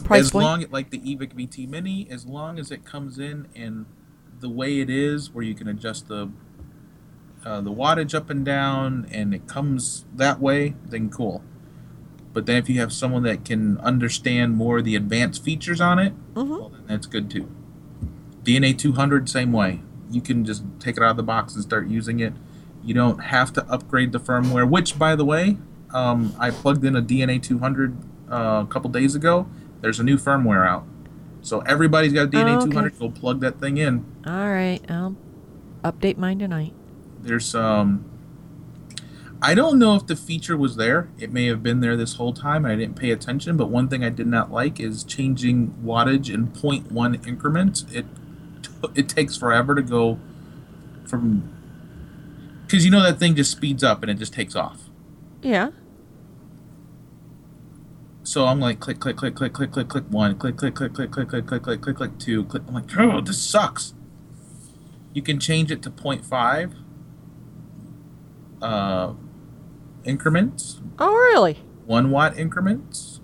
Price 0.04 0.26
as 0.26 0.30
point. 0.30 0.44
long 0.44 0.64
like 0.70 0.90
the 0.90 0.98
Evic 0.98 1.34
VT 1.34 1.68
Mini, 1.68 2.06
as 2.10 2.26
long 2.26 2.58
as 2.58 2.70
it 2.70 2.84
comes 2.84 3.18
in 3.18 3.48
and 3.56 3.86
the 4.40 4.48
way 4.50 4.80
it 4.80 4.90
is, 4.90 5.32
where 5.32 5.42
you 5.42 5.54
can 5.54 5.66
adjust 5.66 6.08
the 6.08 6.30
uh, 7.44 7.60
the 7.62 7.72
wattage 7.72 8.14
up 8.14 8.30
and 8.30 8.44
down, 8.44 9.08
and 9.10 9.34
it 9.34 9.46
comes 9.46 10.04
that 10.14 10.40
way, 10.40 10.74
then 10.84 11.08
cool. 11.08 11.42
But 12.38 12.46
then 12.46 12.54
if 12.58 12.68
you 12.68 12.78
have 12.78 12.92
someone 12.92 13.24
that 13.24 13.44
can 13.44 13.78
understand 13.78 14.54
more 14.54 14.78
of 14.78 14.84
the 14.84 14.94
advanced 14.94 15.42
features 15.42 15.80
on 15.80 15.98
it, 15.98 16.12
Mhm. 16.36 16.48
well, 16.48 16.68
then 16.68 16.82
that's 16.86 17.04
good 17.04 17.28
too. 17.28 17.48
DNA 18.44 18.72
200, 18.72 19.28
same 19.28 19.50
way. 19.50 19.80
You 20.08 20.20
can 20.20 20.44
just 20.44 20.62
take 20.78 20.96
it 20.96 21.02
out 21.02 21.10
of 21.10 21.16
the 21.16 21.24
box 21.24 21.56
and 21.56 21.64
start 21.64 21.88
using 21.88 22.20
it. 22.20 22.32
You 22.84 22.94
don't 22.94 23.18
have 23.24 23.52
to 23.54 23.68
upgrade 23.68 24.12
the 24.12 24.20
firmware, 24.20 24.70
which, 24.70 24.96
by 25.00 25.16
the 25.16 25.24
way, 25.24 25.58
um, 25.92 26.32
I 26.38 26.50
plugged 26.52 26.84
in 26.84 26.94
a 26.94 27.02
DNA 27.02 27.40
200 27.40 27.96
uh, 28.30 28.62
a 28.62 28.66
couple 28.70 28.88
days 28.88 29.16
ago. 29.16 29.48
There's 29.80 29.98
a 29.98 30.04
new 30.04 30.16
firmware 30.16 30.64
out. 30.64 30.84
So 31.42 31.58
everybody's 31.62 32.12
got 32.12 32.26
a 32.26 32.28
DNA 32.28 32.52
Oh, 32.52 32.58
okay. 32.60 32.70
200. 32.70 32.98
Go 33.00 33.10
plug 33.10 33.40
that 33.40 33.58
thing 33.60 33.78
in. 33.78 34.04
All 34.24 34.48
right, 34.48 34.78
I'll 34.88 35.16
update 35.82 36.18
mine 36.18 36.38
tonight. 36.38 36.72
There's 37.20 37.52
um 37.56 38.04
I 39.40 39.54
don't 39.54 39.78
know 39.78 39.94
if 39.94 40.06
the 40.06 40.16
feature 40.16 40.56
was 40.56 40.76
there. 40.76 41.08
It 41.18 41.32
may 41.32 41.46
have 41.46 41.62
been 41.62 41.80
there 41.80 41.96
this 41.96 42.14
whole 42.14 42.32
time 42.32 42.64
and 42.64 42.72
I 42.72 42.76
didn't 42.76 42.96
pay 42.96 43.10
attention, 43.12 43.56
but 43.56 43.70
one 43.70 43.88
thing 43.88 44.02
I 44.02 44.08
did 44.08 44.26
not 44.26 44.50
like 44.50 44.80
is 44.80 45.04
changing 45.04 45.74
wattage 45.84 46.32
in 46.32 46.48
0.1 46.48 47.26
increments. 47.26 47.86
It 47.92 48.06
it 48.94 49.08
takes 49.08 49.36
forever 49.36 49.74
to 49.74 49.82
go 49.82 50.18
from 51.06 51.52
cuz 52.68 52.84
you 52.84 52.90
know 52.90 53.02
that 53.02 53.18
thing 53.18 53.34
just 53.36 53.50
speeds 53.50 53.84
up 53.84 54.02
and 54.02 54.10
it 54.10 54.18
just 54.18 54.32
takes 54.32 54.56
off. 54.56 54.88
Yeah. 55.42 55.70
So 58.24 58.46
I'm 58.46 58.58
like 58.58 58.80
click 58.80 58.98
click 58.98 59.16
click 59.16 59.36
click 59.36 59.52
click 59.52 59.70
click 59.70 59.88
click 59.88 60.04
1, 60.10 60.36
click 60.38 60.56
click 60.56 60.74
click 60.74 60.92
click 60.92 61.12
click 61.12 61.28
click 61.28 61.46
click 61.46 61.62
click 61.62 61.80
click 61.80 61.96
click 61.96 62.18
2, 62.18 62.44
click 62.44 62.62
I'm 62.66 62.74
like, 62.74 62.98
"Oh, 62.98 63.20
this 63.20 63.40
sucks." 63.40 63.94
You 65.14 65.22
can 65.22 65.38
change 65.38 65.70
it 65.70 65.80
to 65.82 65.90
0.5 65.90 66.74
uh 68.60 69.14
increments 70.08 70.80
Oh, 70.98 71.12
really? 71.12 71.58
one 71.86 72.10
watt 72.10 72.36
increments, 72.38 73.20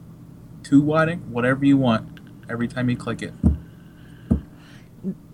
two 0.63 0.81
watt, 0.81 1.09
inc- 1.09 1.27
whatever 1.27 1.65
you 1.65 1.77
want. 1.77 2.21
Every 2.49 2.69
time 2.69 2.89
you 2.91 2.97
click 2.97 3.21
it. 3.23 3.33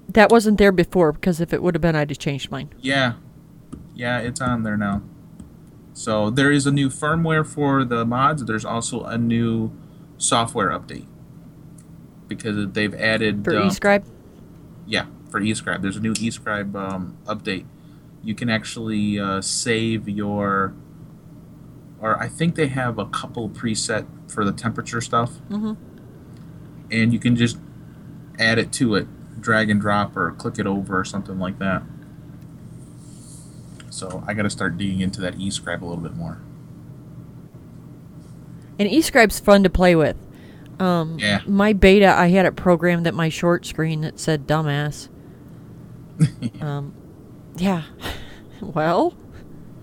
That 0.08 0.30
wasn't 0.30 0.58
there 0.58 0.72
before 0.72 1.12
because 1.12 1.40
if 1.40 1.52
it 1.52 1.62
would 1.62 1.74
have 1.74 1.82
been, 1.82 1.94
I'd 1.94 2.10
have 2.10 2.18
changed 2.18 2.50
mine. 2.50 2.70
Yeah, 2.80 3.14
yeah, 3.94 4.18
it's 4.18 4.40
on 4.40 4.62
there 4.64 4.76
now. 4.76 5.02
So 5.92 6.30
there 6.30 6.50
is 6.50 6.66
a 6.66 6.72
new 6.72 6.88
firmware 6.88 7.46
for 7.46 7.84
the 7.84 8.04
mods. 8.04 8.44
There's 8.44 8.64
also 8.64 9.04
a 9.04 9.18
new 9.18 9.70
software 10.18 10.70
update 10.70 11.06
because 12.26 12.72
they've 12.72 12.94
added 12.94 13.44
For 13.44 13.56
um, 13.56 13.68
eScribe? 13.68 14.04
Yeah, 14.86 15.06
for 15.30 15.40
eScribe. 15.40 15.82
There's 15.82 15.96
a 15.96 16.00
new 16.00 16.14
eScribe 16.14 16.74
um, 16.74 17.16
update. 17.26 17.66
You 18.22 18.34
can 18.34 18.48
actually 18.50 19.18
uh, 19.18 19.40
save 19.40 20.08
your, 20.08 20.74
or 22.00 22.20
I 22.20 22.28
think 22.28 22.54
they 22.54 22.68
have 22.68 22.98
a 22.98 23.06
couple 23.06 23.48
preset 23.48 24.06
for 24.30 24.44
the 24.44 24.52
temperature 24.52 25.00
stuff. 25.00 25.32
Mm-hmm. 25.50 25.72
and 26.90 27.12
you 27.12 27.18
can 27.18 27.36
just 27.36 27.58
add 28.38 28.58
it 28.58 28.72
to 28.72 28.94
it, 28.96 29.06
drag 29.40 29.70
and 29.70 29.80
drop, 29.80 30.16
or 30.16 30.32
click 30.32 30.58
it 30.58 30.66
over, 30.66 30.98
or 30.98 31.04
something 31.04 31.38
like 31.38 31.58
that. 31.58 31.82
So 33.90 34.24
I 34.26 34.34
got 34.34 34.42
to 34.42 34.50
start 34.50 34.76
digging 34.78 35.00
into 35.00 35.20
that 35.20 35.36
eScribe 35.36 35.82
a 35.82 35.84
little 35.84 36.02
bit 36.02 36.14
more. 36.16 36.40
And 38.78 38.88
eScribe's 38.88 39.38
fun 39.40 39.62
to 39.64 39.70
play 39.70 39.94
with. 39.94 40.16
Um, 40.78 41.18
Yeah. 41.18 41.42
My 41.46 41.72
beta, 41.74 42.06
I 42.16 42.28
had 42.28 42.46
it 42.46 42.56
programmed 42.56 43.06
at 43.06 43.14
my 43.14 43.28
short 43.28 43.66
screen 43.66 44.00
that 44.00 44.18
said 44.18 44.46
dumbass. 44.46 45.08
um, 46.62 46.94
yeah. 47.56 47.82
well, 48.60 49.14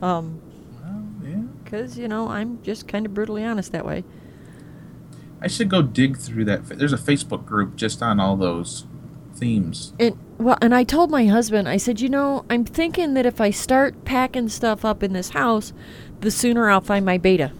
um. 0.01 0.41
Because, 1.69 1.97
you 1.97 2.07
know, 2.07 2.29
I'm 2.29 2.63
just 2.63 2.87
kind 2.87 3.05
of 3.05 3.13
brutally 3.13 3.43
honest 3.43 3.73
that 3.73 3.85
way. 3.85 4.05
I 5.41 5.47
should 5.47 5.69
go 5.69 5.81
dig 5.81 6.17
through 6.17 6.45
that. 6.45 6.65
There's 6.65 6.93
a 6.93 6.97
Facebook 6.97 7.45
group 7.45 7.75
just 7.75 8.01
on 8.01 8.21
all 8.21 8.37
those 8.37 8.85
themes. 9.35 9.91
And 9.99 10.17
well, 10.37 10.57
and 10.61 10.73
I 10.73 10.85
told 10.85 11.11
my 11.11 11.25
husband, 11.25 11.67
I 11.67 11.75
said, 11.75 11.99
you 11.99 12.07
know, 12.07 12.45
I'm 12.49 12.63
thinking 12.63 13.15
that 13.15 13.25
if 13.25 13.41
I 13.41 13.51
start 13.51 14.05
packing 14.05 14.47
stuff 14.47 14.85
up 14.85 15.03
in 15.03 15.11
this 15.11 15.29
house, 15.29 15.73
the 16.21 16.31
sooner 16.31 16.69
I'll 16.69 16.79
find 16.79 17.05
my 17.05 17.17
beta. 17.17 17.51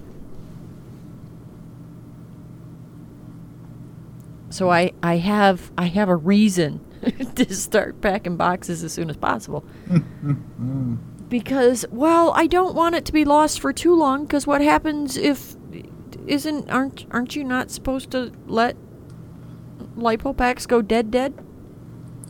So 4.50 4.72
I, 4.72 4.94
I 5.04 5.18
have 5.18 5.70
I 5.78 5.88
have 5.88 6.08
a 6.08 6.16
reason 6.16 6.80
to 7.36 7.54
start 7.54 8.00
packing 8.00 8.38
boxes 8.38 8.86
as 8.86 8.94
soon 8.94 9.10
as 9.10 9.18
possible. 9.18 9.66
Mm-hmm. 9.88 10.96
Because 11.30 11.86
well, 11.92 12.32
I 12.36 12.48
don't 12.48 12.76
want 12.76 12.96
it 12.96 13.06
to 13.06 13.14
be 13.14 13.26
lost 13.26 13.60
for 13.60 13.74
too 13.74 13.96
long. 13.96 14.26
Because 14.26 14.48
what 14.48 14.62
happens 14.62 15.18
if 15.18 15.56
isn't 16.26 16.70
aren't 16.70 17.06
aren't 17.12 17.36
you 17.36 17.44
not 17.44 17.72
supposed 17.72 18.12
to 18.12 18.32
let 18.46 18.76
lipo 19.96 20.36
packs 20.36 20.66
go 20.66 20.82
dead 20.82 21.12
dead? 21.12 21.34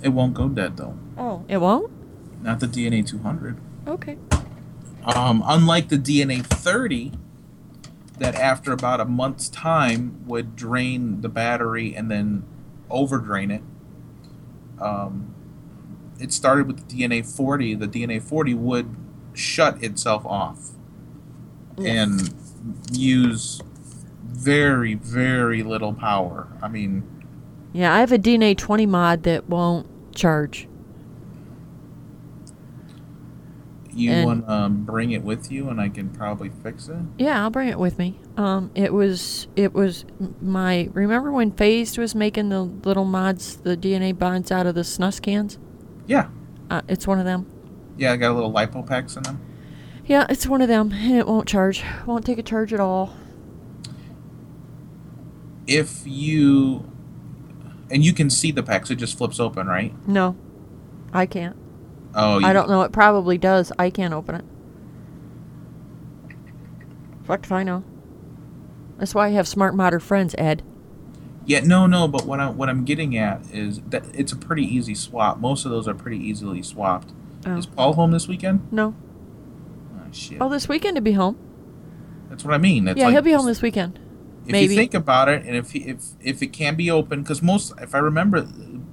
It 0.01 0.09
won't 0.09 0.33
go 0.33 0.47
dead 0.49 0.77
though. 0.77 0.97
Oh, 1.17 1.45
it 1.47 1.57
won't. 1.57 1.91
Not 2.43 2.59
the 2.59 2.67
DNA 2.67 3.05
200. 3.05 3.57
Okay. 3.87 4.17
Um, 5.03 5.43
unlike 5.45 5.89
the 5.89 5.97
DNA 5.97 6.45
30, 6.45 7.13
that 8.19 8.35
after 8.35 8.71
about 8.71 8.99
a 8.99 9.05
month's 9.05 9.49
time 9.49 10.23
would 10.27 10.55
drain 10.55 11.21
the 11.21 11.29
battery 11.29 11.95
and 11.95 12.11
then 12.11 12.43
overdrain 12.89 13.51
it. 13.51 13.61
Um, 14.81 15.33
it 16.19 16.33
started 16.33 16.67
with 16.67 16.87
the 16.87 16.95
DNA 17.03 17.25
40. 17.25 17.75
The 17.75 17.87
DNA 17.87 18.21
40 18.21 18.53
would 18.55 18.95
shut 19.33 19.83
itself 19.83 20.25
off 20.25 20.71
and 21.77 22.33
use 22.91 23.61
very, 24.25 24.95
very 24.95 25.61
little 25.63 25.93
power. 25.93 26.47
I 26.61 26.67
mean, 26.67 27.03
Yeah, 27.73 27.93
I 27.93 27.99
have 27.99 28.11
a 28.11 28.17
DNA 28.17 28.57
20 28.57 28.85
mod 28.85 29.23
that 29.23 29.47
won't 29.49 29.87
charge. 30.15 30.67
you 33.93 34.11
And- 34.11 34.25
want 34.27 34.45
to 34.45 34.51
um, 34.53 34.83
bring 34.85 35.09
it 35.11 35.23
with 35.23 35.51
you 35.51 35.69
and 35.69 35.81
I 35.81 35.89
can 35.89 36.09
probably 36.09 36.49
fix 36.61 36.87
it. 36.87 36.97
Yeah, 37.17 37.41
I'll 37.41 37.49
bring 37.49 37.67
it 37.69 37.79
with 37.79 37.97
me. 37.97 38.19
Um, 38.37 38.69
it 38.75 38.93
was 38.93 39.47
it 39.55 39.73
was 39.73 40.05
my 40.39 40.89
remember 40.93 41.31
when 41.31 41.51
Phased 41.51 41.97
was 41.97 42.13
making 42.13 42.49
the 42.49 42.61
little 42.61 43.05
mods, 43.05 43.55
the 43.57 43.75
DNA 43.75 44.15
bonds 44.17 44.51
out 44.51 44.67
of 44.67 44.75
the 44.75 44.81
snus 44.81 45.19
cans? 45.19 45.57
Yeah. 46.07 46.29
Uh, 46.69 46.81
it's 46.87 47.05
one 47.05 47.19
of 47.19 47.25
them. 47.25 47.45
Yeah, 47.97 48.13
I 48.13 48.17
got 48.17 48.31
a 48.31 48.33
little 48.33 48.51
lipo 48.51 48.85
packs 48.85 49.15
in 49.15 49.23
them. 49.23 49.41
Yeah, 50.05 50.25
it's 50.29 50.47
one 50.47 50.61
of 50.61 50.67
them, 50.67 50.91
and 50.93 51.15
it 51.17 51.27
won't 51.27 51.47
charge. 51.47 51.83
Won't 52.05 52.25
take 52.25 52.37
a 52.37 52.43
charge 52.43 52.73
at 52.73 52.79
all. 52.79 53.13
if 55.67 56.01
you 56.05 56.89
and 57.91 58.03
you 58.03 58.13
can 58.13 58.29
see 58.29 58.51
the 58.51 58.63
packs, 58.63 58.89
it 58.89 58.95
just 58.95 59.17
flips 59.17 59.39
open, 59.39 59.67
right? 59.67 59.93
No, 60.07 60.35
I 61.13 61.25
can't. 61.25 61.55
Oh, 62.15 62.43
I 62.43 62.53
don't 62.53 62.69
know. 62.69 62.81
It 62.83 62.91
probably 62.91 63.37
does. 63.37 63.71
I 63.77 63.89
can't 63.89 64.13
open 64.13 64.35
it. 64.35 64.45
Fuck 67.23 67.43
if 67.43 67.51
I 67.51 67.63
know. 67.63 67.83
That's 68.97 69.13
why 69.13 69.27
I 69.27 69.31
have 69.31 69.47
smart 69.47 69.75
modder 69.75 69.99
friends, 69.99 70.33
Ed. 70.37 70.63
Yeah, 71.47 71.61
no, 71.61 71.87
no. 71.87 72.07
But 72.07 72.25
what 72.25 72.39
I'm 72.39 72.57
what 72.57 72.69
I'm 72.69 72.83
getting 72.83 73.17
at 73.17 73.41
is 73.51 73.79
that 73.87 74.03
it's 74.13 74.33
a 74.33 74.35
pretty 74.35 74.63
easy 74.63 74.93
swap. 74.93 75.39
Most 75.39 75.65
of 75.65 75.71
those 75.71 75.87
are 75.87 75.95
pretty 75.95 76.17
easily 76.17 76.61
swapped. 76.61 77.13
Oh. 77.45 77.57
Is 77.57 77.65
Paul 77.65 77.93
home 77.93 78.11
this 78.11 78.27
weekend? 78.27 78.67
No. 78.71 78.93
All 79.93 80.11
shit. 80.11 80.39
Oh, 80.41 80.49
this 80.49 80.67
weekend 80.67 80.95
to 80.97 81.01
be 81.01 81.13
home. 81.13 81.37
That's 82.29 82.43
what 82.43 82.53
I 82.53 82.57
mean. 82.57 82.87
It's 82.89 82.97
yeah, 82.97 83.05
like, 83.05 83.13
he'll 83.13 83.21
be 83.21 83.31
home 83.31 83.45
this 83.45 83.61
weekend. 83.61 83.97
If 84.45 84.51
maybe. 84.51 84.73
you 84.73 84.79
think 84.79 84.93
about 84.93 85.29
it, 85.29 85.45
and 85.45 85.55
if 85.55 85.71
he, 85.71 85.79
if 85.79 85.99
if 86.19 86.41
it 86.41 86.47
can 86.47 86.75
be 86.75 86.91
open, 86.91 87.21
because 87.21 87.41
most, 87.41 87.73
if 87.79 87.95
I 87.95 87.99
remember, 87.99 88.45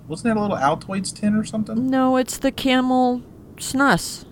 wasn't 0.06 0.34
that 0.34 0.40
a 0.40 0.42
little 0.42 0.56
Altoids 0.56 1.12
tin 1.14 1.34
or 1.34 1.44
something? 1.44 1.90
No, 1.90 2.16
it's 2.16 2.38
the 2.38 2.52
camel 2.52 3.22
snus. 3.56 4.24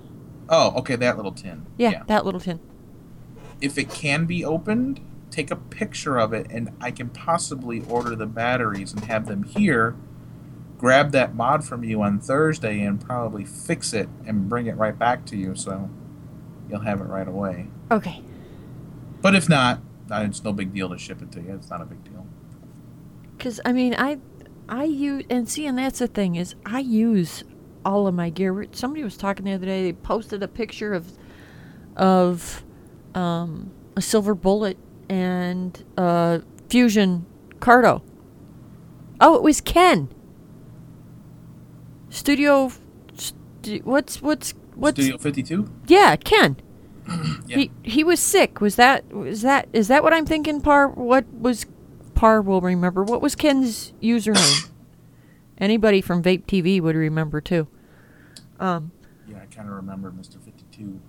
Oh, 0.49 0.73
okay, 0.79 0.95
that 0.97 1.17
little 1.17 1.33
tin. 1.33 1.67
Yeah, 1.77 2.05
that 2.07 2.25
little 2.25 2.41
tin. 2.41 2.61
If 3.61 3.79
it 3.79 3.91
can 3.91 4.27
be 4.27 4.45
opened, 4.45 5.01
take 5.33 5.51
a 5.51 5.57
picture 5.57 6.19
of 6.19 6.33
it, 6.33 6.47
and 6.51 6.71
I 6.81 6.91
can 6.91 7.09
possibly 7.09 7.83
order 7.89 8.15
the 8.15 8.27
batteries 8.27 8.93
and 8.93 9.05
have 9.05 9.27
them 9.27 9.43
here. 9.43 9.97
Grab 10.79 11.13
that 11.13 11.35
mod 11.35 11.65
from 11.65 11.83
you 11.83 12.03
on 12.03 12.21
Thursday 12.21 12.81
and 12.81 13.01
probably 13.01 13.45
fix 13.45 13.93
it 13.93 14.09
and 14.27 14.49
bring 14.49 14.67
it 14.67 14.77
right 14.77 14.97
back 14.97 15.25
to 15.27 15.37
you, 15.37 15.57
so 15.57 15.89
you'll 16.69 16.81
have 16.81 17.01
it 17.01 17.05
right 17.05 17.27
away. 17.27 17.69
Okay. 17.91 18.23
But 19.21 19.35
if 19.35 19.49
not, 19.49 19.81
it's 20.11 20.45
no 20.45 20.53
big 20.53 20.75
deal 20.75 20.91
to 20.91 20.99
ship 20.99 21.23
it 21.23 21.33
to 21.33 21.41
you. 21.41 21.55
It's 21.55 21.71
not 21.71 21.81
a 21.81 21.85
big 21.85 22.05
deal. 22.05 22.27
Cause 23.39 23.61
I 23.65 23.73
mean, 23.73 23.95
I, 23.97 24.19
I 24.69 24.85
use 24.85 25.25
and 25.31 25.49
see, 25.49 25.67
and 25.67 25.79
that's 25.79 26.01
the 26.01 26.09
thing 26.09 26.37
is, 26.37 26.55
I 26.67 26.81
use 26.81 27.45
all 27.85 28.07
of 28.07 28.15
my 28.15 28.31
gear. 28.31 28.67
Somebody 28.73 29.03
was 29.03 29.17
talking 29.17 29.45
the 29.45 29.53
other 29.53 29.67
day. 29.67 29.83
They 29.85 29.93
posted 29.93 30.43
a 30.43 30.49
picture 30.49 30.95
of, 30.95 31.13
of, 31.97 32.65
um, 33.15 33.71
a 33.97 34.03
silver 34.03 34.35
bullet 34.35 34.79
and 35.13 35.85
uh, 35.99 36.39
fusion 36.71 37.27
cardo. 37.61 38.01
Oh, 39.21 39.37
it 39.37 39.43
was 39.43 39.61
Ken. 39.61 40.09
Studio, 42.09 42.73
st- 43.17 43.85
what's 43.85 44.23
what's 44.23 44.55
what's 44.75 44.97
Studio 44.99 45.19
52? 45.19 45.71
yeah, 45.87 46.17
Ken. 46.17 46.57
Yeah. 47.47 47.59
He 47.59 47.71
he 47.83 48.05
was 48.05 48.21
sick. 48.21 48.61
Was 48.61 48.77
that 48.77 49.13
was 49.13 49.43
that 49.43 49.69
is 49.75 49.89
that 49.89 50.03
what 50.03 50.15
I'm 50.15 50.25
thinking? 50.25 50.61
Par 50.63 50.89
what 50.89 51.27
was 51.35 51.67
Par 52.15 52.41
will 52.41 52.61
remember. 52.63 53.03
What 53.03 53.21
was 53.21 53.35
Ken's 53.35 53.93
username? 54.01 54.71
Anybody 55.59 56.01
from 56.01 56.23
Vape 56.23 56.47
TV 56.47 56.81
would 56.81 56.95
remember 56.97 57.41
too. 57.41 57.67
Um, 58.61 58.93
Yeah, 59.29 59.39
I 59.43 59.47
kind 59.55 59.69
of 59.69 59.75
remember 59.75 60.11
Mr. 60.13 60.41
52. 60.43 61.01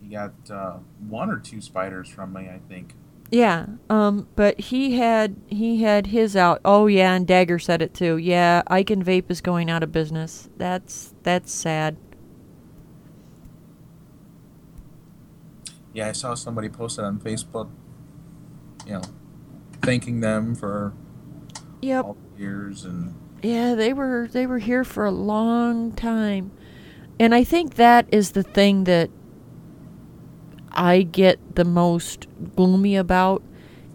He 0.00 0.08
got 0.08 0.32
uh, 0.50 0.76
one 1.08 1.28
or 1.30 1.40
two 1.40 1.60
spiders 1.60 2.08
from 2.08 2.32
me, 2.32 2.48
I 2.48 2.60
think. 2.68 2.94
Yeah. 3.30 3.66
Um, 3.90 4.28
but 4.36 4.58
he 4.60 4.96
had 4.96 5.36
he 5.48 5.82
had 5.82 6.08
his 6.08 6.36
out. 6.36 6.60
Oh 6.64 6.86
yeah, 6.86 7.14
and 7.14 7.26
Dagger 7.26 7.58
said 7.58 7.82
it 7.82 7.94
too. 7.94 8.16
Yeah, 8.16 8.62
Ike 8.66 8.90
and 8.90 9.04
Vape 9.04 9.30
is 9.30 9.40
going 9.40 9.70
out 9.70 9.82
of 9.82 9.92
business. 9.92 10.48
That's 10.56 11.14
that's 11.22 11.52
sad. 11.52 11.96
Yeah, 15.92 16.08
I 16.08 16.12
saw 16.12 16.34
somebody 16.34 16.68
posted 16.68 17.04
on 17.04 17.20
Facebook, 17.20 17.70
you 18.86 18.94
know, 18.94 19.02
thanking 19.82 20.20
them 20.20 20.54
for 20.54 20.92
Yep. 21.82 22.04
all 22.04 22.16
the 22.36 22.42
years 22.42 22.84
and 22.84 23.14
Yeah, 23.42 23.74
they 23.74 23.92
were 23.92 24.28
they 24.30 24.46
were 24.46 24.58
here 24.58 24.84
for 24.84 25.04
a 25.04 25.10
long 25.12 25.92
time. 25.92 26.50
And 27.20 27.32
I 27.34 27.44
think 27.44 27.74
that 27.74 28.06
is 28.10 28.32
the 28.32 28.42
thing 28.42 28.84
that 28.84 29.10
I 30.74 31.02
get 31.02 31.56
the 31.56 31.64
most 31.64 32.26
gloomy 32.56 32.96
about 32.96 33.42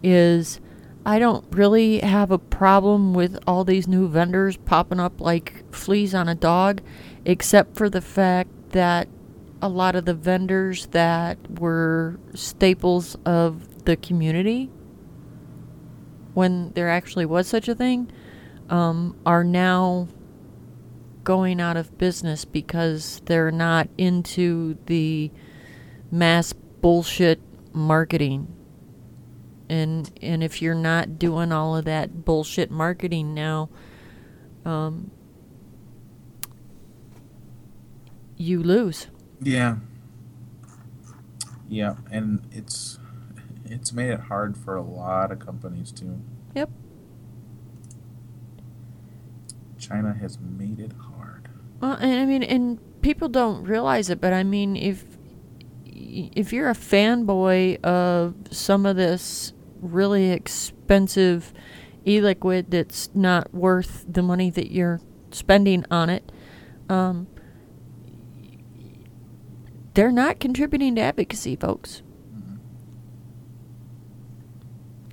is 0.02 0.60
I 1.04 1.18
don't 1.18 1.44
really 1.50 2.00
have 2.00 2.30
a 2.30 2.38
problem 2.38 3.14
with 3.14 3.38
all 3.46 3.64
these 3.64 3.88
new 3.88 4.08
vendors 4.08 4.56
popping 4.56 5.00
up 5.00 5.20
like 5.20 5.72
fleas 5.74 6.14
on 6.14 6.28
a 6.28 6.34
dog 6.34 6.82
except 7.24 7.76
for 7.76 7.88
the 7.88 8.00
fact 8.00 8.50
that 8.70 9.08
a 9.62 9.68
lot 9.68 9.94
of 9.94 10.04
the 10.04 10.14
vendors 10.14 10.86
that 10.86 11.38
were 11.58 12.18
staples 12.34 13.16
of 13.24 13.84
the 13.84 13.96
community 13.96 14.70
when 16.34 16.70
there 16.72 16.88
actually 16.88 17.26
was 17.26 17.46
such 17.46 17.68
a 17.68 17.74
thing 17.74 18.10
um, 18.68 19.16
are 19.26 19.44
now 19.44 20.08
going 21.24 21.60
out 21.60 21.76
of 21.76 21.98
business 21.98 22.44
because 22.44 23.20
they're 23.26 23.50
not 23.50 23.88
into 23.98 24.78
the 24.86 25.30
mass 26.10 26.54
bullshit 26.80 27.40
marketing. 27.72 28.56
And 29.68 30.10
and 30.20 30.42
if 30.42 30.60
you're 30.60 30.74
not 30.74 31.18
doing 31.18 31.52
all 31.52 31.76
of 31.76 31.84
that 31.84 32.24
bullshit 32.24 32.70
marketing 32.70 33.34
now, 33.34 33.68
um, 34.64 35.10
you 38.36 38.62
lose. 38.62 39.06
yeah, 39.40 39.76
yeah, 41.68 41.94
and 42.10 42.42
it's 42.50 42.98
it's 43.64 43.92
made 43.92 44.10
it 44.10 44.20
hard 44.20 44.56
for 44.56 44.74
a 44.74 44.82
lot 44.82 45.30
of 45.30 45.38
companies 45.38 45.92
too. 45.92 46.20
Yep. 46.56 46.70
China 49.78 50.12
has 50.14 50.38
made 50.40 50.80
it 50.80 50.92
hard. 50.92 51.48
Well, 51.80 51.92
and 51.92 52.20
I 52.20 52.26
mean, 52.26 52.42
and 52.42 52.78
people 53.02 53.28
don't 53.28 53.62
realize 53.64 54.10
it, 54.10 54.20
but 54.20 54.32
I 54.32 54.42
mean, 54.42 54.76
if 54.76 55.04
if 56.10 56.52
you're 56.52 56.68
a 56.68 56.74
fanboy 56.74 57.80
of 57.82 58.34
some 58.50 58.86
of 58.86 58.96
this 58.96 59.52
really 59.80 60.30
expensive 60.30 61.52
e-liquid 62.06 62.70
that's 62.70 63.10
not 63.14 63.54
worth 63.54 64.04
the 64.08 64.22
money 64.22 64.50
that 64.50 64.70
you're 64.70 65.00
spending 65.30 65.84
on 65.90 66.10
it, 66.10 66.32
um, 66.88 67.28
they're 69.94 70.12
not 70.12 70.40
contributing 70.40 70.94
to 70.96 71.00
advocacy, 71.00 71.56
folks. 71.56 72.02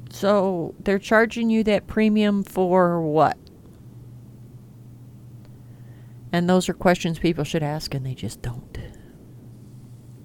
So 0.10 0.74
they're 0.80 1.00
charging 1.00 1.50
you 1.50 1.64
that 1.66 1.86
premium 1.86 2.44
for 2.44 3.02
what? 3.02 3.38
And 6.32 6.50
those 6.50 6.68
are 6.70 6.74
questions 6.74 7.20
people 7.20 7.44
should 7.44 7.64
ask, 7.64 7.94
and 7.94 8.06
they 8.06 8.16
just 8.16 8.42
don't. 8.42 8.67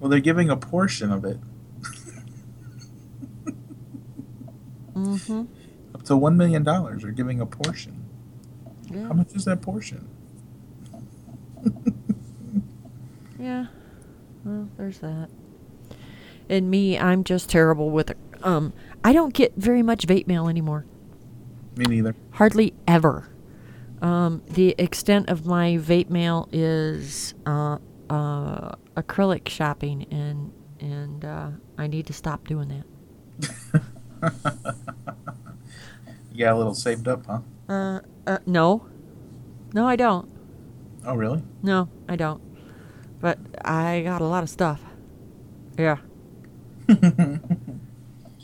Well, 0.03 0.09
they're 0.09 0.19
giving 0.19 0.49
a 0.49 0.57
portion 0.57 1.13
of 1.13 1.23
it, 1.23 1.39
Mm-hmm. 4.93 5.43
up 5.95 6.03
to 6.03 6.17
one 6.17 6.35
million 6.35 6.61
dollars. 6.61 7.03
They're 7.03 7.11
giving 7.11 7.39
a 7.39 7.45
portion. 7.45 8.03
Yeah. 8.91 9.07
How 9.07 9.13
much 9.13 9.33
is 9.33 9.45
that 9.45 9.61
portion? 9.61 10.05
Yeah. 13.39 13.67
Well, 14.45 14.67
there's 14.77 14.99
that. 14.99 15.29
And 16.49 16.69
me, 16.71 16.97
I'm 16.97 17.23
just 17.25 17.49
terrible 17.49 17.89
with 17.89 18.09
it. 18.11 18.17
Um, 18.41 18.71
I 19.03 19.11
don't 19.13 19.33
get 19.33 19.53
very 19.57 19.81
much 19.83 20.05
vape 20.07 20.27
mail 20.27 20.47
anymore. 20.47 20.85
Me 21.75 21.83
neither. 21.85 22.15
Hardly 22.31 22.73
ever. 22.87 23.27
Um, 24.01 24.43
the 24.49 24.75
extent 24.77 25.29
of 25.29 25.45
my 25.45 25.71
vape 25.77 26.09
mail 26.09 26.47
is 26.53 27.33
uh, 27.45 27.79
uh, 28.09 28.75
acrylic 28.95 29.49
shopping, 29.49 30.05
and 30.11 30.51
and 30.79 31.25
uh, 31.25 31.49
I 31.77 31.87
need 31.87 32.07
to 32.07 32.13
stop 32.13 32.47
doing 32.47 32.69
that. 32.69 33.83
You 36.33 36.45
got 36.45 36.53
a 36.53 36.57
little 36.57 36.73
saved 36.73 37.07
up, 37.07 37.25
huh? 37.27 37.39
Uh, 37.69 37.99
uh, 38.25 38.39
no, 38.45 38.87
no, 39.73 39.87
I 39.87 39.95
don't. 39.95 40.29
Oh, 41.05 41.15
really? 41.15 41.43
No, 41.61 41.89
I 42.09 42.15
don't. 42.15 42.41
But 43.19 43.37
I 43.63 44.01
got 44.01 44.21
a 44.21 44.25
lot 44.25 44.43
of 44.43 44.49
stuff. 44.49 44.81
Yeah. 45.77 45.97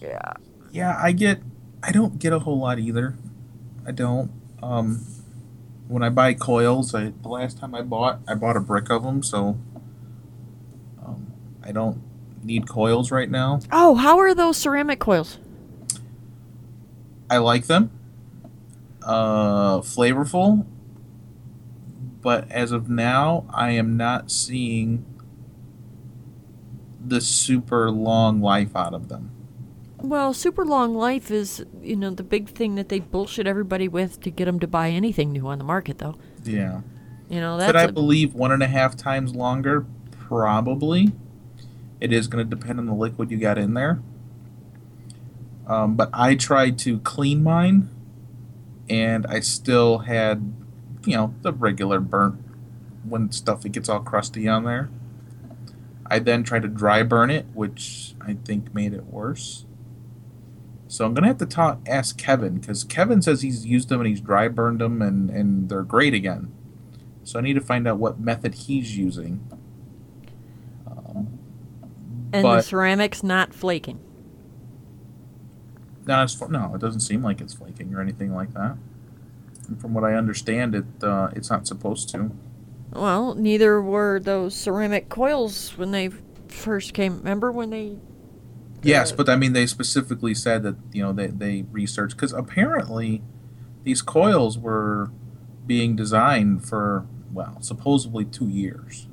Yeah. 0.01 0.34
Yeah, 0.71 0.97
I 0.97 1.11
get. 1.11 1.41
I 1.84 1.91
don't 1.91 2.19
get 2.19 2.34
a 2.34 2.39
whole 2.39 2.59
lot 2.59 2.80
either. 2.80 3.15
I 3.85 3.91
don't. 3.91 4.31
Um, 4.61 5.05
when 5.88 6.03
I 6.03 6.09
buy 6.09 6.34
coils, 6.34 6.93
I 6.93 7.11
the 7.21 7.27
last 7.27 7.57
time 7.57 7.76
I 7.76 7.81
bought, 7.81 8.19
I 8.27 8.35
bought 8.35 8.55
a 8.55 8.61
brick 8.61 8.89
of 8.89 9.03
them, 9.03 9.23
so 9.23 9.57
I 11.70 11.72
don't 11.72 12.02
need 12.44 12.68
coils 12.68 13.12
right 13.12 13.30
now. 13.30 13.60
Oh, 13.72 13.94
how 13.94 14.18
are 14.18 14.34
those 14.34 14.58
ceramic 14.58 14.98
coils? 15.00 15.38
I 17.30 17.38
like 17.38 17.68
them. 17.68 17.91
Uh, 19.04 19.82
flavorful. 19.82 20.66
But 22.22 22.50
as 22.52 22.72
of 22.72 22.90
now, 22.90 23.46
I 23.54 23.70
am 23.72 23.96
not 23.98 24.32
seeing 24.32 25.06
the 27.06 27.22
super 27.22 27.91
long 27.91 28.41
life 28.41 28.76
out 28.76 28.96
of 28.96 29.08
them. 29.08 29.30
Well, 30.00 30.34
super 30.34 30.66
long 30.66 30.96
life 30.96 31.30
is, 31.30 31.64
you 31.84 31.96
know, 31.96 32.10
the 32.10 32.24
big 32.24 32.50
thing 32.50 32.74
that 32.76 32.90
they 32.90 33.00
bullshit 33.00 33.46
everybody 33.46 33.88
with 33.88 34.22
to 34.22 34.32
get 34.32 34.46
them 34.46 34.60
to 34.62 34.68
buy 34.68 34.90
anything 34.90 35.32
new 35.32 35.46
on 35.46 35.60
the 35.60 35.64
market, 35.64 36.00
though. 36.00 36.16
Yeah. 36.44 36.82
You 37.30 37.40
know, 37.41 37.58
that's 37.58 37.68
Could 37.72 37.76
I 37.76 37.84
a- 37.84 37.91
believe 37.91 38.34
one 38.34 38.52
and 38.52 38.64
a 38.64 38.68
half 38.68 38.96
times 38.96 39.36
longer? 39.36 39.86
Probably. 40.10 41.12
It 41.99 42.13
is 42.13 42.27
going 42.27 42.47
to 42.47 42.55
depend 42.55 42.80
on 42.80 42.85
the 42.85 42.93
liquid 42.93 43.31
you 43.31 43.38
got 43.38 43.57
in 43.57 43.73
there. 43.73 44.01
Um, 45.67 45.95
but 45.95 46.09
I 46.13 46.35
tried 46.35 46.80
to 46.80 46.99
clean 46.99 47.43
mine, 47.43 47.89
and 48.89 49.27
I 49.27 49.39
still 49.39 49.99
had, 49.99 50.53
you 51.05 51.15
know, 51.15 51.35
the 51.41 51.53
regular 51.53 51.99
burnt 51.99 52.41
when 53.03 53.31
stuff 53.31 53.65
it 53.65 53.71
gets 53.71 53.89
all 53.89 53.99
crusty 53.99 54.47
on 54.47 54.63
there. 54.63 54.89
I 56.05 56.19
then 56.19 56.43
tried 56.43 56.63
to 56.63 56.67
dry 56.67 57.03
burn 57.03 57.30
it, 57.30 57.45
which 57.53 58.15
I 58.19 58.34
think 58.34 58.73
made 58.73 58.93
it 58.93 59.05
worse. 59.05 59.65
So 60.88 61.05
I'm 61.05 61.13
gonna 61.13 61.27
have 61.27 61.38
to 61.38 61.45
talk, 61.45 61.81
ask 61.88 62.17
Kevin 62.17 62.57
because 62.57 62.84
Kevin 62.84 63.21
says 63.21 63.43
he's 63.43 63.63
used 63.63 63.89
them 63.89 64.01
and 64.01 64.09
he's 64.09 64.21
dry 64.21 64.47
burned 64.47 64.81
them 64.81 65.03
and 65.03 65.30
and 65.30 65.69
they're 65.69 65.84
great 65.84 66.15
again. 66.15 66.51
So 67.23 67.38
I 67.38 67.43
need 67.43 67.53
to 67.53 67.61
find 67.61 67.88
out 67.88 67.99
what 67.99 68.19
method 68.19 68.55
he's 68.55 68.97
using. 68.97 69.47
And 72.31 72.45
the 72.45 72.61
ceramic's 72.61 73.23
not 73.23 73.53
flaking. 73.53 73.99
no, 76.06 76.26
no, 76.49 76.72
it 76.76 76.81
doesn't 76.81 77.01
seem 77.01 77.23
like 77.23 77.41
it's 77.41 77.53
flaking 77.53 77.93
or 77.93 78.01
anything 78.01 78.34
like 78.34 78.53
that. 78.53 78.77
And 79.68 79.80
from 79.80 79.93
what 79.93 80.03
I 80.03 80.14
understand, 80.14 80.76
it 80.76 80.85
uh, 81.03 81.30
it's 81.35 81.49
not 81.49 81.68
supposed 81.68 82.10
to. 82.10 82.31
Well, 82.91 83.35
neither 83.35 83.81
were 83.81 84.19
those 84.19 84.56
ceramic 84.56 85.10
coils 85.10 85.77
when 85.77 85.91
they 85.91 86.10
first 86.47 86.93
came. 86.93 87.18
Remember 87.18 87.51
when 87.51 87.69
they? 87.69 87.97
Yes, 88.81 89.11
but 89.11 89.30
I 89.30 89.35
mean, 89.35 89.53
they 89.53 89.65
specifically 89.65 90.34
said 90.34 90.64
that 90.64 90.76
you 90.91 91.03
know 91.03 91.14
they 91.14 91.27
they 91.27 91.65
researched 91.72 92.15
because 92.15 92.34
apparently 92.34 93.22
these 93.84 94.01
coils 94.01 94.57
were 94.57 95.11
being 95.68 95.95
designed 95.95 96.65
for 96.65 97.06
well, 97.31 97.57
supposedly 97.61 98.26
two 98.26 98.47
years 98.47 99.09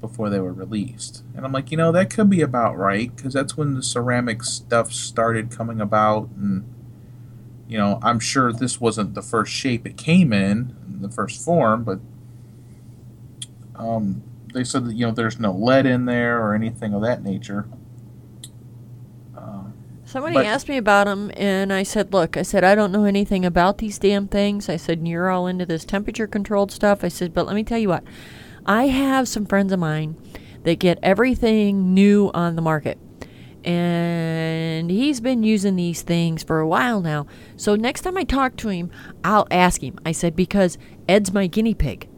before 0.00 0.28
they 0.30 0.38
were 0.40 0.52
released, 0.52 1.24
and 1.34 1.44
I'm 1.44 1.52
like, 1.52 1.70
you 1.70 1.76
know, 1.76 1.90
that 1.92 2.10
could 2.10 2.28
be 2.30 2.40
about 2.42 2.76
right 2.76 3.14
because 3.14 3.32
that's 3.32 3.56
when 3.56 3.74
the 3.74 3.82
ceramic 3.82 4.42
stuff 4.44 4.92
started 4.92 5.50
coming 5.50 5.80
about, 5.80 6.28
and 6.36 6.64
you 7.68 7.78
know, 7.78 7.98
I'm 8.02 8.20
sure 8.20 8.52
this 8.52 8.80
wasn't 8.80 9.14
the 9.14 9.22
first 9.22 9.52
shape 9.52 9.86
it 9.86 9.96
came 9.96 10.32
in, 10.32 10.76
the 11.00 11.08
first 11.08 11.44
form, 11.44 11.82
but 11.82 11.98
um, 13.74 14.22
they 14.54 14.64
said 14.64 14.86
that 14.86 14.94
you 14.94 15.06
know 15.06 15.12
there's 15.12 15.38
no 15.38 15.52
lead 15.52 15.86
in 15.86 16.06
there 16.06 16.40
or 16.40 16.54
anything 16.54 16.94
of 16.94 17.02
that 17.02 17.22
nature. 17.22 17.66
Uh, 19.36 19.64
Somebody 20.04 20.34
But- 20.34 20.46
asked 20.46 20.68
me 20.68 20.76
about 20.76 21.06
them, 21.06 21.30
and 21.36 21.72
I 21.72 21.82
said, 21.82 22.12
"Look, 22.12 22.36
I 22.36 22.42
said 22.42 22.64
I 22.64 22.74
don't 22.74 22.92
know 22.92 23.04
anything 23.04 23.44
about 23.44 23.78
these 23.78 23.98
damn 23.98 24.28
things." 24.28 24.68
I 24.68 24.76
said, 24.76 25.06
"You're 25.06 25.30
all 25.30 25.46
into 25.46 25.66
this 25.66 25.84
temperature-controlled 25.84 26.70
stuff." 26.70 27.02
I 27.02 27.08
said, 27.08 27.34
"But 27.34 27.46
let 27.46 27.56
me 27.56 27.64
tell 27.64 27.78
you 27.78 27.88
what, 27.88 28.04
I 28.66 28.88
have 28.88 29.28
some 29.28 29.46
friends 29.46 29.72
of 29.72 29.78
mine 29.78 30.16
that 30.64 30.78
get 30.78 30.98
everything 31.02 31.94
new 31.94 32.30
on 32.34 32.56
the 32.56 32.62
market." 32.62 32.98
And 33.64 34.92
he's 34.92 35.20
been 35.20 35.42
using 35.42 35.74
these 35.74 36.02
things 36.02 36.44
for 36.44 36.60
a 36.60 36.68
while 36.68 37.00
now. 37.00 37.26
So 37.56 37.74
next 37.74 38.02
time 38.02 38.16
I 38.16 38.22
talk 38.22 38.54
to 38.58 38.68
him, 38.68 38.92
I'll 39.24 39.48
ask 39.50 39.82
him. 39.82 39.98
I 40.06 40.12
said, 40.12 40.36
because 40.36 40.78
Ed's 41.08 41.32
my 41.32 41.48
guinea 41.48 41.74
pig. 41.74 42.08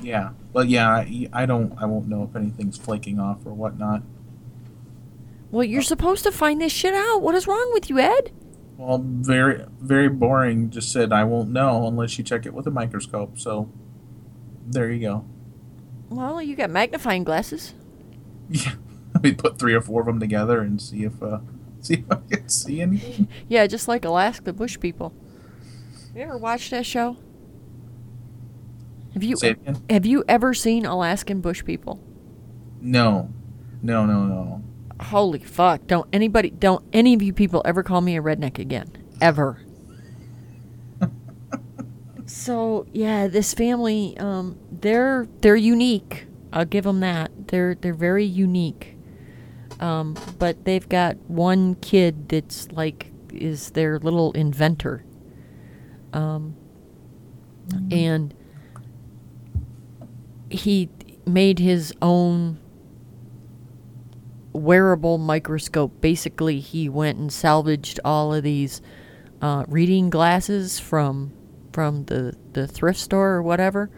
Yeah, 0.00 0.30
but 0.54 0.68
yeah, 0.68 0.88
I, 0.88 1.28
I 1.30 1.44
don't, 1.44 1.74
I 1.76 1.84
won't 1.84 2.08
know 2.08 2.22
if 2.22 2.34
anything's 2.34 2.78
flaking 2.78 3.20
off 3.20 3.44
or 3.44 3.52
whatnot. 3.52 4.02
Well, 5.50 5.64
you're 5.64 5.82
supposed 5.82 6.24
to 6.24 6.32
find 6.32 6.58
this 6.58 6.72
shit 6.72 6.94
out. 6.94 7.20
What 7.20 7.34
is 7.34 7.46
wrong 7.46 7.70
with 7.74 7.90
you, 7.90 7.98
Ed? 7.98 8.32
Well, 8.78 9.04
very, 9.04 9.66
very 9.78 10.08
boring. 10.08 10.70
Just 10.70 10.90
said 10.90 11.12
I 11.12 11.24
won't 11.24 11.50
know 11.50 11.86
unless 11.86 12.16
you 12.16 12.24
check 12.24 12.46
it 12.46 12.54
with 12.54 12.66
a 12.66 12.70
microscope. 12.70 13.38
So, 13.38 13.70
there 14.66 14.90
you 14.90 15.00
go. 15.00 15.24
Well, 16.10 16.40
you 16.42 16.54
got 16.56 16.70
magnifying 16.70 17.24
glasses. 17.24 17.74
Yeah, 18.50 18.72
we 19.22 19.32
put 19.32 19.58
three 19.58 19.72
or 19.72 19.80
four 19.80 20.00
of 20.02 20.06
them 20.06 20.20
together 20.20 20.60
and 20.60 20.80
see 20.80 21.04
if, 21.04 21.22
uh, 21.22 21.38
see 21.80 21.94
if 21.94 22.04
I 22.10 22.16
can 22.30 22.48
see 22.48 22.82
anything. 22.82 23.26
Yeah, 23.48 23.66
just 23.66 23.88
like 23.88 24.04
Alaska 24.04 24.52
Bush 24.52 24.78
people. 24.78 25.14
You 26.14 26.22
ever 26.22 26.36
watched 26.36 26.70
that 26.70 26.84
show? 26.84 27.16
Have 29.14 29.22
you 29.22 29.36
Say 29.36 29.50
it 29.50 29.58
again. 29.62 29.82
have 29.88 30.04
you 30.04 30.24
ever 30.28 30.52
seen 30.52 30.84
Alaskan 30.84 31.40
Bush 31.40 31.64
people? 31.64 32.00
No, 32.82 33.30
no, 33.82 34.04
no, 34.04 34.24
no. 34.26 34.62
Holy 35.00 35.38
fuck! 35.38 35.86
Don't 35.86 36.08
anybody, 36.12 36.50
don't 36.50 36.84
any 36.92 37.14
of 37.14 37.22
you 37.22 37.32
people 37.32 37.62
ever 37.64 37.82
call 37.82 38.00
me 38.02 38.16
a 38.16 38.22
redneck 38.22 38.58
again, 38.58 38.90
ever. 39.22 39.58
So 42.26 42.86
yeah, 42.92 43.26
this 43.28 43.54
family, 43.54 44.16
um, 44.18 44.58
they're 44.70 45.26
they're 45.40 45.56
unique. 45.56 46.26
I'll 46.52 46.64
give 46.64 46.84
them 46.84 47.00
that. 47.00 47.48
They're 47.48 47.74
they're 47.74 47.94
very 47.94 48.24
unique. 48.24 48.96
Um, 49.80 50.16
but 50.38 50.64
they've 50.64 50.88
got 50.88 51.16
one 51.28 51.74
kid 51.76 52.28
that's 52.28 52.70
like 52.72 53.12
is 53.32 53.70
their 53.70 53.98
little 53.98 54.32
inventor. 54.32 55.04
Um, 56.12 56.56
and 57.90 58.34
he 60.48 60.88
made 61.26 61.58
his 61.58 61.92
own 62.00 62.58
wearable 64.52 65.18
microscope. 65.18 66.00
Basically, 66.00 66.60
he 66.60 66.88
went 66.88 67.18
and 67.18 67.32
salvaged 67.32 67.98
all 68.04 68.32
of 68.32 68.44
these 68.44 68.80
uh, 69.42 69.64
reading 69.66 70.08
glasses 70.08 70.78
from 70.78 71.32
from 71.74 72.04
the 72.04 72.36
the 72.52 72.68
thrift 72.68 73.00
store 73.00 73.30
or 73.30 73.42
whatever, 73.42 73.90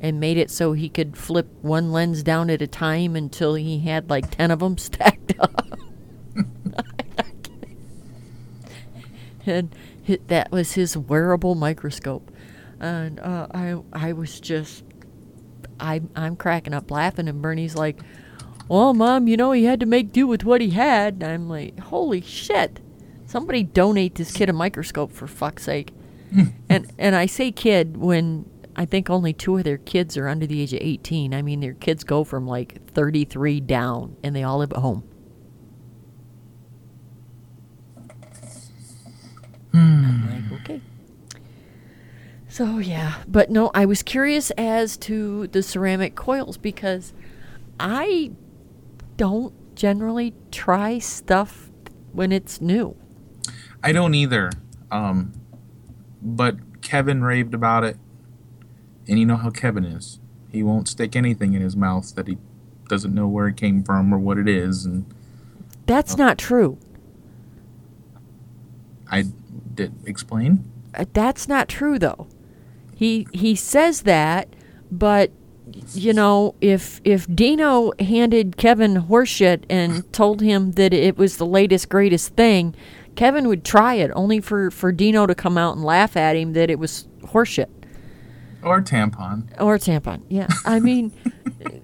and 0.00 0.18
made 0.18 0.38
it 0.38 0.50
so 0.50 0.72
he 0.72 0.88
could 0.88 1.14
flip 1.14 1.46
one 1.60 1.92
lens 1.92 2.22
down 2.22 2.48
at 2.48 2.62
a 2.62 2.66
time 2.66 3.14
until 3.14 3.54
he 3.54 3.80
had 3.80 4.08
like 4.08 4.30
ten 4.30 4.50
of 4.50 4.60
them 4.60 4.78
stacked 4.78 5.34
up. 5.38 5.78
and 9.44 9.76
that 10.28 10.50
was 10.50 10.72
his 10.72 10.96
wearable 10.96 11.54
microscope, 11.54 12.32
and 12.80 13.20
uh, 13.20 13.46
I 13.52 13.76
I 13.92 14.12
was 14.14 14.40
just 14.40 14.82
I 15.78 16.00
I'm 16.16 16.34
cracking 16.34 16.72
up 16.72 16.90
laughing, 16.90 17.28
and 17.28 17.42
Bernie's 17.42 17.74
like, 17.74 18.00
"Well, 18.68 18.94
mom, 18.94 19.28
you 19.28 19.36
know 19.36 19.52
he 19.52 19.64
had 19.64 19.80
to 19.80 19.86
make 19.86 20.12
do 20.12 20.26
with 20.26 20.44
what 20.44 20.62
he 20.62 20.70
had." 20.70 21.14
And 21.14 21.24
I'm 21.24 21.46
like, 21.46 21.78
"Holy 21.78 22.22
shit! 22.22 22.80
Somebody 23.26 23.64
donate 23.64 24.14
this 24.14 24.32
kid 24.32 24.48
a 24.48 24.54
microscope 24.54 25.12
for 25.12 25.26
fuck's 25.26 25.64
sake!" 25.64 25.92
and 26.68 26.92
and 26.98 27.14
I 27.14 27.26
say 27.26 27.50
kid 27.50 27.96
when 27.96 28.48
I 28.76 28.84
think 28.84 29.10
only 29.10 29.32
two 29.32 29.56
of 29.58 29.64
their 29.64 29.78
kids 29.78 30.16
are 30.16 30.28
under 30.28 30.46
the 30.46 30.62
age 30.62 30.72
of 30.72 30.80
18. 30.80 31.34
I 31.34 31.42
mean, 31.42 31.60
their 31.60 31.74
kids 31.74 32.04
go 32.04 32.22
from 32.22 32.46
like 32.46 32.92
33 32.92 33.60
down, 33.60 34.16
and 34.22 34.36
they 34.36 34.44
all 34.44 34.58
live 34.58 34.72
at 34.72 34.78
home. 34.78 35.02
I'm 39.74 40.50
like, 40.50 40.60
okay. 40.60 40.80
So 42.48 42.78
yeah, 42.78 43.16
but 43.26 43.50
no, 43.50 43.70
I 43.74 43.84
was 43.84 44.02
curious 44.02 44.50
as 44.52 44.96
to 44.98 45.48
the 45.48 45.62
ceramic 45.62 46.14
coils 46.14 46.56
because 46.56 47.12
I 47.78 48.32
don't 49.16 49.54
generally 49.74 50.34
try 50.50 50.98
stuff 50.98 51.70
when 52.12 52.32
it's 52.32 52.60
new. 52.60 52.96
I 53.82 53.92
don't 53.92 54.14
either. 54.14 54.50
Um, 54.90 55.32
but 56.22 56.82
Kevin 56.82 57.22
raved 57.22 57.54
about 57.54 57.84
it, 57.84 57.96
and 59.06 59.18
you 59.18 59.26
know 59.26 59.36
how 59.36 59.50
Kevin 59.50 59.84
is. 59.84 60.20
He 60.50 60.62
won't 60.62 60.88
stick 60.88 61.14
anything 61.14 61.54
in 61.54 61.60
his 61.62 61.76
mouth 61.76 62.14
that 62.14 62.26
he 62.26 62.38
doesn't 62.88 63.14
know 63.14 63.28
where 63.28 63.48
it 63.48 63.56
came 63.56 63.82
from 63.82 64.12
or 64.12 64.18
what 64.18 64.38
it 64.38 64.48
is, 64.48 64.84
and 64.84 65.04
That's 65.86 66.16
not 66.16 66.38
true. 66.38 66.78
I 69.10 69.24
did 69.74 69.94
explain. 70.06 70.64
Uh, 70.94 71.04
That's 71.12 71.48
not 71.48 71.68
true 71.68 71.98
though. 71.98 72.26
He 72.94 73.26
he 73.32 73.54
says 73.54 74.02
that, 74.02 74.48
but 74.90 75.30
you 75.94 76.12
know, 76.12 76.54
if 76.60 77.00
if 77.04 77.26
Dino 77.34 77.92
handed 78.00 78.56
Kevin 78.56 79.02
horseshit 79.04 79.64
and 79.68 80.10
told 80.12 80.40
him 80.40 80.72
that 80.72 80.92
it 80.92 81.16
was 81.16 81.36
the 81.36 81.46
latest 81.46 81.88
greatest 81.88 82.34
thing, 82.34 82.74
Kevin 83.18 83.48
would 83.48 83.64
try 83.64 83.94
it 83.94 84.12
only 84.14 84.38
for 84.40 84.70
for 84.70 84.92
Dino 84.92 85.26
to 85.26 85.34
come 85.34 85.58
out 85.58 85.74
and 85.74 85.84
laugh 85.84 86.16
at 86.16 86.36
him 86.36 86.52
that 86.52 86.70
it 86.70 86.78
was 86.78 87.08
horseshit 87.24 87.66
Or 88.62 88.80
tampon. 88.80 89.48
or 89.60 89.76
tampon. 89.76 90.22
Yeah, 90.28 90.46
I 90.64 90.78
mean, 90.88 91.10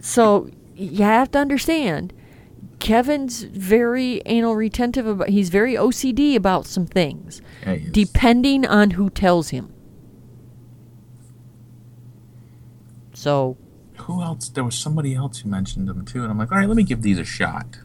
so 0.00 0.48
you 0.76 1.02
have 1.02 1.32
to 1.32 1.38
understand. 1.40 2.12
Kevin's 2.78 3.42
very 3.42 4.22
anal 4.26 4.54
retentive 4.54 5.06
about. 5.08 5.28
He's 5.30 5.48
very 5.48 5.74
OCD 5.74 6.36
about 6.36 6.66
some 6.66 6.86
things, 6.86 7.42
Yeah, 7.66 7.78
depending 7.90 8.64
on 8.64 8.92
who 8.92 9.10
tells 9.10 9.48
him. 9.48 9.72
So 13.12 13.56
who 13.96 14.22
else? 14.22 14.48
There 14.50 14.62
was 14.64 14.76
somebody 14.76 15.14
else 15.16 15.38
who 15.38 15.48
mentioned 15.48 15.88
them 15.88 16.04
too, 16.04 16.22
and 16.22 16.30
I'm 16.30 16.38
like, 16.38 16.52
all 16.52 16.58
right, 16.58 16.68
let 16.68 16.76
me 16.76 16.82
give 16.84 17.02
these 17.02 17.18
a 17.18 17.24
shot. 17.24 17.78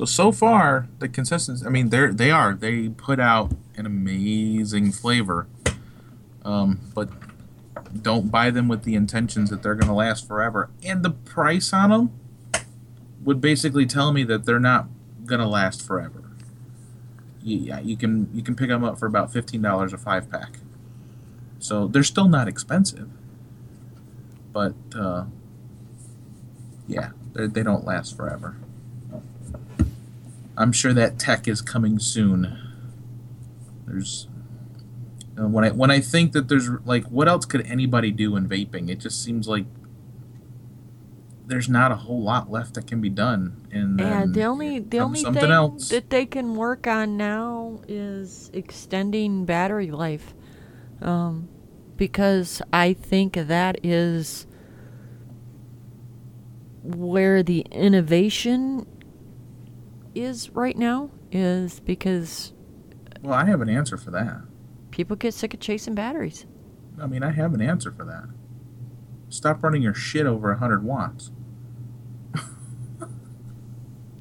So 0.00 0.06
so 0.06 0.32
far, 0.32 0.88
the 0.98 1.08
consistency. 1.08 1.66
I 1.66 1.70
mean, 1.70 1.90
they're 1.90 2.12
they 2.12 2.30
are 2.32 2.54
they 2.54 2.88
put 2.90 3.20
out 3.20 3.52
an 3.76 3.86
amazing 3.86 4.92
flavor, 4.92 5.46
um, 6.44 6.80
but 6.94 7.10
don't 8.02 8.30
buy 8.30 8.50
them 8.50 8.68
with 8.68 8.84
the 8.84 8.94
intentions 8.94 9.50
that 9.50 9.62
they're 9.62 9.74
going 9.74 9.88
to 9.88 9.94
last 9.94 10.26
forever. 10.28 10.70
And 10.84 11.04
the 11.04 11.10
price 11.10 11.72
on 11.74 11.90
them 11.90 12.12
would 13.24 13.40
basically 13.42 13.86
tell 13.86 14.12
me 14.12 14.24
that 14.24 14.46
they're 14.46 14.60
not 14.60 14.88
going 15.26 15.40
to 15.40 15.48
last 15.48 15.86
forever. 15.86 16.24
Yeah, 17.42 17.80
you 17.80 17.96
can 17.96 18.30
you 18.34 18.42
can 18.42 18.56
pick 18.56 18.68
them 18.68 18.84
up 18.84 18.98
for 18.98 19.06
about 19.06 19.32
fifteen 19.32 19.62
dollars 19.62 19.92
a 19.92 19.98
five 19.98 20.30
pack. 20.30 20.58
So 21.60 21.88
they're 21.88 22.04
still 22.04 22.28
not 22.28 22.48
expensive 22.48 23.10
but 24.52 24.74
uh, 24.96 25.24
Yeah, 26.88 27.10
they 27.34 27.46
they 27.46 27.62
don't 27.62 27.84
last 27.84 28.16
forever. 28.16 28.56
I'm 30.60 30.72
sure 30.72 30.92
that 30.92 31.18
tech 31.18 31.48
is 31.48 31.62
coming 31.62 31.98
soon. 31.98 32.58
There's 33.86 34.28
uh, 35.40 35.48
when 35.48 35.64
I 35.64 35.70
when 35.70 35.90
I 35.90 36.00
think 36.00 36.32
that 36.32 36.48
there's 36.48 36.68
like 36.84 37.04
what 37.06 37.28
else 37.28 37.46
could 37.46 37.66
anybody 37.66 38.10
do 38.10 38.36
in 38.36 38.46
vaping? 38.46 38.90
It 38.90 39.00
just 39.00 39.24
seems 39.24 39.48
like 39.48 39.64
there's 41.46 41.68
not 41.70 41.92
a 41.92 41.96
whole 41.96 42.22
lot 42.22 42.50
left 42.50 42.74
that 42.74 42.86
can 42.86 43.00
be 43.00 43.08
done. 43.08 43.66
And 43.72 43.98
Yeah, 43.98 44.26
the 44.26 44.44
only 44.44 44.80
the 44.80 44.98
only 44.98 45.22
something 45.22 45.44
thing 45.44 45.50
else. 45.50 45.88
that 45.88 46.10
they 46.10 46.26
can 46.26 46.54
work 46.54 46.86
on 46.86 47.16
now 47.16 47.80
is 47.88 48.50
extending 48.52 49.46
battery 49.46 49.90
life, 49.90 50.34
um, 51.00 51.48
because 51.96 52.60
I 52.70 52.92
think 52.92 53.32
that 53.32 53.78
is 53.82 54.46
where 56.82 57.42
the 57.42 57.60
innovation 57.70 58.86
is 60.14 60.50
right 60.50 60.76
now. 60.76 61.10
Is 61.32 61.80
because 61.80 62.52
well, 63.22 63.34
I 63.34 63.44
have 63.44 63.60
an 63.60 63.68
answer 63.68 63.96
for 63.96 64.10
that. 64.10 64.42
people 64.90 65.16
get 65.16 65.34
sick 65.34 65.54
of 65.54 65.60
chasing 65.60 65.94
batteries. 65.94 66.46
I 67.00 67.06
mean, 67.06 67.22
I 67.22 67.30
have 67.30 67.54
an 67.54 67.62
answer 67.62 67.92
for 67.92 68.04
that. 68.04 68.24
Stop 69.28 69.62
running 69.62 69.82
your 69.82 69.94
shit 69.94 70.26
over 70.26 70.50
100 70.50 70.82
watts. 70.84 71.30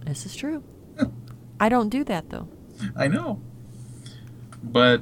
This 0.06 0.26
is 0.26 0.36
true. 0.36 0.64
I 1.60 1.70
don't 1.70 1.90
do 1.90 2.04
that 2.06 2.30
though. 2.30 2.48
I 2.96 3.08
know. 3.08 3.42
But 4.64 5.02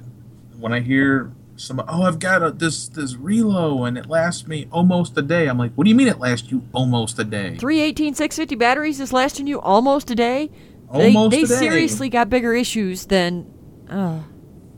when 0.59 0.73
I 0.73 0.81
hear 0.81 1.31
some, 1.55 1.81
oh, 1.87 2.03
I've 2.03 2.19
got 2.19 2.43
a, 2.43 2.51
this 2.51 2.89
this 2.89 3.15
Reuleaux 3.15 3.87
and 3.87 3.97
it 3.97 4.07
lasts 4.07 4.47
me 4.47 4.67
almost 4.71 5.17
a 5.17 5.21
day. 5.21 5.47
I'm 5.47 5.57
like, 5.57 5.73
what 5.75 5.85
do 5.85 5.89
you 5.89 5.95
mean 5.95 6.07
it 6.09 6.19
lasts 6.19 6.51
you 6.51 6.63
almost 6.73 7.17
a 7.19 7.23
day? 7.23 7.57
318 7.57 8.15
650 8.15 8.55
batteries 8.55 8.99
is 8.99 9.13
lasting 9.13 9.47
you 9.47 9.61
almost 9.61 10.11
a 10.11 10.15
day. 10.15 10.51
Almost 10.89 11.31
they, 11.31 11.43
they 11.43 11.45
seriously 11.45 12.09
got 12.09 12.29
bigger 12.29 12.53
issues 12.53 13.05
than. 13.07 13.51
Uh, 13.89 14.21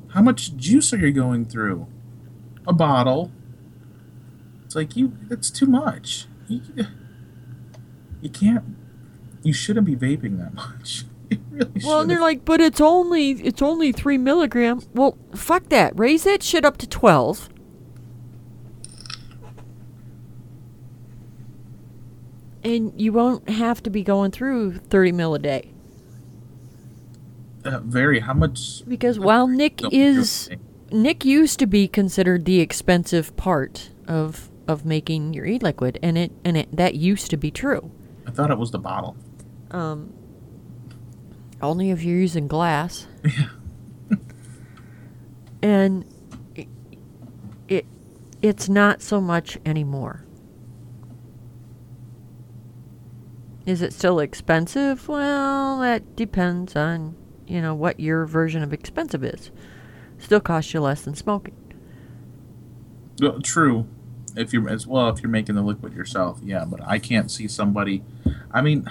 How 0.09 0.21
much 0.21 0.55
juice 0.55 0.91
are 0.93 0.97
you 0.97 1.11
going 1.11 1.45
through? 1.45 1.87
A 2.67 2.73
bottle. 2.73 3.31
It's 4.65 4.75
like 4.75 4.95
you. 4.95 5.13
It's 5.29 5.49
too 5.49 5.67
much. 5.67 6.25
You, 6.47 6.61
you 8.21 8.29
can't. 8.29 8.63
You 9.43 9.53
shouldn't 9.53 9.85
be 9.85 9.95
vaping 9.95 10.37
that 10.39 10.53
much. 10.53 11.05
Really 11.51 11.71
well, 11.85 12.01
and 12.01 12.09
they're 12.09 12.19
like, 12.19 12.43
but 12.43 12.59
it's 12.59 12.81
only 12.81 13.31
it's 13.31 13.61
only 13.61 13.91
three 13.91 14.17
milligram. 14.17 14.81
Well, 14.95 15.15
fuck 15.35 15.69
that. 15.69 15.93
Raise 15.95 16.23
that 16.23 16.41
shit 16.41 16.65
up 16.65 16.77
to 16.77 16.87
twelve. 16.87 17.49
And 22.63 22.99
you 22.99 23.13
won't 23.13 23.47
have 23.47 23.83
to 23.83 23.91
be 23.91 24.01
going 24.01 24.31
through 24.31 24.79
thirty 24.79 25.11
mil 25.11 25.35
a 25.35 25.39
day 25.39 25.71
uh, 27.65 27.79
very. 27.79 28.19
How 28.19 28.33
much? 28.33 28.83
because 28.87 29.19
while 29.19 29.47
Nick 29.47 29.81
is. 29.91 30.49
Nick 30.91 31.23
used 31.23 31.59
to 31.59 31.67
be 31.67 31.87
considered 31.87 32.45
the 32.45 32.59
expensive 32.59 33.35
part 33.37 33.91
of 34.07 34.49
of 34.67 34.85
making 34.85 35.33
your 35.33 35.45
e-liquid, 35.45 35.99
and 36.01 36.17
it 36.17 36.31
and 36.43 36.57
it 36.57 36.75
that 36.75 36.95
used 36.95 37.29
to 37.29 37.37
be 37.37 37.51
true. 37.51 37.91
I 38.25 38.31
thought 38.31 38.51
it 38.51 38.57
was 38.57 38.71
the 38.71 38.79
bottle. 38.79 39.15
Um, 39.71 40.13
only 41.61 41.91
if 41.91 42.03
you're 42.03 42.17
using 42.17 42.47
glass. 42.47 43.07
Yeah. 43.23 43.49
and 45.61 46.05
it, 46.55 46.67
it 47.67 47.85
it's 48.41 48.69
not 48.69 49.01
so 49.01 49.19
much 49.21 49.57
anymore. 49.65 50.25
Is 53.65 53.81
it 53.81 53.93
still 53.93 54.19
expensive? 54.19 55.07
Well, 55.07 55.79
that 55.79 56.15
depends 56.15 56.75
on, 56.75 57.15
you 57.49 57.61
know, 57.61 57.73
what 57.73 57.99
your 57.99 58.25
version 58.25 58.61
of 58.61 58.71
expensive 58.71 59.23
is. 59.23 59.51
Still 60.19 60.39
costs 60.39 60.73
you 60.73 60.81
less 60.81 61.01
than 61.01 61.15
smoking. 61.15 61.55
Well, 63.19 63.41
true. 63.41 63.87
If 64.35 64.53
you're 64.53 64.69
as 64.69 64.85
well, 64.85 65.09
if 65.09 65.21
you're 65.21 65.29
making 65.29 65.55
the 65.55 65.61
liquid 65.61 65.93
yourself, 65.93 66.39
yeah. 66.43 66.63
But 66.65 66.81
I 66.85 66.99
can't 66.99 67.31
see 67.31 67.47
somebody. 67.47 68.03
I 68.51 68.61
mean, 68.61 68.89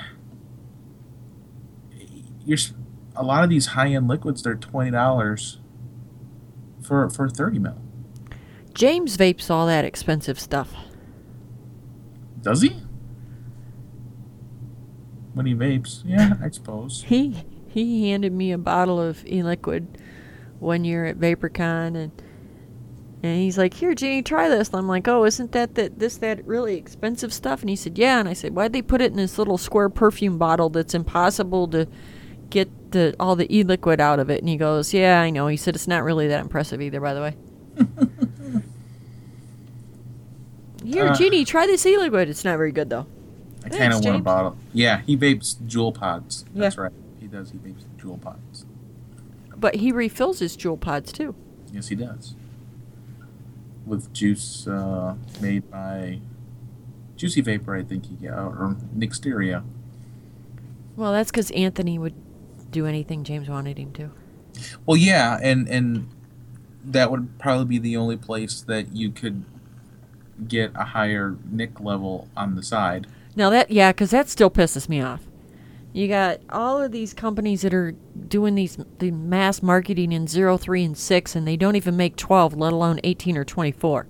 you're 2.44 2.58
a 3.14 3.22
lot 3.22 3.44
of 3.44 3.50
these 3.50 3.66
high 3.66 3.88
end 3.88 4.08
liquids. 4.08 4.42
They're 4.42 4.56
twenty 4.56 4.90
dollars 4.90 5.60
for 6.82 7.08
for 7.08 7.28
thirty 7.28 7.58
mil. 7.58 7.80
James 8.74 9.16
vapes 9.16 9.50
all 9.50 9.66
that 9.66 9.84
expensive 9.84 10.40
stuff. 10.40 10.74
Does 12.42 12.62
he? 12.62 12.76
When 15.34 15.46
he 15.46 15.54
vapes, 15.54 16.02
yeah, 16.04 16.34
I 16.42 16.50
suppose. 16.50 17.04
He 17.06 17.44
he 17.68 18.10
handed 18.10 18.32
me 18.32 18.52
a 18.52 18.58
bottle 18.58 19.00
of 19.00 19.24
e-liquid 19.26 19.86
one 20.58 20.84
year 20.84 21.04
at 21.06 21.18
VaporCon, 21.18 21.96
and 21.96 22.10
and 23.22 23.36
he's 23.40 23.58
like, 23.58 23.74
"Here, 23.74 23.94
Jeannie, 23.94 24.22
try 24.22 24.48
this." 24.48 24.68
And 24.68 24.76
I'm 24.78 24.88
like, 24.88 25.06
"Oh, 25.08 25.24
isn't 25.24 25.52
that 25.52 25.74
that 25.74 25.98
this 25.98 26.16
that 26.18 26.46
really 26.46 26.76
expensive 26.76 27.32
stuff?" 27.32 27.60
And 27.60 27.70
he 27.70 27.76
said, 27.76 27.98
"Yeah." 27.98 28.20
And 28.20 28.28
I 28.28 28.32
said, 28.32 28.54
"Why'd 28.54 28.72
they 28.72 28.82
put 28.82 29.00
it 29.00 29.10
in 29.10 29.16
this 29.16 29.38
little 29.38 29.58
square 29.58 29.88
perfume 29.88 30.38
bottle 30.38 30.68
that's 30.70 30.94
impossible 30.94 31.66
to 31.68 31.86
get 32.50 32.68
the 32.92 33.14
all 33.20 33.34
the 33.36 33.52
e-liquid 33.54 34.00
out 34.00 34.18
of 34.20 34.30
it?" 34.30 34.40
And 34.40 34.48
he 34.48 34.56
goes, 34.56 34.94
"Yeah, 34.94 35.20
I 35.20 35.30
know." 35.30 35.46
He 35.48 35.56
said, 35.56 35.74
"It's 35.74 35.88
not 35.88 36.04
really 36.04 36.28
that 36.28 36.40
impressive 36.40 36.80
either, 36.80 37.00
by 37.00 37.14
the 37.14 37.20
way." 37.20 37.36
Here, 40.84 41.08
Uh. 41.08 41.14
Jeannie, 41.16 41.44
try 41.44 41.66
this 41.66 41.84
e-liquid. 41.84 42.28
It's 42.28 42.44
not 42.44 42.56
very 42.56 42.72
good 42.72 42.88
though. 42.90 43.06
I 43.64 43.68
kind 43.68 43.92
of 43.92 44.04
want 44.04 44.16
a 44.16 44.20
bottle. 44.20 44.56
Yeah, 44.72 45.00
he 45.02 45.16
vapes 45.16 45.56
JUUL 45.66 45.92
pods. 45.92 46.44
That's 46.54 46.76
Yeah. 46.76 46.82
right. 46.82 46.92
Does. 47.30 47.50
He 47.50 47.58
vapes 47.58 47.84
JUUL 47.98 48.18
pods. 48.18 48.64
But 49.56 49.76
he 49.76 49.92
refills 49.92 50.38
his 50.38 50.56
JUUL 50.56 50.76
pods 50.78 51.12
too. 51.12 51.34
Yes, 51.72 51.88
he 51.88 51.94
does. 51.94 52.34
With 53.86 54.12
juice 54.12 54.66
uh, 54.66 55.16
made 55.40 55.70
by 55.70 56.20
Juicy 57.16 57.40
Vapor, 57.40 57.74
I 57.74 57.82
think 57.82 58.06
he 58.06 58.26
got, 58.26 58.38
or 58.38 58.76
Nixteria. 58.96 59.64
Well, 60.96 61.12
that's 61.12 61.30
because 61.30 61.50
Anthony 61.52 61.98
would 61.98 62.14
do 62.70 62.86
anything 62.86 63.24
James 63.24 63.48
wanted 63.48 63.78
him 63.78 63.92
to. 63.92 64.10
Well, 64.86 64.96
yeah, 64.96 65.38
and 65.42 65.68
and 65.68 66.08
that 66.84 67.10
would 67.10 67.38
probably 67.38 67.64
be 67.66 67.78
the 67.78 67.96
only 67.96 68.16
place 68.16 68.60
that 68.62 68.94
you 68.94 69.10
could 69.10 69.44
get 70.46 70.72
a 70.74 70.84
higher 70.84 71.36
nick 71.50 71.80
level 71.80 72.28
on 72.36 72.54
the 72.54 72.62
side. 72.62 73.06
Now 73.36 73.50
that 73.50 73.70
yeah, 73.70 73.92
because 73.92 74.10
that 74.10 74.28
still 74.28 74.50
pisses 74.50 74.88
me 74.88 75.00
off. 75.00 75.27
You 75.92 76.06
got 76.06 76.40
all 76.50 76.80
of 76.82 76.92
these 76.92 77.14
companies 77.14 77.62
that 77.62 77.72
are 77.74 77.92
doing 78.28 78.54
these 78.54 78.78
the 78.98 79.10
mass 79.10 79.62
marketing 79.62 80.12
in 80.12 80.26
zero, 80.26 80.56
three, 80.56 80.84
and 80.84 80.96
six, 80.96 81.34
and 81.34 81.46
they 81.46 81.56
don't 81.56 81.76
even 81.76 81.96
make 81.96 82.16
twelve, 82.16 82.54
let 82.54 82.72
alone 82.72 83.00
eighteen 83.04 83.36
or 83.36 83.44
twenty-four. 83.44 84.06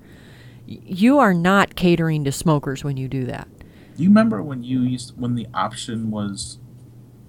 You 0.66 1.18
are 1.18 1.32
not 1.32 1.76
catering 1.76 2.24
to 2.24 2.32
smokers 2.32 2.84
when 2.84 2.96
you 2.96 3.08
do 3.08 3.24
that. 3.26 3.48
Do 3.96 4.02
you 4.02 4.10
remember 4.10 4.42
when 4.42 4.62
you 4.62 4.82
used 4.82 5.18
when 5.18 5.34
the 5.34 5.46
option 5.54 6.10
was 6.10 6.58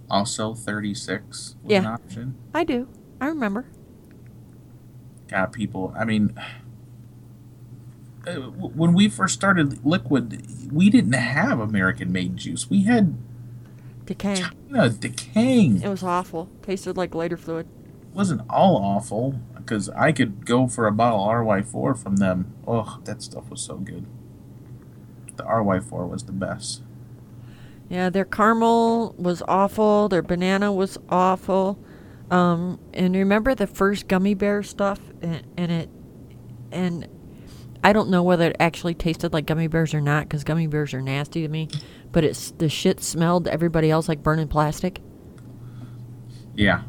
also 0.10 0.54
thirty 0.56 0.94
six 0.94 1.56
was 1.64 1.74
an 1.76 1.84
Yeah. 1.84 1.94
option? 1.94 2.36
I 2.54 2.64
do. 2.64 2.88
I 3.22 3.28
remember. 3.28 3.66
got 5.28 5.54
people. 5.54 5.94
I 5.96 6.06
mean, 6.06 6.34
uh, 8.28 8.34
when 8.34 8.94
we 8.94 9.08
first 9.08 9.36
started 9.36 9.86
Liquid, 9.86 10.72
we 10.72 10.90
didn't 10.90 11.14
have 11.14 11.60
American 11.60 12.12
made 12.12 12.36
juice. 12.36 12.68
We 12.68 12.84
had 12.84 13.16
Dekang. 14.10 14.38
China 14.38 14.90
Dekang. 14.90 15.84
It 15.84 15.90
was 15.90 16.04
awful. 16.04 16.50
Tasted 16.64 16.98
like 16.98 17.14
lighter 17.14 17.38
fluid. 17.38 17.68
It 18.02 18.16
wasn't 18.16 18.42
all 18.50 18.78
awful 18.78 19.40
because 19.56 19.90
I 19.90 20.12
could 20.12 20.46
go 20.46 20.68
for 20.68 20.88
a 20.88 20.92
bottle 20.92 21.24
of 21.24 21.46
RY4 21.46 21.98
from 21.98 22.16
them. 22.16 22.54
Oh, 22.68 23.00
that 23.04 23.22
stuff 23.22 23.50
was 23.50 23.62
so 23.62 23.78
good. 23.78 24.06
The 25.36 25.44
RY4 25.44 26.10
was 26.10 26.24
the 26.24 26.32
best. 26.32 26.82
Yeah, 27.88 28.10
their 28.10 28.26
caramel 28.26 29.16
was 29.18 29.44
awful. 29.48 30.10
Their 30.10 30.22
banana 30.22 30.74
was 30.74 30.98
awful. 31.10 31.80
Um, 32.32 32.80
and 32.94 33.16
remember 33.16 33.56
the 33.56 33.68
first 33.68 34.08
gummy 34.08 34.34
bear 34.34 34.62
stuff, 34.62 35.00
and, 35.22 35.44
and 35.58 35.72
it, 35.72 35.90
and 36.72 37.08
I 37.84 37.94
don't 37.94 38.10
know 38.10 38.24
whether 38.24 38.48
it 38.50 38.58
actually 38.60 38.94
tasted 38.94 39.32
like 39.34 39.46
gummy 39.46 39.68
bears 39.68 39.94
or 39.94 40.02
not, 40.02 40.24
because 40.24 40.44
gummy 40.44 40.68
bears 40.68 40.94
are 40.94 41.02
nasty 41.02 41.42
to 41.42 41.48
me. 41.48 41.70
But 42.12 42.24
it's 42.24 42.52
the 42.52 42.68
shit 42.70 43.02
smelled 43.02 43.46
to 43.46 43.54
everybody 43.54 43.90
else 43.90 44.10
like 44.10 44.22
burning 44.24 44.48
plastic. 44.50 45.02
Yeah. 46.56 46.84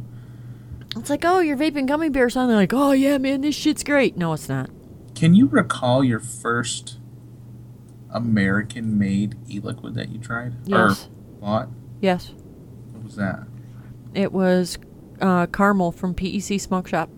It's 0.97 1.09
like, 1.11 1.25
oh, 1.25 1.39
you're 1.39 1.57
vaping 1.57 1.87
gummy 1.87 2.09
bears, 2.09 2.35
and 2.37 2.51
they're 2.51 2.57
like, 2.57 2.73
oh 2.73 2.91
yeah, 2.93 3.19
man, 3.19 3.43
this 3.43 3.55
shit's 3.55 3.85
great. 3.85 4.17
No, 4.17 4.33
it's 4.33 4.49
not. 4.49 4.71
Can 5.15 5.35
you 5.35 5.47
recall 5.47 6.03
your 6.03 6.19
first 6.19 6.99
American 8.13 8.99
made 8.99 9.37
e 9.49 9.61
liquid 9.61 9.95
that 9.95 10.09
you 10.11 10.19
tried? 10.19 10.55
Yes. 10.65 11.07
Or 11.07 11.41
bought? 11.41 11.69
Yes, 12.01 12.33
What 12.93 13.05
was 13.05 13.17
that? 13.17 13.45
it 14.15 14.33
was 14.33 14.79
uh, 15.21 15.47
caramel 15.47 15.93
from 15.93 16.15
PEC 16.15 16.59
Smoke 16.61 16.89
Shop, 16.89 17.09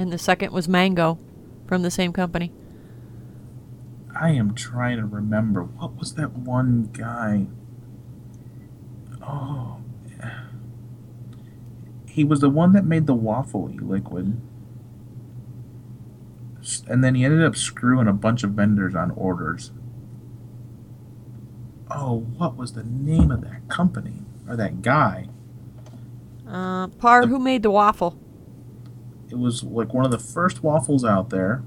and 0.00 0.10
the 0.10 0.18
second 0.18 0.50
was 0.50 0.66
mango 0.66 1.18
from 1.66 1.82
the 1.82 1.90
same 1.90 2.12
company. 2.12 2.50
I 4.18 4.30
am 4.30 4.54
trying 4.54 4.96
to 4.96 5.04
remember. 5.04 5.62
What 5.62 5.96
was 5.96 6.14
that 6.14 6.32
one 6.32 6.88
guy? 6.92 7.46
Oh. 9.22 9.76
He 12.06 12.24
was 12.24 12.40
the 12.40 12.50
one 12.50 12.72
that 12.72 12.84
made 12.84 13.06
the 13.06 13.14
waffle 13.14 13.68
liquid. 13.68 14.40
And 16.88 17.04
then 17.04 17.14
he 17.14 17.24
ended 17.24 17.44
up 17.44 17.54
screwing 17.54 18.08
a 18.08 18.12
bunch 18.12 18.42
of 18.42 18.52
vendors 18.52 18.94
on 18.94 19.10
orders. 19.12 19.70
Oh, 21.90 22.20
what 22.36 22.56
was 22.56 22.72
the 22.72 22.84
name 22.84 23.30
of 23.30 23.42
that 23.42 23.68
company? 23.68 24.22
Or 24.48 24.56
that 24.56 24.80
guy? 24.80 25.28
Uh, 26.48 26.88
Par, 26.88 27.26
who 27.26 27.38
made 27.38 27.62
the 27.62 27.70
waffle? 27.70 28.18
It 29.30 29.38
was 29.38 29.62
like 29.62 29.94
one 29.94 30.04
of 30.04 30.10
the 30.10 30.18
first 30.18 30.62
waffles 30.62 31.04
out 31.04 31.30
there 31.30 31.62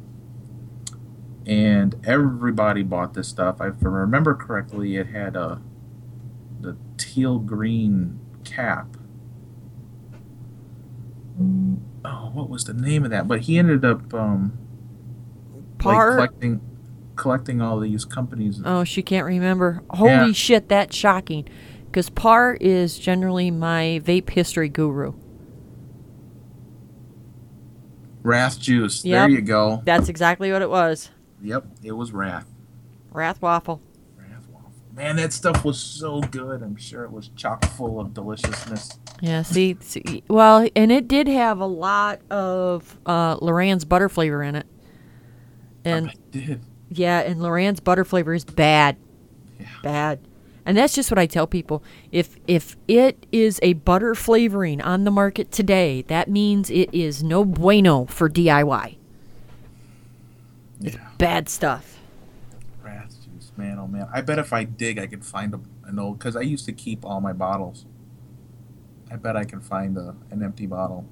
and 1.46 1.96
everybody 2.06 2.84
bought 2.84 3.14
this 3.14 3.28
stuff 3.28 3.56
if 3.62 3.84
i 3.84 3.88
remember 3.88 4.34
correctly 4.34 4.96
it 4.96 5.08
had 5.08 5.36
a 5.36 5.62
the 6.62 6.78
teal 6.98 7.40
green 7.40 8.20
cap 8.44 8.96
oh 12.06 12.32
what 12.34 12.50
was 12.50 12.64
the 12.66 12.74
name 12.74 13.04
of 13.04 13.12
that 13.12 13.28
but 13.28 13.42
he 13.42 13.58
ended 13.58 13.84
up 13.84 14.14
um 14.14 14.58
like 15.84 15.98
collecting 16.16 16.62
collecting 17.16 17.62
all 17.62 17.80
these 17.80 18.06
companies 18.06 18.62
oh, 18.66 18.84
she 18.84 19.02
can't 19.02 19.26
remember. 19.26 19.84
Holy 19.92 20.10
Yeah. 20.10 20.32
shit, 20.32 20.68
that's 20.70 20.96
shocking. 20.96 21.48
Because 21.86 22.10
Par 22.10 22.58
is 22.60 22.98
generally 22.98 23.52
my 23.52 24.02
vape 24.04 24.32
history 24.32 24.70
guru. 24.70 25.14
Wrath 28.24 28.60
juice 28.60 29.04
Yep. 29.06 29.20
there 29.20 29.30
you 29.30 29.42
go 29.42 29.82
That's 29.86 30.10
exactly 30.10 30.52
what 30.52 30.62
it 30.62 30.70
was. 30.70 31.10
yep 31.42 31.66
it 31.84 31.92
was 31.92 32.12
wrath 32.12 32.48
Wrath 33.12 33.42
waffle. 33.42 33.82
wrath 34.18 34.48
waffle 34.52 34.72
man 34.94 35.18
that 35.18 35.34
stuff 35.34 35.64
was 35.66 35.80
so 35.80 36.22
good 36.22 36.62
i'm 36.64 36.76
sure 36.76 37.04
it 37.04 37.12
was 37.12 37.30
chock 37.36 37.64
full 37.66 38.00
of 38.00 38.14
deliciousness 38.14 38.98
Yeah, 39.22 39.42
see, 39.44 39.78
see, 39.80 40.24
well, 40.28 40.68
and 40.76 40.92
it 40.92 41.08
did 41.08 41.28
have 41.28 41.60
a 41.62 41.66
lot 41.66 42.20
of 42.30 42.98
uh, 43.06 43.38
LorAnn's 43.38 43.86
butter 43.86 44.10
flavor 44.10 44.44
in 44.44 44.56
it. 44.56 44.66
And 45.86 46.10
I 46.10 46.14
did. 46.32 46.62
yeah, 46.90 47.20
and 47.22 47.40
LorAnn's 47.40 47.80
butter 47.80 48.04
flavor 48.04 48.34
is 48.34 48.44
bad. 48.44 48.98
Yeah. 49.60 49.68
Bad. 49.82 50.20
And 50.66 50.78
that's 50.78 50.94
just 50.94 51.12
what 51.12 51.20
I 51.20 51.26
tell 51.26 51.48
people. 51.48 51.84
If 52.12 52.38
if 52.48 52.78
it 52.88 53.26
is 53.32 53.60
a 53.62 53.74
butter 53.74 54.16
flavoring 54.16 54.82
on 54.82 55.04
the 55.04 55.12
market 55.12 55.52
today, 55.52 56.04
that 56.04 56.30
means 56.30 56.70
it 56.70 56.94
is 56.94 57.22
no 57.22 57.44
bueno 57.44 58.06
for 58.06 58.30
DIY. 58.30 58.96
Yeah. 60.80 60.96
Bad 61.18 61.50
stuff. 61.50 62.00
Wrath 62.82 63.16
juice, 63.24 63.52
man, 63.58 63.78
oh 63.80 63.88
man. 63.88 64.08
I 64.14 64.22
bet 64.22 64.40
if 64.40 64.54
I 64.54 64.64
dig, 64.64 65.00
I 65.00 65.08
can 65.08 65.22
find 65.22 65.54
a, 65.54 65.60
an 65.86 66.00
old. 66.00 66.20
Because 66.20 66.36
I 66.36 66.42
used 66.42 66.66
to 66.66 66.74
keep 66.74 67.06
all 67.06 67.20
my 67.20 67.34
bottles. 67.34 67.86
I 69.12 69.18
bet 69.18 69.36
I 69.36 69.44
can 69.44 69.62
find 69.62 69.98
a, 69.98 70.16
an 70.32 70.42
empty 70.42 70.66
bottle. 70.66 71.06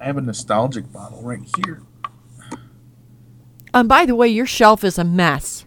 I 0.00 0.06
have 0.06 0.16
a 0.16 0.20
nostalgic 0.20 0.92
bottle 0.92 1.20
right 1.22 1.48
here. 1.56 1.82
And 3.74 3.88
by 3.88 4.06
the 4.06 4.14
way, 4.14 4.28
your 4.28 4.46
shelf 4.46 4.84
is 4.84 4.98
a 4.98 5.04
mess. 5.04 5.64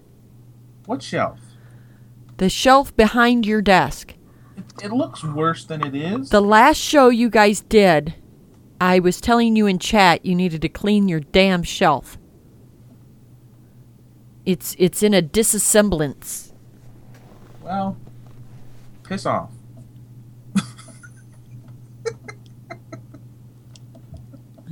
What 0.85 1.01
shelf? 1.01 1.39
The 2.38 2.49
shelf 2.49 2.95
behind 2.95 3.45
your 3.45 3.62
desk. 3.62 4.16
It, 4.57 4.86
it 4.86 4.91
looks 4.91 5.24
worse 5.24 5.66
than 5.66 5.86
it 5.86 5.95
is. 5.95 6.30
The 6.30 6.41
last 6.41 6.78
show 6.78 7.10
you 7.10 7.30
guys 7.30 7.62
did, 7.62 8.16
I 8.80 8.99
was 8.99 9.22
telling 9.22 9.56
you 9.56 9.68
in 9.68 9.80
chat 9.80 10.26
you 10.26 10.36
needed 10.36 10.62
to 10.62 10.70
clean 10.70 11.07
your 11.07 11.22
damn 11.22 11.64
shelf. 11.64 12.18
It's 14.45 14.76
it's 14.78 15.02
in 15.02 15.14
a 15.14 15.22
disassemblance. 15.22 16.53
well, 17.64 17.98
piss 19.03 19.26
off. 19.26 19.49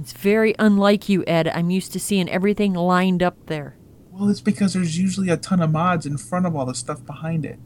It's 0.04 0.12
very 0.12 0.54
unlike 0.60 1.08
you, 1.08 1.24
Ed. 1.26 1.48
I'm 1.48 1.70
used 1.70 1.94
to 1.94 2.00
seeing 2.00 2.28
everything 2.28 2.74
lined 2.74 3.24
up 3.24 3.46
there. 3.46 3.78
Well, 4.14 4.30
it's 4.30 4.42
because 4.42 4.74
there's 4.74 5.00
usually 5.00 5.30
a 5.30 5.38
ton 5.38 5.60
of 5.60 5.72
mods 5.72 6.06
in 6.06 6.18
front 6.18 6.46
of 6.46 6.56
all 6.56 6.68
the 6.68 6.76
stuff 6.76 7.04
behind 7.04 7.46
it. 7.46 7.58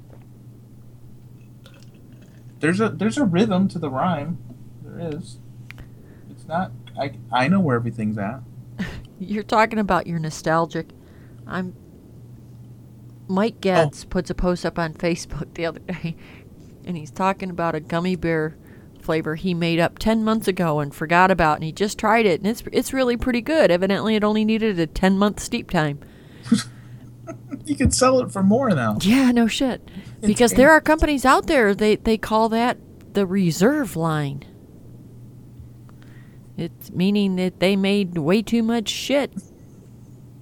There's 2.61 2.80
a 2.80 2.88
there's 2.88 3.18
a 3.18 3.26
rhythm 3.26 3.68
to 3.68 3.80
the 3.80 3.90
rhyme. 3.90 4.38
There 4.82 5.10
is. 5.14 5.40
It's 6.30 6.48
not. 6.48 6.72
I 6.98 7.11
I 7.34 7.49
know 7.49 7.60
where 7.60 7.76
everything's 7.76 8.18
at. 8.18 8.40
You're 9.19 9.44
talking 9.44 9.78
about 9.78 10.07
your 10.07 10.19
nostalgic. 10.19 10.88
I'm. 11.45 11.76
Mike 13.28 13.56
oh. 13.57 13.60
Getz 13.60 14.06
puts 14.06 14.30
a 14.30 14.36
post 14.36 14.65
up 14.65 14.80
on 14.80 14.94
Facebook 14.94 15.53
the 15.53 15.65
other 15.65 15.80
day, 15.80 16.15
and 16.86 16.95
he's 16.95 17.11
talking 17.11 17.49
about 17.49 17.76
a 17.76 17.82
gummy 17.82 18.15
bear 18.15 18.57
flavor 19.02 19.36
he 19.36 19.53
made 19.53 19.80
up 19.82 19.99
ten 19.99 20.24
months 20.24 20.48
ago 20.48 20.80
and 20.80 20.95
forgot 20.95 21.30
about, 21.30 21.56
and 21.56 21.65
he 21.65 21.74
just 21.74 21.99
tried 21.99 22.26
it, 22.26 22.40
and 22.40 22.49
it's 22.49 22.64
it's 22.72 22.94
really 22.94 23.18
pretty 23.18 23.41
good. 23.41 23.69
Evidently, 23.69 24.15
it 24.15 24.24
only 24.24 24.45
needed 24.45 24.80
a 24.80 24.88
ten 24.88 25.18
month 25.18 25.41
steep 25.41 25.69
time. 25.69 25.99
You 27.65 27.76
can 27.76 27.91
sell 27.91 28.22
it 28.22 28.32
for 28.32 28.41
more 28.41 28.69
now. 28.69 28.98
Yeah, 29.02 29.32
no 29.32 29.48
shit. 29.48 29.90
Because 30.22 30.53
there 30.53 30.72
are 30.72 30.80
companies 30.80 31.26
out 31.26 31.48
there 31.48 31.76
they 31.76 31.98
they 31.98 32.18
call 32.18 32.48
that 32.49 32.78
the 33.14 33.26
reserve 33.26 33.98
line. 33.98 34.44
It's 36.56 36.90
meaning 36.91 37.36
that 37.36 37.60
they 37.60 37.76
made 37.76 38.18
way 38.18 38.41
too 38.41 38.64
much 38.64 38.88
shit 38.88 39.34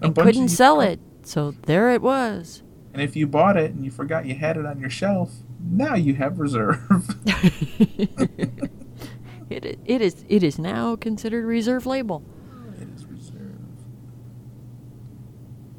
and 0.00 0.16
couldn't 0.16 0.48
sell 0.48 0.80
it. 0.80 1.00
So 1.22 1.50
there 1.66 1.90
it 1.90 2.00
was. 2.00 2.62
And 2.94 3.02
if 3.02 3.14
you 3.14 3.26
bought 3.26 3.58
it 3.58 3.72
and 3.72 3.84
you 3.84 3.90
forgot 3.90 4.24
you 4.24 4.36
had 4.36 4.56
it 4.56 4.64
on 4.64 4.80
your 4.80 4.90
shelf, 4.90 5.34
now 5.60 5.94
you 5.94 6.14
have 6.14 6.38
reserve. 6.38 6.80
It 9.48 9.78
it 9.84 10.00
is 10.00 10.24
it 10.28 10.42
is 10.42 10.58
now 10.58 10.96
considered 10.96 11.44
reserve 11.44 11.86
label. 11.86 12.24
it 12.80 12.88
is 12.88 13.06
reserve. 13.06 13.60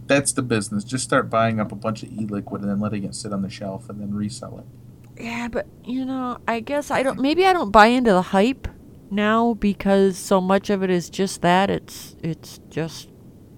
That's 0.07 0.31
the 0.31 0.41
business. 0.41 0.83
Just 0.83 1.03
start 1.03 1.29
buying 1.29 1.59
up 1.59 1.71
a 1.71 1.75
bunch 1.75 2.03
of 2.03 2.11
e-liquid 2.11 2.61
and 2.61 2.69
then 2.69 2.79
letting 2.79 3.03
it 3.03 3.13
sit 3.13 3.33
on 3.33 3.41
the 3.41 3.49
shelf 3.49 3.89
and 3.89 3.99
then 3.99 4.13
resell 4.13 4.59
it. 4.59 5.21
Yeah, 5.21 5.47
but 5.47 5.67
you 5.83 6.05
know, 6.05 6.37
I 6.47 6.59
guess 6.59 6.91
I 6.91 7.03
don't. 7.03 7.19
Maybe 7.19 7.45
I 7.45 7.53
don't 7.53 7.71
buy 7.71 7.87
into 7.87 8.11
the 8.11 8.21
hype 8.21 8.67
now 9.09 9.55
because 9.55 10.17
so 10.17 10.39
much 10.39 10.69
of 10.69 10.83
it 10.83 10.89
is 10.89 11.09
just 11.09 11.41
that. 11.41 11.69
It's 11.69 12.15
it's 12.21 12.59
just 12.69 13.09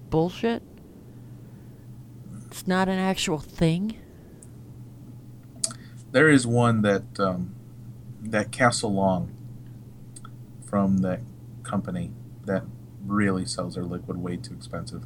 bullshit. 0.08 0.62
It's 2.46 2.66
not 2.66 2.88
an 2.88 2.98
actual 2.98 3.38
thing. 3.38 3.96
There 6.12 6.28
is 6.28 6.46
one 6.46 6.82
that 6.82 7.20
um, 7.20 7.54
that 8.20 8.50
Castle 8.50 8.92
Long 8.92 9.36
from 10.64 10.98
that 10.98 11.20
company 11.62 12.12
that 12.46 12.64
really 13.04 13.44
sells 13.44 13.74
their 13.74 13.84
liquid 13.84 14.16
way 14.16 14.36
too 14.36 14.54
expensive. 14.54 15.04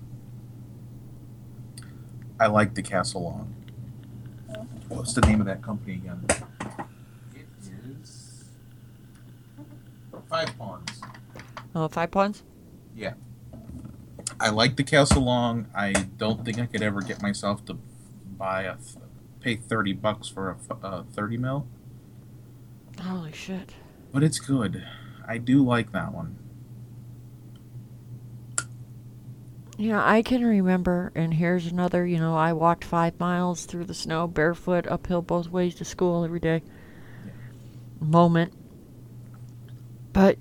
I 2.40 2.46
like 2.46 2.74
the 2.74 2.82
Castle 2.82 3.22
Long. 3.22 3.54
What's 4.88 5.14
the 5.14 5.20
name 5.22 5.40
of 5.40 5.46
that 5.46 5.62
company 5.62 5.94
again? 5.94 6.26
It 7.34 7.46
is 8.00 8.44
Five 10.28 10.56
Pawns. 10.58 11.00
Oh, 11.74 11.88
five 11.88 12.10
pawns. 12.10 12.42
Yeah. 12.94 13.14
I 14.38 14.50
like 14.50 14.76
the 14.76 14.84
Castle 14.84 15.22
Long. 15.24 15.66
I 15.74 15.92
don't 15.92 16.44
think 16.44 16.58
I 16.58 16.66
could 16.66 16.82
ever 16.82 17.00
get 17.00 17.20
myself 17.22 17.64
to 17.66 17.74
buy 18.36 18.62
a 18.62 18.76
th- 18.76 18.96
pay 19.40 19.56
thirty 19.56 19.92
bucks 19.92 20.28
for 20.28 20.50
a 20.50 20.54
f- 20.54 20.78
uh, 20.84 21.02
thirty 21.12 21.36
mil. 21.36 21.66
Holy 23.00 23.32
shit! 23.32 23.74
But 24.12 24.22
it's 24.22 24.38
good. 24.38 24.84
I 25.26 25.38
do 25.38 25.64
like 25.64 25.90
that 25.92 26.12
one. 26.12 26.38
You 29.76 29.90
know, 29.90 30.02
I 30.04 30.22
can 30.22 30.44
remember, 30.44 31.10
and 31.16 31.34
here's 31.34 31.66
another. 31.66 32.06
You 32.06 32.18
know, 32.18 32.36
I 32.36 32.52
walked 32.52 32.84
five 32.84 33.18
miles 33.18 33.64
through 33.64 33.84
the 33.86 33.94
snow 33.94 34.28
barefoot, 34.28 34.86
uphill 34.86 35.22
both 35.22 35.48
ways 35.48 35.74
to 35.76 35.84
school 35.84 36.24
every 36.24 36.38
day. 36.40 36.62
Moment. 38.00 38.52
But 40.12 40.38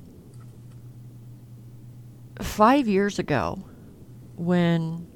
five 2.40 2.88
years 2.88 3.18
ago, 3.18 3.64
when 4.36 5.08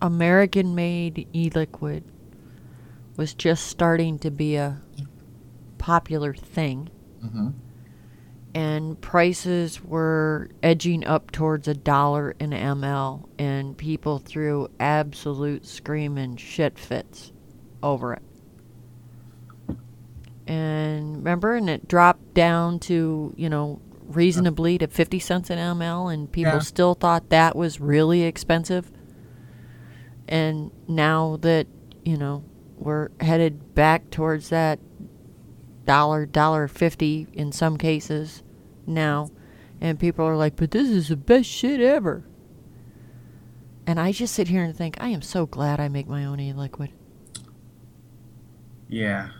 American 0.00 0.74
made 0.74 1.26
e 1.32 1.50
liquid 1.50 2.04
was 3.16 3.34
just 3.34 3.66
starting 3.66 4.18
to 4.20 4.30
be 4.30 4.56
a 4.56 4.80
popular 5.78 6.32
thing, 6.34 6.90
Mm-hmm. 7.24 7.48
And 8.54 9.00
prices 9.00 9.82
were 9.82 10.48
edging 10.62 11.04
up 11.04 11.32
towards 11.32 11.66
a 11.66 11.74
dollar 11.74 12.36
an 12.38 12.52
ml, 12.52 13.28
and 13.38 13.76
people 13.76 14.18
threw 14.18 14.68
absolute 14.78 15.66
screaming 15.66 16.36
shit 16.36 16.78
fits 16.78 17.32
over 17.82 18.14
it. 18.14 18.22
And 20.46 21.16
remember, 21.16 21.54
and 21.54 21.68
it 21.70 21.88
dropped 21.88 22.34
down 22.34 22.78
to, 22.80 23.32
you 23.36 23.48
know, 23.48 23.80
reasonably 24.06 24.76
to 24.78 24.86
50 24.86 25.18
cents 25.18 25.48
an 25.50 25.58
ml 25.58 26.12
and 26.12 26.30
people 26.30 26.52
Yeah. 26.52 26.58
still 26.60 26.94
thought 26.94 27.30
that 27.30 27.56
was 27.56 27.80
really 27.80 28.22
expensive. 28.22 28.92
And 30.28 30.70
now 30.86 31.38
that, 31.40 31.66
you 32.04 32.16
know, 32.16 32.44
we're 32.76 33.08
headed 33.20 33.74
back 33.74 34.10
towards 34.10 34.50
that 34.50 34.78
dollar, 35.84 36.26
dollar 36.26 36.68
50 36.68 37.28
in 37.32 37.52
some 37.52 37.76
cases 37.76 38.42
now 38.86 39.30
and 39.80 39.98
people 39.98 40.24
are 40.24 40.36
like, 40.36 40.56
"But 40.56 40.70
this 40.70 40.88
is 40.88 41.08
the 41.08 41.16
best 41.16 41.48
shit 41.48 41.80
ever." 41.80 42.24
And 43.86 44.00
I 44.00 44.12
just 44.12 44.34
sit 44.34 44.48
here 44.48 44.62
and 44.62 44.74
think, 44.74 44.96
I 44.98 45.08
am 45.08 45.20
so 45.20 45.46
glad 45.46 45.78
I 45.78 45.88
make 45.88 46.08
my 46.08 46.24
own 46.24 46.40
e-liquid. 46.40 46.90
Yeah. 48.88 49.30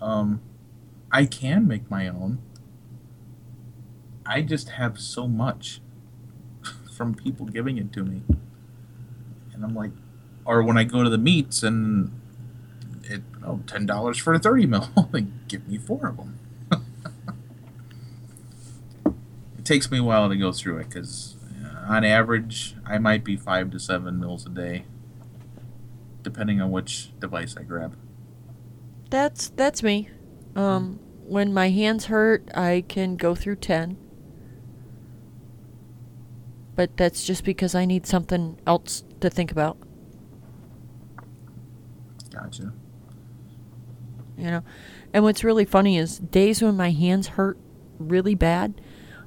Um, 0.00 0.40
I 1.12 1.24
can 1.24 1.68
make 1.68 1.88
my 1.90 2.08
own. 2.08 2.40
I 4.26 4.42
just 4.42 4.70
have 4.70 4.98
so 4.98 5.28
much 5.28 5.80
from 6.96 7.14
people 7.14 7.46
giving 7.46 7.78
it 7.78 7.92
to 7.92 8.04
me. 8.04 8.22
And 9.54 9.64
I'm 9.64 9.74
like, 9.74 9.92
or 10.44 10.62
when 10.62 10.76
I 10.76 10.84
go 10.84 11.04
to 11.04 11.10
the 11.10 11.18
meets 11.18 11.62
and 11.62 12.19
it, 13.10 13.22
oh, 13.44 13.60
$10 13.66 14.20
for 14.20 14.34
a 14.34 14.38
30 14.38 14.66
mil. 14.66 14.88
like, 15.12 15.48
give 15.48 15.66
me 15.68 15.78
four 15.78 16.06
of 16.06 16.16
them. 16.16 16.38
it 19.58 19.64
takes 19.64 19.90
me 19.90 19.98
a 19.98 20.02
while 20.02 20.28
to 20.28 20.36
go 20.36 20.52
through 20.52 20.78
it 20.78 20.88
because 20.88 21.36
on 21.90 22.04
average, 22.04 22.76
I 22.86 22.98
might 22.98 23.24
be 23.24 23.36
five 23.36 23.72
to 23.72 23.80
seven 23.80 24.20
mils 24.20 24.46
a 24.46 24.48
day, 24.48 24.84
depending 26.22 26.60
on 26.60 26.70
which 26.70 27.10
device 27.18 27.56
I 27.56 27.64
grab. 27.64 27.96
That's 29.10 29.48
that's 29.48 29.82
me. 29.82 30.08
Um, 30.54 31.00
when 31.26 31.52
my 31.52 31.70
hands 31.70 32.06
hurt, 32.06 32.48
I 32.54 32.84
can 32.86 33.16
go 33.16 33.34
through 33.34 33.56
ten. 33.56 33.96
But 36.76 36.96
that's 36.96 37.24
just 37.24 37.42
because 37.42 37.74
I 37.74 37.84
need 37.84 38.06
something 38.06 38.60
else 38.68 39.02
to 39.20 39.28
think 39.28 39.50
about. 39.50 39.76
Gotcha. 42.30 42.72
You 44.40 44.50
know, 44.50 44.64
and 45.12 45.24
what's 45.24 45.44
really 45.44 45.64
funny 45.64 45.98
is 45.98 46.18
days 46.18 46.62
when 46.62 46.76
my 46.76 46.90
hands 46.90 47.28
hurt 47.28 47.58
really 47.98 48.34
bad 48.34 48.80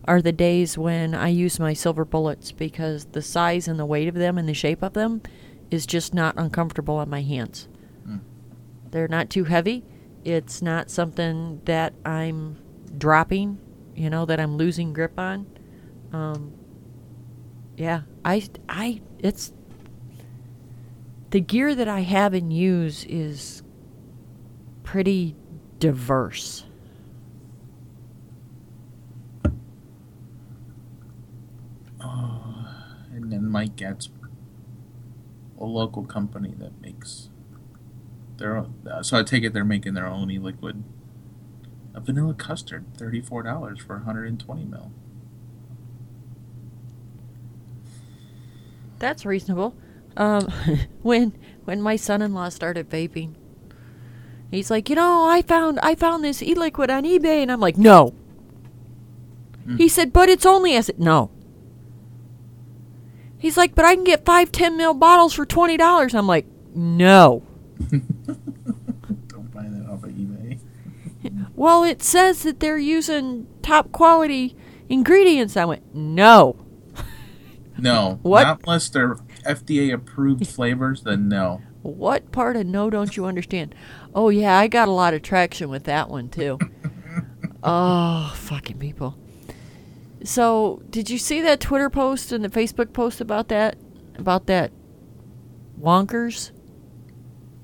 are 0.05 0.21
the 0.21 0.31
days 0.31 0.77
when 0.77 1.15
I 1.15 1.29
use 1.29 1.59
my 1.59 1.73
silver 1.73 2.03
bullets 2.03 2.51
because 2.51 3.05
the 3.05 3.21
size 3.21 3.67
and 3.67 3.79
the 3.79 3.85
weight 3.85 4.07
of 4.07 4.15
them 4.15 4.37
and 4.37 4.49
the 4.49 4.53
shape 4.53 4.83
of 4.83 4.93
them 4.93 5.21
is 5.71 5.85
just 5.85 6.13
not 6.13 6.35
uncomfortable 6.37 6.95
on 6.95 7.09
my 7.09 7.21
hands. 7.21 7.67
Mm. 8.07 8.19
They're 8.91 9.07
not 9.07 9.29
too 9.29 9.45
heavy. 9.45 9.83
It's 10.25 10.61
not 10.61 10.89
something 10.89 11.61
that 11.65 11.93
I'm 12.05 12.57
dropping, 12.97 13.59
you 13.95 14.09
know, 14.09 14.25
that 14.25 14.39
I'm 14.39 14.57
losing 14.57 14.93
grip 14.93 15.17
on. 15.17 15.47
Um, 16.11 16.53
yeah, 17.77 18.01
I, 18.23 18.47
I, 18.69 19.01
it's 19.19 19.53
the 21.31 21.39
gear 21.39 21.73
that 21.73 21.87
I 21.87 22.01
have 22.01 22.33
and 22.33 22.53
use 22.53 23.05
is 23.05 23.62
pretty 24.93 25.35
diverse. 25.79 26.65
And 31.99 33.31
then 33.31 33.49
Mike 33.49 33.75
gets 33.75 34.09
a 35.59 35.65
local 35.65 36.03
company 36.03 36.53
that 36.59 36.79
makes 36.79 37.29
their 38.37 38.55
own. 38.55 38.75
Uh, 38.87 39.01
so 39.01 39.17
I 39.17 39.23
take 39.23 39.43
it 39.43 39.51
they're 39.53 39.65
making 39.65 39.95
their 39.95 40.05
own 40.05 40.29
e-liquid. 40.29 40.83
A 41.95 41.99
vanilla 41.99 42.35
custard, 42.35 42.85
thirty-four 42.95 43.41
dollars 43.41 43.79
for 43.79 43.95
120 43.95 44.65
mil. 44.65 44.91
That's 48.99 49.25
reasonable. 49.25 49.75
Um, 50.15 50.47
when 51.01 51.33
when 51.63 51.81
my 51.81 51.95
son-in-law 51.95 52.49
started 52.49 52.91
vaping, 52.91 53.33
he's 54.55 54.69
like, 54.71 54.89
you 54.89 54.95
know, 54.95 55.27
I 55.27 55.41
found 55.41 55.79
I 55.81 55.95
found 55.95 56.23
this 56.23 56.41
e-liquid 56.41 56.89
on 56.89 57.03
eBay, 57.03 57.41
and 57.41 57.51
I'm 57.51 57.59
like, 57.59 57.77
no. 57.77 58.13
Hmm. 59.65 59.77
He 59.77 59.87
said, 59.87 60.11
but 60.13 60.29
it's 60.29 60.45
only 60.45 60.75
as 60.75 60.89
it 60.89 60.99
no. 60.99 61.31
He's 63.37 63.57
like, 63.57 63.75
but 63.75 63.83
I 63.85 63.95
can 63.95 64.03
get 64.03 64.25
five 64.25 64.51
10 64.51 64.77
mil 64.77 64.93
bottles 64.93 65.33
for 65.33 65.45
twenty 65.45 65.75
dollars. 65.77 66.13
I'm 66.15 66.27
like, 66.27 66.45
no. 66.73 67.43
Don't 67.89 69.53
buy 69.53 69.63
that 69.63 69.87
off 69.89 70.03
of 70.03 70.11
eBay. 70.11 70.59
Well, 71.55 71.83
it 71.83 72.01
says 72.03 72.43
that 72.43 72.59
they're 72.59 72.77
using 72.79 73.47
top 73.61 73.91
quality 73.93 74.57
ingredients. 74.89 75.55
I 75.55 75.63
went, 75.65 75.95
no. 75.95 76.57
No, 77.77 78.19
What? 78.23 78.43
not 78.43 78.61
unless 78.65 78.89
they're 78.89 79.15
FDA 79.47 79.93
approved 79.93 80.47
flavors. 80.47 81.03
Then 81.03 81.29
no. 81.29 81.61
What 81.83 82.31
part 82.31 82.55
of 82.55 82.65
no 82.65 82.89
don't 82.89 83.15
you 83.15 83.25
understand? 83.25 83.75
Oh 84.15 84.29
yeah, 84.29 84.57
I 84.57 84.67
got 84.67 84.87
a 84.87 84.91
lot 84.91 85.13
of 85.13 85.21
traction 85.21 85.69
with 85.69 85.83
that 85.83 86.09
one 86.09 86.29
too. 86.29 86.57
oh, 87.63 88.33
fucking 88.35 88.79
people. 88.79 89.17
So, 90.23 90.81
did 90.89 91.09
you 91.09 91.17
see 91.17 91.41
that 91.41 91.59
Twitter 91.59 91.89
post 91.89 92.31
and 92.31 92.43
the 92.43 92.49
Facebook 92.49 92.93
post 92.93 93.19
about 93.19 93.49
that? 93.49 93.77
About 94.17 94.45
that 94.45 94.71
Wonkers? 95.79 96.51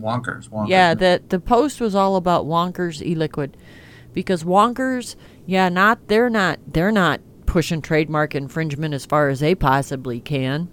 Wonkers, 0.01 0.49
wonkers. 0.49 0.69
Yeah, 0.69 0.93
that 0.93 1.29
the 1.29 1.39
post 1.39 1.79
was 1.79 1.95
all 1.95 2.17
about 2.17 2.45
Wonkers 2.45 3.01
e-liquid 3.01 3.55
because 4.13 4.43
Wonkers, 4.43 5.15
yeah, 5.45 5.69
not 5.69 6.07
they're 6.07 6.29
not 6.29 6.59
they're 6.67 6.91
not 6.91 7.21
pushing 7.45 7.81
trademark 7.81 8.35
infringement 8.35 8.93
as 8.93 9.05
far 9.05 9.29
as 9.29 9.39
they 9.39 9.55
possibly 9.55 10.19
can. 10.19 10.69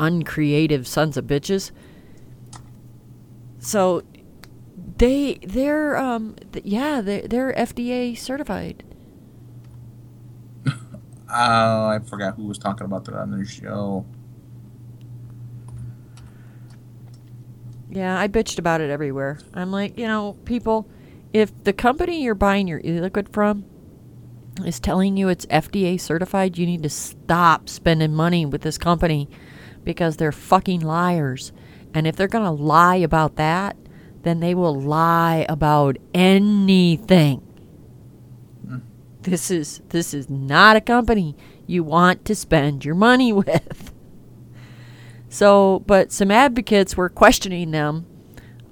Uncreative 0.00 0.86
sons 0.86 1.16
of 1.16 1.26
bitches. 1.26 1.70
So 3.58 4.02
they 4.96 5.34
they're 5.42 5.96
um 5.96 6.36
th- 6.52 6.64
yeah, 6.64 7.00
they 7.00 7.20
they're 7.22 7.52
FDA 7.52 8.16
certified. 8.18 8.82
Oh, 11.32 11.86
I 11.86 12.00
forgot 12.00 12.34
who 12.34 12.46
was 12.46 12.58
talking 12.58 12.84
about 12.84 13.04
that 13.04 13.14
on 13.14 13.30
their 13.30 13.44
show. 13.44 14.04
Yeah, 17.88 18.18
I 18.18 18.26
bitched 18.26 18.58
about 18.58 18.80
it 18.80 18.90
everywhere. 18.90 19.38
I'm 19.54 19.70
like, 19.70 19.96
you 19.96 20.08
know, 20.08 20.32
people, 20.44 20.88
if 21.32 21.52
the 21.62 21.72
company 21.72 22.24
you're 22.24 22.34
buying 22.34 22.66
your 22.66 22.80
e-liquid 22.84 23.28
from 23.28 23.64
is 24.64 24.80
telling 24.80 25.16
you 25.16 25.28
it's 25.28 25.46
FDA 25.46 26.00
certified, 26.00 26.58
you 26.58 26.66
need 26.66 26.82
to 26.82 26.90
stop 26.90 27.68
spending 27.68 28.12
money 28.12 28.44
with 28.44 28.62
this 28.62 28.76
company 28.78 29.28
because 29.84 30.16
they're 30.16 30.32
fucking 30.32 30.80
liars. 30.80 31.52
And 31.94 32.06
if 32.06 32.16
they're 32.16 32.28
going 32.28 32.44
to 32.44 32.50
lie 32.50 32.96
about 32.96 33.36
that, 33.36 33.76
then 34.22 34.40
they 34.40 34.54
will 34.54 34.78
lie 34.78 35.46
about 35.48 35.96
anything. 36.14 37.38
Hmm. 38.66 38.78
This 39.22 39.50
is 39.50 39.80
this 39.88 40.12
is 40.14 40.28
not 40.28 40.76
a 40.76 40.80
company 40.80 41.36
you 41.66 41.82
want 41.82 42.24
to 42.26 42.34
spend 42.34 42.84
your 42.84 42.94
money 42.94 43.32
with. 43.32 43.92
So, 45.28 45.84
but 45.86 46.10
some 46.10 46.30
advocates 46.30 46.96
were 46.96 47.08
questioning 47.08 47.70
them 47.70 48.06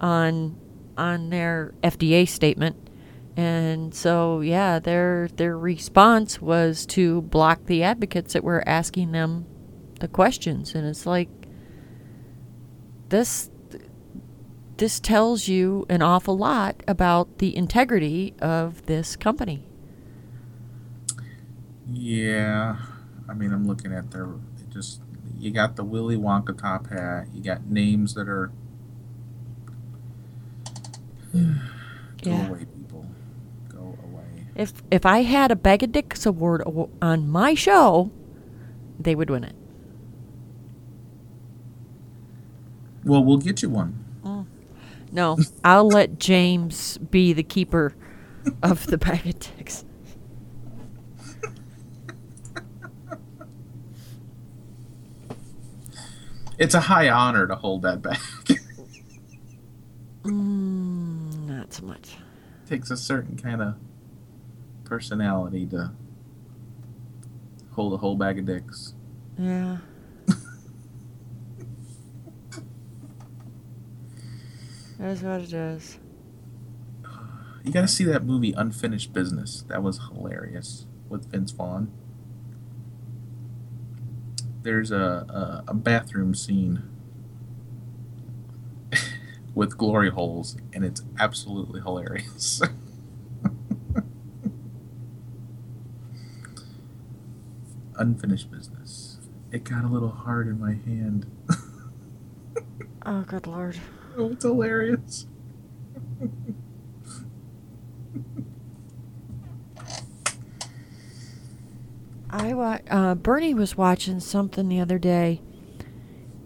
on 0.01 0.57
on 0.97 1.31
their 1.31 1.73
FDA 1.83 2.29
statement. 2.29 2.77
And 3.37 3.95
so, 3.95 4.41
yeah, 4.41 4.81
their 4.81 5.29
their 5.37 5.57
response 5.57 6.43
was 6.43 6.85
to 6.87 7.23
block 7.23 7.67
the 7.67 7.85
advocates 7.85 8.33
that 8.33 8.43
were 8.43 8.69
asking 8.69 9.13
them 9.13 9.47
the 10.01 10.09
questions. 10.09 10.75
And 10.75 10.87
it's 10.87 11.07
like 11.07 11.29
this 13.09 13.51
this 14.77 15.01
tells 15.01 15.49
you 15.49 15.85
an 15.89 16.03
awful 16.03 16.39
lot 16.39 16.83
about 16.87 17.39
the 17.39 17.57
integrity 17.57 18.35
of 18.41 18.87
this 18.87 19.17
company. 19.17 19.65
Yeah, 21.91 22.77
I 23.29 23.35
mean, 23.35 23.53
I'm 23.53 23.67
looking 23.67 23.93
at 23.93 24.11
their 24.11 24.25
it 24.27 24.71
just. 24.71 25.01
You 25.39 25.53
got 25.53 25.77
the 25.77 25.85
Willy 25.85 26.17
Wonka 26.17 26.59
top 26.59 26.89
hat. 26.91 27.29
You 27.33 27.43
got 27.43 27.67
names 27.67 28.15
that 28.15 28.29
are. 28.29 28.51
Go 31.33 31.51
Yeah. 32.23 32.49
away, 32.49 32.65
people. 32.77 33.07
Go 33.69 33.97
away. 34.05 34.47
If 34.57 34.73
if 34.91 35.07
I 35.07 35.23
had 35.23 35.51
a 35.53 35.57
Bag 35.57 35.83
of 35.85 35.93
Dicks 35.93 36.27
award 36.27 36.63
on 37.01 37.29
my 37.29 37.55
show, 37.55 38.11
they 38.99 39.15
would 39.15 39.31
win 39.31 39.45
it. 39.45 39.55
Well, 43.09 43.25
we'll 43.25 43.39
get 43.39 43.63
you 43.63 43.71
one. 43.71 44.05
No, 45.11 45.39
I'll 45.65 45.89
let 45.89 46.19
James 46.19 46.99
be 46.99 47.33
the 47.33 47.43
keeper 47.43 47.95
of 48.63 48.87
the 48.89 48.99
Bag 48.99 49.27
of 49.27 49.39
Dicks. 49.39 49.87
It's 56.59 56.75
a 56.75 56.81
high 56.81 57.09
honor 57.09 57.47
to 57.47 57.55
hold 57.55 57.83
that 57.83 58.03
bag. 58.03 58.19
Mm, 60.25 61.47
not 61.47 61.73
so 61.73 61.87
much. 61.87 62.17
takes 62.67 62.91
a 62.91 62.97
certain 62.99 63.39
kind 63.39 63.63
of 63.63 63.77
personality 64.85 65.65
to 65.67 65.93
hold 67.71 67.95
a 67.95 67.97
whole 67.97 68.17
bag 68.17 68.39
of 68.39 68.45
dicks. 68.45 68.93
Yeah. 69.39 69.79
That's 74.99 75.23
what 75.23 75.43
it 75.43 75.53
is. 75.53 75.99
You 77.65 77.73
gotta 77.73 77.89
see 77.89 78.05
that 78.05 78.25
movie 78.25 78.53
Unfinished 78.53 79.13
Business. 79.13 79.63
That 79.69 79.83
was 79.83 80.01
hilarious 80.09 80.87
with 81.09 81.31
Vince 81.31 81.53
Vaughn. 81.53 81.93
There's 84.63 84.91
a, 84.91 85.65
a, 85.67 85.71
a 85.71 85.75
bathroom 85.75 86.35
scene 86.35 86.83
with 89.55 89.77
glory 89.79 90.11
holes, 90.11 90.57
and 90.73 90.85
it's 90.85 91.03
absolutely 91.19 91.81
hilarious. 91.81 92.63
Unfinished 97.97 98.51
Business. 98.51 99.19
It 99.53 99.65
got 99.65 99.85
a 99.85 99.89
little 99.89 100.11
hard 100.11 100.49
in 100.49 100.61
my 100.61 100.75
hand. 100.75 101.27
Oh, 103.07 103.23
good 103.23 103.47
lord. 103.47 103.79
Oh, 104.19 104.33
it's 104.33 104.45
hilarious. 104.45 105.27
I 112.31 112.55
wa- 112.55 112.79
uh, 112.91 113.15
Bernie 113.17 113.55
was 113.55 113.77
watching 113.77 114.21
something 114.21 114.69
the 114.69 114.81
other 114.81 114.99
day, 114.99 115.41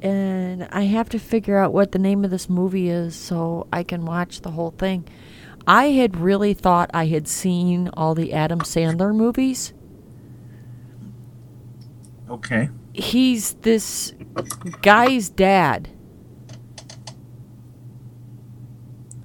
and 0.02 0.68
I 0.72 0.82
have 0.84 1.08
to 1.10 1.18
figure 1.18 1.58
out 1.58 1.72
what 1.72 1.92
the 1.92 1.98
name 1.98 2.24
of 2.24 2.30
this 2.30 2.48
movie 2.48 2.88
is 2.88 3.16
so 3.16 3.66
I 3.72 3.82
can 3.82 4.04
watch 4.04 4.42
the 4.42 4.52
whole 4.52 4.72
thing. 4.72 5.06
I 5.66 5.86
had 5.86 6.16
really 6.16 6.54
thought 6.54 6.90
I 6.94 7.06
had 7.06 7.28
seen 7.28 7.88
all 7.94 8.14
the 8.14 8.32
Adam 8.32 8.60
Sandler 8.60 9.14
movies. 9.14 9.72
Okay. 12.30 12.70
He's 12.92 13.54
this 13.54 14.14
guy's 14.82 15.28
dad. 15.30 15.90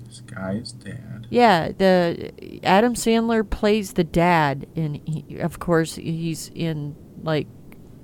This 0.07 0.21
guy's 0.37 0.71
dad. 0.71 1.27
Yeah, 1.29 1.71
the 1.71 2.61
Adam 2.63 2.93
Sandler 2.93 3.47
plays 3.47 3.93
the 3.93 4.03
dad, 4.03 4.67
and 4.75 5.01
he, 5.05 5.37
of 5.39 5.59
course 5.59 5.95
he's 5.95 6.51
in 6.53 6.95
like 7.23 7.47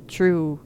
true 0.07 0.60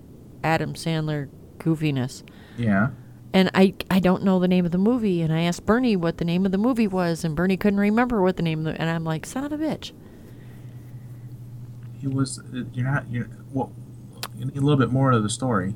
Adam 0.43 0.73
Sandler 0.73 1.29
goofiness. 1.57 2.23
Yeah. 2.57 2.89
And 3.33 3.51
I 3.53 3.75
I 3.91 3.99
don't 3.99 4.23
know 4.23 4.39
the 4.39 4.47
name 4.47 4.65
of 4.65 4.71
the 4.71 4.77
movie, 4.77 5.21
and 5.21 5.33
I 5.33 5.41
asked 5.41 5.65
Bernie 5.65 5.95
what 5.95 6.17
the 6.17 6.25
name 6.25 6.45
of 6.45 6.51
the 6.51 6.57
movie 6.57 6.87
was, 6.87 7.23
and 7.23 7.35
Bernie 7.35 7.57
couldn't 7.57 7.79
remember 7.79 8.21
what 8.21 8.37
the 8.37 8.43
name 8.43 8.59
of 8.59 8.65
the. 8.65 8.81
And 8.81 8.89
I'm 8.89 9.03
like, 9.03 9.25
son 9.25 9.43
of 9.43 9.51
a 9.51 9.57
bitch. 9.57 9.91
He 11.99 12.07
was. 12.07 12.39
Uh, 12.39 12.63
you're 12.73 12.85
not. 12.85 13.09
You're. 13.11 13.29
Well, 13.51 13.71
a 14.39 14.45
little 14.45 14.77
bit 14.77 14.91
more 14.91 15.11
of 15.11 15.23
the 15.23 15.29
story. 15.29 15.75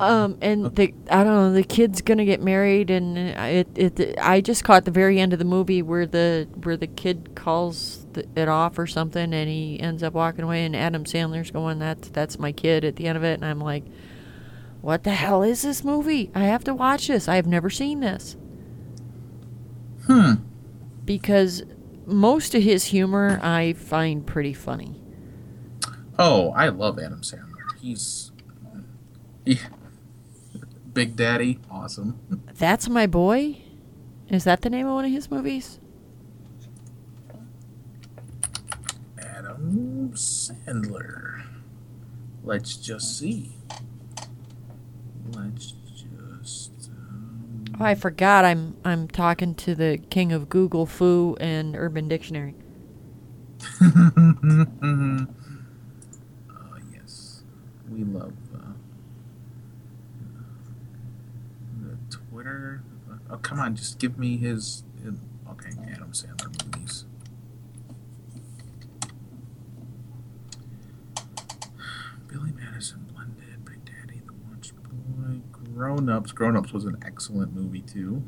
Um, 0.00 0.38
and 0.40 0.76
the 0.76 0.94
I 1.10 1.24
don't 1.24 1.34
know 1.34 1.52
the 1.52 1.64
kid's 1.64 2.02
gonna 2.02 2.24
get 2.24 2.40
married, 2.40 2.88
and 2.90 3.18
it 3.18 3.68
it 3.74 4.18
I 4.20 4.40
just 4.40 4.62
caught 4.62 4.84
the 4.84 4.92
very 4.92 5.18
end 5.18 5.32
of 5.32 5.40
the 5.40 5.44
movie 5.44 5.82
where 5.82 6.06
the 6.06 6.48
where 6.62 6.76
the 6.76 6.86
kid 6.86 7.34
calls 7.34 8.06
the, 8.12 8.24
it 8.36 8.48
off 8.48 8.78
or 8.78 8.86
something, 8.86 9.34
and 9.34 9.48
he 9.48 9.80
ends 9.80 10.04
up 10.04 10.14
walking 10.14 10.44
away, 10.44 10.64
and 10.64 10.76
Adam 10.76 11.04
Sandler's 11.04 11.50
going, 11.50 11.80
"That's 11.80 12.10
that's 12.10 12.38
my 12.38 12.52
kid" 12.52 12.84
at 12.84 12.94
the 12.96 13.08
end 13.08 13.18
of 13.18 13.24
it, 13.24 13.34
and 13.34 13.44
I'm 13.44 13.60
like, 13.60 13.84
"What 14.82 15.02
the 15.02 15.10
hell 15.10 15.42
is 15.42 15.62
this 15.62 15.82
movie? 15.82 16.30
I 16.32 16.44
have 16.44 16.62
to 16.64 16.74
watch 16.74 17.08
this. 17.08 17.26
I 17.26 17.34
have 17.36 17.46
never 17.46 17.68
seen 17.70 18.00
this." 18.00 18.36
Hmm. 20.06 20.34
because 21.04 21.62
most 22.06 22.54
of 22.54 22.62
his 22.62 22.84
humor 22.86 23.38
I 23.42 23.74
find 23.74 24.26
pretty 24.26 24.54
funny. 24.54 25.00
Oh, 26.18 26.50
I 26.52 26.68
love 26.68 26.98
Adam 26.98 27.20
Sandler. 27.20 27.78
He's. 27.80 28.32
He, 29.44 29.58
Big 30.92 31.16
Daddy, 31.16 31.58
awesome. 31.70 32.18
That's 32.54 32.88
my 32.88 33.06
boy. 33.06 33.58
Is 34.28 34.44
that 34.44 34.62
the 34.62 34.70
name 34.70 34.86
of 34.86 34.94
one 34.94 35.04
of 35.04 35.10
his 35.10 35.30
movies? 35.30 35.78
Adam 39.18 40.10
Sandler. 40.14 41.44
Let's 42.42 42.76
just 42.76 43.18
see. 43.18 43.52
Let's 45.32 45.72
just. 45.94 46.90
Um, 46.90 47.64
Oh, 47.80 47.84
I 47.84 47.94
forgot. 47.94 48.44
I'm 48.44 48.76
I'm 48.84 49.06
talking 49.08 49.54
to 49.56 49.74
the 49.74 49.98
king 50.10 50.32
of 50.32 50.48
Google 50.48 50.86
Foo 50.86 51.36
and 51.40 51.76
Urban 51.76 52.08
Dictionary. 52.08 52.54
oh 53.80 55.26
yes, 56.92 57.42
we 57.90 58.04
love 58.04 58.32
uh, 58.54 58.72
the 61.82 61.96
Twitter. 62.10 62.82
Oh 63.38 63.40
come 63.40 63.60
on, 63.60 63.76
just 63.76 63.98
give 64.00 64.18
me 64.18 64.36
his. 64.36 64.82
his 65.02 65.14
okay, 65.50 65.70
Adam 65.92 66.10
Sandler 66.10 66.74
movies. 66.74 67.04
Billy 72.26 72.52
Madison, 72.52 73.06
Blended, 73.12 73.64
Big 73.64 73.84
Daddy, 73.84 74.20
The 74.26 74.32
Waterboy, 74.32 75.42
Grown 75.52 76.08
Ups. 76.08 76.32
Grown 76.32 76.56
Ups 76.56 76.72
was 76.72 76.84
an 76.84 76.96
excellent 77.06 77.54
movie 77.54 77.82
too. 77.82 78.24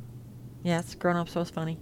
Yes, 0.62 0.94
Grown 0.94 1.16
Ups 1.16 1.34
was 1.34 1.50
funny. 1.50 1.78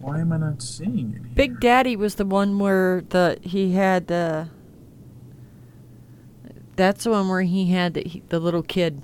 Why 0.00 0.20
am 0.20 0.32
I 0.32 0.38
not 0.38 0.60
seeing 0.60 1.14
it? 1.14 1.22
Here? 1.22 1.34
Big 1.34 1.60
Daddy 1.60 1.94
was 1.94 2.16
the 2.16 2.24
one 2.26 2.58
where 2.58 3.02
the 3.10 3.38
he 3.42 3.72
had 3.74 4.08
the. 4.08 4.48
That's 6.78 7.02
the 7.02 7.10
one 7.10 7.28
where 7.28 7.42
he 7.42 7.66
had 7.72 7.94
the, 7.94 8.02
he, 8.02 8.22
the 8.28 8.38
little 8.38 8.62
kid. 8.62 9.02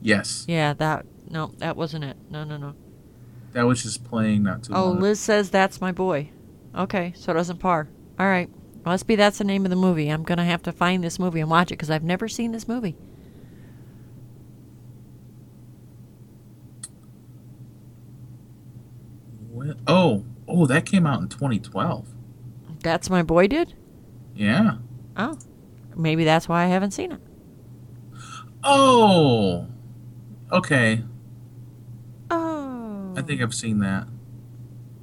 Yes, 0.00 0.44
Yeah, 0.48 0.72
that 0.74 1.04
no, 1.28 1.52
that 1.58 1.76
wasn't 1.76 2.04
it. 2.04 2.16
No, 2.30 2.44
no, 2.44 2.56
no. 2.56 2.74
that 3.54 3.64
was 3.64 3.82
just 3.82 4.04
playing 4.04 4.44
not 4.44 4.62
too 4.62 4.72
Oh, 4.72 4.86
long. 4.90 5.00
Liz 5.00 5.18
says 5.18 5.50
that's 5.50 5.80
my 5.80 5.90
boy. 5.90 6.30
Okay, 6.76 7.12
so 7.16 7.32
it 7.32 7.34
doesn't 7.34 7.58
par. 7.58 7.88
All 8.20 8.26
right, 8.26 8.48
must 8.84 9.08
be 9.08 9.16
that's 9.16 9.38
the 9.38 9.44
name 9.44 9.64
of 9.66 9.70
the 9.70 9.76
movie. 9.76 10.08
I'm 10.08 10.22
gonna 10.22 10.44
have 10.44 10.62
to 10.62 10.72
find 10.72 11.02
this 11.02 11.18
movie 11.18 11.40
and 11.40 11.50
watch 11.50 11.72
it 11.72 11.74
because 11.74 11.90
I've 11.90 12.04
never 12.04 12.28
seen 12.28 12.52
this 12.52 12.68
movie. 12.68 12.96
What? 19.50 19.76
Oh, 19.86 20.24
oh, 20.48 20.66
that 20.66 20.86
came 20.86 21.06
out 21.06 21.20
in 21.20 21.28
2012. 21.28 22.08
That's 22.82 23.10
my 23.10 23.22
boy 23.22 23.46
did. 23.46 23.74
Yeah. 24.34 24.76
Oh, 25.16 25.38
maybe 25.96 26.24
that's 26.24 26.48
why 26.48 26.64
I 26.64 26.66
haven't 26.66 26.92
seen 26.92 27.12
it. 27.12 27.20
Oh. 28.64 29.66
Okay. 30.50 31.02
Oh, 32.30 33.14
I 33.16 33.22
think 33.22 33.40
I've 33.42 33.54
seen 33.54 33.80
that. 33.80 34.06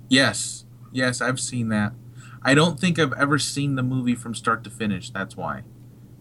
Yes. 0.07 0.65
Yes, 0.91 1.21
I've 1.21 1.39
seen 1.39 1.69
that. 1.69 1.93
I 2.41 2.53
don't 2.53 2.79
think 2.79 2.97
I've 2.97 3.13
ever 3.13 3.37
seen 3.37 3.75
the 3.75 3.83
movie 3.83 4.15
from 4.15 4.33
start 4.33 4.63
to 4.63 4.69
finish. 4.69 5.09
That's 5.09 5.35
why. 5.35 5.63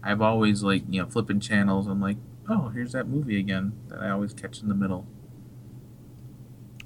I've 0.03 0.21
always 0.21 0.63
like, 0.63 0.83
you 0.89 1.01
know, 1.01 1.07
flipping 1.09 1.39
channels. 1.39 1.87
I'm 1.87 2.01
like, 2.01 2.17
oh, 2.49 2.69
here's 2.69 2.91
that 2.91 3.07
movie 3.07 3.39
again 3.39 3.73
that 3.87 3.99
I 3.99 4.09
always 4.09 4.33
catch 4.33 4.61
in 4.61 4.69
the 4.69 4.75
middle. 4.75 5.07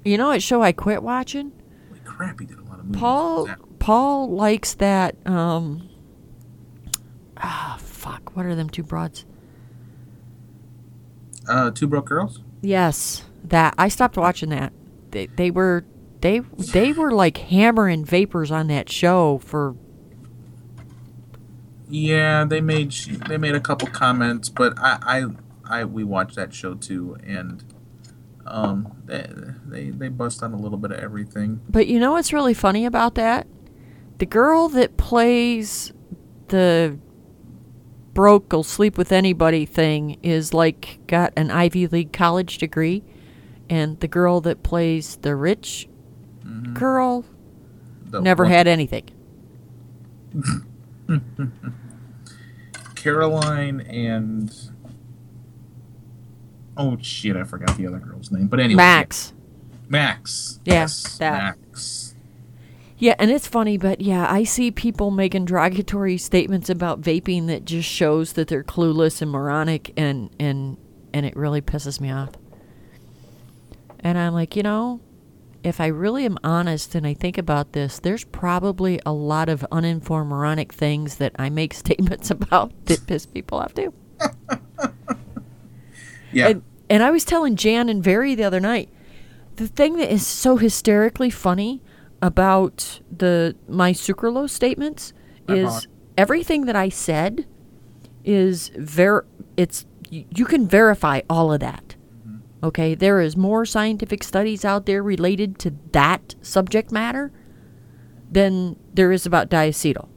you 0.04 0.18
know 0.18 0.28
what 0.28 0.42
show 0.42 0.62
I 0.62 0.72
quit 0.72 1.02
watching? 1.02 1.52
Holy 1.88 2.00
crap, 2.04 2.40
he 2.40 2.46
did 2.46 2.58
a 2.58 2.64
lot 2.64 2.78
of 2.78 2.86
movies. 2.86 3.00
Paul 3.00 3.48
Paul 3.78 4.30
likes 4.30 4.74
that. 4.74 5.16
Um, 5.26 5.88
ah, 7.44 7.76
fuck. 7.80 8.34
What 8.34 8.46
are 8.46 8.54
them 8.54 8.70
two 8.70 8.82
broads? 8.82 9.24
Uh, 11.48 11.70
Two 11.70 11.86
Broke 11.86 12.06
Girls? 12.06 12.40
Yes, 12.62 13.24
that 13.44 13.74
I 13.76 13.88
stopped 13.88 14.16
watching 14.16 14.48
that. 14.48 14.72
They 15.10 15.26
they 15.26 15.50
were 15.50 15.84
they 16.22 16.40
they 16.40 16.92
were 16.92 17.12
like 17.12 17.36
hammering 17.36 18.04
vapors 18.04 18.50
on 18.50 18.68
that 18.68 18.90
show 18.90 19.38
for 19.38 19.76
Yeah, 21.88 22.44
they 22.46 22.62
made 22.62 22.92
they 23.28 23.36
made 23.36 23.54
a 23.54 23.60
couple 23.60 23.88
comments, 23.88 24.48
but 24.48 24.72
I 24.78 25.26
I, 25.66 25.80
I 25.80 25.84
we 25.84 26.02
watched 26.02 26.36
that 26.36 26.54
show 26.54 26.74
too, 26.74 27.18
and 27.22 27.62
um 28.46 28.96
they, 29.04 29.28
they 29.66 29.90
they 29.90 30.08
bust 30.08 30.42
on 30.42 30.54
a 30.54 30.56
little 30.56 30.78
bit 30.78 30.92
of 30.92 30.98
everything. 30.98 31.60
But 31.68 31.86
you 31.88 32.00
know 32.00 32.12
what's 32.12 32.32
really 32.32 32.54
funny 32.54 32.86
about 32.86 33.16
that? 33.16 33.46
The 34.16 34.26
girl 34.26 34.70
that 34.70 34.96
plays 34.96 35.92
the 36.48 36.98
broke 38.14 38.52
will 38.52 38.62
sleep 38.62 38.96
with 38.96 39.10
anybody 39.12 39.66
thing 39.66 40.16
is 40.22 40.54
like 40.54 40.98
got 41.06 41.32
an 41.36 41.50
Ivy 41.50 41.86
League 41.88 42.12
college 42.12 42.58
degree 42.58 43.02
and 43.68 43.98
the 44.00 44.08
girl 44.08 44.40
that 44.42 44.62
plays 44.62 45.16
the 45.16 45.34
rich 45.36 45.88
Mhm. 46.46 46.74
girl 46.74 47.24
The 48.06 48.20
never 48.20 48.44
one- 48.44 48.52
had 48.52 48.66
anything. 48.68 49.04
Caroline 52.94 53.80
and 53.82 54.52
Oh 56.76 56.96
shit, 57.00 57.36
I 57.36 57.44
forgot 57.44 57.76
the 57.76 57.86
other 57.86 57.98
girl's 58.00 58.32
name. 58.32 58.48
But 58.48 58.58
anyway, 58.58 58.78
Max. 58.78 59.32
Max. 59.88 60.58
Yeah, 60.64 60.74
yes, 60.74 61.18
that. 61.18 61.56
Max. 61.68 62.13
Yeah, 62.96 63.14
and 63.18 63.30
it's 63.30 63.48
funny, 63.48 63.76
but 63.76 64.00
yeah, 64.00 64.30
I 64.30 64.44
see 64.44 64.70
people 64.70 65.10
making 65.10 65.46
derogatory 65.46 66.16
statements 66.16 66.70
about 66.70 67.00
vaping 67.00 67.48
that 67.48 67.64
just 67.64 67.88
shows 67.88 68.34
that 68.34 68.48
they're 68.48 68.62
clueless 68.62 69.20
and 69.20 69.30
moronic, 69.30 69.92
and 69.96 70.30
and 70.38 70.76
and 71.12 71.26
it 71.26 71.36
really 71.36 71.60
pisses 71.60 72.00
me 72.00 72.10
off. 72.10 72.30
And 74.00 74.16
I'm 74.16 74.32
like, 74.32 74.54
you 74.54 74.62
know, 74.62 75.00
if 75.64 75.80
I 75.80 75.86
really 75.86 76.24
am 76.24 76.38
honest 76.44 76.94
and 76.94 77.06
I 77.06 77.14
think 77.14 77.38
about 77.38 77.72
this, 77.72 77.98
there's 77.98 78.24
probably 78.24 79.00
a 79.06 79.12
lot 79.12 79.48
of 79.48 79.66
uninformed 79.72 80.30
moronic 80.30 80.72
things 80.72 81.16
that 81.16 81.32
I 81.36 81.50
make 81.50 81.74
statements 81.74 82.30
about 82.30 82.72
that 82.86 83.06
piss 83.06 83.26
people 83.26 83.58
off 83.58 83.74
too. 83.74 83.92
Yeah. 86.32 86.48
And, 86.48 86.62
and 86.90 87.02
I 87.02 87.12
was 87.12 87.24
telling 87.24 87.54
Jan 87.54 87.88
and 87.88 88.02
Very 88.02 88.34
the 88.34 88.42
other 88.44 88.58
night, 88.58 88.88
the 89.56 89.68
thing 89.68 89.96
that 89.98 90.12
is 90.12 90.26
so 90.26 90.56
hysterically 90.56 91.30
funny 91.30 91.80
about 92.24 93.00
the 93.14 93.54
my 93.68 93.92
sucralose 93.92 94.48
statements 94.50 95.12
is 95.46 95.68
Uh-huh. 95.68 95.80
everything 96.16 96.64
that 96.64 96.74
I 96.74 96.88
said 96.88 97.44
is 98.24 98.70
ver 98.78 99.26
it's 99.58 99.84
y- 100.10 100.24
you 100.34 100.46
can 100.46 100.66
verify 100.66 101.20
all 101.28 101.52
of 101.52 101.60
that. 101.60 101.96
Okay, 102.62 102.94
there 102.94 103.20
is 103.20 103.36
more 103.36 103.66
scientific 103.66 104.24
studies 104.24 104.64
out 104.64 104.86
there 104.86 105.02
related 105.02 105.58
to 105.58 105.74
that 105.92 106.34
subject 106.40 106.90
matter 106.90 107.30
than 108.32 108.76
there 108.94 109.12
is 109.12 109.26
about 109.26 109.50
diacetyl 109.50 110.08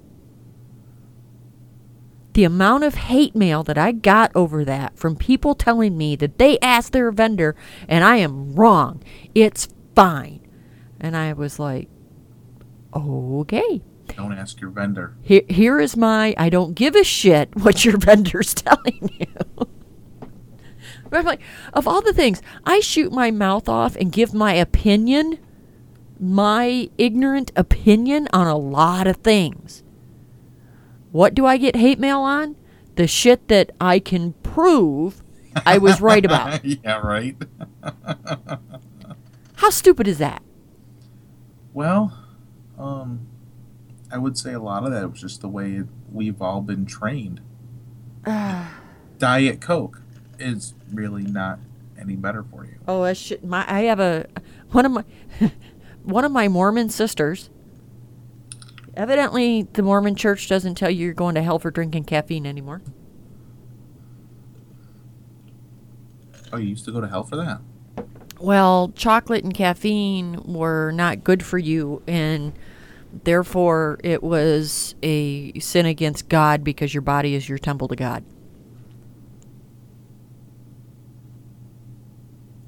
the 2.34 2.44
amount 2.44 2.84
of 2.84 2.94
hate 2.94 3.36
mail 3.36 3.64
that 3.64 3.80
I 3.80 3.92
got 3.92 4.32
over 4.36 4.64
that 4.64 4.96
from 4.98 5.16
people 5.16 5.56
telling 5.56 5.98
me 5.98 6.16
that 6.18 6.38
they 6.38 6.60
asked 6.60 6.94
their 6.94 7.12
vendor 7.12 7.56
and 7.88 8.04
I 8.04 8.18
am 8.18 8.54
wrong. 8.54 9.02
It's 9.34 9.68
fine. 9.96 10.42
And 11.00 11.18
I 11.18 11.34
was 11.34 11.58
like, 11.58 11.90
okay. 12.94 13.82
Don't 14.16 14.34
ask 14.34 14.62
your 14.62 14.70
vendor. 14.70 15.16
Here, 15.22 15.44
here 15.50 15.80
is 15.80 15.98
my 15.98 16.34
I 16.38 16.50
don't 16.50 16.74
give 16.74 16.96
a 16.96 17.04
shit 17.04 17.56
what 17.62 17.86
your 17.86 17.98
vendor's 17.98 18.54
telling 18.54 19.10
you. 19.20 19.68
I'm 21.12 21.26
like, 21.26 21.42
of 21.74 21.88
all 21.88 22.02
the 22.02 22.14
things, 22.14 22.42
I 22.66 22.82
shoot 22.82 23.14
my 23.14 23.32
mouth 23.32 23.70
off 23.70 23.96
and 23.96 24.12
give 24.12 24.34
my 24.34 24.54
opinion, 24.54 25.40
my 26.20 26.90
ignorant 26.98 27.52
opinion 27.56 28.28
on 28.34 28.48
a 28.48 28.58
lot 28.58 29.08
of 29.08 29.18
things. 29.18 29.84
What 31.12 31.34
do 31.34 31.46
I 31.46 31.56
get 31.58 31.78
hate 31.78 32.00
mail 32.00 32.20
on? 32.20 32.58
The 32.96 33.08
shit 33.08 33.48
that 33.48 33.72
I 33.80 34.00
can 34.00 34.34
prove 34.44 35.24
I 35.66 35.78
was 35.78 36.02
right 36.02 36.26
about. 36.26 36.64
yeah, 36.66 36.98
right. 36.98 37.36
How 39.56 39.70
stupid 39.70 40.08
is 40.08 40.18
that? 40.18 40.44
Well, 41.74 42.18
um, 42.78 43.28
I 44.12 44.18
would 44.18 44.38
say 44.38 44.54
a 44.54 44.60
lot 44.60 44.84
of 44.84 44.92
that 44.92 45.12
was 45.12 45.22
just 45.22 45.42
the 45.42 45.50
way 45.50 45.84
we've 46.12 46.42
all 46.42 46.62
been 46.62 46.86
trained. 46.86 47.42
Diet 49.18 49.62
Coke 49.62 50.02
is 50.40 50.74
really 50.92 51.24
not 51.24 51.60
any 52.00 52.16
better 52.16 52.44
for 52.44 52.66
you. 52.66 52.76
Oh, 52.88 53.04
I 53.04 53.14
should. 53.14 53.44
My 53.44 53.66
I 53.68 53.82
have 53.84 54.00
a 54.00 54.28
one 54.72 54.86
of 54.86 54.92
my 54.92 55.04
one 56.04 56.24
of 56.24 56.32
my 56.32 56.48
Mormon 56.48 56.90
sisters. 56.90 57.50
Evidently, 58.96 59.68
the 59.74 59.84
Mormon 59.84 60.16
Church 60.16 60.48
doesn't 60.50 60.76
tell 60.76 60.90
you 60.90 61.06
you're 61.06 61.14
going 61.14 61.36
to 61.36 61.44
hell 61.44 61.60
for 61.60 61.70
drinking 61.70 62.06
caffeine 62.06 62.48
anymore. 62.48 62.82
Oh, 66.52 66.58
you 66.58 66.70
used 66.70 66.86
to 66.86 66.92
go 66.92 67.02
to 67.02 67.08
hell 67.08 67.24
for 67.24 67.36
that? 67.36 67.62
Well, 68.40 68.92
chocolate 68.96 69.44
and 69.44 69.54
caffeine 69.54 70.42
were 70.44 70.92
not 70.92 71.24
good 71.24 71.44
for 71.44 71.58
you, 71.58 72.02
and 72.08 72.54
therefore 73.24 74.00
it 74.04 74.24
was 74.24 74.96
a 75.04 75.58
sin 75.60 75.86
against 75.86 76.30
God 76.30 76.64
because 76.64 76.94
your 76.94 77.02
body 77.02 77.36
is 77.36 77.48
your 77.48 77.58
temple 77.58 77.88
to 77.88 77.96
God. 77.96 78.24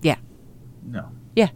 Yeah. 0.01 0.17
No. 0.85 1.11
Yeah. 1.35 1.49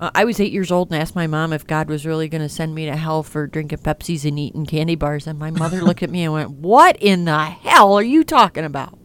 Uh, 0.00 0.10
I 0.14 0.24
was 0.24 0.38
eight 0.38 0.52
years 0.52 0.70
old 0.70 0.90
and 0.90 1.00
asked 1.00 1.16
my 1.16 1.26
mom 1.26 1.52
if 1.52 1.66
God 1.66 1.88
was 1.88 2.06
really 2.06 2.28
going 2.28 2.42
to 2.42 2.48
send 2.48 2.74
me 2.74 2.86
to 2.86 2.96
hell 2.96 3.22
for 3.22 3.46
drinking 3.46 3.78
Pepsis 3.78 4.24
and 4.24 4.38
eating 4.38 4.64
candy 4.64 4.94
bars. 4.94 5.26
And 5.26 5.38
my 5.38 5.50
mother 5.50 5.82
looked 5.82 6.02
at 6.02 6.10
me 6.10 6.22
and 6.22 6.32
went, 6.32 6.50
"What 6.50 6.96
in 7.00 7.24
the 7.24 7.44
hell 7.44 7.94
are 7.94 8.02
you 8.02 8.22
talking 8.22 8.64
about?" 8.64 8.98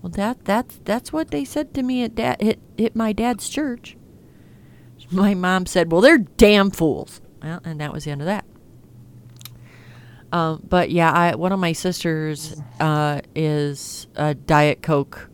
Well, 0.00 0.10
that 0.10 0.44
that's 0.44 0.80
that's 0.84 1.12
what 1.12 1.30
they 1.30 1.44
said 1.44 1.74
to 1.74 1.82
me 1.82 2.04
at 2.04 2.14
dad 2.14 2.42
at, 2.42 2.58
at 2.78 2.96
my 2.96 3.12
dad's 3.12 3.48
church. 3.48 3.96
My 5.10 5.34
mom 5.34 5.66
said, 5.66 5.90
"Well, 5.90 6.00
they're 6.00 6.18
damn 6.18 6.70
fools." 6.70 7.20
Well, 7.42 7.60
and 7.64 7.80
that 7.80 7.92
was 7.92 8.04
the 8.04 8.10
end 8.10 8.20
of 8.22 8.26
that. 8.26 8.44
Um, 10.32 10.62
but 10.66 10.90
yeah, 10.90 11.12
I, 11.12 11.34
one 11.34 11.52
of 11.52 11.60
my 11.60 11.72
sisters 11.72 12.60
uh, 12.80 13.20
is 13.34 14.06
a 14.16 14.34
Diet 14.34 14.82
Coke 14.82 15.28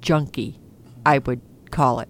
junkie, 0.00 0.60
I 1.04 1.18
would 1.18 1.40
call 1.70 1.98
it. 2.00 2.08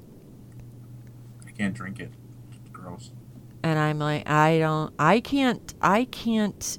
I 1.47 1.51
can't 1.53 1.73
drink 1.73 1.99
it. 1.99 2.13
It's 2.51 2.69
gross. 2.71 3.11
and 3.63 3.79
I'm 3.79 3.99
like, 3.99 4.29
I 4.29 4.59
don't, 4.59 4.93
I 4.99 5.21
can't, 5.21 5.75
I 5.81 6.05
can't 6.05 6.79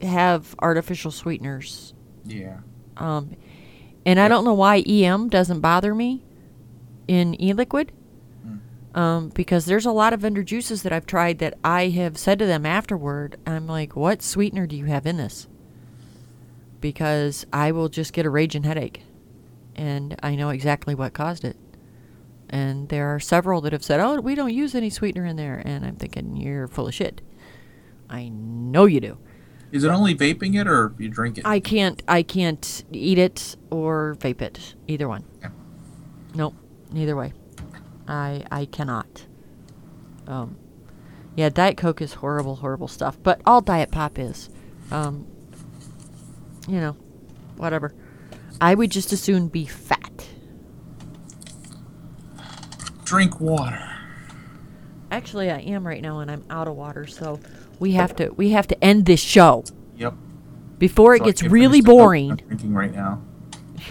have 0.00 0.54
artificial 0.60 1.10
sweeteners. 1.10 1.92
Yeah. 2.24 2.60
Um, 2.96 3.36
and 4.06 4.18
I 4.18 4.28
don't 4.28 4.44
know 4.44 4.54
why 4.54 4.78
EM 4.78 5.28
doesn't 5.28 5.60
bother 5.60 5.94
me 5.94 6.22
in 7.06 7.38
e-liquid. 7.40 7.92
Um, 8.96 9.28
because 9.28 9.66
there's 9.66 9.84
a 9.84 9.92
lot 9.92 10.14
of 10.14 10.20
vendor 10.20 10.42
juices 10.42 10.82
that 10.82 10.92
I've 10.92 11.04
tried 11.04 11.38
that 11.40 11.58
I 11.62 11.88
have 11.90 12.16
said 12.16 12.38
to 12.38 12.46
them 12.46 12.64
afterward, 12.64 13.36
I'm 13.46 13.66
like, 13.66 13.94
what 13.94 14.22
sweetener 14.22 14.66
do 14.66 14.74
you 14.74 14.86
have 14.86 15.06
in 15.06 15.18
this? 15.18 15.48
Because 16.80 17.44
I 17.52 17.72
will 17.72 17.90
just 17.90 18.14
get 18.14 18.24
a 18.24 18.30
raging 18.30 18.62
headache. 18.62 19.02
And 19.74 20.16
I 20.22 20.34
know 20.34 20.48
exactly 20.48 20.94
what 20.94 21.12
caused 21.12 21.44
it. 21.44 21.58
And 22.48 22.88
there 22.88 23.14
are 23.14 23.20
several 23.20 23.60
that 23.62 23.74
have 23.74 23.84
said, 23.84 24.00
oh, 24.00 24.18
we 24.20 24.34
don't 24.34 24.54
use 24.54 24.74
any 24.74 24.88
sweetener 24.88 25.26
in 25.26 25.36
there. 25.36 25.60
And 25.62 25.84
I'm 25.84 25.96
thinking, 25.96 26.34
you're 26.34 26.66
full 26.66 26.88
of 26.88 26.94
shit. 26.94 27.20
I 28.08 28.28
know 28.28 28.86
you 28.86 29.00
do. 29.00 29.18
Is 29.72 29.84
it 29.84 29.88
only 29.88 30.14
vaping 30.14 30.58
it 30.58 30.66
or 30.66 30.94
you 30.96 31.10
drink 31.10 31.36
it? 31.36 31.44
I 31.44 31.60
can't 31.60 32.02
I 32.08 32.22
can't 32.22 32.84
eat 32.92 33.18
it 33.18 33.56
or 33.70 34.16
vape 34.20 34.40
it. 34.40 34.74
Either 34.86 35.06
one. 35.08 35.24
Yeah. 35.42 35.50
Nope. 36.34 36.54
Neither 36.92 37.14
way. 37.14 37.34
I 38.08 38.44
I 38.50 38.64
cannot. 38.66 39.26
Um 40.26 40.56
yeah, 41.34 41.48
Diet 41.50 41.76
Coke 41.76 42.00
is 42.00 42.14
horrible, 42.14 42.56
horrible 42.56 42.88
stuff. 42.88 43.18
But 43.22 43.40
all 43.46 43.60
Diet 43.60 43.90
Pop 43.90 44.18
is. 44.18 44.48
Um 44.90 45.26
you 46.68 46.80
know, 46.80 46.96
whatever. 47.56 47.94
I 48.60 48.74
would 48.74 48.90
just 48.90 49.12
as 49.12 49.20
soon 49.20 49.48
be 49.48 49.66
fat. 49.66 50.26
Drink 53.04 53.40
water. 53.40 53.82
Actually 55.10 55.50
I 55.50 55.58
am 55.60 55.86
right 55.86 56.02
now 56.02 56.18
and 56.20 56.30
I'm 56.30 56.44
out 56.50 56.66
of 56.68 56.74
water, 56.76 57.06
so 57.06 57.38
we 57.78 57.92
have 57.92 58.16
to 58.16 58.30
we 58.30 58.50
have 58.50 58.66
to 58.68 58.84
end 58.84 59.06
this 59.06 59.20
show 59.20 59.64
Yep. 59.96 60.14
before 60.78 61.14
it 61.14 61.18
So 61.18 61.24
I 61.24 61.28
gets 61.28 61.42
really 61.42 61.80
finish 61.80 61.84
the 61.84 61.86
Coke 61.90 61.96
boring. 61.98 62.30
I'm 62.32 62.36
drinking 62.36 62.74
right 62.74 62.92
now. 62.94 63.22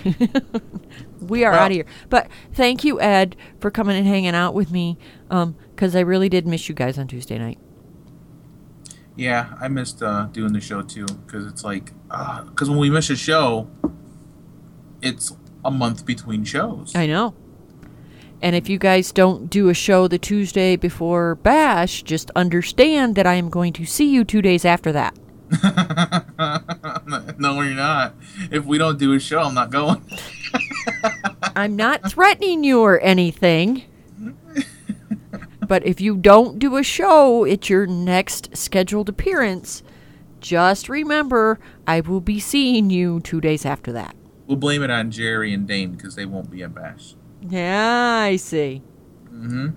we 1.22 1.44
are 1.44 1.52
Well- 1.52 1.61
out 1.61 1.72
of 1.72 1.76
here. 1.76 1.86
But 2.10 2.30
thank 2.53 2.84
you, 2.84 2.99
Ed, 3.02 3.36
for 3.60 3.72
coming 3.72 3.98
and 3.98 4.07
hanging 4.07 4.36
out 4.36 4.53
with 4.53 4.72
me. 4.72 4.98
Um, 5.30 5.56
because 5.76 5.95
I 5.95 5.99
really 5.99 6.30
did 6.30 6.48
miss 6.48 6.69
you 6.69 6.76
guys 6.76 6.98
on 6.98 7.07
Tuesday 7.07 7.38
night. 7.38 7.60
Yeah, 9.18 9.56
I 9.60 9.68
missed 9.68 10.02
uh, 10.03 10.27
doing 10.32 10.53
the 10.53 10.61
show 10.61 10.82
too 10.82 11.06
because 11.06 11.45
it's 11.45 11.64
like 11.64 11.91
because 12.49 12.69
when 12.69 12.80
we 12.80 12.90
miss 12.90 13.10
a 13.10 13.15
show, 13.15 13.69
it's 15.02 15.36
a 15.64 15.72
month 15.72 16.06
between 16.06 16.44
shows. 16.44 16.95
I 16.95 17.07
know. 17.07 17.34
And 18.41 18.56
if 18.56 18.69
you 18.69 18.77
guys 18.77 19.11
don't 19.11 19.49
do 19.49 19.69
a 19.69 19.73
show 19.73 20.07
the 20.07 20.19
Tuesday 20.19 20.76
before 20.76 21.36
Bash, 21.36 22.03
just 22.03 22.30
understand 22.36 23.15
that 23.15 23.26
I 23.26 23.36
am 23.36 23.49
going 23.49 23.73
to 23.73 23.86
see 23.86 24.10
you 24.10 24.23
two 24.23 24.41
days 24.41 24.65
after 24.65 24.91
that. 24.91 25.18
no, 27.38 27.61
you're 27.61 27.73
not. 27.73 28.15
If 28.52 28.65
we 28.65 28.77
don't 28.77 28.98
do 28.98 29.14
a 29.14 29.19
show, 29.19 29.41
I'm 29.41 29.53
not 29.53 29.69
going. 29.69 30.03
I'm 31.56 31.76
not 31.76 32.10
threatening 32.11 32.64
you 32.64 32.82
or 32.82 32.99
anything. 32.99 33.84
But 35.68 35.86
if 35.86 35.99
you 35.99 36.15
don't 36.15 36.60
do 36.60 36.77
a 36.77 36.84
show 36.84 37.45
at 37.45 37.69
your 37.69 37.88
next 37.88 38.56
scheduled 38.56 39.10
appearance, 39.10 39.84
just 40.40 40.90
remember 40.90 41.60
I 41.88 42.02
will 42.02 42.22
be 42.22 42.40
seeing 42.40 42.90
you 42.90 43.19
two 43.22 43.41
days 43.41 43.65
after 43.65 43.91
that. 43.94 44.15
We'll 44.48 44.57
blame 44.57 44.84
it 44.84 44.91
on 44.91 45.10
Jerry 45.10 45.53
and 45.53 45.68
Dane 45.68 45.94
because 45.94 46.15
they 46.15 46.26
won't 46.26 46.52
be 46.52 46.61
at 46.61 46.76
Bash. 46.76 47.15
Yeah, 47.41 48.26
I 48.26 48.36
see. 48.36 48.84
Mm-hmm. 49.26 49.69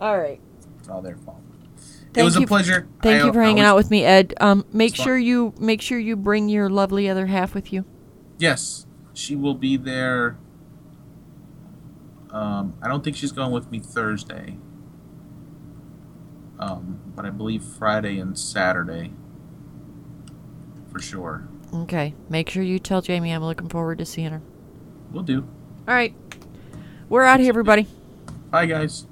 All 0.00 0.18
right. 0.18 0.40
It's 0.78 0.88
all 0.88 1.00
their 1.00 1.16
fault. 1.16 1.40
Thank 2.14 2.22
it 2.22 2.24
was 2.24 2.36
you- 2.36 2.44
a 2.44 2.46
pleasure. 2.46 2.86
Thank 3.02 3.22
I- 3.22 3.26
you 3.26 3.32
for 3.32 3.42
I 3.42 3.46
hanging 3.46 3.62
was- 3.64 3.68
out 3.70 3.76
with 3.76 3.90
me, 3.90 4.04
Ed. 4.04 4.34
Um, 4.40 4.64
make 4.72 4.90
It's 4.92 4.98
fun. 4.98 5.04
sure 5.04 5.18
you 5.18 5.52
make 5.58 5.80
sure 5.82 5.98
you 5.98 6.16
bring 6.16 6.48
your 6.48 6.70
lovely 6.70 7.08
other 7.08 7.26
half 7.26 7.54
with 7.54 7.72
you. 7.72 7.84
Yes, 8.38 8.86
she 9.12 9.36
will 9.36 9.54
be 9.54 9.76
there 9.76 10.36
Um, 12.30 12.74
I 12.82 12.88
don't 12.88 13.04
think 13.04 13.14
she's 13.16 13.30
going 13.30 13.52
with 13.52 13.70
me 13.70 13.78
Thursday. 13.78 14.56
Um, 16.58 16.98
but 17.14 17.24
I 17.24 17.30
believe 17.30 17.62
Friday 17.62 18.18
and 18.18 18.36
Saturday. 18.36 19.12
For 20.90 20.98
sure. 21.00 21.46
Okay. 21.72 22.12
Make 22.28 22.50
sure 22.50 22.64
you 22.64 22.80
tell 22.80 23.02
Jamie 23.02 23.30
I'm 23.30 23.44
looking 23.44 23.68
forward 23.68 23.98
to 23.98 24.04
seeing 24.04 24.32
her. 24.32 24.42
We'll 25.12 25.22
do. 25.22 25.46
All 25.86 25.94
right. 25.94 26.12
We're 27.08 27.22
out 27.22 27.38
here, 27.38 27.50
everybody. 27.50 27.86
Bye, 28.50 28.66
guys. 28.66 29.06